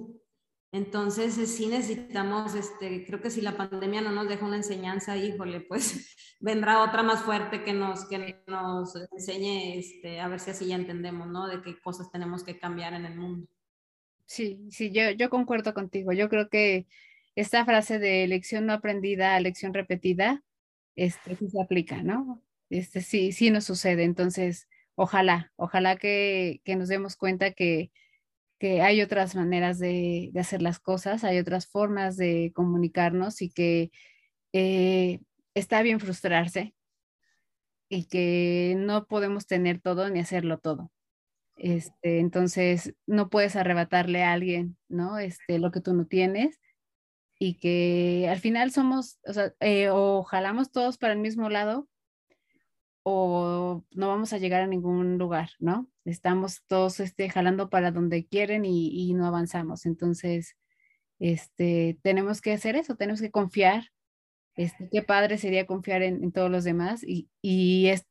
Entonces, 0.76 1.38
eh, 1.38 1.48
sí 1.48 1.68
necesitamos, 1.68 2.54
este, 2.54 3.06
creo 3.06 3.22
que 3.22 3.30
si 3.30 3.40
la 3.40 3.56
pandemia 3.56 4.02
no 4.02 4.12
nos 4.12 4.28
deja 4.28 4.46
una 4.46 4.58
enseñanza, 4.58 5.16
híjole, 5.16 5.62
pues 5.62 6.14
vendrá 6.42 6.84
otra 6.84 7.02
más 7.02 7.22
fuerte 7.22 7.64
que 7.64 7.72
nos, 7.72 8.06
que 8.10 8.44
nos 8.46 8.94
enseñe 9.14 9.80
este, 9.80 10.20
a 10.20 10.28
ver 10.28 10.42
si 10.42 10.52
así 10.52 10.68
ya 10.68 10.76
entendemos, 10.76 11.30
¿no? 11.30 11.48
De 11.48 11.62
qué 11.62 11.80
cosas 11.80 12.12
tenemos 12.12 12.44
que 12.44 12.60
cambiar 12.60 12.94
en 12.94 13.06
el 13.06 13.16
mundo. 13.18 13.48
Sí, 14.26 14.68
sí, 14.70 14.92
yo, 14.92 15.12
yo 15.12 15.30
concuerdo 15.30 15.74
contigo. 15.74 16.12
Yo 16.12 16.28
creo 16.28 16.50
que 16.50 16.88
esta 17.36 17.64
frase 17.64 17.98
de 17.98 18.28
lección 18.28 18.66
no 18.66 18.74
aprendida 18.74 19.40
lección 19.40 19.74
repetida, 19.74 20.44
este, 20.98 21.38
sí 21.38 21.48
se 21.48 21.62
aplica, 21.62 22.04
¿no? 22.04 22.44
Este, 22.70 23.00
sí, 23.00 23.32
sí 23.32 23.50
nos 23.50 23.64
sucede. 23.64 24.04
Entonces, 24.04 24.68
ojalá, 24.96 25.54
ojalá 25.56 25.96
que, 25.96 26.60
que 26.66 26.76
nos 26.76 26.90
demos 26.90 27.16
cuenta 27.16 27.52
que 27.52 27.92
que 28.60 28.82
hay 28.82 29.02
otras 29.02 29.36
maneras 29.36 29.80
de, 29.80 30.32
hacer 30.40 30.62
las 30.62 30.80
cosas, 30.80 31.24
hay 31.24 31.40
otras 31.40 31.68
formas 31.68 32.18
de 32.18 32.52
comunicarnos 32.56 33.42
y 33.42 33.50
que 33.50 33.92
eh, 34.54 35.20
está 35.54 35.82
bien 35.82 36.00
frustrarse 36.00 36.74
y 37.90 38.06
que 38.06 38.76
no 38.78 39.06
podemos 39.06 39.48
tener 39.48 39.80
todo 39.82 40.10
ni 40.10 40.20
hacerlo 40.20 40.60
todo. 40.60 40.92
Este, 41.58 42.20
entonces, 42.20 42.96
no 43.06 43.30
puedes 43.30 43.56
arrebatarle 43.56 44.24
a 44.24 44.34
alguien, 44.34 44.78
¿no? 44.90 45.20
Este, 45.20 45.60
lo 45.60 45.72
que 45.72 45.82
tú 45.82 45.94
no 45.94 46.06
tienes 46.06 46.60
y 47.40 47.56
que 47.56 48.28
al 48.30 48.40
final 48.40 48.72
somos, 48.72 49.20
o 49.26 49.34
sea, 49.34 49.54
eh, 49.60 49.90
o 49.90 50.24
jalamos 50.24 50.72
todos 50.72 50.98
para 50.98 51.14
el 51.14 51.20
mismo 51.20 51.50
lado 51.50 51.88
o 53.08 53.86
no 53.92 54.08
vamos 54.08 54.34
a 54.34 54.40
llegar 54.40 54.62
a 54.62 54.68
ningún 54.68 55.20
lugar, 55.20 55.52
¿no? 55.60 55.88
Estamos 56.06 56.64
todos 56.66 57.00
este, 57.00 57.30
jalando 57.30 57.70
para 57.70 57.92
donde 57.92 58.26
quieren 58.26 58.66
y, 58.66 59.14
no 59.14 59.28
avanzamos. 59.28 59.86
Entonces, 59.86 60.58
este, 61.20 62.00
tenemos 62.02 62.42
que 62.42 62.54
hacer 62.54 62.76
eso, 62.76 62.96
tenemos 62.96 63.22
que 63.22 63.30
confiar. 63.30 63.92
Este, 64.56 64.90
qué 64.92 65.04
padre 65.04 65.38
sería 65.38 65.68
confiar 65.68 66.02
en, 66.02 66.32
todos 66.32 66.50
los 66.50 66.64
demás 66.64 67.04
y, 67.04 67.30
y, 67.44 67.90
es 67.90 68.08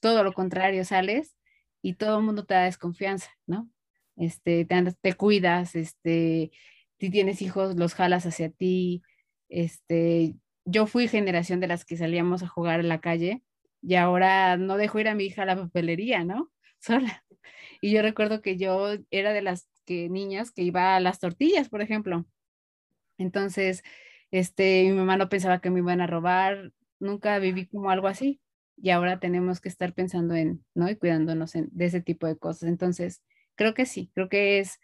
todo 0.00 0.24
lo 0.24 0.32
contrario, 0.32 0.86
sales 0.86 1.36
y 1.82 1.94
todo 1.94 2.18
el 2.18 2.24
mundo 2.24 2.46
te 2.46 2.54
da 2.54 2.64
desconfianza, 2.64 3.28
¿no? 3.46 3.68
Este, 4.16 4.64
te, 4.64 4.94
te 5.02 5.12
cuidas, 5.14 5.74
este, 5.74 6.50
si 6.98 7.10
tienes 7.10 7.42
hijos, 7.42 7.76
los 7.76 7.92
jalas 7.92 8.24
hacia 8.24 8.48
ti. 8.48 9.02
Este, 9.50 10.36
yo 10.64 10.86
fui 10.86 11.08
generación 11.08 11.60
de 11.60 11.68
las 11.68 11.84
que 11.84 11.98
salíamos 11.98 12.42
a 12.42 12.48
jugar 12.48 12.80
en 12.80 12.88
la 12.88 13.02
calle 13.02 13.42
y 13.82 13.94
ahora 13.94 14.56
no 14.56 14.76
dejo 14.76 14.98
ir 15.00 15.08
a 15.08 15.14
mi 15.14 15.24
hija 15.24 15.42
a 15.42 15.46
la 15.46 15.56
papelería, 15.56 16.24
¿no? 16.24 16.50
Sola. 16.80 17.24
Y 17.80 17.92
yo 17.92 18.02
recuerdo 18.02 18.42
que 18.42 18.56
yo 18.56 18.96
era 19.10 19.32
de 19.32 19.42
las 19.42 19.68
que, 19.84 20.08
niñas 20.08 20.50
que 20.52 20.62
iba 20.62 20.96
a 20.96 21.00
las 21.00 21.18
tortillas, 21.18 21.68
por 21.68 21.82
ejemplo. 21.82 22.26
Entonces, 23.18 23.82
este, 24.30 24.84
mi 24.84 24.92
mamá 24.92 25.16
no 25.16 25.28
pensaba 25.28 25.60
que 25.60 25.70
me 25.70 25.80
iban 25.80 26.00
a 26.00 26.06
robar, 26.06 26.72
nunca 26.98 27.38
viví 27.38 27.66
como 27.66 27.90
algo 27.90 28.08
así. 28.08 28.40
Y 28.76 28.90
ahora 28.90 29.20
tenemos 29.20 29.60
que 29.60 29.68
estar 29.68 29.92
pensando 29.94 30.34
en, 30.34 30.64
¿no? 30.74 30.88
Y 30.88 30.96
cuidándonos 30.96 31.52
de 31.54 31.84
ese 31.84 32.00
tipo 32.00 32.26
de 32.26 32.38
cosas. 32.38 32.68
Entonces, 32.68 33.22
creo 33.56 33.74
que 33.74 33.86
sí, 33.86 34.10
creo 34.14 34.28
que 34.28 34.58
es, 34.58 34.80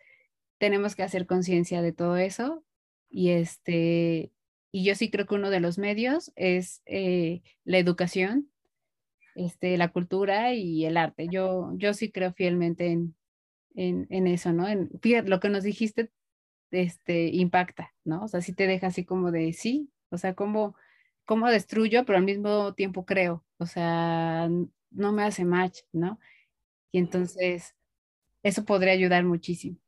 tenemos 0.58 0.94
que 0.96 1.02
hacer 1.02 1.26
conciencia 1.26 1.82
de 1.82 1.92
todo 1.92 2.16
eso. 2.16 2.64
Y 3.08 3.30
este, 3.30 4.32
y 4.72 4.84
yo 4.84 4.94
sí 4.94 5.10
creo 5.10 5.26
que 5.26 5.34
uno 5.36 5.50
de 5.50 5.60
los 5.60 5.78
medios 5.78 6.32
es 6.36 6.82
eh, 6.84 7.42
la 7.64 7.78
educación, 7.78 8.50
este, 9.36 9.76
la 9.76 9.88
cultura 9.88 10.54
y 10.54 10.84
el 10.86 10.96
arte. 10.96 11.28
Yo, 11.30 11.72
yo 11.76 11.94
sí 11.94 12.10
creo 12.10 12.32
fielmente 12.32 12.90
en, 12.90 13.14
en, 13.76 14.26
eso, 14.26 14.52
¿no? 14.52 14.66
En, 14.66 14.90
fíjate, 15.00 15.28
lo 15.28 15.40
que 15.40 15.50
nos 15.50 15.62
dijiste 15.62 16.10
este, 16.70 17.28
impacta, 17.28 17.94
¿no? 18.04 18.24
O 18.24 18.28
sea, 18.28 18.40
sí 18.40 18.52
te 18.52 18.66
deja 18.66 18.88
así 18.88 19.04
como 19.04 19.30
de, 19.30 19.52
sí, 19.52 19.90
o 20.10 20.18
sea, 20.18 20.34
como, 20.34 20.74
como 21.24 21.48
destruyo, 21.48 22.04
pero 22.04 22.18
al 22.18 22.24
mismo 22.24 22.74
tiempo 22.74 23.04
creo, 23.04 23.44
o 23.58 23.66
sea, 23.66 24.48
no 24.90 25.12
me 25.12 25.22
hace 25.22 25.44
match, 25.44 25.80
¿no? 25.92 26.18
Y 26.90 26.98
entonces, 26.98 27.76
eso 28.42 28.64
podría 28.64 28.92
ayudar 28.92 29.24
muchísimo, 29.24 29.78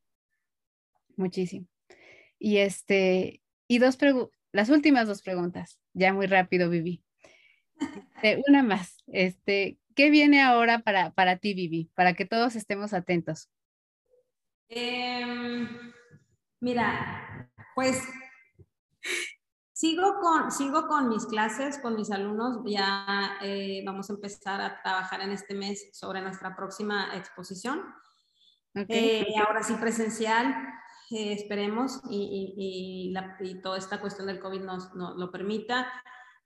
muchísimo. 1.15 1.67
Y 2.37 2.57
este, 2.57 3.41
y 3.67 3.79
dos 3.79 3.97
las 4.51 4.69
últimas 4.69 5.07
dos 5.07 5.21
preguntas, 5.21 5.79
ya 5.93 6.13
muy 6.13 6.27
rápido, 6.27 6.69
Vivi. 6.69 7.03
Este, 8.21 8.43
una 8.47 8.63
más. 8.63 8.97
Este, 9.07 9.77
¿Qué 9.95 10.09
viene 10.09 10.41
ahora 10.41 10.79
para, 10.79 11.11
para 11.11 11.37
ti, 11.37 11.53
Vivi? 11.53 11.89
Para 11.95 12.13
que 12.13 12.25
todos 12.25 12.55
estemos 12.55 12.93
atentos. 12.93 13.49
Em, 14.69 15.67
mira, 16.59 17.49
pues 17.75 18.03
sigo 19.73 20.19
con, 20.19 20.51
sigo 20.51 20.87
con 20.87 21.09
mis 21.09 21.25
clases, 21.25 21.79
con 21.79 21.95
mis 21.95 22.11
alumnos. 22.11 22.59
Ya 22.65 23.37
eh, 23.41 23.81
vamos 23.85 24.09
a 24.09 24.13
empezar 24.13 24.61
a 24.61 24.81
trabajar 24.81 25.21
en 25.21 25.31
este 25.31 25.55
mes 25.55 25.89
sobre 25.93 26.21
nuestra 26.21 26.55
próxima 26.55 27.15
exposición. 27.15 27.81
Eh, 28.75 29.25
ahora 29.45 29.63
sí 29.63 29.73
presencial, 29.73 30.53
eh, 31.09 31.33
esperemos, 31.33 32.01
y, 32.09 33.13
y, 33.41 33.61
toda 33.61 33.77
esta 33.77 33.99
cuestión 33.99 34.27
del 34.27 34.39
COVID 34.39 34.61
nos, 34.61 34.93
nos 34.93 35.17
lo 35.17 35.31
permita. 35.31 35.87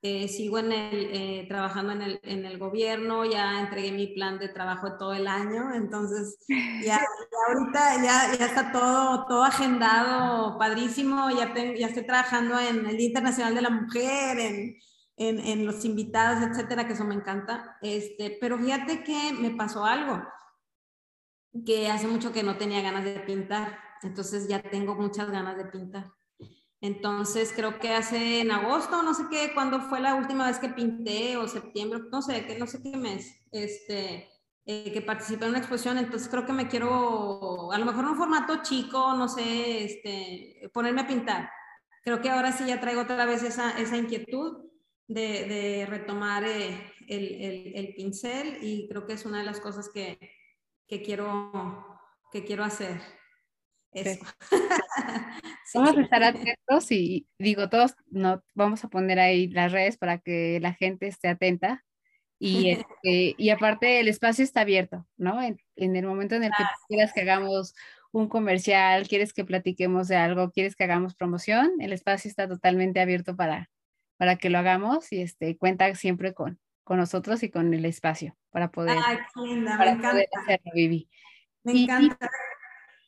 Eh, 0.06 0.28
sigo 0.28 0.60
en 0.60 0.74
el, 0.74 1.10
eh, 1.14 1.46
trabajando 1.48 1.94
en 1.94 2.02
el, 2.02 2.20
en 2.24 2.44
el, 2.46 2.58
gobierno, 2.58 3.24
ya 3.24 3.62
entregué 3.62 3.94
mi 3.94 4.08
plan 4.08 4.38
de 4.38 4.50
trabajo 4.50 4.98
todo 4.98 5.14
el 5.14 5.28
año, 5.28 5.74
entonces 5.74 6.40
ya, 6.84 7.00
ahorita 7.48 8.04
ya, 8.04 8.38
ya, 8.38 8.46
está 8.48 8.74
todo, 8.74 9.26
todo 9.28 9.46
agendado, 9.46 10.58
padrísimo, 10.60 11.30
ya, 11.30 11.54
ya 11.56 11.88
estoy 11.88 12.06
trabajando 12.06 12.60
en 12.60 12.86
el 12.86 12.98
Día 12.98 13.08
Internacional 13.08 13.56
de 13.56 13.62
la 13.62 13.70
Mujer, 13.70 14.40
en, 14.40 14.76
en, 15.16 15.40
en, 15.40 15.66
los 15.66 15.86
invitados, 15.86 16.50
etcétera, 16.50 16.86
que 16.86 16.96
eso 16.96 17.06
me 17.06 17.16
encanta, 17.16 17.78
este, 17.82 18.38
pero 18.42 18.58
fíjate 18.58 19.06
que 19.06 19.32
me 19.40 19.52
pasó 19.52 19.86
algo, 19.86 20.22
que 21.66 21.90
hace 21.90 22.08
mucho 22.08 22.34
que 22.34 22.44
no 22.44 22.58
tenía 22.58 22.82
ganas 22.82 23.06
de 23.06 23.22
pintar, 23.22 23.80
entonces 24.02 24.50
ya 24.50 24.62
tengo 24.62 24.96
muchas 24.96 25.32
ganas 25.32 25.56
de 25.56 25.64
pintar. 25.64 26.12
Entonces 26.84 27.54
creo 27.56 27.80
que 27.80 27.94
hace 27.94 28.42
en 28.42 28.52
agosto, 28.52 29.04
no 29.04 29.14
sé 29.14 29.24
qué, 29.32 29.54
cuándo 29.54 29.80
fue 29.80 30.02
la 30.02 30.16
última 30.16 30.48
vez 30.48 30.60
que 30.60 30.68
pinté 30.68 31.38
o 31.38 31.48
septiembre, 31.48 32.02
no 32.12 32.22
sé, 32.22 32.46
que 32.46 32.60
no 32.60 32.68
sé 32.68 32.84
qué 32.84 32.98
mes, 32.98 33.40
este, 33.54 34.30
eh, 34.66 34.92
que 34.92 35.02
participé 35.02 35.46
en 35.46 35.52
una 35.52 35.60
exposición, 35.60 35.98
entonces 35.98 36.28
creo 36.28 36.46
que 36.46 36.52
me 36.52 36.68
quiero, 36.68 37.72
a 37.72 37.78
lo 37.78 37.86
mejor 37.86 38.04
en 38.04 38.10
un 38.10 38.18
formato 38.18 38.62
chico, 38.64 39.14
no 39.14 39.30
sé, 39.30 39.86
este, 39.86 40.70
ponerme 40.74 41.02
a 41.02 41.08
pintar. 41.08 41.50
Creo 42.04 42.20
que 42.20 42.30
ahora 42.30 42.52
sí 42.52 42.66
ya 42.66 42.82
traigo 42.82 43.04
otra 43.04 43.26
vez 43.26 43.44
esa, 43.44 43.80
esa 43.80 43.96
inquietud 43.96 44.66
de, 45.08 45.46
de 45.46 45.86
retomar 45.86 46.44
eh, 46.44 46.92
el, 47.08 47.42
el, 47.42 47.76
el, 47.76 47.96
pincel 47.96 48.58
y 48.62 48.90
creo 48.90 49.06
que 49.08 49.14
es 49.14 49.26
una 49.26 49.40
de 49.40 49.46
las 49.46 49.62
cosas 49.62 49.88
que, 49.88 50.20
que, 50.86 51.02
quiero, 51.02 51.98
que 52.30 52.44
quiero 52.44 52.66
hacer. 52.66 53.00
Eso. 53.94 54.26
Vamos 55.74 55.98
a 55.98 56.02
estar 56.02 56.24
atentos 56.24 56.92
y 56.92 57.28
digo, 57.40 57.70
todos 57.70 57.96
no, 58.08 58.44
vamos 58.54 58.84
a 58.84 58.90
poner 58.90 59.20
ahí 59.20 59.48
las 59.48 59.72
redes 59.72 59.98
para 59.98 60.20
que 60.20 60.60
la 60.62 60.74
gente 60.74 61.08
esté 61.08 61.28
atenta. 61.28 61.84
Y, 62.40 62.70
este, 63.04 63.36
y 63.38 63.50
aparte 63.50 64.00
el 64.00 64.08
espacio 64.08 64.44
está 64.44 64.62
abierto, 64.62 65.08
¿no? 65.18 65.42
En, 65.42 65.58
el 65.76 66.06
momento 66.06 66.36
en 66.36 66.44
el 66.44 66.52
que 66.52 66.64
quieras 66.88 67.14
que 67.14 67.22
hagamos 67.22 67.76
un 68.12 68.28
comercial, 68.28 69.08
quieres 69.08 69.34
que 69.34 69.46
platiquemos 69.46 70.08
de 70.08 70.18
algo, 70.18 70.52
quieres 70.52 70.76
que 70.76 70.84
hagamos 70.84 71.16
promoción, 71.16 71.72
el 71.80 71.94
espacio 71.94 72.30
está 72.30 72.48
totalmente 72.48 73.00
abierto 73.00 73.36
para, 73.36 73.72
para 74.18 74.36
que 74.36 74.52
lo 74.52 74.60
hagamos 74.60 75.12
y 75.12 75.22
este, 75.22 75.58
cuenta 75.58 75.94
siempre 75.96 76.36
con, 76.36 76.60
con 76.84 76.98
nosotros 76.98 77.42
y 77.42 77.50
con 77.50 77.74
el 77.74 77.86
espacio 77.86 78.38
para 78.52 78.70
poder, 78.70 78.98
Ay, 79.04 79.18
linda, 79.44 79.78
me 79.78 79.90
encanta. 79.90 80.24
hacerlo, 80.40 80.72
Vivi. 80.76 81.10
Me 81.64 81.84
encanta. 81.84 82.30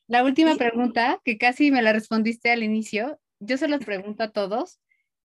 La 0.08 0.24
última 0.24 0.56
pregunta, 0.56 1.20
que 1.24 1.38
casi 1.38 1.72
me 1.72 1.82
la 1.82 1.94
respondiste 1.94 2.52
al 2.52 2.64
inicio, 2.64 3.20
yo 3.40 3.58
se 3.58 3.68
las 3.68 3.84
pregunto 3.84 4.24
a 4.24 4.32
todos 4.32 4.80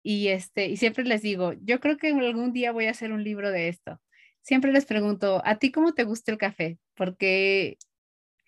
y, 0.02 0.28
este, 0.28 0.66
y 0.68 0.76
siempre 0.76 1.04
les 1.04 1.22
digo, 1.22 1.52
yo 1.62 1.80
creo 1.80 1.96
que 1.96 2.10
algún 2.10 2.52
día 2.52 2.72
voy 2.72 2.86
a 2.86 2.92
hacer 2.92 3.12
un 3.12 3.24
libro 3.24 3.50
de 3.50 3.68
esto. 3.68 4.00
Siempre 4.42 4.72
les 4.72 4.86
pregunto, 4.86 5.42
¿a 5.44 5.56
ti 5.56 5.72
cómo 5.72 5.94
te 5.94 6.04
gusta 6.04 6.32
el 6.32 6.38
café? 6.38 6.78
Porque 6.94 7.76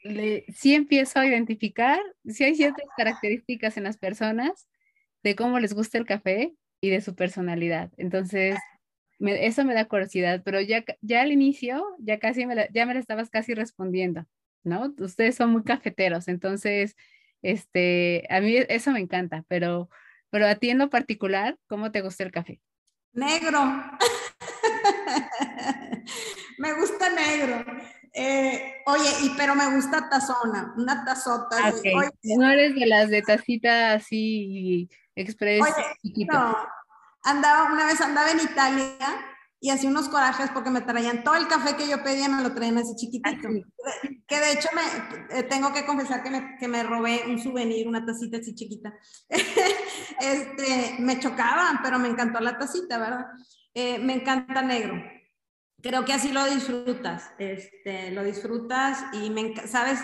le, 0.02 0.44
sí 0.54 0.74
empiezo 0.74 1.18
a 1.18 1.26
identificar, 1.26 2.00
si 2.24 2.44
hay 2.44 2.54
ciertas 2.54 2.86
características 2.96 3.76
en 3.76 3.84
las 3.84 3.98
personas 3.98 4.68
de 5.22 5.34
cómo 5.34 5.58
les 5.58 5.74
gusta 5.74 5.98
el 5.98 6.06
café 6.06 6.54
y 6.80 6.90
de 6.90 7.00
su 7.00 7.14
personalidad. 7.14 7.90
Entonces, 7.96 8.56
eso 9.18 9.64
me 9.64 9.74
da 9.74 9.86
curiosidad, 9.86 10.42
pero 10.44 10.60
ya, 10.60 10.84
ya 11.02 11.22
al 11.22 11.32
inicio, 11.32 11.84
ya 11.98 12.18
casi 12.18 12.46
me 12.46 12.54
la, 12.54 12.70
ya 12.70 12.86
me 12.86 12.94
la 12.94 13.00
estabas 13.00 13.28
casi 13.28 13.52
respondiendo, 13.54 14.24
¿no? 14.62 14.94
Ustedes 14.98 15.36
son 15.36 15.50
muy 15.50 15.62
cafeteros, 15.64 16.28
entonces, 16.28 16.96
este, 17.42 18.26
a 18.30 18.40
mí 18.40 18.56
eso 18.68 18.90
me 18.92 19.00
encanta, 19.00 19.44
pero, 19.48 19.88
pero 20.30 20.46
a 20.46 20.54
ti 20.56 20.70
en 20.70 20.78
lo 20.78 20.90
particular, 20.90 21.58
¿cómo 21.66 21.90
te 21.90 22.02
gusta 22.02 22.24
el 22.24 22.32
café? 22.32 22.60
Negro. 23.12 23.60
me 26.58 26.72
gusta 26.74 27.10
negro. 27.10 27.64
Eh, 28.12 28.82
oye, 28.86 29.10
y 29.22 29.30
pero 29.36 29.54
me 29.54 29.74
gusta 29.74 30.08
tazona, 30.08 30.74
una 30.76 31.04
tazota. 31.04 31.56
no 32.24 32.50
eres 32.50 32.74
de 32.74 32.86
las 32.86 33.08
de 33.08 33.22
tacita 33.22 33.92
así 33.94 34.88
express. 35.14 35.64
no, 36.26 36.56
andaba, 37.22 37.72
una 37.72 37.86
vez 37.86 38.00
andaba 38.00 38.30
en 38.32 38.40
Italia 38.40 39.29
y 39.60 39.70
hacía 39.70 39.90
unos 39.90 40.08
corajes 40.08 40.50
porque 40.50 40.70
me 40.70 40.80
traían 40.80 41.22
todo 41.22 41.34
el 41.34 41.46
café 41.46 41.76
que 41.76 41.88
yo 41.88 42.02
pedía, 42.02 42.28
me 42.28 42.42
lo 42.42 42.54
traían 42.54 42.78
así 42.78 42.96
chiquitito. 42.96 43.48
Que 44.26 44.40
de 44.40 44.52
hecho 44.52 44.68
me, 44.74 45.38
eh, 45.38 45.42
tengo 45.42 45.72
que 45.72 45.84
confesar 45.84 46.22
que 46.22 46.30
me, 46.30 46.56
que 46.58 46.66
me, 46.66 46.82
robé 46.82 47.24
un 47.26 47.38
souvenir, 47.38 47.86
una 47.86 48.04
tacita 48.04 48.38
así 48.38 48.54
chiquita. 48.54 48.94
este, 50.20 50.96
me 50.98 51.18
chocaban, 51.20 51.80
pero 51.82 51.98
me 51.98 52.08
encantó 52.08 52.40
la 52.40 52.56
tacita, 52.56 52.98
¿verdad? 52.98 53.26
Eh, 53.74 53.98
me 53.98 54.14
encanta 54.14 54.62
negro 54.62 55.00
creo 55.82 56.04
que 56.04 56.12
así 56.12 56.32
lo 56.32 56.44
disfrutas, 56.46 57.30
este, 57.38 58.10
lo 58.10 58.22
disfrutas 58.22 59.02
y 59.12 59.30
me, 59.30 59.54
sabes, 59.66 60.00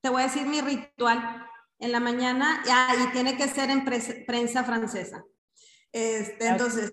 te 0.00 0.08
voy 0.08 0.22
a 0.22 0.26
decir 0.26 0.46
mi 0.46 0.60
ritual 0.60 1.46
en 1.78 1.92
la 1.92 2.00
mañana, 2.00 2.62
ah, 2.68 2.94
y 3.02 3.12
tiene 3.12 3.36
que 3.36 3.48
ser 3.48 3.70
en 3.70 3.84
prensa 3.84 4.64
francesa. 4.64 5.24
Este, 5.90 6.46
entonces, 6.46 6.92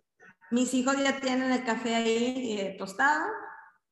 mis 0.52 0.74
hijos 0.74 0.98
ya 0.98 1.20
tienen 1.20 1.52
el 1.52 1.64
café 1.64 1.96
ahí 1.96 2.58
eh, 2.60 2.76
tostado, 2.78 3.26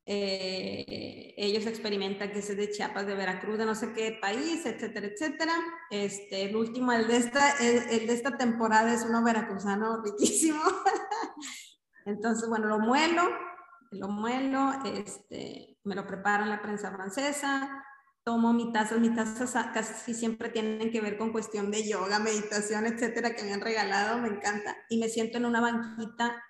eh, 0.06 1.34
ellos 1.38 1.66
experimentan 1.66 2.32
que 2.32 2.40
es 2.40 2.56
de 2.56 2.72
Chiapas, 2.72 3.06
de 3.06 3.16
Veracruz, 3.16 3.58
de 3.58 3.66
no 3.66 3.76
sé 3.76 3.92
qué 3.94 4.18
país, 4.22 4.66
etcétera, 4.66 5.08
etcétera. 5.08 5.54
Este, 5.90 6.44
el 6.44 6.56
último, 6.56 6.94
el 6.94 7.08
de 7.08 7.18
esta, 7.18 7.58
el 7.58 8.08
de 8.08 8.14
esta 8.14 8.38
temporada 8.38 8.94
es 8.94 9.04
uno 9.04 9.22
veracruzano 9.24 10.02
riquísimo. 10.02 10.62
Entonces, 12.06 12.48
bueno, 12.48 12.68
lo 12.68 12.80
muelo, 12.80 13.24
lo 13.92 14.08
muelo, 14.08 14.74
este, 14.86 15.78
me 15.84 15.94
lo 15.94 16.08
preparo 16.08 16.44
en 16.44 16.52
la 16.52 16.62
prensa 16.62 16.90
francesa, 16.92 17.84
tomo 18.24 18.54
mi 18.54 18.72
taza, 18.72 18.96
mis 18.96 19.14
tazas 19.14 19.68
casi 19.74 20.14
siempre 20.14 20.50
tienen 20.50 20.90
que 20.90 21.02
ver 21.02 21.18
con 21.18 21.34
cuestión 21.34 21.70
de 21.70 21.88
yoga, 21.88 22.20
meditación, 22.20 22.86
etcétera, 22.86 23.36
que 23.36 23.44
me 23.44 23.54
han 23.54 23.62
regalado, 23.62 24.20
me 24.20 24.30
encanta. 24.30 24.78
Y 24.90 25.00
me 25.00 25.10
siento 25.10 25.38
en 25.38 25.46
una 25.46 25.60
banquita 25.60 26.42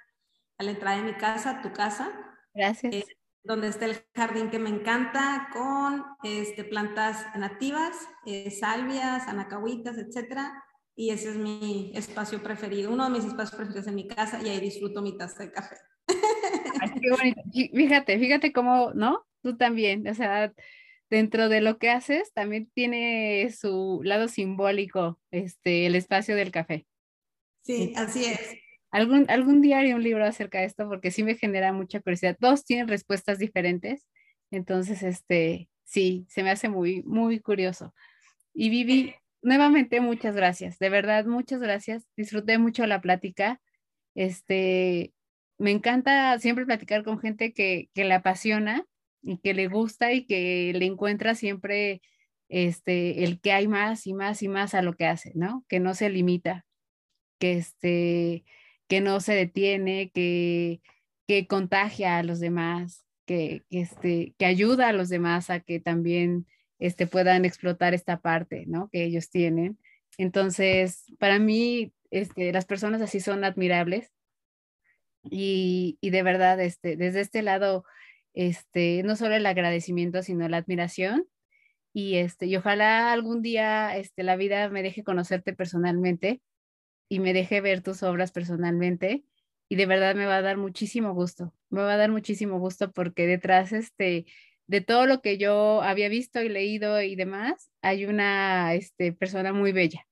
a 0.58 0.64
la 0.64 0.72
entrada 0.72 0.98
de 0.98 1.04
mi 1.04 1.14
casa, 1.14 1.62
tu 1.62 1.72
casa. 1.72 2.12
Gracias. 2.54 2.94
Eh, 2.94 3.06
donde 3.44 3.70
está 3.70 3.86
el 3.86 3.98
jardín 4.14 4.50
que 4.50 4.60
me 4.60 4.70
encanta, 4.70 5.50
con 5.54 6.04
este, 6.24 6.66
plantas 6.66 7.26
nativas, 7.36 7.96
eh, 8.26 8.52
salvias, 8.52 9.28
anacahuitas, 9.28 9.98
etcétera. 9.98 10.64
Y 10.96 11.12
ese 11.12 11.30
es 11.30 11.38
mi 11.38 11.92
espacio 11.96 12.44
preferido, 12.44 12.92
uno 12.92 13.06
de 13.06 13.12
mis 13.12 13.26
espacios 13.26 13.56
preferidos 13.56 13.88
en 13.88 13.96
mi 13.96 14.08
casa, 14.08 14.42
y 14.44 14.50
ahí 14.50 14.60
disfruto 14.60 15.02
mi 15.02 15.16
taza 15.16 15.44
de 15.44 15.52
café. 15.52 15.78
Fíjate, 17.74 18.20
fíjate 18.20 18.52
cómo, 18.52 18.92
¿no? 18.94 19.26
Tú 19.42 19.56
también, 19.58 20.08
o 20.08 20.14
sea, 20.14 20.54
dentro 21.10 21.50
de 21.50 21.62
lo 21.62 21.78
que 21.78 21.90
haces 21.90 22.34
también 22.34 22.70
tiene 22.74 23.50
su 23.52 24.02
lado 24.04 24.28
simbólico, 24.28 25.20
este, 25.32 25.86
el 25.86 25.96
espacio 25.96 26.36
del 26.36 26.52
café. 26.52 26.86
Sí, 27.64 27.94
así 27.96 28.26
es. 28.26 28.67
Algún, 28.92 29.26
algún 29.30 29.62
día 29.62 29.80
haré 29.80 29.94
un 29.96 30.04
libro 30.04 30.26
acerca 30.26 30.60
de 30.60 30.66
esto 30.66 30.88
porque 30.88 31.12
sí 31.12 31.24
me 31.24 31.36
genera 31.36 31.74
mucha 31.74 32.00
curiosidad. 32.00 32.38
Todos 32.40 32.66
tienen 32.66 32.88
respuestas 32.88 33.40
diferentes, 33.40 34.08
entonces, 34.52 35.04
este, 35.04 35.70
sí, 35.84 36.26
se 36.30 36.44
me 36.44 36.52
hace 36.52 36.70
muy, 36.70 37.04
muy 37.04 37.40
curioso. 37.40 37.94
Y 38.54 38.70
Vivi, 38.70 39.16
nuevamente 39.42 40.02
muchas 40.02 40.36
gracias, 40.36 40.80
de 40.80 40.90
verdad, 40.90 41.26
muchas 41.26 41.62
gracias. 41.62 42.08
Disfruté 42.16 42.58
mucho 42.58 42.86
la 42.88 43.02
plática. 43.02 43.62
Este, 44.16 45.14
me 45.58 45.72
encanta 45.72 46.40
siempre 46.40 46.66
platicar 46.66 47.04
con 47.04 47.20
gente 47.20 47.54
que, 47.54 47.90
que 47.94 48.06
le 48.06 48.14
apasiona 48.14 48.86
y 49.22 49.40
que 49.40 49.54
le 49.54 49.68
gusta 49.68 50.14
y 50.14 50.26
que 50.26 50.74
le 50.76 50.86
encuentra 50.86 51.36
siempre 51.36 52.02
este, 52.50 53.24
el 53.24 53.42
que 53.42 53.52
hay 53.52 53.68
más 53.68 54.08
y 54.08 54.14
más 54.14 54.42
y 54.42 54.48
más 54.48 54.74
a 54.74 54.82
lo 54.82 54.94
que 54.96 55.06
hace, 55.06 55.32
¿no? 55.36 55.66
Que 55.68 55.80
no 55.80 55.94
se 55.94 56.10
limita, 56.10 56.66
que, 57.40 57.54
este, 57.58 58.46
que 58.88 59.02
no 59.02 59.20
se 59.20 59.34
detiene, 59.34 60.12
que, 60.12 60.82
que 61.28 61.48
contagia 61.48 62.18
a 62.18 62.24
los 62.24 62.40
demás, 62.40 63.06
que, 63.26 63.64
este, 63.70 64.34
que 64.38 64.46
ayuda 64.46 64.90
a 64.90 64.94
los 64.94 65.10
demás 65.10 65.50
a 65.50 65.60
que 65.60 65.80
también 65.80 66.48
este, 66.80 67.08
puedan 67.08 67.46
explotar 67.46 67.94
esta 67.94 68.20
parte, 68.22 68.66
¿no? 68.68 68.90
Que 68.92 69.04
ellos 69.04 69.30
tienen. 69.30 69.78
Entonces, 70.18 71.04
para 71.20 71.40
mí, 71.40 71.94
este, 72.12 72.52
las 72.54 72.66
personas 72.66 73.02
así 73.02 73.20
son 73.20 73.44
admirables 73.44 74.12
y, 75.24 75.98
de 76.02 76.24
verdad, 76.24 76.60
este, 76.62 76.96
desde 76.96 77.22
este 77.22 77.42
lado, 77.42 77.84
este, 78.34 79.04
no 79.04 79.16
solo 79.16 79.36
el 79.36 79.46
agradecimiento, 79.46 80.24
sino 80.24 80.48
la 80.48 80.58
admiración. 80.58 81.28
Y, 81.94 82.18
este, 82.18 82.46
y 82.46 82.56
ojalá 82.56 83.12
algún 83.12 83.42
día 83.42 83.98
este, 83.98 84.24
la 84.24 84.36
vida 84.36 84.70
me 84.70 84.84
deje 84.84 85.04
conocerte 85.04 85.54
personalmente 85.54 86.42
y 87.10 87.20
me 87.20 87.34
deje 87.34 87.62
ver 87.62 87.82
tus 87.82 88.04
obras 88.04 88.32
personalmente. 88.32 89.24
Y 89.70 89.76
de 89.76 89.86
verdad 89.86 90.16
me 90.16 90.26
va 90.26 90.38
a 90.38 90.42
dar 90.42 90.58
muchísimo 90.58 91.14
gusto. 91.14 91.54
Me 91.70 91.82
va 91.82 91.94
a 91.94 91.98
dar 91.98 92.12
muchísimo 92.12 92.60
gusto 92.60 92.92
porque 92.92 93.28
detrás 93.28 93.74
este, 93.74 94.26
de 94.68 94.82
todo 94.82 95.06
lo 95.06 95.22
que 95.22 95.38
yo 95.38 95.82
había 95.82 96.10
visto 96.10 96.42
y 96.42 96.50
leído 96.50 97.02
y 97.02 97.16
demás, 97.16 97.72
hay 97.82 98.06
una 98.06 98.74
este, 98.76 99.14
persona 99.14 99.54
muy 99.54 99.72
bella. 99.72 100.06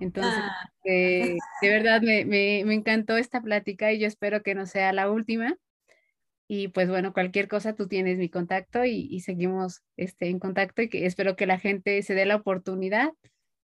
Entonces, 0.00 0.34
ah. 0.36 0.70
eh, 0.84 1.38
de 1.62 1.68
verdad 1.68 2.02
me, 2.02 2.24
me, 2.24 2.64
me, 2.64 2.74
encantó 2.74 3.16
esta 3.16 3.40
plática 3.40 3.92
y 3.92 4.00
yo 4.00 4.08
espero 4.08 4.42
que 4.42 4.54
no 4.54 4.66
sea 4.66 4.92
la 4.92 5.10
última. 5.10 5.56
Y 6.48 6.68
pues 6.68 6.88
bueno, 6.88 7.12
cualquier 7.12 7.48
cosa, 7.48 7.74
tú 7.74 7.88
tienes 7.88 8.18
mi 8.18 8.28
contacto 8.28 8.84
y, 8.84 9.08
y 9.10 9.20
seguimos 9.20 9.82
este, 9.96 10.28
en 10.28 10.38
contacto 10.40 10.82
y 10.82 10.88
que 10.88 11.06
espero 11.06 11.36
que 11.36 11.46
la 11.46 11.58
gente 11.58 12.02
se 12.02 12.14
dé 12.14 12.26
la 12.26 12.36
oportunidad 12.36 13.12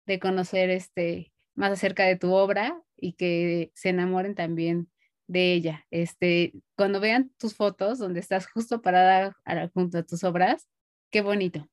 de 0.06 0.20
conocer 0.20 0.70
este, 0.70 1.32
más 1.58 1.72
acerca 1.74 2.06
de 2.06 2.16
tu 2.16 2.34
obra 2.34 2.82
y 2.96 3.14
que 3.14 3.72
se 3.76 3.90
enamoren 3.90 4.36
también 4.36 4.90
de 5.28 5.54
ella. 5.54 5.86
Este, 5.92 6.54
cuando 6.76 7.02
vean 7.02 7.32
tus 7.38 7.56
fotos 7.56 8.00
donde 8.00 8.22
estás 8.22 8.48
justo 8.48 8.82
parada 8.82 9.36
junto 9.74 9.98
a 9.98 10.04
tus 10.04 10.24
obras, 10.24 10.70
qué 11.12 11.22
bonito. 11.22 11.68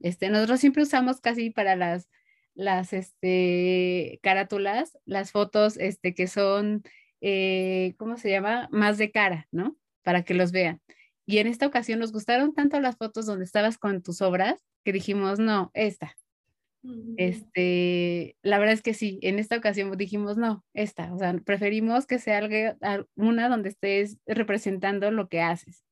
Este, 0.00 0.28
nosotros 0.30 0.60
siempre 0.60 0.84
usamos 0.84 1.20
casi 1.20 1.50
para 1.50 1.74
las 1.74 2.08
las 2.56 2.92
este, 2.92 4.18
carátulas, 4.22 4.98
las 5.04 5.30
fotos 5.30 5.76
este, 5.76 6.14
que 6.14 6.26
son, 6.26 6.82
eh, 7.20 7.94
¿cómo 7.98 8.16
se 8.16 8.30
llama? 8.30 8.68
Más 8.72 8.98
de 8.98 9.12
cara, 9.12 9.46
¿no? 9.52 9.76
Para 10.02 10.24
que 10.24 10.34
los 10.34 10.52
vean. 10.52 10.80
Y 11.26 11.38
en 11.38 11.48
esta 11.48 11.66
ocasión 11.66 11.98
nos 11.98 12.12
gustaron 12.12 12.54
tanto 12.54 12.80
las 12.80 12.96
fotos 12.96 13.26
donde 13.26 13.44
estabas 13.44 13.78
con 13.78 14.02
tus 14.02 14.22
obras 14.22 14.64
que 14.84 14.92
dijimos, 14.92 15.38
no, 15.38 15.70
esta. 15.74 16.16
Este, 17.16 18.36
la 18.42 18.58
verdad 18.58 18.74
es 18.74 18.82
que 18.82 18.94
sí, 18.94 19.18
en 19.22 19.38
esta 19.38 19.56
ocasión 19.56 19.96
dijimos, 19.96 20.36
no, 20.36 20.64
esta, 20.74 21.12
o 21.12 21.18
sea, 21.18 21.34
preferimos 21.44 22.06
que 22.06 22.18
sea 22.18 22.40
una 23.14 23.48
donde 23.48 23.70
estés 23.70 24.18
representando 24.26 25.10
lo 25.10 25.28
que 25.28 25.40
haces. 25.40 25.84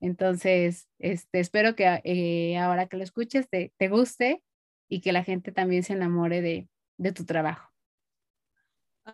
Entonces, 0.00 0.88
este, 0.98 1.40
espero 1.40 1.74
que 1.74 2.00
eh, 2.04 2.58
ahora 2.58 2.86
que 2.86 2.96
lo 2.96 3.04
escuches 3.04 3.48
te, 3.48 3.72
te 3.76 3.88
guste 3.88 4.42
y 4.88 5.00
que 5.00 5.12
la 5.12 5.24
gente 5.24 5.52
también 5.52 5.82
se 5.82 5.94
enamore 5.94 6.42
de, 6.42 6.68
de 6.96 7.12
tu 7.12 7.24
trabajo. 7.24 7.72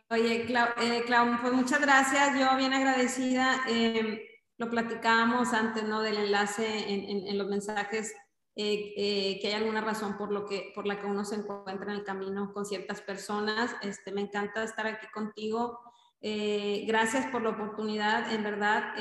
Oye, 0.09 0.47
Clau, 0.47 0.69
eh, 0.81 1.03
Clau, 1.05 1.41
pues 1.41 1.53
muchas 1.53 1.81
gracias, 1.81 2.39
yo 2.39 2.57
bien 2.57 2.73
agradecida. 2.73 3.61
Eh, 3.69 4.27
lo 4.57 4.71
platicábamos 4.71 5.53
antes, 5.53 5.85
¿no? 5.85 6.03
Del 6.03 6.17
enlace 6.17 6.93
en, 6.93 7.27
en, 7.27 7.39
los 7.39 7.49
mensajes, 7.49 8.15
eh, 8.57 8.93
eh, 8.97 9.39
que 9.41 9.49
hay 9.49 9.55
alguna 9.55 9.81
razón 9.81 10.17
por, 10.17 10.33
lo 10.33 10.47
que, 10.47 10.73
por 10.75 10.87
la 10.87 11.01
que 11.01 11.07
uno 11.07 11.25
se 11.25 11.37
encuentra 11.37 11.93
en 11.93 11.99
el 11.99 12.05
camino 12.05 12.53
con 12.53 12.65
ciertas 12.65 13.01
personas. 13.01 13.75
Este, 13.83 14.13
me 14.13 14.21
encanta 14.21 14.63
estar 14.63 14.87
aquí 14.87 15.07
contigo. 15.13 15.81
gracias 16.21 17.27
por 17.33 17.43
la 17.43 17.51
oportunidad, 17.51 18.33
en 18.33 18.43
verdad 18.45 18.95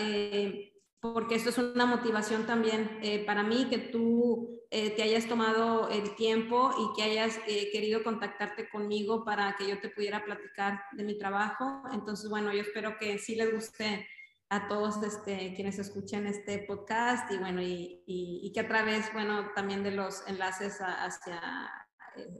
porque 1.01 1.33
esto 1.33 1.49
es 1.49 1.57
una 1.57 1.87
motivación 1.87 2.45
también 2.45 2.99
eh, 3.01 3.25
para 3.25 3.41
mí, 3.41 3.65
que 3.69 3.79
tú 3.79 4.61
eh, 4.69 4.91
te 4.91 5.01
hayas 5.01 5.27
tomado 5.27 5.89
el 5.89 6.15
tiempo 6.15 6.71
y 6.77 6.95
que 6.95 7.01
hayas 7.01 7.39
eh, 7.47 7.69
querido 7.71 8.03
contactarte 8.03 8.69
conmigo 8.69 9.25
para 9.25 9.55
que 9.57 9.67
yo 9.67 9.79
te 9.81 9.89
pudiera 9.89 10.23
platicar 10.23 10.83
de 10.91 11.03
mi 11.03 11.17
trabajo. 11.17 11.81
Entonces, 11.91 12.29
bueno, 12.29 12.53
yo 12.53 12.61
espero 12.61 12.97
que 12.99 13.17
sí 13.17 13.35
les 13.35 13.51
guste 13.51 14.07
a 14.51 14.67
todos 14.67 15.01
este, 15.01 15.53
quienes 15.55 15.79
escuchen 15.79 16.27
este 16.27 16.59
podcast 16.67 17.31
y 17.31 17.37
bueno, 17.37 17.61
y, 17.61 18.03
y, 18.05 18.51
que 18.53 18.59
a 18.59 18.67
través, 18.67 19.11
bueno, 19.13 19.51
también 19.55 19.81
de 19.81 19.91
los 19.91 20.27
enlaces 20.27 20.77
hacia 20.79 21.41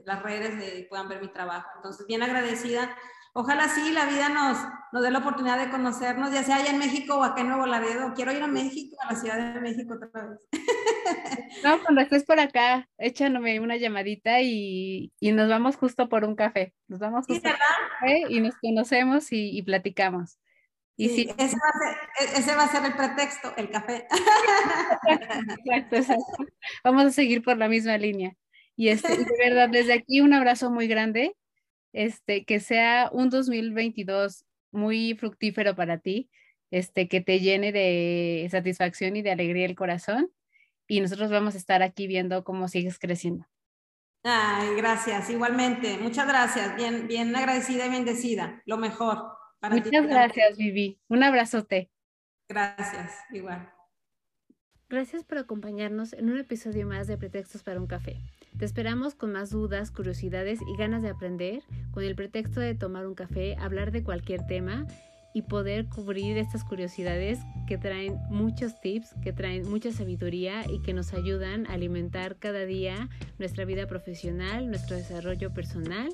las 0.04 0.22
redes 0.22 0.86
puedan 0.88 1.08
ver 1.08 1.22
mi 1.22 1.32
trabajo. 1.32 1.68
Entonces, 1.76 2.06
bien 2.06 2.22
agradecida 2.22 2.94
ojalá 3.34 3.68
sí 3.68 3.92
la 3.92 4.06
vida 4.06 4.28
nos, 4.28 4.58
nos 4.92 5.02
dé 5.02 5.10
la 5.10 5.18
oportunidad 5.18 5.58
de 5.58 5.70
conocernos, 5.70 6.32
ya 6.32 6.42
sea 6.42 6.56
allá 6.56 6.70
en 6.70 6.78
México 6.78 7.16
o 7.16 7.22
acá 7.22 7.40
en 7.40 7.48
Nuevo 7.48 7.66
Laredo. 7.66 8.12
Quiero 8.14 8.32
ir 8.32 8.42
a 8.42 8.46
México, 8.46 8.96
a 9.02 9.12
la 9.12 9.18
Ciudad 9.18 9.54
de 9.54 9.60
México 9.60 9.94
otra 9.94 10.26
vez. 10.28 10.48
No, 11.64 11.80
cuando 11.82 12.00
estés 12.00 12.24
por 12.24 12.40
acá, 12.40 12.88
échame 12.96 13.60
una 13.60 13.76
llamadita 13.76 14.40
y, 14.40 15.12
y, 15.20 15.32
nos 15.32 15.48
vamos 15.48 15.76
justo 15.76 16.08
por 16.08 16.24
un 16.24 16.34
café. 16.34 16.72
Nos 16.88 16.98
vamos 16.98 17.26
justo 17.26 17.42
por 17.42 17.50
un 17.52 17.56
café 18.00 18.24
y 18.30 18.40
nos 18.40 18.54
conocemos 18.56 19.30
y, 19.32 19.58
y 19.58 19.62
platicamos. 19.62 20.38
Y 20.96 21.08
sí, 21.08 21.28
Ese, 21.38 21.56
va 21.56 21.72
ser, 21.72 21.96
e, 22.20 22.38
ese, 22.38 22.54
va 22.54 22.64
a 22.64 22.68
ser, 22.68 22.84
el 22.84 22.94
pretexto, 22.94 23.54
el 23.56 23.70
café. 23.70 24.06
Exacto, 25.08 25.96
exacto. 25.96 26.46
Vamos 26.84 27.04
a 27.06 27.10
seguir 27.10 27.42
por 27.42 27.56
la 27.56 27.68
misma 27.68 27.96
línea. 27.96 28.36
Y 28.76 28.88
este, 28.88 29.16
de 29.16 29.26
verdad, 29.38 29.68
desde 29.68 29.94
aquí 29.94 30.20
un 30.20 30.32
abrazo 30.32 30.70
muy 30.70 30.86
grande. 30.86 31.34
Este, 31.92 32.44
que 32.44 32.60
sea 32.60 33.10
un 33.12 33.28
2022 33.28 34.46
muy 34.70 35.14
fructífero 35.14 35.76
para 35.76 35.98
ti, 35.98 36.30
este, 36.70 37.06
que 37.06 37.20
te 37.20 37.40
llene 37.40 37.70
de 37.70 38.48
satisfacción 38.50 39.16
y 39.16 39.22
de 39.22 39.30
alegría 39.30 39.66
el 39.66 39.76
corazón. 39.76 40.30
Y 40.88 41.00
nosotros 41.00 41.30
vamos 41.30 41.54
a 41.54 41.58
estar 41.58 41.82
aquí 41.82 42.06
viendo 42.06 42.44
cómo 42.44 42.68
sigues 42.68 42.98
creciendo. 42.98 43.46
Ay, 44.24 44.74
gracias, 44.76 45.30
igualmente. 45.30 45.98
Muchas 45.98 46.26
gracias. 46.26 46.76
Bien, 46.76 47.06
bien 47.08 47.34
agradecida 47.34 47.86
y 47.86 47.90
bendecida. 47.90 48.62
Lo 48.66 48.78
mejor. 48.78 49.41
Muchas 49.70 50.06
gracias, 50.06 50.56
Vivi. 50.56 50.98
Un 51.08 51.22
abrazote. 51.22 51.90
Gracias, 52.48 53.12
igual. 53.30 53.72
Gracias 54.88 55.24
por 55.24 55.38
acompañarnos 55.38 56.12
en 56.12 56.28
un 56.28 56.38
episodio 56.38 56.86
más 56.86 57.06
de 57.06 57.16
Pretextos 57.16 57.62
para 57.62 57.80
un 57.80 57.86
café. 57.86 58.20
Te 58.58 58.66
esperamos 58.66 59.14
con 59.14 59.32
más 59.32 59.48
dudas, 59.48 59.90
curiosidades 59.90 60.60
y 60.60 60.76
ganas 60.76 61.02
de 61.02 61.08
aprender, 61.08 61.62
con 61.92 62.04
el 62.04 62.14
pretexto 62.14 62.60
de 62.60 62.74
tomar 62.74 63.06
un 63.06 63.14
café, 63.14 63.56
hablar 63.56 63.90
de 63.90 64.02
cualquier 64.02 64.46
tema 64.46 64.86
y 65.32 65.42
poder 65.42 65.86
cubrir 65.86 66.36
estas 66.36 66.62
curiosidades 66.62 67.38
que 67.66 67.78
traen 67.78 68.18
muchos 68.28 68.78
tips, 68.82 69.14
que 69.22 69.32
traen 69.32 69.66
mucha 69.66 69.92
sabiduría 69.92 70.70
y 70.70 70.82
que 70.82 70.92
nos 70.92 71.14
ayudan 71.14 71.66
a 71.68 71.72
alimentar 71.72 72.36
cada 72.36 72.66
día 72.66 73.08
nuestra 73.38 73.64
vida 73.64 73.86
profesional, 73.86 74.68
nuestro 74.68 74.96
desarrollo 74.96 75.54
personal 75.54 76.10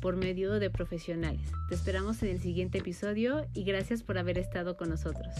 por 0.00 0.16
medio 0.16 0.58
de 0.58 0.70
profesionales. 0.70 1.50
Te 1.68 1.74
esperamos 1.74 2.22
en 2.22 2.30
el 2.30 2.40
siguiente 2.40 2.78
episodio 2.78 3.46
y 3.54 3.64
gracias 3.64 4.02
por 4.02 4.18
haber 4.18 4.38
estado 4.38 4.76
con 4.76 4.88
nosotros. 4.88 5.34